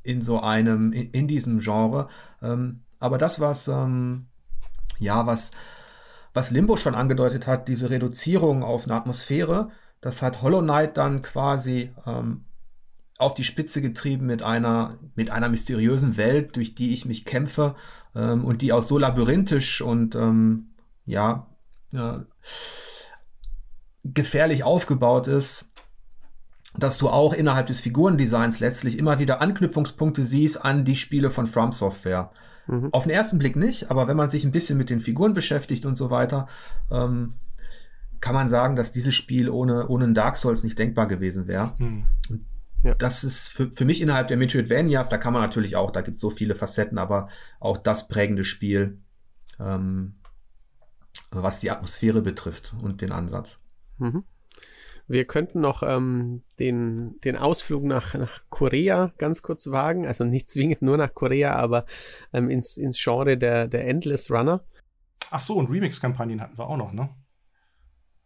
in 0.02 0.20
so 0.20 0.40
einem, 0.40 0.92
in, 0.92 1.10
in 1.10 1.28
diesem 1.28 1.58
Genre. 1.58 2.08
Ähm, 2.42 2.84
aber 2.98 3.18
das, 3.18 3.40
was, 3.40 3.68
ähm, 3.68 4.28
ja, 4.98 5.26
was, 5.26 5.50
was 6.34 6.50
Limbo 6.50 6.76
schon 6.76 6.94
angedeutet 6.94 7.46
hat, 7.46 7.68
diese 7.68 7.90
Reduzierung 7.90 8.62
auf 8.62 8.84
eine 8.84 8.94
Atmosphäre, 8.94 9.70
das 10.00 10.22
hat 10.22 10.42
Hollow 10.42 10.60
Knight 10.60 10.96
dann 10.96 11.22
quasi 11.22 11.90
ähm, 12.06 12.44
auf 13.18 13.34
die 13.34 13.44
Spitze 13.44 13.80
getrieben 13.80 14.26
mit 14.26 14.42
einer, 14.42 14.98
mit 15.14 15.30
einer 15.30 15.48
mysteriösen 15.48 16.16
Welt, 16.16 16.56
durch 16.56 16.74
die 16.74 16.92
ich 16.92 17.06
mich 17.06 17.24
kämpfe 17.24 17.74
ähm, 18.14 18.44
und 18.44 18.62
die 18.62 18.72
auch 18.72 18.82
so 18.82 18.98
labyrinthisch 18.98 19.80
und 19.80 20.14
ähm, 20.14 20.68
ja, 21.06 21.46
äh, 21.92 22.18
gefährlich 24.04 24.64
aufgebaut 24.64 25.26
ist, 25.26 25.66
dass 26.76 26.98
du 26.98 27.08
auch 27.08 27.32
innerhalb 27.32 27.66
des 27.66 27.80
Figurendesigns 27.80 28.60
letztlich 28.60 28.98
immer 28.98 29.18
wieder 29.18 29.40
Anknüpfungspunkte 29.40 30.24
siehst 30.24 30.62
an 30.62 30.84
die 30.84 30.96
Spiele 30.96 31.30
von 31.30 31.46
From 31.46 31.72
Software. 31.72 32.30
Mhm. 32.66 32.88
Auf 32.92 33.04
den 33.04 33.12
ersten 33.12 33.38
Blick 33.38 33.56
nicht, 33.56 33.90
aber 33.90 34.08
wenn 34.08 34.16
man 34.16 34.30
sich 34.30 34.44
ein 34.44 34.52
bisschen 34.52 34.78
mit 34.78 34.90
den 34.90 35.00
Figuren 35.00 35.34
beschäftigt 35.34 35.86
und 35.86 35.96
so 35.96 36.10
weiter, 36.10 36.48
ähm, 36.90 37.34
kann 38.20 38.34
man 38.34 38.48
sagen, 38.48 38.76
dass 38.76 38.92
dieses 38.92 39.14
Spiel 39.14 39.48
ohne, 39.48 39.88
ohne 39.88 40.12
Dark 40.12 40.36
Souls 40.36 40.64
nicht 40.64 40.78
denkbar 40.78 41.06
gewesen 41.06 41.46
wäre. 41.46 41.74
Mhm. 41.78 42.06
Ja. 42.82 42.94
Das 42.94 43.24
ist 43.24 43.48
für, 43.48 43.70
für 43.70 43.84
mich 43.84 44.00
innerhalb 44.00 44.28
der 44.28 44.36
Metroidvanias, 44.36 45.08
da 45.08 45.18
kann 45.18 45.32
man 45.32 45.42
natürlich 45.42 45.76
auch, 45.76 45.90
da 45.90 46.02
gibt 46.02 46.16
es 46.16 46.20
so 46.20 46.30
viele 46.30 46.54
Facetten, 46.54 46.98
aber 46.98 47.28
auch 47.60 47.78
das 47.78 48.08
prägende 48.08 48.44
Spiel. 48.44 48.98
Ähm, 49.58 50.14
was 51.30 51.60
die 51.60 51.70
Atmosphäre 51.70 52.22
betrifft 52.22 52.74
und 52.82 53.00
den 53.00 53.12
Ansatz. 53.12 53.58
Mhm. 53.98 54.24
Wir 55.08 55.24
könnten 55.24 55.60
noch 55.60 55.82
ähm, 55.82 56.42
den, 56.58 57.20
den 57.20 57.36
Ausflug 57.36 57.84
nach, 57.84 58.14
nach 58.14 58.40
Korea 58.50 59.12
ganz 59.18 59.42
kurz 59.42 59.70
wagen. 59.70 60.06
Also 60.06 60.24
nicht 60.24 60.48
zwingend 60.50 60.82
nur 60.82 60.96
nach 60.96 61.14
Korea, 61.14 61.54
aber 61.54 61.86
ähm, 62.32 62.50
ins, 62.50 62.76
ins 62.76 63.02
Genre 63.02 63.36
der, 63.36 63.68
der 63.68 63.86
Endless 63.86 64.30
Runner. 64.30 64.64
Ach 65.30 65.40
so, 65.40 65.54
und 65.54 65.70
Remix-Kampagnen 65.70 66.40
hatten 66.40 66.58
wir 66.58 66.68
auch 66.68 66.76
noch, 66.76 66.92
ne? 66.92 67.08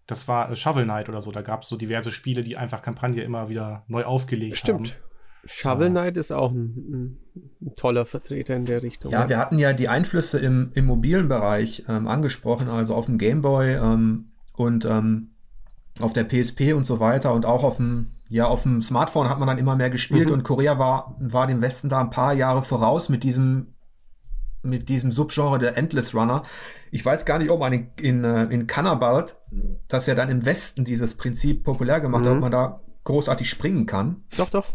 Das 0.07 0.27
war 0.29 0.51
äh, 0.51 0.57
Shovel 0.57 0.85
Knight 0.85 1.09
oder 1.09 1.23
so. 1.23 1.31
Da 1.33 1.43
gab 1.43 1.63
es 1.63 1.69
so 1.69 1.77
diverse 1.77 2.13
Spiele, 2.13 2.43
die 2.43 2.57
einfach 2.57 2.83
Kampagne 2.83 3.23
immer 3.23 3.49
wieder 3.49 3.85
neu 3.87 4.05
aufgelegt 4.05 4.57
Stimmt. 4.57 4.93
haben. 4.93 5.11
Shovel 5.45 5.89
Knight 5.91 6.17
ist 6.17 6.33
auch 6.33 6.51
ein, 6.51 7.19
ein, 7.61 7.75
toller 7.77 8.05
Vertreter 8.05 8.57
in 8.57 8.67
der 8.67 8.83
Richtung. 8.83 9.13
Ja, 9.13 9.29
wir 9.29 9.39
hatten 9.39 9.59
ja 9.59 9.73
die 9.73 9.89
Einflüsse 9.89 10.39
im, 10.39 10.71
im 10.75 10.85
mobilen 10.85 11.29
Bereich 11.29 11.85
ähm, 11.89 12.07
angesprochen, 12.09 12.69
also 12.69 12.95
auf 12.95 13.07
dem 13.07 13.17
Gameboy 13.17 13.77
ähm, 13.77 14.33
und 14.53 14.85
ähm, 14.85 15.30
auf 16.03 16.13
der 16.13 16.25
PSP 16.25 16.75
und 16.75 16.85
so 16.85 17.01
weiter 17.01 17.33
und 17.33 17.47
auch 17.47 17.65
auf 17.65 17.77
dem, 17.77 18.13
ja, 18.29 18.47
auf 18.47 18.63
dem 18.63 18.81
Smartphone 18.81 19.29
hat 19.29 19.39
man 19.39 19.49
dann 19.49 19.59
immer 19.59 19.77
mehr 19.77 19.91
gespielt 19.91 20.29
mhm. 20.29 20.35
und 20.35 20.43
Korea 20.43 20.79
war, 20.79 21.17
war 21.21 21.47
dem 21.47 21.63
Westen 21.63 21.89
da 21.89 22.01
ein 22.01 22.11
paar 22.11 22.33
Jahre 22.33 22.63
voraus 22.63 23.09
mit 23.09 23.25
diesem 23.25 23.75
mit 24.63 24.89
diesem 24.89 25.11
Subgenre 25.11 25.59
der 25.59 25.77
Endless 25.79 26.15
Runner. 26.15 26.43
Ich 26.91 27.05
weiß 27.05 27.25
gar 27.25 27.39
nicht, 27.39 27.51
ob 27.51 27.61
man 27.61 27.73
in, 27.73 27.91
in, 27.99 28.25
äh, 28.25 28.45
in 28.45 28.67
Cannabalt, 28.67 29.39
das 29.89 30.07
ja 30.07 30.15
dann 30.15 30.29
im 30.29 30.45
Westen 30.45 30.85
dieses 30.85 31.15
Prinzip 31.15 31.65
populär 31.65 32.01
gemacht 32.01 32.25
mhm. 32.25 32.29
hat, 32.29 32.35
ob 32.35 32.41
man 32.41 32.51
da 32.51 32.81
großartig 33.05 33.49
springen 33.49 33.87
kann. 33.87 34.25
Doch, 34.37 34.51
doch. 34.51 34.75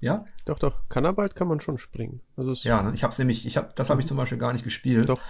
Ja? 0.00 0.24
Doch, 0.50 0.58
doch. 0.58 0.74
Cannabalt 0.88 1.36
kann 1.36 1.46
man 1.46 1.60
schon 1.60 1.78
springen. 1.78 2.22
Also 2.36 2.52
ja, 2.68 2.82
ne? 2.82 2.90
ich 2.92 3.04
habe 3.04 3.12
es 3.12 3.18
nämlich, 3.20 3.46
ich 3.46 3.56
hab, 3.56 3.76
das 3.76 3.88
habe 3.88 4.00
ich 4.00 4.06
zum 4.08 4.16
Beispiel 4.16 4.36
gar 4.36 4.52
nicht 4.52 4.64
gespielt. 4.64 5.08
Doch. 5.08 5.20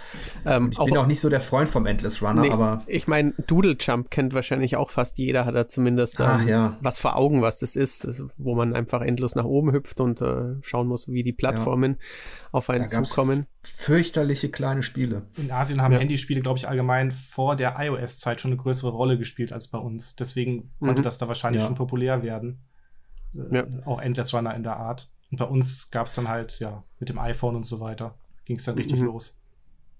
Ähm, 0.47 0.69
ich 0.71 0.79
auch, 0.79 0.85
bin 0.85 0.97
auch 0.97 1.05
nicht 1.05 1.19
so 1.19 1.29
der 1.29 1.41
Freund 1.41 1.69
vom 1.69 1.85
Endless 1.85 2.23
Runner, 2.23 2.41
nee, 2.41 2.49
aber. 2.49 2.81
Ich 2.87 3.07
meine, 3.07 3.35
Doodle 3.45 3.75
Jump 3.79 4.09
kennt 4.09 4.33
wahrscheinlich 4.33 4.77
auch 4.77 4.89
fast 4.89 5.19
jeder, 5.19 5.45
hat 5.45 5.53
er 5.53 5.67
zumindest 5.67 6.19
ähm, 6.19 6.47
ja. 6.47 6.75
was 6.81 6.97
vor 6.97 7.17
Augen, 7.17 7.43
was 7.43 7.59
das 7.59 7.75
ist, 7.75 8.23
wo 8.37 8.55
man 8.55 8.73
einfach 8.73 9.01
endlos 9.01 9.35
nach 9.35 9.43
oben 9.43 9.71
hüpft 9.73 9.99
und 9.99 10.21
äh, 10.21 10.55
schauen 10.63 10.87
muss, 10.87 11.07
wie 11.07 11.21
die 11.21 11.33
Plattformen 11.33 11.97
ja. 11.99 12.47
auf 12.53 12.71
einen 12.71 12.87
zukommen. 12.87 13.45
Fürchterliche 13.61 14.49
kleine 14.49 14.81
Spiele. 14.81 15.27
In 15.37 15.51
Asien 15.51 15.83
haben 15.83 15.91
ja. 15.93 15.99
Handyspiele, 15.99 16.41
glaube 16.41 16.57
ich, 16.57 16.67
allgemein 16.67 17.11
vor 17.11 17.55
der 17.55 17.75
iOS-Zeit 17.77 18.41
schon 18.41 18.49
eine 18.49 18.59
größere 18.59 18.89
Rolle 18.89 19.19
gespielt 19.19 19.53
als 19.53 19.67
bei 19.67 19.77
uns. 19.77 20.15
Deswegen 20.15 20.71
konnte 20.79 21.01
mhm. 21.01 21.03
das 21.03 21.19
da 21.19 21.27
wahrscheinlich 21.27 21.61
schon 21.61 21.75
populär 21.75 22.23
werden 22.23 22.59
ja. 23.33 23.65
auch 23.85 24.01
Endless 24.01 24.33
Runner 24.33 24.53
in 24.55 24.63
der 24.63 24.77
Art. 24.77 25.09
Und 25.31 25.37
bei 25.37 25.45
uns 25.45 25.91
gab 25.91 26.07
es 26.07 26.15
dann 26.15 26.27
halt, 26.27 26.59
ja, 26.59 26.83
mit 26.99 27.09
dem 27.09 27.19
iPhone 27.19 27.55
und 27.55 27.63
so 27.63 27.79
weiter, 27.79 28.15
ging 28.45 28.57
es 28.57 28.65
dann 28.65 28.75
richtig 28.75 28.99
mhm. 28.99 29.07
los. 29.07 29.37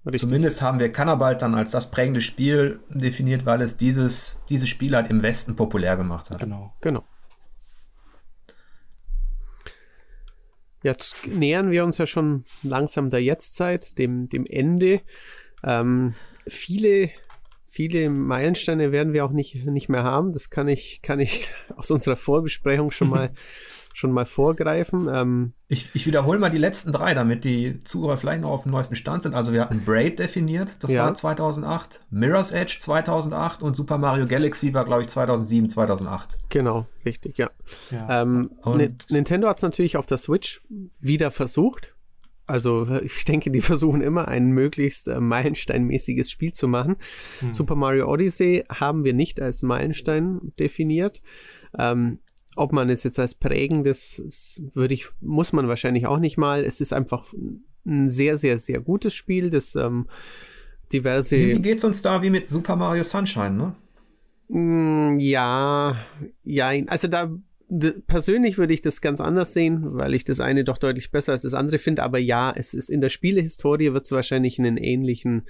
Richtig. 0.04 0.20
Zumindest 0.20 0.62
haben 0.62 0.80
wir 0.80 0.90
Cannabalt 0.90 1.42
dann 1.42 1.54
als 1.54 1.70
das 1.70 1.90
prägende 1.90 2.20
Spiel 2.20 2.80
definiert, 2.88 3.46
weil 3.46 3.62
es 3.62 3.76
dieses, 3.76 4.40
dieses 4.48 4.68
Spiel 4.68 4.96
halt 4.96 5.08
im 5.08 5.22
Westen 5.22 5.54
populär 5.54 5.96
gemacht 5.96 6.30
hat. 6.30 6.40
Genau. 6.40 6.74
Genau. 6.80 7.04
Jetzt 10.82 11.28
nähern 11.28 11.70
wir 11.70 11.84
uns 11.84 11.98
ja 11.98 12.08
schon 12.08 12.44
langsam 12.64 13.10
der 13.10 13.22
Jetztzeit, 13.22 13.96
dem, 13.98 14.28
dem 14.28 14.44
Ende. 14.44 15.02
Ähm, 15.62 16.14
viele 16.48 17.10
viele 17.72 18.10
Meilensteine 18.10 18.92
werden 18.92 19.14
wir 19.14 19.24
auch 19.24 19.30
nicht, 19.30 19.64
nicht 19.64 19.88
mehr 19.88 20.04
haben. 20.04 20.34
Das 20.34 20.50
kann 20.50 20.68
ich, 20.68 21.00
kann 21.00 21.18
ich 21.20 21.50
aus 21.76 21.90
unserer 21.90 22.16
Vorbesprechung 22.16 22.90
schon 22.90 23.08
mal, 23.08 23.30
schon 23.94 24.12
mal 24.12 24.26
vorgreifen. 24.26 25.08
Ähm, 25.10 25.52
ich, 25.68 25.88
ich 25.94 26.06
wiederhole 26.06 26.38
mal 26.38 26.50
die 26.50 26.58
letzten 26.58 26.92
drei, 26.92 27.14
damit 27.14 27.44
die 27.44 27.82
Zuhörer 27.84 28.18
vielleicht 28.18 28.42
noch 28.42 28.50
auf 28.50 28.64
dem 28.64 28.72
neuesten 28.72 28.94
Stand 28.94 29.22
sind. 29.22 29.34
Also 29.34 29.54
wir 29.54 29.62
hatten 29.62 29.86
Braid 29.86 30.18
definiert, 30.18 30.84
das 30.84 30.92
ja. 30.92 31.06
war 31.06 31.14
2008, 31.14 32.02
Mirror's 32.10 32.52
Edge 32.52 32.76
2008 32.78 33.62
und 33.62 33.74
Super 33.74 33.96
Mario 33.96 34.26
Galaxy 34.26 34.74
war, 34.74 34.84
glaube 34.84 35.02
ich, 35.02 35.08
2007, 35.08 35.70
2008. 35.70 36.36
Genau, 36.50 36.84
richtig, 37.06 37.38
ja. 37.38 37.50
ja. 37.90 38.22
Ähm, 38.22 38.50
Nintendo 39.08 39.48
hat 39.48 39.56
es 39.56 39.62
natürlich 39.62 39.96
auf 39.96 40.04
der 40.04 40.18
Switch 40.18 40.60
wieder 41.00 41.30
versucht. 41.30 41.91
Also 42.52 42.86
ich 43.02 43.24
denke, 43.24 43.50
die 43.50 43.62
versuchen 43.62 44.02
immer 44.02 44.28
ein 44.28 44.50
möglichst 44.50 45.08
äh, 45.08 45.20
Meilensteinmäßiges 45.20 46.30
Spiel 46.30 46.52
zu 46.52 46.68
machen. 46.68 46.96
Hm. 47.40 47.52
Super 47.52 47.76
Mario 47.76 48.12
Odyssey 48.12 48.64
haben 48.68 49.04
wir 49.04 49.14
nicht 49.14 49.40
als 49.40 49.62
Meilenstein 49.62 50.52
definiert. 50.58 51.22
Ähm, 51.78 52.18
ob 52.54 52.72
man 52.72 52.90
es 52.90 53.02
jetzt 53.02 53.18
als 53.18 53.34
prägendes, 53.34 54.22
würde 54.74 54.92
ich, 54.92 55.06
muss 55.22 55.54
man 55.54 55.68
wahrscheinlich 55.68 56.06
auch 56.06 56.18
nicht 56.18 56.36
mal. 56.36 56.62
Es 56.62 56.82
ist 56.82 56.92
einfach 56.92 57.32
ein 57.86 58.10
sehr, 58.10 58.36
sehr, 58.36 58.58
sehr 58.58 58.80
gutes 58.80 59.14
Spiel, 59.14 59.48
das 59.48 59.74
ähm, 59.74 60.06
diverse. 60.92 61.36
Wie, 61.36 61.58
geht's 61.60 61.84
uns 61.84 62.02
da 62.02 62.20
wie 62.20 62.28
mit 62.28 62.48
Super 62.48 62.76
Mario 62.76 63.04
Sunshine, 63.04 63.52
ne? 63.52 63.74
Mm, 64.48 65.18
ja, 65.18 65.96
ja, 66.42 66.72
also 66.88 67.08
da 67.08 67.30
persönlich 68.06 68.58
würde 68.58 68.74
ich 68.74 68.80
das 68.80 69.00
ganz 69.00 69.20
anders 69.20 69.52
sehen, 69.52 69.94
weil 69.94 70.14
ich 70.14 70.24
das 70.24 70.40
eine 70.40 70.64
doch 70.64 70.78
deutlich 70.78 71.10
besser 71.10 71.32
als 71.32 71.42
das 71.42 71.54
andere 71.54 71.78
finde. 71.78 72.02
Aber 72.02 72.18
ja, 72.18 72.52
es 72.54 72.74
ist 72.74 72.90
in 72.90 73.00
der 73.00 73.08
Spielehistorie 73.08 73.92
wird 73.92 74.04
es 74.04 74.12
wahrscheinlich 74.12 74.58
einen 74.58 74.76
ähnlichen 74.76 75.46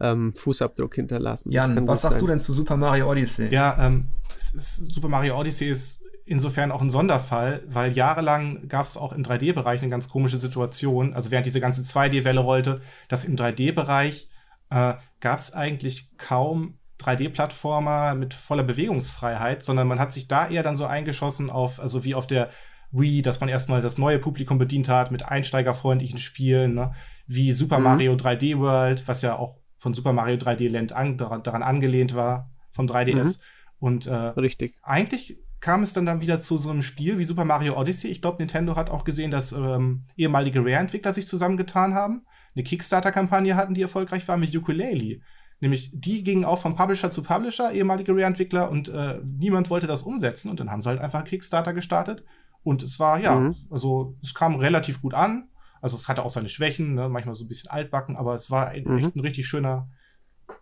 ähm, 0.00 0.32
Fußabdruck 0.32 0.94
hinterlassen. 0.94 1.50
Jan, 1.50 1.86
was 1.86 2.02
sagst 2.02 2.18
sein. 2.18 2.26
du 2.26 2.32
denn 2.32 2.40
zu 2.40 2.52
Super 2.52 2.76
Mario 2.76 3.10
Odyssey? 3.10 3.48
Ja, 3.48 3.86
ähm, 3.86 4.08
ist, 4.34 4.92
Super 4.92 5.08
Mario 5.08 5.38
Odyssey 5.38 5.68
ist 5.68 6.04
insofern 6.24 6.72
auch 6.72 6.82
ein 6.82 6.90
Sonderfall, 6.90 7.62
weil 7.68 7.92
jahrelang 7.92 8.68
gab 8.68 8.86
es 8.86 8.96
auch 8.96 9.12
im 9.12 9.22
3D-Bereich 9.22 9.80
eine 9.80 9.90
ganz 9.90 10.08
komische 10.08 10.36
Situation. 10.36 11.14
Also 11.14 11.30
während 11.30 11.46
diese 11.46 11.60
ganze 11.60 11.82
2D-Welle 11.82 12.40
rollte, 12.40 12.80
dass 13.08 13.24
im 13.24 13.36
3D-Bereich 13.36 14.28
äh, 14.70 14.94
gab 15.20 15.38
es 15.38 15.52
eigentlich 15.52 16.16
kaum 16.18 16.78
3D-Plattformer 17.00 18.14
mit 18.14 18.34
voller 18.34 18.64
Bewegungsfreiheit, 18.64 19.62
sondern 19.62 19.86
man 19.86 20.00
hat 20.00 20.12
sich 20.12 20.28
da 20.28 20.48
eher 20.48 20.62
dann 20.62 20.76
so 20.76 20.86
eingeschossen 20.86 21.50
auf, 21.50 21.80
also 21.80 22.04
wie 22.04 22.14
auf 22.14 22.26
der 22.26 22.50
Wii, 22.90 23.22
dass 23.22 23.40
man 23.40 23.48
erstmal 23.48 23.80
das 23.80 23.98
neue 23.98 24.18
Publikum 24.18 24.58
bedient 24.58 24.88
hat 24.88 25.10
mit 25.12 25.24
einsteigerfreundlichen 25.24 26.18
Spielen, 26.18 26.74
ne? 26.74 26.94
wie 27.26 27.52
Super 27.52 27.78
mhm. 27.78 27.84
Mario 27.84 28.14
3D 28.14 28.58
World, 28.58 29.06
was 29.06 29.22
ja 29.22 29.36
auch 29.36 29.58
von 29.78 29.94
Super 29.94 30.12
Mario 30.12 30.36
3D 30.36 30.68
Land 30.70 30.92
an, 30.92 31.18
daran, 31.18 31.42
daran, 31.42 31.62
angelehnt 31.62 32.14
war, 32.14 32.50
vom 32.72 32.86
3DS. 32.86 33.38
Mhm. 33.38 33.42
Und 33.78 34.06
äh, 34.06 34.14
Richtig. 34.14 34.76
eigentlich 34.82 35.38
kam 35.60 35.82
es 35.82 35.92
dann, 35.92 36.06
dann 36.06 36.20
wieder 36.20 36.40
zu 36.40 36.56
so 36.56 36.70
einem 36.70 36.82
Spiel 36.82 37.18
wie 37.18 37.24
Super 37.24 37.44
Mario 37.44 37.78
Odyssey. 37.78 38.10
Ich 38.10 38.22
glaube, 38.22 38.38
Nintendo 38.38 38.74
hat 38.74 38.90
auch 38.90 39.04
gesehen, 39.04 39.30
dass 39.30 39.52
ähm, 39.52 40.04
ehemalige 40.16 40.60
Rare-Entwickler 40.60 41.12
sich 41.12 41.28
zusammengetan 41.28 41.94
haben, 41.94 42.24
eine 42.54 42.64
Kickstarter-Kampagne 42.64 43.54
hatten, 43.54 43.74
die 43.74 43.82
erfolgreich 43.82 44.26
war 44.26 44.36
mit 44.36 44.54
Ukulele 44.56 45.20
Nämlich, 45.60 45.90
die 45.92 46.22
gingen 46.22 46.44
auch 46.44 46.60
von 46.60 46.76
Publisher 46.76 47.10
zu 47.10 47.22
Publisher, 47.22 47.72
ehemalige 47.72 48.12
Rare-Entwickler, 48.12 48.70
und 48.70 48.88
äh, 48.88 49.20
niemand 49.24 49.70
wollte 49.70 49.88
das 49.88 50.02
umsetzen. 50.02 50.50
Und 50.50 50.60
dann 50.60 50.70
haben 50.70 50.82
sie 50.82 50.88
halt 50.88 51.00
einfach 51.00 51.24
Kickstarter 51.24 51.72
gestartet. 51.72 52.24
Und 52.62 52.82
es 52.82 53.00
war, 53.00 53.18
ja, 53.18 53.34
mhm. 53.34 53.56
also 53.70 54.16
es 54.22 54.34
kam 54.34 54.56
relativ 54.56 55.02
gut 55.02 55.14
an. 55.14 55.48
Also 55.80 55.96
es 55.96 56.08
hatte 56.08 56.24
auch 56.24 56.30
seine 56.30 56.48
Schwächen, 56.48 56.94
ne? 56.94 57.08
manchmal 57.08 57.34
so 57.34 57.44
ein 57.44 57.48
bisschen 57.48 57.70
altbacken, 57.70 58.16
aber 58.16 58.34
es 58.34 58.50
war 58.50 58.68
ein, 58.68 58.84
mhm. 58.84 58.98
echt 58.98 59.16
ein 59.16 59.20
richtig 59.20 59.46
schöner 59.46 59.88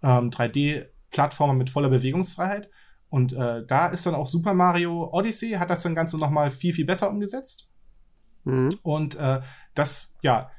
ähm, 0.02 0.30
3D-Plattformer 0.30 1.54
mit 1.54 1.70
voller 1.70 1.88
Bewegungsfreiheit. 1.88 2.70
Und 3.08 3.32
äh, 3.32 3.64
da 3.66 3.86
ist 3.86 4.06
dann 4.06 4.14
auch 4.14 4.26
Super 4.26 4.54
Mario 4.54 5.10
Odyssey, 5.12 5.52
hat 5.52 5.70
das 5.70 5.82
dann 5.82 5.94
Ganze 5.94 6.18
noch 6.18 6.30
mal 6.30 6.50
viel, 6.50 6.74
viel 6.74 6.84
besser 6.84 7.10
umgesetzt. 7.10 7.70
Mhm. 8.44 8.78
Und 8.82 9.16
äh, 9.16 9.40
das, 9.74 10.16
ja, 10.22 10.50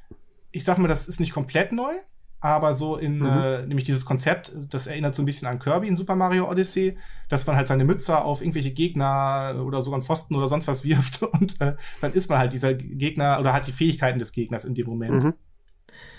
ich 0.51 0.63
sag 0.63 0.77
mal, 0.77 0.87
das 0.87 1.07
ist 1.07 1.19
nicht 1.19 1.33
komplett 1.33 1.71
neu, 1.71 1.93
aber 2.39 2.75
so 2.75 2.97
in, 2.97 3.19
mhm. 3.19 3.25
äh, 3.25 3.61
nämlich 3.65 3.85
dieses 3.85 4.05
Konzept, 4.05 4.51
das 4.69 4.87
erinnert 4.87 5.15
so 5.15 5.23
ein 5.23 5.25
bisschen 5.25 5.47
an 5.47 5.59
Kirby 5.59 5.87
in 5.87 5.95
Super 5.95 6.15
Mario 6.15 6.49
Odyssey, 6.49 6.97
dass 7.29 7.47
man 7.47 7.55
halt 7.55 7.67
seine 7.67 7.83
Mütze 7.83 8.19
auf 8.19 8.41
irgendwelche 8.41 8.71
Gegner 8.71 9.61
oder 9.65 9.81
sogar 9.81 9.97
einen 9.97 10.05
Pfosten 10.05 10.35
oder 10.35 10.47
sonst 10.47 10.67
was 10.67 10.83
wirft 10.83 11.23
und 11.23 11.59
äh, 11.61 11.75
dann 12.01 12.13
ist 12.13 12.29
man 12.29 12.39
halt 12.39 12.53
dieser 12.53 12.73
Gegner 12.73 13.39
oder 13.39 13.53
hat 13.53 13.67
die 13.67 13.71
Fähigkeiten 13.71 14.19
des 14.19 14.31
Gegners 14.31 14.65
in 14.65 14.75
dem 14.75 14.87
Moment. 14.87 15.23
Mhm. 15.23 15.33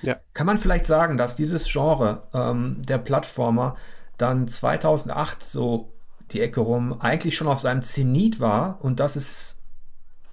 Ja. 0.02 0.16
Kann 0.32 0.46
man 0.46 0.58
vielleicht 0.58 0.86
sagen, 0.86 1.18
dass 1.18 1.36
dieses 1.36 1.70
Genre 1.70 2.28
ähm, 2.34 2.82
der 2.84 2.98
Plattformer 2.98 3.76
dann 4.16 4.48
2008 4.48 5.42
so 5.42 5.92
die 6.32 6.40
Ecke 6.40 6.60
rum 6.60 7.00
eigentlich 7.00 7.36
schon 7.36 7.46
auf 7.46 7.60
seinem 7.60 7.82
Zenit 7.82 8.40
war 8.40 8.78
und 8.82 9.00
dass 9.00 9.16
es 9.16 9.57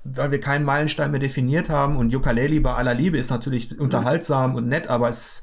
weil 0.05 0.31
wir 0.31 0.39
keinen 0.39 0.65
Meilenstein 0.65 1.11
mehr 1.11 1.19
definiert 1.19 1.69
haben 1.69 1.97
und 1.97 2.13
Ukulele 2.13 2.61
bei 2.61 2.73
aller 2.73 2.93
Liebe 2.93 3.17
ist 3.17 3.31
natürlich 3.31 3.77
unterhaltsam 3.79 4.55
und 4.55 4.67
nett, 4.67 4.87
aber 4.87 5.09
es 5.09 5.41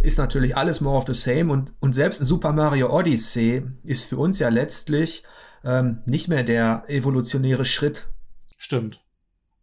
ist 0.00 0.18
natürlich 0.18 0.56
alles 0.56 0.80
more 0.80 0.96
of 0.96 1.06
the 1.06 1.14
same 1.14 1.52
und, 1.52 1.72
und 1.80 1.94
selbst 1.94 2.20
ein 2.20 2.24
Super 2.24 2.52
Mario 2.52 2.90
Odyssey 2.90 3.64
ist 3.84 4.04
für 4.04 4.16
uns 4.16 4.38
ja 4.38 4.48
letztlich 4.48 5.24
ähm, 5.64 6.02
nicht 6.06 6.28
mehr 6.28 6.42
der 6.42 6.84
evolutionäre 6.88 7.64
Schritt. 7.64 8.08
Stimmt. 8.56 9.00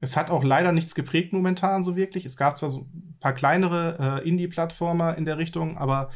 Es 0.01 0.17
hat 0.17 0.29
auch 0.29 0.43
leider 0.43 0.71
nichts 0.71 0.93
geprägt 0.93 1.33
momentan 1.33 1.83
so 1.83 1.95
wirklich. 1.95 2.25
Es 2.25 2.37
gab 2.37 2.57
zwar 2.57 2.69
so 2.69 2.81
ein 2.93 3.17
paar 3.19 3.33
kleinere 3.33 4.21
äh, 4.23 4.27
Indie-Plattformer 4.27 5.17
in 5.17 5.25
der 5.25 5.37
Richtung, 5.37 5.77
aber 5.77 6.09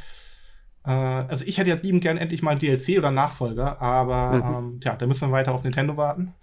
äh, 0.86 0.92
also 0.92 1.46
ich 1.46 1.58
hätte 1.58 1.70
jetzt 1.70 1.84
liebend 1.84 2.04
gern 2.04 2.18
endlich 2.18 2.44
mal 2.44 2.52
ein 2.52 2.60
DLC 2.60 2.98
oder 2.98 3.12
Nachfolger, 3.12 3.82
aber 3.82 4.34
mhm. 4.34 4.56
ähm, 4.74 4.80
tja, 4.82 4.96
da 4.96 5.08
müssen 5.08 5.30
wir 5.30 5.32
weiter 5.32 5.54
auf 5.54 5.64
Nintendo 5.64 5.98
warten. 5.98 6.34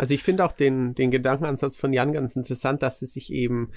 Also 0.00 0.14
ich 0.14 0.22
finde 0.22 0.46
auch 0.46 0.52
den, 0.52 0.94
den 0.94 1.10
Gedankenansatz 1.10 1.76
von 1.76 1.92
Jan 1.92 2.14
ganz 2.14 2.34
interessant, 2.34 2.82
dass 2.82 3.00
sie 3.00 3.06
sich 3.06 3.30
eben, 3.30 3.68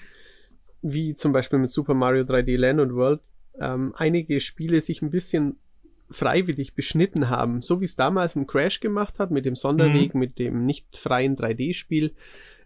wie 0.81 1.15
zum 1.15 1.33
Beispiel 1.33 1.59
mit 1.59 1.69
Super 1.69 1.95
Mario 1.95 2.23
3D 2.23 2.55
Land 2.55 2.79
und 2.79 2.95
World, 2.95 3.19
ähm, 3.59 3.93
einige 3.97 4.39
Spiele 4.39 4.79
sich 4.79 5.01
ein 5.01 5.09
bisschen 5.09 5.57
freiwillig 6.09 6.75
beschnitten 6.75 7.29
haben, 7.29 7.61
so 7.61 7.81
wie 7.81 7.85
es 7.85 7.97
damals 7.97 8.37
ein 8.37 8.47
Crash 8.47 8.79
gemacht 8.79 9.19
hat 9.19 9.31
mit 9.31 9.43
dem 9.43 9.57
Sonderweg, 9.57 10.13
mhm. 10.13 10.19
mit 10.21 10.39
dem 10.39 10.65
nicht 10.65 10.95
freien 10.95 11.35
3D-Spiel. 11.35 12.13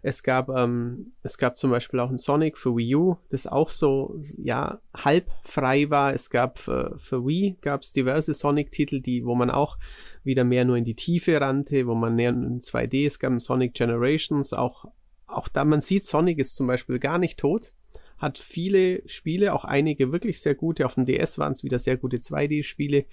Es 0.02 0.22
gab, 0.22 0.48
ähm, 0.48 1.12
es 1.22 1.38
gab 1.38 1.56
zum 1.58 1.70
Beispiel 1.70 2.00
auch 2.00 2.10
ein 2.10 2.18
Sonic 2.18 2.56
für 2.58 2.76
Wii 2.76 2.94
U, 2.94 3.16
das 3.30 3.46
auch 3.46 3.70
so, 3.70 4.18
ja, 4.36 4.80
halb 4.94 5.30
frei 5.44 5.90
war. 5.90 6.14
Es 6.14 6.30
gab 6.30 6.58
für, 6.58 6.94
für 6.98 7.26
Wii 7.26 7.56
gab 7.60 7.82
es 7.82 7.92
diverse 7.92 8.34
Sonic-Titel, 8.34 9.00
die, 9.00 9.24
wo 9.24 9.34
man 9.34 9.50
auch 9.50 9.78
wieder 10.24 10.44
mehr 10.44 10.64
nur 10.64 10.76
in 10.76 10.84
die 10.84 10.94
Tiefe 10.94 11.40
rannte, 11.40 11.86
wo 11.86 11.94
man 11.94 12.14
näher 12.14 12.30
in 12.30 12.60
2D, 12.60 13.06
es 13.06 13.18
gab 13.18 13.40
Sonic 13.40 13.74
Generations, 13.74 14.52
auch, 14.52 14.86
auch 15.26 15.48
da 15.48 15.64
man 15.64 15.80
sieht, 15.80 16.04
Sonic 16.04 16.38
ist 16.38 16.56
zum 16.56 16.66
Beispiel 16.66 16.98
gar 16.98 17.18
nicht 17.18 17.38
tot 17.38 17.72
hat 18.18 18.38
viele 18.38 19.08
Spiele, 19.08 19.54
auch 19.54 19.64
einige 19.64 20.12
wirklich 20.12 20.40
sehr 20.40 20.54
gute. 20.54 20.84
Auf 20.84 20.94
dem 20.94 21.06
DS 21.06 21.38
waren 21.38 21.52
es 21.52 21.62
wieder 21.62 21.78
sehr 21.78 21.96
gute 21.96 22.18
2D-Spiele. 22.18 23.06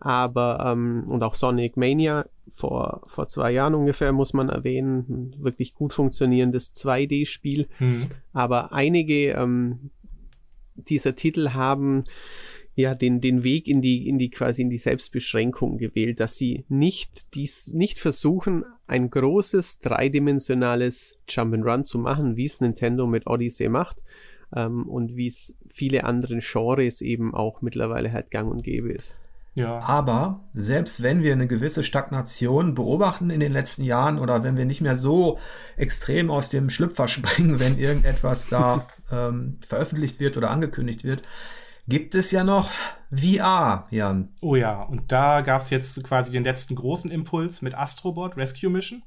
Aber, 0.00 0.72
ähm, 0.72 1.04
und 1.08 1.22
auch 1.22 1.34
Sonic 1.34 1.76
Mania 1.76 2.26
vor, 2.48 3.02
vor 3.06 3.28
zwei 3.28 3.52
Jahren 3.52 3.74
ungefähr, 3.74 4.12
muss 4.12 4.32
man 4.32 4.48
erwähnen, 4.48 5.06
ein 5.08 5.44
wirklich 5.44 5.74
gut 5.74 5.92
funktionierendes 5.92 6.74
2D-Spiel. 6.74 7.68
Mhm. 7.78 8.06
Aber 8.32 8.72
einige 8.72 9.32
ähm, 9.32 9.90
dieser 10.74 11.14
Titel 11.14 11.50
haben 11.50 12.04
ja 12.74 12.94
den, 12.94 13.20
den 13.20 13.42
Weg 13.42 13.66
in 13.66 13.82
die, 13.82 14.08
in 14.08 14.18
die 14.18 14.30
quasi 14.30 14.62
in 14.62 14.70
die 14.70 14.78
Selbstbeschränkung 14.78 15.78
gewählt, 15.78 16.20
dass 16.20 16.36
sie 16.36 16.64
nicht 16.68 17.34
dies, 17.34 17.72
nicht 17.72 17.98
versuchen, 17.98 18.64
ein 18.86 19.10
großes 19.10 19.80
dreidimensionales 19.80 21.18
Jump'n'Run 21.28 21.82
zu 21.82 21.98
machen, 21.98 22.36
wie 22.36 22.44
es 22.44 22.60
Nintendo 22.60 23.08
mit 23.08 23.26
Odyssey 23.26 23.68
macht, 23.68 24.02
ähm, 24.54 24.88
und 24.88 25.16
wie 25.16 25.26
es 25.26 25.54
viele 25.66 26.04
andere 26.04 26.38
Genres 26.38 27.00
eben 27.02 27.34
auch 27.34 27.62
mittlerweile 27.62 28.12
halt 28.12 28.30
gang 28.30 28.50
und 28.50 28.62
gäbe 28.62 28.92
ist. 28.92 29.16
Ja. 29.58 29.78
Aber 29.80 30.44
selbst 30.54 31.02
wenn 31.02 31.24
wir 31.24 31.32
eine 31.32 31.48
gewisse 31.48 31.82
Stagnation 31.82 32.76
beobachten 32.76 33.28
in 33.30 33.40
den 33.40 33.52
letzten 33.52 33.82
Jahren 33.82 34.20
oder 34.20 34.44
wenn 34.44 34.56
wir 34.56 34.64
nicht 34.64 34.82
mehr 34.82 34.94
so 34.94 35.40
extrem 35.76 36.30
aus 36.30 36.48
dem 36.48 36.70
Schlüpfer 36.70 37.08
springen, 37.08 37.58
wenn 37.58 37.76
irgendetwas 37.76 38.48
da 38.48 38.86
ähm, 39.10 39.58
veröffentlicht 39.66 40.20
wird 40.20 40.36
oder 40.36 40.50
angekündigt 40.50 41.02
wird, 41.02 41.24
gibt 41.88 42.14
es 42.14 42.30
ja 42.30 42.44
noch 42.44 42.70
VR, 43.12 43.88
Jan. 43.90 44.36
Oh 44.40 44.54
ja, 44.54 44.80
und 44.80 45.10
da 45.10 45.40
gab 45.40 45.62
es 45.62 45.70
jetzt 45.70 46.04
quasi 46.04 46.30
den 46.30 46.44
letzten 46.44 46.76
großen 46.76 47.10
Impuls 47.10 47.60
mit 47.60 47.74
Astrobot 47.74 48.36
Rescue 48.36 48.70
Mission. 48.70 49.02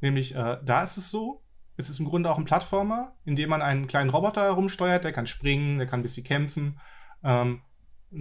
Nämlich, 0.00 0.36
äh, 0.36 0.58
da 0.64 0.84
ist 0.84 0.98
es 0.98 1.10
so, 1.10 1.42
es 1.76 1.90
ist 1.90 1.98
im 1.98 2.06
Grunde 2.06 2.30
auch 2.30 2.38
ein 2.38 2.44
Plattformer, 2.44 3.16
in 3.24 3.34
dem 3.34 3.50
man 3.50 3.60
einen 3.60 3.88
kleinen 3.88 4.10
Roboter 4.10 4.42
herumsteuert, 4.42 5.02
der 5.02 5.12
kann 5.12 5.26
springen, 5.26 5.78
der 5.78 5.88
kann 5.88 5.98
ein 5.98 6.04
bisschen 6.04 6.22
kämpfen. 6.22 6.78
Ähm, 7.24 7.62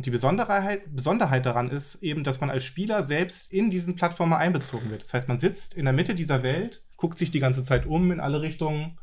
die 0.01 0.09
Besonderheit, 0.09 0.81
Besonderheit 0.95 1.45
daran 1.45 1.69
ist 1.69 2.01
eben, 2.01 2.23
dass 2.23 2.41
man 2.41 2.49
als 2.49 2.63
Spieler 2.63 3.03
selbst 3.03 3.51
in 3.53 3.69
diesen 3.69 3.95
Plattformer 3.95 4.37
einbezogen 4.37 4.89
wird. 4.89 5.03
Das 5.03 5.13
heißt, 5.13 5.27
man 5.27 5.39
sitzt 5.39 5.75
in 5.75 5.85
der 5.85 5.93
Mitte 5.93 6.15
dieser 6.15 6.43
Welt, 6.43 6.83
guckt 6.97 7.17
sich 7.17 7.31
die 7.31 7.39
ganze 7.39 7.63
Zeit 7.63 7.85
um 7.85 8.11
in 8.11 8.19
alle 8.19 8.41
Richtungen 8.41 8.97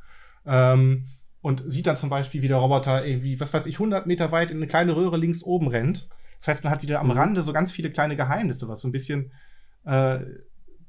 ähm, 0.46 1.06
und 1.40 1.62
sieht 1.66 1.86
dann 1.86 1.96
zum 1.96 2.10
Beispiel, 2.10 2.42
wie 2.42 2.48
der 2.48 2.56
Roboter 2.56 3.06
irgendwie, 3.06 3.38
was 3.40 3.54
weiß 3.54 3.66
ich, 3.66 3.76
100 3.76 4.06
Meter 4.06 4.32
weit 4.32 4.50
in 4.50 4.58
eine 4.58 4.66
kleine 4.66 4.96
Röhre 4.96 5.16
links 5.16 5.42
oben 5.42 5.68
rennt. 5.68 6.08
Das 6.38 6.48
heißt, 6.48 6.64
man 6.64 6.72
hat 6.72 6.82
wieder 6.82 7.00
am 7.00 7.06
mhm. 7.06 7.12
Rande 7.12 7.42
so 7.42 7.52
ganz 7.52 7.72
viele 7.72 7.90
kleine 7.90 8.16
Geheimnisse, 8.16 8.68
was 8.68 8.80
so 8.80 8.88
ein 8.88 8.92
bisschen 8.92 9.32
äh, 9.84 10.20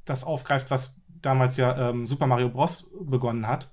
das 0.06 0.24
aufgreift, 0.24 0.72
was 0.72 1.00
damals 1.22 1.58
ja 1.58 1.90
ähm, 1.90 2.08
Super 2.08 2.28
Mario 2.28 2.50
Bros. 2.50 2.90
begonnen 3.02 3.48
hat. 3.48 3.71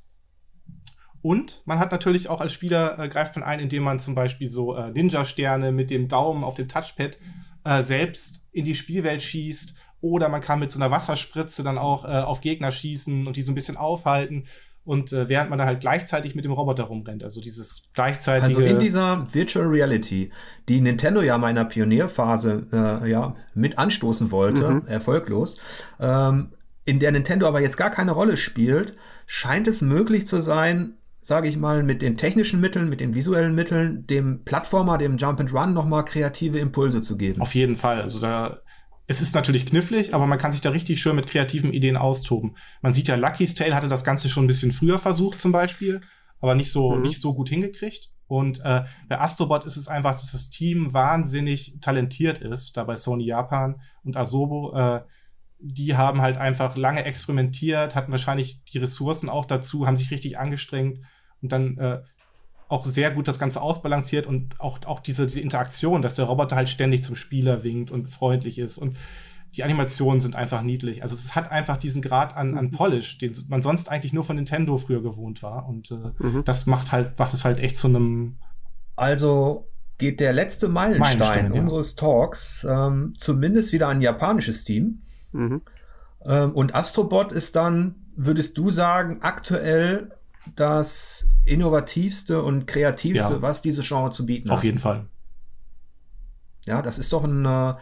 Und 1.22 1.62
man 1.64 1.78
hat 1.78 1.92
natürlich 1.92 2.28
auch 2.28 2.40
als 2.40 2.52
Spieler 2.52 2.98
äh, 2.98 3.08
greift 3.08 3.36
man 3.36 3.44
ein, 3.44 3.60
indem 3.60 3.82
man 3.82 3.98
zum 3.98 4.14
Beispiel 4.14 4.48
so 4.48 4.74
äh, 4.76 4.90
Ninja-Sterne 4.90 5.72
mit 5.72 5.90
dem 5.90 6.08
Daumen 6.08 6.44
auf 6.44 6.54
dem 6.54 6.68
Touchpad 6.68 7.18
äh, 7.64 7.82
selbst 7.82 8.44
in 8.52 8.64
die 8.64 8.74
Spielwelt 8.74 9.22
schießt. 9.22 9.74
Oder 10.00 10.28
man 10.28 10.40
kann 10.40 10.60
mit 10.60 10.70
so 10.70 10.78
einer 10.78 10.90
Wasserspritze 10.90 11.64
dann 11.64 11.76
auch 11.76 12.04
äh, 12.04 12.08
auf 12.08 12.40
Gegner 12.40 12.70
schießen 12.70 13.26
und 13.26 13.36
die 13.36 13.42
so 13.42 13.50
ein 13.50 13.56
bisschen 13.56 13.76
aufhalten. 13.76 14.44
Und 14.84 15.12
äh, 15.12 15.28
während 15.28 15.50
man 15.50 15.58
dann 15.58 15.68
halt 15.68 15.80
gleichzeitig 15.80 16.34
mit 16.34 16.46
dem 16.46 16.52
Roboter 16.52 16.84
rumrennt. 16.84 17.22
Also 17.22 17.42
dieses 17.42 17.90
gleichzeitige. 17.92 18.56
Also 18.56 18.60
in 18.60 18.78
dieser 18.78 19.26
Virtual 19.34 19.66
Reality, 19.66 20.30
die 20.68 20.80
Nintendo 20.80 21.20
ja 21.20 21.36
mal 21.36 21.50
in 21.50 21.56
der 21.56 21.64
Pionierphase 21.64 22.66
äh, 22.72 23.10
ja, 23.10 23.34
mit 23.54 23.76
anstoßen 23.76 24.30
wollte, 24.30 24.70
mhm. 24.70 24.86
erfolglos, 24.86 25.58
ähm, 26.00 26.52
in 26.86 27.00
der 27.00 27.12
Nintendo 27.12 27.46
aber 27.46 27.60
jetzt 27.60 27.76
gar 27.76 27.90
keine 27.90 28.12
Rolle 28.12 28.38
spielt, 28.38 28.96
scheint 29.26 29.66
es 29.66 29.82
möglich 29.82 30.26
zu 30.26 30.40
sein, 30.40 30.94
sage 31.20 31.48
ich 31.48 31.56
mal, 31.56 31.82
mit 31.82 32.02
den 32.02 32.16
technischen 32.16 32.60
Mitteln, 32.60 32.88
mit 32.88 33.00
den 33.00 33.14
visuellen 33.14 33.54
Mitteln, 33.54 34.06
dem 34.06 34.44
Plattformer, 34.44 34.98
dem 34.98 35.16
Jump 35.16 35.40
and 35.40 35.52
Run 35.52 35.74
nochmal 35.74 36.04
kreative 36.04 36.58
Impulse 36.58 37.02
zu 37.02 37.16
geben. 37.16 37.40
Auf 37.40 37.54
jeden 37.54 37.76
Fall. 37.76 38.00
Also 38.00 38.20
da, 38.20 38.60
es 39.06 39.20
ist 39.20 39.34
natürlich 39.34 39.66
knifflig, 39.66 40.14
aber 40.14 40.26
man 40.26 40.38
kann 40.38 40.52
sich 40.52 40.60
da 40.60 40.70
richtig 40.70 41.00
schön 41.00 41.16
mit 41.16 41.26
kreativen 41.26 41.72
Ideen 41.72 41.96
austoben. 41.96 42.56
Man 42.82 42.94
sieht 42.94 43.08
ja, 43.08 43.16
Lucky's 43.16 43.54
Tale 43.54 43.74
hatte 43.74 43.88
das 43.88 44.04
Ganze 44.04 44.28
schon 44.28 44.44
ein 44.44 44.48
bisschen 44.48 44.72
früher 44.72 44.98
versucht, 44.98 45.40
zum 45.40 45.52
Beispiel, 45.52 46.00
aber 46.40 46.54
nicht 46.54 46.70
so, 46.70 46.92
mhm. 46.92 47.02
nicht 47.02 47.20
so 47.20 47.34
gut 47.34 47.48
hingekriegt. 47.48 48.10
Und 48.26 48.60
äh, 48.62 48.84
bei 49.08 49.18
Astrobot 49.18 49.64
ist 49.64 49.78
es 49.78 49.88
einfach, 49.88 50.10
dass 50.10 50.32
das 50.32 50.50
Team 50.50 50.92
wahnsinnig 50.92 51.78
talentiert 51.80 52.40
ist, 52.40 52.76
da 52.76 52.84
bei 52.84 52.94
Sony 52.94 53.24
Japan 53.24 53.80
und 54.04 54.16
Asobo. 54.16 54.74
Äh, 54.76 55.00
die 55.60 55.96
haben 55.96 56.20
halt 56.20 56.36
einfach 56.36 56.76
lange 56.76 57.04
experimentiert, 57.04 57.96
hatten 57.96 58.12
wahrscheinlich 58.12 58.62
die 58.64 58.78
Ressourcen 58.78 59.28
auch 59.28 59.44
dazu, 59.44 59.86
haben 59.86 59.96
sich 59.96 60.10
richtig 60.10 60.38
angestrengt 60.38 61.00
und 61.42 61.52
dann 61.52 61.78
äh, 61.78 62.00
auch 62.68 62.86
sehr 62.86 63.10
gut 63.10 63.26
das 63.26 63.38
Ganze 63.38 63.60
ausbalanciert 63.60 64.26
und 64.26 64.60
auch, 64.60 64.78
auch 64.84 65.00
diese, 65.00 65.26
diese 65.26 65.40
Interaktion, 65.40 66.02
dass 66.02 66.14
der 66.14 66.26
Roboter 66.26 66.56
halt 66.56 66.68
ständig 66.68 67.02
zum 67.02 67.16
Spieler 67.16 67.64
winkt 67.64 67.90
und 67.90 68.08
freundlich 68.08 68.58
ist 68.58 68.78
und 68.78 68.98
die 69.56 69.64
Animationen 69.64 70.20
sind 70.20 70.36
einfach 70.36 70.62
niedlich. 70.62 71.02
Also 71.02 71.14
es 71.14 71.34
hat 71.34 71.50
einfach 71.50 71.78
diesen 71.78 72.02
Grad 72.02 72.36
an, 72.36 72.56
an 72.58 72.66
mhm. 72.66 72.70
Polish, 72.72 73.18
den 73.18 73.32
man 73.48 73.62
sonst 73.62 73.90
eigentlich 73.90 74.12
nur 74.12 74.24
von 74.24 74.36
Nintendo 74.36 74.76
früher 74.78 75.02
gewohnt 75.02 75.42
war. 75.42 75.66
Und 75.66 75.90
äh, 75.90 76.12
mhm. 76.18 76.44
das 76.44 76.66
macht 76.66 76.92
halt, 76.92 77.18
macht 77.18 77.32
es 77.32 77.44
halt 77.44 77.58
echt 77.58 77.76
zu 77.76 77.88
einem. 77.88 78.36
Also 78.94 79.70
geht 79.96 80.20
der 80.20 80.32
letzte 80.32 80.68
Meilenstein, 80.68 81.18
Meilenstein 81.18 81.52
unseres 81.52 81.92
ja. 81.92 81.96
Talks 81.96 82.66
ähm, 82.68 83.14
zumindest 83.16 83.72
wieder 83.72 83.88
ein 83.88 84.00
japanisches 84.00 84.64
Team. 84.64 85.02
Mhm. 85.32 85.62
Ähm, 86.24 86.52
und 86.52 86.74
Astrobot 86.74 87.32
ist 87.32 87.56
dann, 87.56 87.94
würdest 88.16 88.58
du 88.58 88.70
sagen, 88.70 89.18
aktuell 89.20 90.10
das 90.56 91.26
innovativste 91.44 92.42
und 92.42 92.66
kreativste, 92.66 93.34
ja. 93.34 93.42
was 93.42 93.62
diese 93.62 93.82
Genre 93.82 94.10
zu 94.10 94.26
bieten 94.26 94.50
hat. 94.50 94.58
Auf 94.58 94.64
jeden 94.64 94.78
Fall. 94.78 95.06
Ja, 96.64 96.82
das 96.82 96.98
ist 96.98 97.12
doch 97.12 97.24
ein. 97.24 97.44
Äh, 97.44 97.74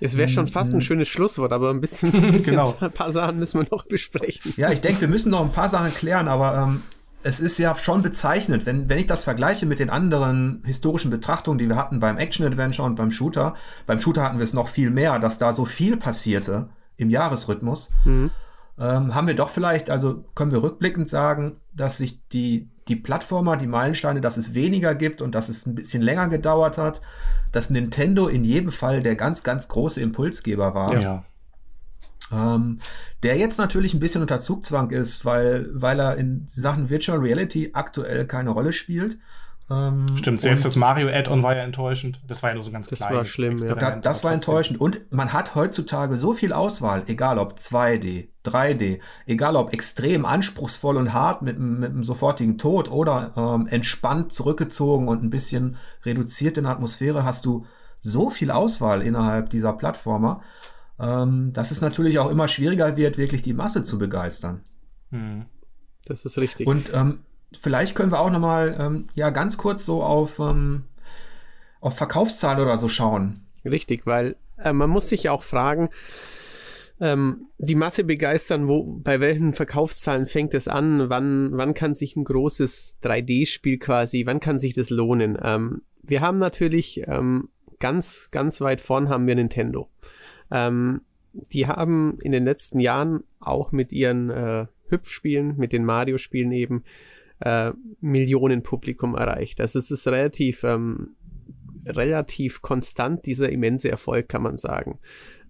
es 0.00 0.16
wäre 0.16 0.28
schon 0.28 0.48
fast 0.48 0.74
ein 0.74 0.80
schönes 0.80 1.06
Schlusswort, 1.06 1.52
aber 1.52 1.70
ein 1.70 1.80
bisschen, 1.80 2.12
ein, 2.14 2.32
bisschen 2.32 2.56
genau. 2.56 2.76
ein 2.80 2.90
paar 2.90 3.12
Sachen 3.12 3.38
müssen 3.38 3.60
wir 3.60 3.68
noch 3.70 3.86
besprechen. 3.86 4.52
Ja, 4.56 4.70
ich 4.72 4.80
denke, 4.80 5.02
wir 5.02 5.08
müssen 5.08 5.30
noch 5.30 5.42
ein 5.42 5.52
paar 5.52 5.68
Sachen 5.68 5.94
klären, 5.94 6.26
aber 6.26 6.56
ähm, 6.56 6.82
es 7.22 7.38
ist 7.38 7.58
ja 7.58 7.72
schon 7.76 8.02
bezeichnend, 8.02 8.66
wenn, 8.66 8.88
wenn 8.88 8.98
ich 8.98 9.06
das 9.06 9.22
vergleiche 9.22 9.64
mit 9.64 9.78
den 9.78 9.90
anderen 9.90 10.62
historischen 10.64 11.10
Betrachtungen, 11.10 11.58
die 11.58 11.68
wir 11.68 11.76
hatten 11.76 12.00
beim 12.00 12.18
Action-Adventure 12.18 12.86
und 12.86 12.96
beim 12.96 13.12
Shooter. 13.12 13.54
Beim 13.86 14.00
Shooter 14.00 14.24
hatten 14.24 14.38
wir 14.38 14.44
es 14.44 14.54
noch 14.54 14.66
viel 14.66 14.90
mehr, 14.90 15.20
dass 15.20 15.38
da 15.38 15.52
so 15.52 15.64
viel 15.64 15.96
passierte 15.96 16.68
im 16.96 17.10
Jahresrhythmus. 17.10 17.90
Mhm. 18.04 18.30
Ähm, 18.78 19.14
haben 19.14 19.26
wir 19.26 19.34
doch 19.34 19.50
vielleicht, 19.50 19.90
also 19.90 20.24
können 20.34 20.50
wir 20.50 20.62
rückblickend 20.62 21.08
sagen, 21.08 21.60
dass 21.72 21.98
sich 21.98 22.26
die, 22.28 22.70
die 22.88 22.96
Plattformer, 22.96 23.56
die 23.56 23.66
Meilensteine, 23.66 24.20
dass 24.20 24.36
es 24.36 24.54
weniger 24.54 24.94
gibt 24.94 25.22
und 25.22 25.34
dass 25.34 25.48
es 25.48 25.66
ein 25.66 25.74
bisschen 25.74 26.02
länger 26.02 26.28
gedauert 26.28 26.78
hat, 26.78 27.00
dass 27.52 27.70
Nintendo 27.70 28.28
in 28.28 28.44
jedem 28.44 28.70
Fall 28.70 29.02
der 29.02 29.14
ganz, 29.14 29.42
ganz 29.42 29.68
große 29.68 30.00
Impulsgeber 30.00 30.74
war. 30.74 31.00
Ja. 31.00 31.24
Ähm, 32.32 32.78
der 33.22 33.36
jetzt 33.36 33.58
natürlich 33.58 33.92
ein 33.92 34.00
bisschen 34.00 34.22
unter 34.22 34.40
Zugzwang 34.40 34.90
ist, 34.90 35.24
weil, 35.24 35.68
weil 35.74 36.00
er 36.00 36.16
in 36.16 36.44
Sachen 36.46 36.88
Virtual 36.88 37.18
Reality 37.18 37.70
aktuell 37.74 38.26
keine 38.26 38.50
Rolle 38.50 38.72
spielt. 38.72 39.18
Ähm, 39.72 40.06
Stimmt, 40.16 40.40
selbst 40.40 40.64
das 40.64 40.76
Mario-Add-on 40.76 41.42
war 41.42 41.56
ja 41.56 41.62
enttäuschend. 41.62 42.20
Das 42.26 42.42
war 42.42 42.50
ja 42.50 42.54
nur 42.54 42.62
so 42.62 42.70
ganz 42.70 42.88
das 42.88 42.98
kleines. 42.98 43.16
War 43.16 43.24
schlimm, 43.24 43.56
ja. 43.58 43.74
Da, 43.74 43.92
das 43.92 44.24
war 44.24 44.32
enttäuschend. 44.32 44.80
Und 44.80 45.10
man 45.10 45.32
hat 45.32 45.54
heutzutage 45.54 46.16
so 46.16 46.32
viel 46.32 46.52
Auswahl, 46.52 47.04
egal 47.06 47.38
ob 47.38 47.54
2D, 47.54 48.28
3D, 48.44 49.00
egal 49.26 49.56
ob 49.56 49.72
extrem 49.72 50.26
anspruchsvoll 50.26 50.96
und 50.96 51.12
hart 51.12 51.42
mit, 51.42 51.58
mit 51.58 51.90
einem 51.90 52.04
sofortigen 52.04 52.58
Tod 52.58 52.90
oder 52.90 53.32
ähm, 53.36 53.66
entspannt 53.66 54.32
zurückgezogen 54.32 55.08
und 55.08 55.22
ein 55.22 55.30
bisschen 55.30 55.76
reduziert 56.04 56.58
in 56.58 56.64
der 56.64 56.72
Atmosphäre, 56.72 57.24
hast 57.24 57.44
du 57.44 57.64
so 58.00 58.30
viel 58.30 58.50
Auswahl 58.50 59.00
innerhalb 59.00 59.50
dieser 59.50 59.72
Plattformer 59.72 60.42
ähm, 61.02 61.52
dass 61.52 61.70
es 61.70 61.80
natürlich 61.80 62.18
auch 62.18 62.30
immer 62.30 62.48
schwieriger 62.48 62.96
wird, 62.96 63.18
wirklich 63.18 63.42
die 63.42 63.54
Masse 63.54 63.82
zu 63.82 63.98
begeistern. 63.98 64.62
Hm. 65.10 65.46
Das 66.04 66.24
ist 66.24 66.38
richtig. 66.38 66.66
Und 66.66 66.92
ähm, 66.94 67.20
vielleicht 67.60 67.94
können 67.94 68.12
wir 68.12 68.20
auch 68.20 68.30
noch 68.30 68.40
mal 68.40 68.76
ähm, 68.78 69.06
ja 69.14 69.30
ganz 69.30 69.56
kurz 69.58 69.84
so 69.86 70.02
auf 70.02 70.38
ähm, 70.38 70.84
auf 71.80 71.96
Verkaufszahlen 71.96 72.60
oder 72.60 72.78
so 72.78 72.88
schauen. 72.88 73.46
Richtig, 73.64 74.06
weil 74.06 74.36
äh, 74.58 74.72
man 74.72 74.90
muss 74.90 75.08
sich 75.08 75.28
auch 75.28 75.42
fragen, 75.42 75.90
ähm, 77.00 77.48
die 77.58 77.74
Masse 77.74 78.04
begeistern, 78.04 78.68
wo, 78.68 78.84
bei 78.84 79.18
welchen 79.18 79.52
Verkaufszahlen 79.52 80.26
fängt 80.26 80.54
es 80.54 80.68
an? 80.68 81.10
Wann, 81.10 81.50
wann 81.52 81.74
kann 81.74 81.94
sich 81.94 82.14
ein 82.14 82.24
großes 82.24 82.98
3D-Spiel 83.02 83.78
quasi, 83.78 84.24
wann 84.26 84.38
kann 84.38 84.60
sich 84.60 84.74
das 84.74 84.90
lohnen? 84.90 85.36
Ähm, 85.42 85.82
wir 86.02 86.20
haben 86.20 86.38
natürlich 86.38 87.02
ähm, 87.08 87.48
ganz, 87.80 88.28
ganz 88.30 88.60
weit 88.60 88.80
vorn 88.80 89.08
haben 89.08 89.26
wir 89.26 89.34
Nintendo. 89.34 89.88
Ähm, 90.50 91.02
die 91.32 91.66
haben 91.66 92.18
in 92.22 92.30
den 92.30 92.44
letzten 92.44 92.78
Jahren 92.78 93.24
auch 93.40 93.72
mit 93.72 93.90
ihren 93.90 94.30
äh, 94.30 94.66
Hüpfspielen, 94.88 95.56
mit 95.56 95.72
den 95.72 95.84
Mario-Spielen 95.84 96.52
eben 96.52 96.84
äh, 97.44 97.72
Millionen 98.00 98.62
Publikum 98.62 99.14
erreicht. 99.14 99.60
Also 99.60 99.78
es 99.78 99.90
ist 99.90 100.06
relativ, 100.08 100.64
ähm, 100.64 101.16
relativ 101.86 102.62
konstant, 102.62 103.26
dieser 103.26 103.50
immense 103.50 103.90
Erfolg, 103.90 104.28
kann 104.28 104.42
man 104.42 104.56
sagen. 104.56 104.98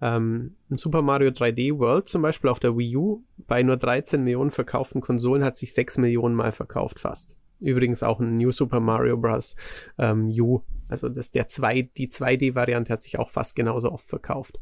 Ähm, 0.00 0.56
Super 0.68 1.02
Mario 1.02 1.30
3D 1.30 1.78
World 1.78 2.08
zum 2.08 2.22
Beispiel 2.22 2.50
auf 2.50 2.58
der 2.58 2.76
Wii 2.76 2.96
U 2.96 3.22
bei 3.46 3.62
nur 3.62 3.76
13 3.76 4.22
Millionen 4.22 4.50
verkauften 4.50 5.00
Konsolen 5.00 5.44
hat 5.44 5.56
sich 5.56 5.74
6 5.74 5.98
Millionen 5.98 6.34
Mal 6.34 6.52
verkauft 6.52 6.98
fast. 6.98 7.36
Übrigens 7.60 8.02
auch 8.02 8.18
ein 8.18 8.36
New 8.36 8.50
Super 8.50 8.80
Mario 8.80 9.16
Bros. 9.16 9.54
Ähm, 9.98 10.28
U 10.28 10.62
also 10.92 11.08
das, 11.08 11.30
der 11.30 11.48
zwei, 11.48 11.82
die 11.82 12.08
2D-Variante 12.08 12.92
hat 12.92 13.02
sich 13.02 13.18
auch 13.18 13.30
fast 13.30 13.56
genauso 13.56 13.90
oft 13.90 14.06
verkauft. 14.06 14.60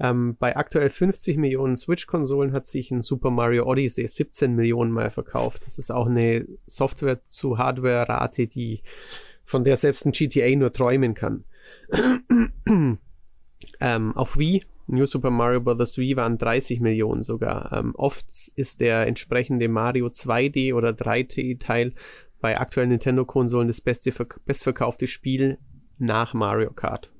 Ähm, 0.00 0.36
bei 0.38 0.56
aktuell 0.56 0.90
50 0.90 1.36
Millionen 1.36 1.76
Switch-Konsolen 1.76 2.52
hat 2.52 2.66
sich 2.66 2.90
ein 2.90 3.02
Super 3.02 3.30
Mario 3.30 3.64
Odyssey 3.66 4.08
17 4.08 4.54
Millionen 4.54 4.90
Mal 4.90 5.10
verkauft. 5.10 5.66
Das 5.66 5.78
ist 5.78 5.92
auch 5.92 6.06
eine 6.06 6.46
Software 6.66 7.20
zu 7.28 7.58
Hardware-Rate, 7.58 8.48
die 8.48 8.82
von 9.44 9.62
der 9.62 9.76
selbst 9.76 10.04
ein 10.06 10.12
GTA 10.12 10.56
nur 10.56 10.72
träumen 10.72 11.14
kann. 11.14 11.44
ähm, 13.80 14.16
auf 14.16 14.36
Wii 14.36 14.62
New 14.88 15.06
Super 15.06 15.30
Mario 15.30 15.60
Bros. 15.60 15.98
Wii 15.98 16.16
waren 16.16 16.38
30 16.38 16.80
Millionen 16.80 17.22
sogar. 17.22 17.72
Ähm, 17.72 17.94
oft 17.96 18.26
ist 18.54 18.80
der 18.80 19.06
entsprechende 19.06 19.68
Mario 19.68 20.06
2D 20.06 20.74
oder 20.74 20.90
3D-Teil 20.90 21.92
bei 22.46 22.60
aktuellen 22.60 22.90
Nintendo-Konsolen 22.90 23.66
das 23.66 23.80
beste, 23.80 24.12
bestverkaufte 24.44 25.08
Spiel 25.08 25.58
nach 25.98 26.32
Mario 26.32 26.72
Kart. 26.72 27.10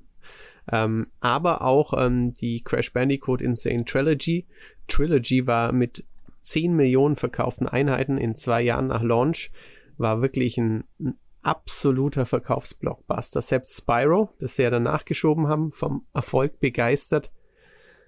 Ähm, 0.71 1.07
aber 1.19 1.63
auch 1.63 1.91
ähm, 1.97 2.33
die 2.33 2.61
Crash 2.61 2.93
Bandicoot 2.93 3.41
Insane 3.41 3.83
Trilogy. 3.83 4.47
Trilogy 4.87 5.45
war 5.45 5.73
mit 5.73 6.05
10 6.39 6.71
Millionen 6.77 7.17
verkauften 7.17 7.67
Einheiten 7.67 8.17
in 8.17 8.37
zwei 8.37 8.61
Jahren 8.61 8.87
nach 8.87 9.03
Launch, 9.03 9.51
war 9.97 10.21
wirklich 10.21 10.57
ein, 10.57 10.85
ein 10.97 11.19
absoluter 11.41 12.25
Verkaufsblockbuster. 12.25 13.41
Selbst 13.41 13.75
Spyro, 13.75 14.29
das 14.39 14.55
sie 14.55 14.63
ja 14.63 14.69
danach 14.69 15.03
geschoben 15.03 15.49
haben, 15.49 15.71
vom 15.71 16.05
Erfolg 16.13 16.61
begeistert, 16.61 17.33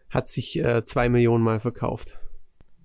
hat 0.09 0.29
sich 0.29 0.57
äh, 0.57 0.85
zwei 0.85 1.09
Millionen 1.09 1.43
Mal 1.43 1.59
verkauft. 1.59 2.17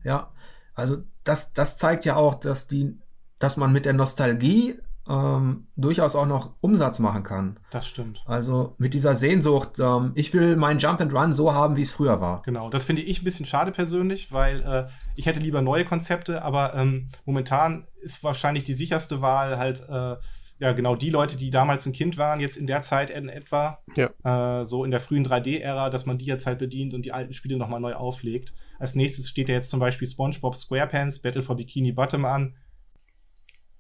Ja, 0.03 0.33
also 0.75 1.05
das, 1.23 1.53
das 1.53 1.77
zeigt 1.77 2.05
ja 2.05 2.17
auch, 2.17 2.35
dass 2.35 2.67
die 2.67 2.99
dass 3.39 3.57
man 3.57 3.73
mit 3.73 3.85
der 3.85 3.93
Nostalgie 3.93 4.75
ähm, 5.09 5.67
durchaus 5.77 6.17
auch 6.17 6.27
noch 6.27 6.55
Umsatz 6.61 6.99
machen 6.99 7.23
kann. 7.23 7.59
Das 7.71 7.87
stimmt. 7.87 8.23
Also 8.27 8.75
mit 8.79 8.95
dieser 8.95 9.15
Sehnsucht, 9.15 9.79
ähm, 9.79 10.13
ich 10.15 10.33
will 10.33 10.57
meinen 10.57 10.79
Jump 10.79 11.01
and 11.01 11.13
Run 11.13 11.33
so 11.33 11.53
haben, 11.53 11.77
wie 11.77 11.83
es 11.83 11.93
früher 11.93 12.21
war. 12.21 12.43
Genau, 12.43 12.71
das 12.71 12.85
finde 12.85 13.03
ich 13.03 13.21
ein 13.21 13.25
bisschen 13.25 13.47
schade 13.47 13.71
persönlich, 13.73 14.33
weil 14.33 14.63
äh, 14.63 14.87
ich 15.17 15.27
hätte 15.27 15.41
lieber 15.41 15.61
neue 15.61 15.85
Konzepte, 15.85 16.43
aber 16.43 16.75
ähm, 16.75 17.09
momentan 17.25 17.87
ist 18.01 18.25
wahrscheinlich 18.25 18.65
die 18.65 18.75
sicherste 18.75 19.21
Wahl 19.21 19.59
halt 19.59 19.83
äh, 19.89 20.17
ja 20.61 20.73
genau 20.73 20.95
die 20.95 21.11
Leute, 21.11 21.37
die 21.37 21.51
damals 21.51 21.85
ein 21.85 21.93
Kind 21.93 22.17
waren, 22.17 22.41
jetzt 22.41 22.57
in 22.57 22.67
der 22.67 22.81
Zeit 22.81 23.11
in 23.11 23.29
etwa, 23.29 23.81
ja. 23.97 24.61
äh, 24.61 24.65
so 24.65 24.85
in 24.85 24.91
der 24.91 25.01
frühen 25.01 25.27
3D-Ära, 25.27 25.91
dass 25.91 26.07
man 26.07 26.17
die 26.17 26.27
jetzt 26.27 26.47
halt 26.47 26.59
bedient 26.59 26.95
und 26.95 27.05
die 27.05 27.13
alten 27.13 27.35
Spiele 27.35 27.59
nochmal 27.59 27.81
neu 27.81 27.95
auflegt. 27.95 28.55
Als 28.79 28.95
nächstes 28.95 29.29
steht 29.29 29.49
ja 29.49 29.55
jetzt 29.55 29.71
zum 29.71 29.81
Beispiel 29.81 30.09
SpongeBob 30.09 30.55
SquarePants 30.55 31.21
Battle 31.21 31.43
for 31.43 31.57
Bikini 31.57 31.93
Bottom 31.93 32.25
an 32.25 32.55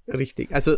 Richtig. 0.08 0.54
Also 0.54 0.76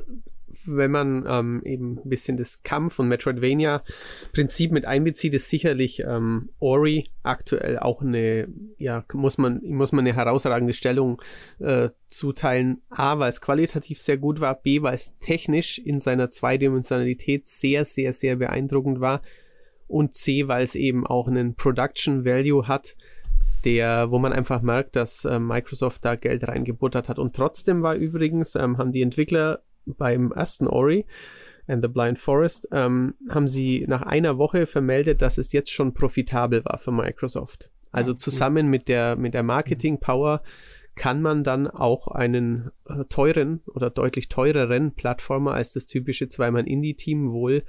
wenn 0.64 0.90
man 0.90 1.24
ähm, 1.28 1.62
eben 1.64 1.98
ein 2.04 2.08
bisschen 2.08 2.36
das 2.36 2.62
Kampf- 2.62 2.98
und 2.98 3.08
Metroidvania-Prinzip 3.08 4.72
mit 4.72 4.86
einbezieht, 4.86 5.34
ist 5.34 5.50
sicherlich 5.50 6.00
ähm, 6.00 6.50
Ori 6.58 7.04
aktuell 7.22 7.78
auch 7.78 8.00
eine, 8.00 8.48
ja, 8.78 9.04
muss 9.12 9.38
man, 9.38 9.60
muss 9.64 9.92
man 9.92 10.06
eine 10.06 10.16
herausragende 10.16 10.72
Stellung 10.72 11.20
äh, 11.58 11.90
zuteilen. 12.08 12.82
A, 12.90 13.18
weil 13.18 13.30
es 13.30 13.40
qualitativ 13.40 14.00
sehr 14.00 14.16
gut 14.16 14.40
war, 14.40 14.54
B, 14.54 14.82
weil 14.82 14.94
es 14.94 15.16
technisch 15.18 15.78
in 15.78 16.00
seiner 16.00 16.30
Zweidimensionalität 16.30 17.46
sehr, 17.46 17.84
sehr, 17.84 18.12
sehr 18.12 18.36
beeindruckend 18.36 19.00
war 19.00 19.22
und 19.88 20.14
C, 20.14 20.48
weil 20.48 20.64
es 20.64 20.74
eben 20.74 21.06
auch 21.06 21.28
einen 21.28 21.54
Production 21.54 22.24
Value 22.24 22.66
hat, 22.66 22.96
der, 23.66 24.12
wo 24.12 24.20
man 24.20 24.32
einfach 24.32 24.62
merkt, 24.62 24.94
dass 24.94 25.24
äh, 25.24 25.40
Microsoft 25.40 26.04
da 26.04 26.14
Geld 26.14 26.46
reingebuttert 26.46 27.08
hat. 27.08 27.18
Und 27.18 27.34
trotzdem 27.34 27.82
war 27.82 27.96
übrigens, 27.96 28.54
ähm, 28.54 28.78
haben 28.78 28.92
die 28.92 29.02
Entwickler 29.02 29.64
beim 29.84 30.30
ersten 30.30 30.68
Ori 30.68 31.04
and 31.66 31.84
the 31.84 31.90
Blind 31.90 32.20
Forest, 32.20 32.68
ähm, 32.70 33.14
haben 33.28 33.48
sie 33.48 33.84
nach 33.88 34.02
einer 34.02 34.38
Woche 34.38 34.66
vermeldet, 34.66 35.20
dass 35.20 35.36
es 35.36 35.52
jetzt 35.52 35.72
schon 35.72 35.94
profitabel 35.94 36.64
war 36.64 36.78
für 36.78 36.92
Microsoft. 36.92 37.72
Also 37.90 38.12
ja, 38.12 38.18
zusammen 38.18 38.68
mit 38.68 38.86
der, 38.86 39.16
mit 39.16 39.34
der 39.34 39.42
Marketing 39.42 39.98
Power 39.98 40.42
kann 40.94 41.20
man 41.20 41.42
dann 41.42 41.66
auch 41.66 42.06
einen 42.06 42.70
äh, 42.88 43.04
teuren 43.08 43.62
oder 43.66 43.90
deutlich 43.90 44.28
teureren 44.28 44.92
Plattformer 44.94 45.54
als 45.54 45.72
das 45.72 45.86
typische 45.86 46.28
Zweimann-Indie-Team 46.28 47.32
wohl 47.32 47.64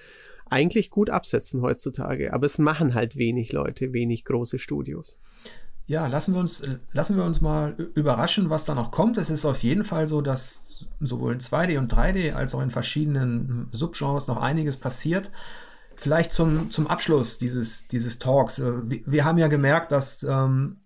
eigentlich 0.45 0.91
gut 0.91 1.09
absetzen 1.09 1.63
heutzutage. 1.63 2.33
Aber 2.33 2.45
es 2.45 2.59
machen 2.59 2.93
halt 2.93 3.17
wenig 3.17 3.51
Leute, 3.51 3.93
wenig 3.93 4.25
große 4.25 4.59
Studios. 4.59 5.19
Ja, 5.87 6.05
lassen 6.07 6.33
wir 6.33 6.41
uns, 6.41 6.61
lassen 6.91 7.15
wir 7.15 7.23
uns 7.23 7.39
mal 7.39 7.71
überraschen, 7.95 8.49
was 8.49 8.65
da 8.65 8.75
noch 8.75 8.91
kommt. 8.91 9.17
Es 9.17 9.29
ist 9.29 9.45
auf 9.45 9.63
jeden 9.63 9.85
Fall 9.85 10.09
so, 10.09 10.19
dass 10.21 10.85
sowohl 10.99 11.33
in 11.33 11.39
2D 11.39 11.77
und 11.77 11.93
3D 11.93 12.33
als 12.33 12.53
auch 12.53 12.61
in 12.61 12.71
verschiedenen 12.71 13.69
Subgenres 13.71 14.27
noch 14.27 14.35
einiges 14.37 14.75
passiert. 14.75 15.31
Vielleicht 15.95 16.33
zum, 16.33 16.69
zum 16.71 16.87
Abschluss 16.87 17.37
dieses, 17.37 17.87
dieses 17.87 18.19
Talks. 18.19 18.59
Äh, 18.59 18.73
wir, 18.83 18.99
wir 19.05 19.25
haben 19.25 19.37
ja 19.37 19.47
gemerkt, 19.47 19.93
dass 19.93 20.23
ähm, 20.23 20.81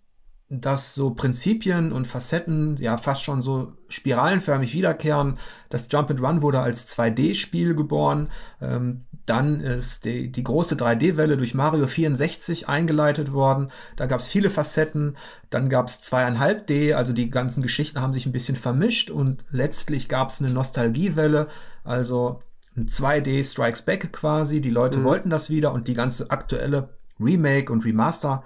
dass 0.54 0.94
so 0.94 1.12
Prinzipien 1.12 1.94
und 1.94 2.08
Facetten 2.08 2.76
ja 2.78 2.98
fast 2.98 3.24
schon 3.24 3.42
so 3.42 3.72
spiralenförmig 3.88 4.74
wiederkehren. 4.74 5.38
Das 5.70 5.88
Jump 5.90 6.10
and 6.10 6.22
Run 6.22 6.42
wurde 6.42 6.60
als 6.60 6.94
2D-Spiel 6.94 7.74
geboren. 7.74 8.28
Ähm, 8.60 9.06
dann 9.26 9.62
ist 9.62 10.04
die, 10.04 10.30
die 10.30 10.44
große 10.44 10.76
3D-Welle 10.76 11.38
durch 11.38 11.54
Mario 11.54 11.88
64 11.88 12.68
eingeleitet 12.68 13.32
worden. 13.32 13.70
Da 13.96 14.08
gab 14.08 14.20
es 14.20 14.28
viele 14.28 14.50
Facetten. 14.50 15.16
Dann 15.50 15.70
gab 15.70 15.88
es 15.88 16.04
2,5D, 16.04 16.96
also 16.96 17.14
die 17.14 17.30
ganzen 17.30 17.64
Geschichten 17.64 18.02
haben 18.02 18.12
sich 18.12 18.26
ein 18.26 18.34
bisschen 18.34 18.58
vermischt 18.58 19.10
und 19.10 19.46
letztlich 19.52 20.10
gab 20.10 20.32
es 20.32 20.42
eine 20.42 20.52
Nostalgiewelle. 20.52 21.48
Also 21.86 22.42
ein 22.76 22.88
2D 22.88 23.50
Strikes 23.50 23.84
Back 23.84 24.12
quasi. 24.12 24.60
Die 24.60 24.70
Leute 24.70 24.98
mhm. 24.98 25.04
wollten 25.06 25.30
das 25.30 25.50
wieder 25.50 25.72
und 25.72 25.88
die 25.88 25.94
ganze 25.94 26.30
aktuelle 26.30 26.90
Remake 27.22 27.72
und 27.72 27.86
Remaster, 27.86 28.44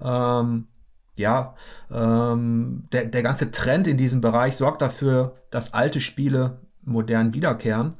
ähm, 0.00 0.66
ja, 1.16 1.54
ähm, 1.90 2.88
der, 2.92 3.06
der 3.06 3.22
ganze 3.22 3.50
Trend 3.50 3.86
in 3.86 3.96
diesem 3.96 4.20
Bereich 4.20 4.56
sorgt 4.56 4.82
dafür, 4.82 5.36
dass 5.50 5.74
alte 5.74 6.00
Spiele 6.00 6.60
modern 6.82 7.34
wiederkehren. 7.34 7.98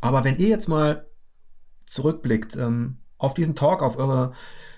Aber 0.00 0.24
wenn 0.24 0.36
ihr 0.36 0.48
jetzt 0.48 0.68
mal 0.68 1.06
zurückblickt 1.86 2.56
ähm, 2.56 2.98
auf 3.16 3.34
diesen 3.34 3.54
Talk, 3.54 3.82
auf 3.82 3.96
eure, 3.96 4.32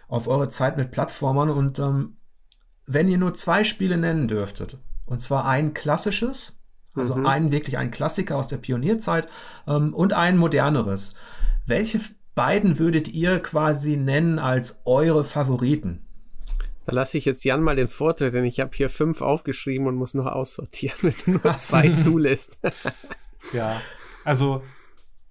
auf 0.09 0.29
eure 0.29 0.49
Zeit 0.49 0.77
mit 0.77 0.91
Plattformern 0.91 1.51
und 1.51 1.79
ähm, 1.79 2.17
wenn 2.87 3.09
ihr 3.09 3.19
nur 3.19 3.35
zwei 3.35 3.65
Spiele 3.65 3.97
nennen 3.97 4.27
dürftet, 4.27 4.79
und 5.05 5.21
zwar 5.21 5.47
ein 5.47 5.75
klassisches, 5.75 6.57
also 6.95 7.15
mhm. 7.15 7.27
ein 7.27 7.53
wirklich 7.53 7.79
ein 7.79 7.91
Klassiker 7.91 8.37
aus 8.37 8.49
der 8.49 8.57
Pionierzeit 8.57 9.29
ähm, 9.67 9.95
und 9.95 10.13
ein 10.13 10.37
moderneres, 10.37 11.15
welche 11.67 12.01
beiden 12.35 12.79
würdet 12.79 13.09
ihr 13.09 13.41
quasi 13.41 13.97
nennen 13.97 14.39
als 14.39 14.81
eure 14.85 15.25
Favoriten? 15.25 16.07
Da 16.91 16.97
lasse 16.97 17.19
ich 17.19 17.25
jetzt 17.25 17.45
Jan 17.45 17.63
mal 17.63 17.77
den 17.77 17.87
Vortritt, 17.87 18.35
denn 18.35 18.45
ich 18.45 18.59
habe 18.59 18.73
hier 18.75 18.91
fünf 18.91 19.23
aufgeschrieben 19.23 19.87
und 19.87 19.95
muss 19.95 20.15
noch 20.15 20.27
aussortieren, 20.27 20.99
wenn 21.03 21.15
du 21.25 21.41
nur 21.41 21.57
zwei 21.57 21.89
zulässt. 21.93 22.59
ja, 23.53 23.81
also 24.25 24.61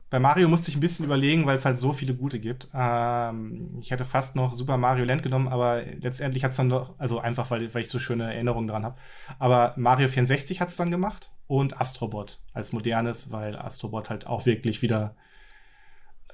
bei 0.10 0.19
Mario 0.19 0.48
musste 0.48 0.72
ich 0.72 0.77
ein 0.77 0.80
bisschen 0.80 1.06
überlegen, 1.06 1.45
weil 1.45 1.57
es 1.57 1.65
halt 1.65 1.77
so 1.77 1.91
viele 1.91 2.15
gute 2.15 2.40
gibt. 2.40 2.69
Ähm, 2.73 3.77
ich 3.81 3.91
hätte 3.91 4.06
fast 4.06 4.38
noch 4.38 4.53
Super 4.53 4.77
Mario 4.77 5.03
Land 5.03 5.22
genommen, 5.22 5.49
aber 5.49 5.84
letztendlich 5.84 6.45
hat 6.45 6.52
es 6.52 6.57
dann 6.57 6.69
doch, 6.69 6.95
also 6.98 7.19
einfach, 7.19 7.52
weil, 7.52 7.73
weil 7.73 7.81
ich 7.81 7.90
so 7.90 7.99
schöne 7.99 8.34
Erinnerungen 8.34 8.69
dran 8.69 8.86
habe. 8.86 8.98
Aber 9.38 9.73
Mario 9.76 10.07
64 10.07 10.61
hat 10.61 10.69
es 10.69 10.77
dann 10.77 10.91
gemacht 10.91 11.31
und 11.48 11.80
Astrobot 11.80 12.40
als 12.53 12.72
modernes, 12.72 13.31
weil 13.31 13.57
Astrobot 13.57 14.10
halt 14.10 14.26
auch 14.26 14.45
wirklich 14.45 14.81
wieder, 14.81 15.15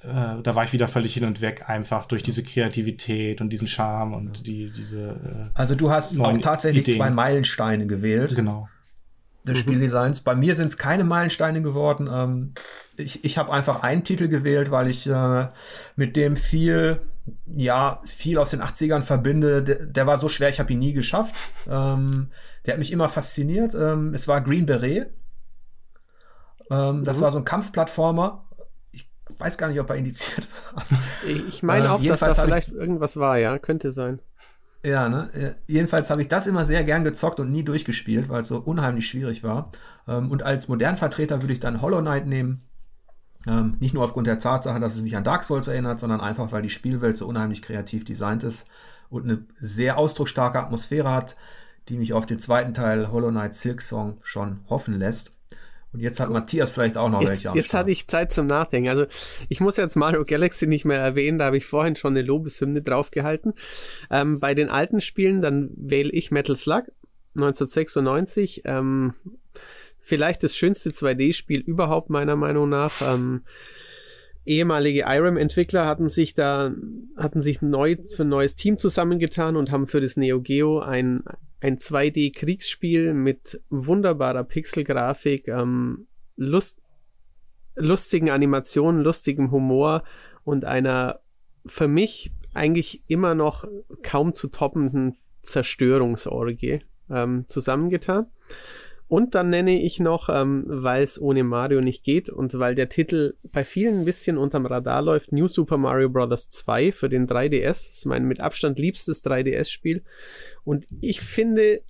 äh, 0.06 0.42
da 0.42 0.54
war 0.54 0.64
ich 0.64 0.72
wieder 0.72 0.88
völlig 0.88 1.14
hin 1.14 1.24
und 1.24 1.40
weg, 1.40 1.68
einfach 1.68 2.06
durch 2.06 2.22
diese 2.22 2.42
Kreativität 2.42 3.40
und 3.40 3.50
diesen 3.50 3.68
Charme 3.68 4.14
und 4.14 4.46
die, 4.46 4.70
diese. 4.70 5.08
Äh, 5.08 5.50
also 5.54 5.74
du 5.74 5.90
hast 5.90 6.18
auch 6.20 6.36
tatsächlich 6.38 6.82
Ideen. 6.82 6.96
zwei 6.96 7.10
Meilensteine 7.10 7.86
gewählt. 7.86 8.34
Genau 8.36 8.68
des 9.46 9.58
mhm. 9.58 9.60
Spieldesigns. 9.60 10.20
Bei 10.20 10.34
mir 10.34 10.54
sind 10.54 10.68
es 10.68 10.76
keine 10.76 11.04
Meilensteine 11.04 11.62
geworden. 11.62 12.08
Ähm, 12.12 12.52
ich 12.96 13.24
ich 13.24 13.38
habe 13.38 13.52
einfach 13.52 13.82
einen 13.82 14.04
Titel 14.04 14.28
gewählt, 14.28 14.70
weil 14.70 14.88
ich 14.88 15.06
äh, 15.06 15.48
mit 15.94 16.16
dem 16.16 16.36
viel, 16.36 17.00
ja, 17.46 18.00
viel 18.04 18.38
aus 18.38 18.50
den 18.50 18.60
80ern 18.60 19.02
verbinde. 19.02 19.62
Der, 19.62 19.86
der 19.86 20.06
war 20.06 20.18
so 20.18 20.28
schwer, 20.28 20.48
ich 20.48 20.58
habe 20.58 20.72
ihn 20.72 20.78
nie 20.78 20.92
geschafft. 20.92 21.34
Ähm, 21.70 22.30
der 22.64 22.74
hat 22.74 22.78
mich 22.78 22.92
immer 22.92 23.08
fasziniert. 23.08 23.74
Ähm, 23.74 24.14
es 24.14 24.28
war 24.28 24.40
Green 24.40 24.66
Beret. 24.66 25.10
Ähm, 26.70 27.04
das 27.04 27.18
mhm. 27.18 27.22
war 27.22 27.30
so 27.30 27.38
ein 27.38 27.44
Kampfplattformer. 27.44 28.45
Ich 29.28 29.40
weiß 29.40 29.58
gar 29.58 29.68
nicht, 29.68 29.80
ob 29.80 29.90
er 29.90 29.96
indiziert 29.96 30.46
war. 30.74 30.84
Ich 31.26 31.62
meine 31.62 31.92
auch, 31.92 32.02
äh, 32.02 32.08
dass 32.08 32.20
da 32.20 32.34
vielleicht 32.34 32.70
irgendwas 32.70 33.16
war, 33.16 33.38
ja, 33.38 33.58
könnte 33.58 33.92
sein. 33.92 34.20
Ja, 34.84 35.08
ne? 35.08 35.28
Äh, 35.34 35.54
jedenfalls 35.66 36.10
habe 36.10 36.22
ich 36.22 36.28
das 36.28 36.46
immer 36.46 36.64
sehr 36.64 36.84
gern 36.84 37.02
gezockt 37.02 37.40
und 37.40 37.50
nie 37.50 37.64
durchgespielt, 37.64 38.28
weil 38.28 38.42
es 38.42 38.48
so 38.48 38.58
unheimlich 38.58 39.08
schwierig 39.08 39.42
war. 39.42 39.72
Ähm, 40.06 40.30
und 40.30 40.44
als 40.44 40.68
Modernvertreter 40.68 41.42
würde 41.42 41.52
ich 41.52 41.60
dann 41.60 41.82
Hollow 41.82 42.00
Knight 42.00 42.26
nehmen. 42.26 42.62
Ähm, 43.46 43.76
nicht 43.80 43.94
nur 43.94 44.04
aufgrund 44.04 44.26
der 44.26 44.38
Tatsache, 44.38 44.78
dass 44.78 44.94
es 44.94 45.02
mich 45.02 45.16
an 45.16 45.24
Dark 45.24 45.44
Souls 45.44 45.68
erinnert, 45.68 45.98
sondern 45.98 46.20
einfach, 46.20 46.52
weil 46.52 46.62
die 46.62 46.70
Spielwelt 46.70 47.16
so 47.16 47.26
unheimlich 47.26 47.62
kreativ 47.62 48.04
designt 48.04 48.42
ist 48.42 48.66
und 49.08 49.24
eine 49.24 49.44
sehr 49.58 49.98
ausdrucksstarke 49.98 50.58
Atmosphäre 50.58 51.10
hat, 51.10 51.36
die 51.88 51.96
mich 51.96 52.12
auf 52.12 52.26
den 52.26 52.38
zweiten 52.38 52.74
Teil 52.74 53.10
Hollow 53.10 53.30
Knight 53.30 53.54
Silk 53.54 53.82
Song 53.82 54.18
schon 54.22 54.60
hoffen 54.68 54.94
lässt. 54.94 55.35
Und 55.96 56.02
jetzt 56.02 56.20
hat 56.20 56.28
Matthias 56.28 56.70
vielleicht 56.70 56.98
auch 56.98 57.08
noch 57.08 57.22
jetzt, 57.22 57.44
welche. 57.44 57.56
Jetzt 57.56 57.72
hatte 57.72 57.90
ich 57.90 58.06
Zeit 58.06 58.30
zum 58.30 58.44
Nachdenken. 58.46 58.90
Also 58.90 59.06
ich 59.48 59.60
muss 59.60 59.78
jetzt 59.78 59.96
Mario 59.96 60.26
Galaxy 60.26 60.66
nicht 60.66 60.84
mehr 60.84 60.98
erwähnen, 60.98 61.38
da 61.38 61.46
habe 61.46 61.56
ich 61.56 61.64
vorhin 61.64 61.96
schon 61.96 62.12
eine 62.12 62.20
Lobeshymne 62.20 62.82
draufgehalten. 62.82 63.54
Ähm, 64.10 64.38
bei 64.38 64.54
den 64.54 64.68
alten 64.68 65.00
Spielen, 65.00 65.40
dann 65.40 65.70
wähle 65.74 66.10
ich 66.10 66.30
Metal 66.30 66.54
Slug 66.54 66.84
1996. 67.34 68.62
Ähm, 68.66 69.14
vielleicht 69.98 70.42
das 70.42 70.54
schönste 70.54 70.90
2D-Spiel 70.90 71.60
überhaupt 71.60 72.10
meiner 72.10 72.36
Meinung 72.36 72.68
nach. 72.68 73.00
Ähm, 73.00 73.44
ehemalige 74.46 75.04
IRAM-Entwickler 75.06 75.86
hatten 75.86 76.08
sich 76.08 76.34
da, 76.34 76.72
hatten 77.16 77.42
sich 77.42 77.62
neu 77.62 77.96
für 78.14 78.22
ein 78.22 78.28
neues 78.28 78.54
Team 78.54 78.78
zusammengetan 78.78 79.56
und 79.56 79.70
haben 79.70 79.86
für 79.86 80.00
das 80.00 80.16
Neo 80.16 80.40
Geo 80.40 80.78
ein, 80.78 81.24
ein 81.60 81.78
2D-Kriegsspiel 81.78 83.12
mit 83.12 83.60
wunderbarer 83.68 84.44
Pixelgrafik, 84.44 85.48
ähm, 85.48 86.06
Lust, 86.36 86.78
lustigen 87.74 88.30
Animationen, 88.30 89.02
lustigem 89.02 89.50
Humor 89.50 90.04
und 90.44 90.64
einer 90.64 91.20
für 91.66 91.88
mich 91.88 92.32
eigentlich 92.54 93.02
immer 93.06 93.34
noch 93.34 93.66
kaum 94.02 94.32
zu 94.32 94.48
toppenden 94.48 95.16
Zerstörungsorgie 95.42 96.80
ähm, 97.10 97.44
zusammengetan. 97.48 98.26
Und 99.08 99.36
dann 99.36 99.50
nenne 99.50 99.80
ich 99.80 100.00
noch, 100.00 100.28
ähm, 100.28 100.64
weil 100.66 101.02
es 101.02 101.20
ohne 101.20 101.44
Mario 101.44 101.80
nicht 101.80 102.02
geht 102.02 102.28
und 102.28 102.58
weil 102.58 102.74
der 102.74 102.88
Titel 102.88 103.34
bei 103.44 103.64
vielen 103.64 104.00
ein 104.00 104.04
bisschen 104.04 104.36
unterm 104.36 104.66
Radar 104.66 105.02
läuft, 105.02 105.32
New 105.32 105.46
Super 105.46 105.76
Mario 105.76 106.08
Bros. 106.08 106.48
2 106.48 106.90
für 106.90 107.08
den 107.08 107.28
3DS. 107.28 107.62
Das 107.66 107.88
ist 107.90 108.06
mein 108.06 108.24
mit 108.24 108.40
Abstand 108.40 108.78
liebstes 108.78 109.24
3DS-Spiel. 109.24 110.02
Und 110.64 110.86
ich 111.00 111.20
finde, 111.20 111.82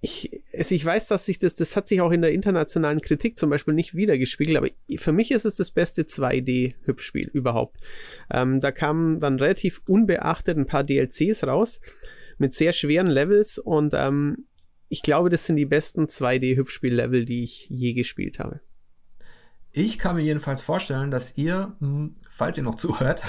ich, 0.00 0.42
also 0.56 0.74
ich 0.74 0.82
weiß, 0.82 1.08
dass 1.08 1.26
sich 1.26 1.38
das, 1.38 1.54
das 1.56 1.76
hat 1.76 1.86
sich 1.86 2.00
auch 2.00 2.10
in 2.10 2.22
der 2.22 2.32
internationalen 2.32 3.02
Kritik 3.02 3.36
zum 3.36 3.50
Beispiel 3.50 3.74
nicht 3.74 3.94
wiedergespiegelt, 3.94 4.56
aber 4.56 4.68
für 4.96 5.12
mich 5.12 5.30
ist 5.30 5.44
es 5.44 5.56
das 5.56 5.70
beste 5.70 6.02
2D-Hübschspiel 6.02 7.28
überhaupt. 7.28 7.76
Ähm, 8.32 8.60
da 8.60 8.72
kamen 8.72 9.20
dann 9.20 9.38
relativ 9.38 9.82
unbeachtet 9.86 10.56
ein 10.56 10.66
paar 10.66 10.84
DLCs 10.84 11.44
raus 11.44 11.80
mit 12.38 12.54
sehr 12.54 12.72
schweren 12.72 13.08
Levels 13.08 13.58
und 13.58 13.92
ähm, 13.94 14.46
ich 14.90 15.02
glaube, 15.02 15.30
das 15.30 15.46
sind 15.46 15.56
die 15.56 15.66
besten 15.66 16.06
2D-Hüpfspiel-Level, 16.06 17.24
die 17.24 17.44
ich 17.44 17.66
je 17.70 17.94
gespielt 17.94 18.40
habe. 18.40 18.60
Ich 19.72 20.00
kann 20.00 20.16
mir 20.16 20.22
jedenfalls 20.22 20.62
vorstellen, 20.62 21.12
dass 21.12 21.38
ihr, 21.38 21.76
hm, 21.78 22.16
falls 22.28 22.58
ihr 22.58 22.64
noch 22.64 22.74
zuhört, 22.76 23.22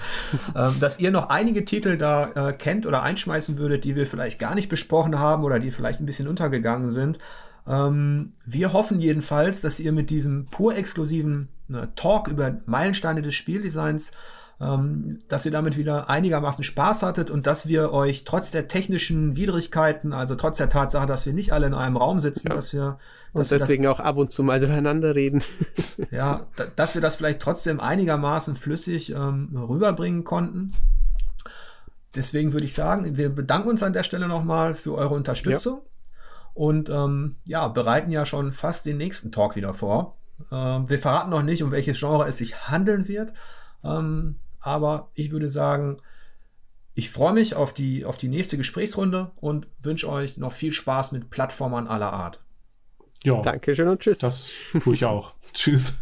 ähm, 0.56 0.76
dass 0.78 1.00
ihr 1.00 1.10
noch 1.10 1.28
einige 1.28 1.64
Titel 1.64 1.96
da 1.96 2.50
äh, 2.50 2.52
kennt 2.52 2.86
oder 2.86 3.02
einschmeißen 3.02 3.58
würdet, 3.58 3.82
die 3.82 3.96
wir 3.96 4.06
vielleicht 4.06 4.38
gar 4.38 4.54
nicht 4.54 4.68
besprochen 4.68 5.18
haben 5.18 5.42
oder 5.42 5.58
die 5.58 5.72
vielleicht 5.72 5.98
ein 5.98 6.06
bisschen 6.06 6.28
untergegangen 6.28 6.90
sind. 6.90 7.18
Ähm, 7.66 8.34
wir 8.46 8.72
hoffen 8.72 9.00
jedenfalls, 9.00 9.60
dass 9.60 9.80
ihr 9.80 9.90
mit 9.90 10.10
diesem 10.10 10.46
pur 10.46 10.76
exklusiven 10.76 11.48
ne, 11.66 11.88
Talk 11.96 12.28
über 12.28 12.60
Meilensteine 12.66 13.22
des 13.22 13.34
Spieldesigns 13.34 14.12
ähm, 14.60 15.20
dass 15.28 15.46
ihr 15.46 15.52
damit 15.52 15.76
wieder 15.76 16.10
einigermaßen 16.10 16.64
Spaß 16.64 17.02
hattet 17.04 17.30
und 17.30 17.46
dass 17.46 17.68
wir 17.68 17.92
euch 17.92 18.24
trotz 18.24 18.50
der 18.50 18.66
technischen 18.66 19.36
Widrigkeiten, 19.36 20.12
also 20.12 20.34
trotz 20.34 20.56
der 20.56 20.68
Tatsache, 20.68 21.06
dass 21.06 21.26
wir 21.26 21.32
nicht 21.32 21.52
alle 21.52 21.66
in 21.68 21.74
einem 21.74 21.96
Raum 21.96 22.18
sitzen, 22.18 22.48
ja. 22.48 22.54
dass 22.56 22.72
wir 22.72 22.98
dass 23.34 23.52
und 23.52 23.60
deswegen 23.60 23.84
das, 23.84 23.92
auch 23.92 24.00
ab 24.00 24.16
und 24.16 24.32
zu 24.32 24.42
mal 24.42 24.58
durcheinander 24.58 25.14
reden. 25.14 25.44
ja, 26.10 26.46
dass 26.74 26.94
wir 26.94 27.00
das 27.00 27.16
vielleicht 27.16 27.40
trotzdem 27.40 27.78
einigermaßen 27.78 28.56
flüssig 28.56 29.12
ähm, 29.12 29.56
rüberbringen 29.56 30.24
konnten. 30.24 30.74
Deswegen 32.16 32.52
würde 32.52 32.64
ich 32.64 32.74
sagen, 32.74 33.16
wir 33.16 33.28
bedanken 33.28 33.68
uns 33.68 33.82
an 33.82 33.92
der 33.92 34.02
Stelle 34.02 34.26
nochmal 34.26 34.74
für 34.74 34.94
eure 34.94 35.14
Unterstützung 35.14 35.82
ja. 35.82 36.10
und 36.54 36.88
ähm, 36.88 37.36
ja, 37.46 37.68
bereiten 37.68 38.10
ja 38.10 38.24
schon 38.24 38.50
fast 38.50 38.86
den 38.86 38.96
nächsten 38.96 39.30
Talk 39.30 39.54
wieder 39.54 39.72
vor. 39.72 40.16
Ähm, 40.50 40.88
wir 40.88 40.98
verraten 40.98 41.30
noch 41.30 41.42
nicht, 41.42 41.62
um 41.62 41.70
welches 41.70 42.00
Genre 42.00 42.26
es 42.26 42.38
sich 42.38 42.68
handeln 42.68 43.06
wird. 43.06 43.34
Ähm, 43.84 44.36
aber 44.60 45.10
ich 45.14 45.30
würde 45.30 45.48
sagen, 45.48 45.98
ich 46.94 47.10
freue 47.10 47.32
mich 47.32 47.54
auf 47.54 47.72
die, 47.72 48.04
auf 48.04 48.16
die 48.16 48.28
nächste 48.28 48.56
Gesprächsrunde 48.56 49.30
und 49.36 49.68
wünsche 49.80 50.08
euch 50.08 50.36
noch 50.36 50.52
viel 50.52 50.72
Spaß 50.72 51.12
mit 51.12 51.30
Plattformern 51.30 51.86
aller 51.86 52.12
Art. 52.12 52.40
Ja. 53.22 53.40
Dankeschön 53.42 53.88
und 53.88 54.00
tschüss. 54.00 54.18
Das 54.18 54.50
tue 54.82 54.94
ich 54.94 55.04
auch. 55.04 55.34
tschüss. 55.52 55.98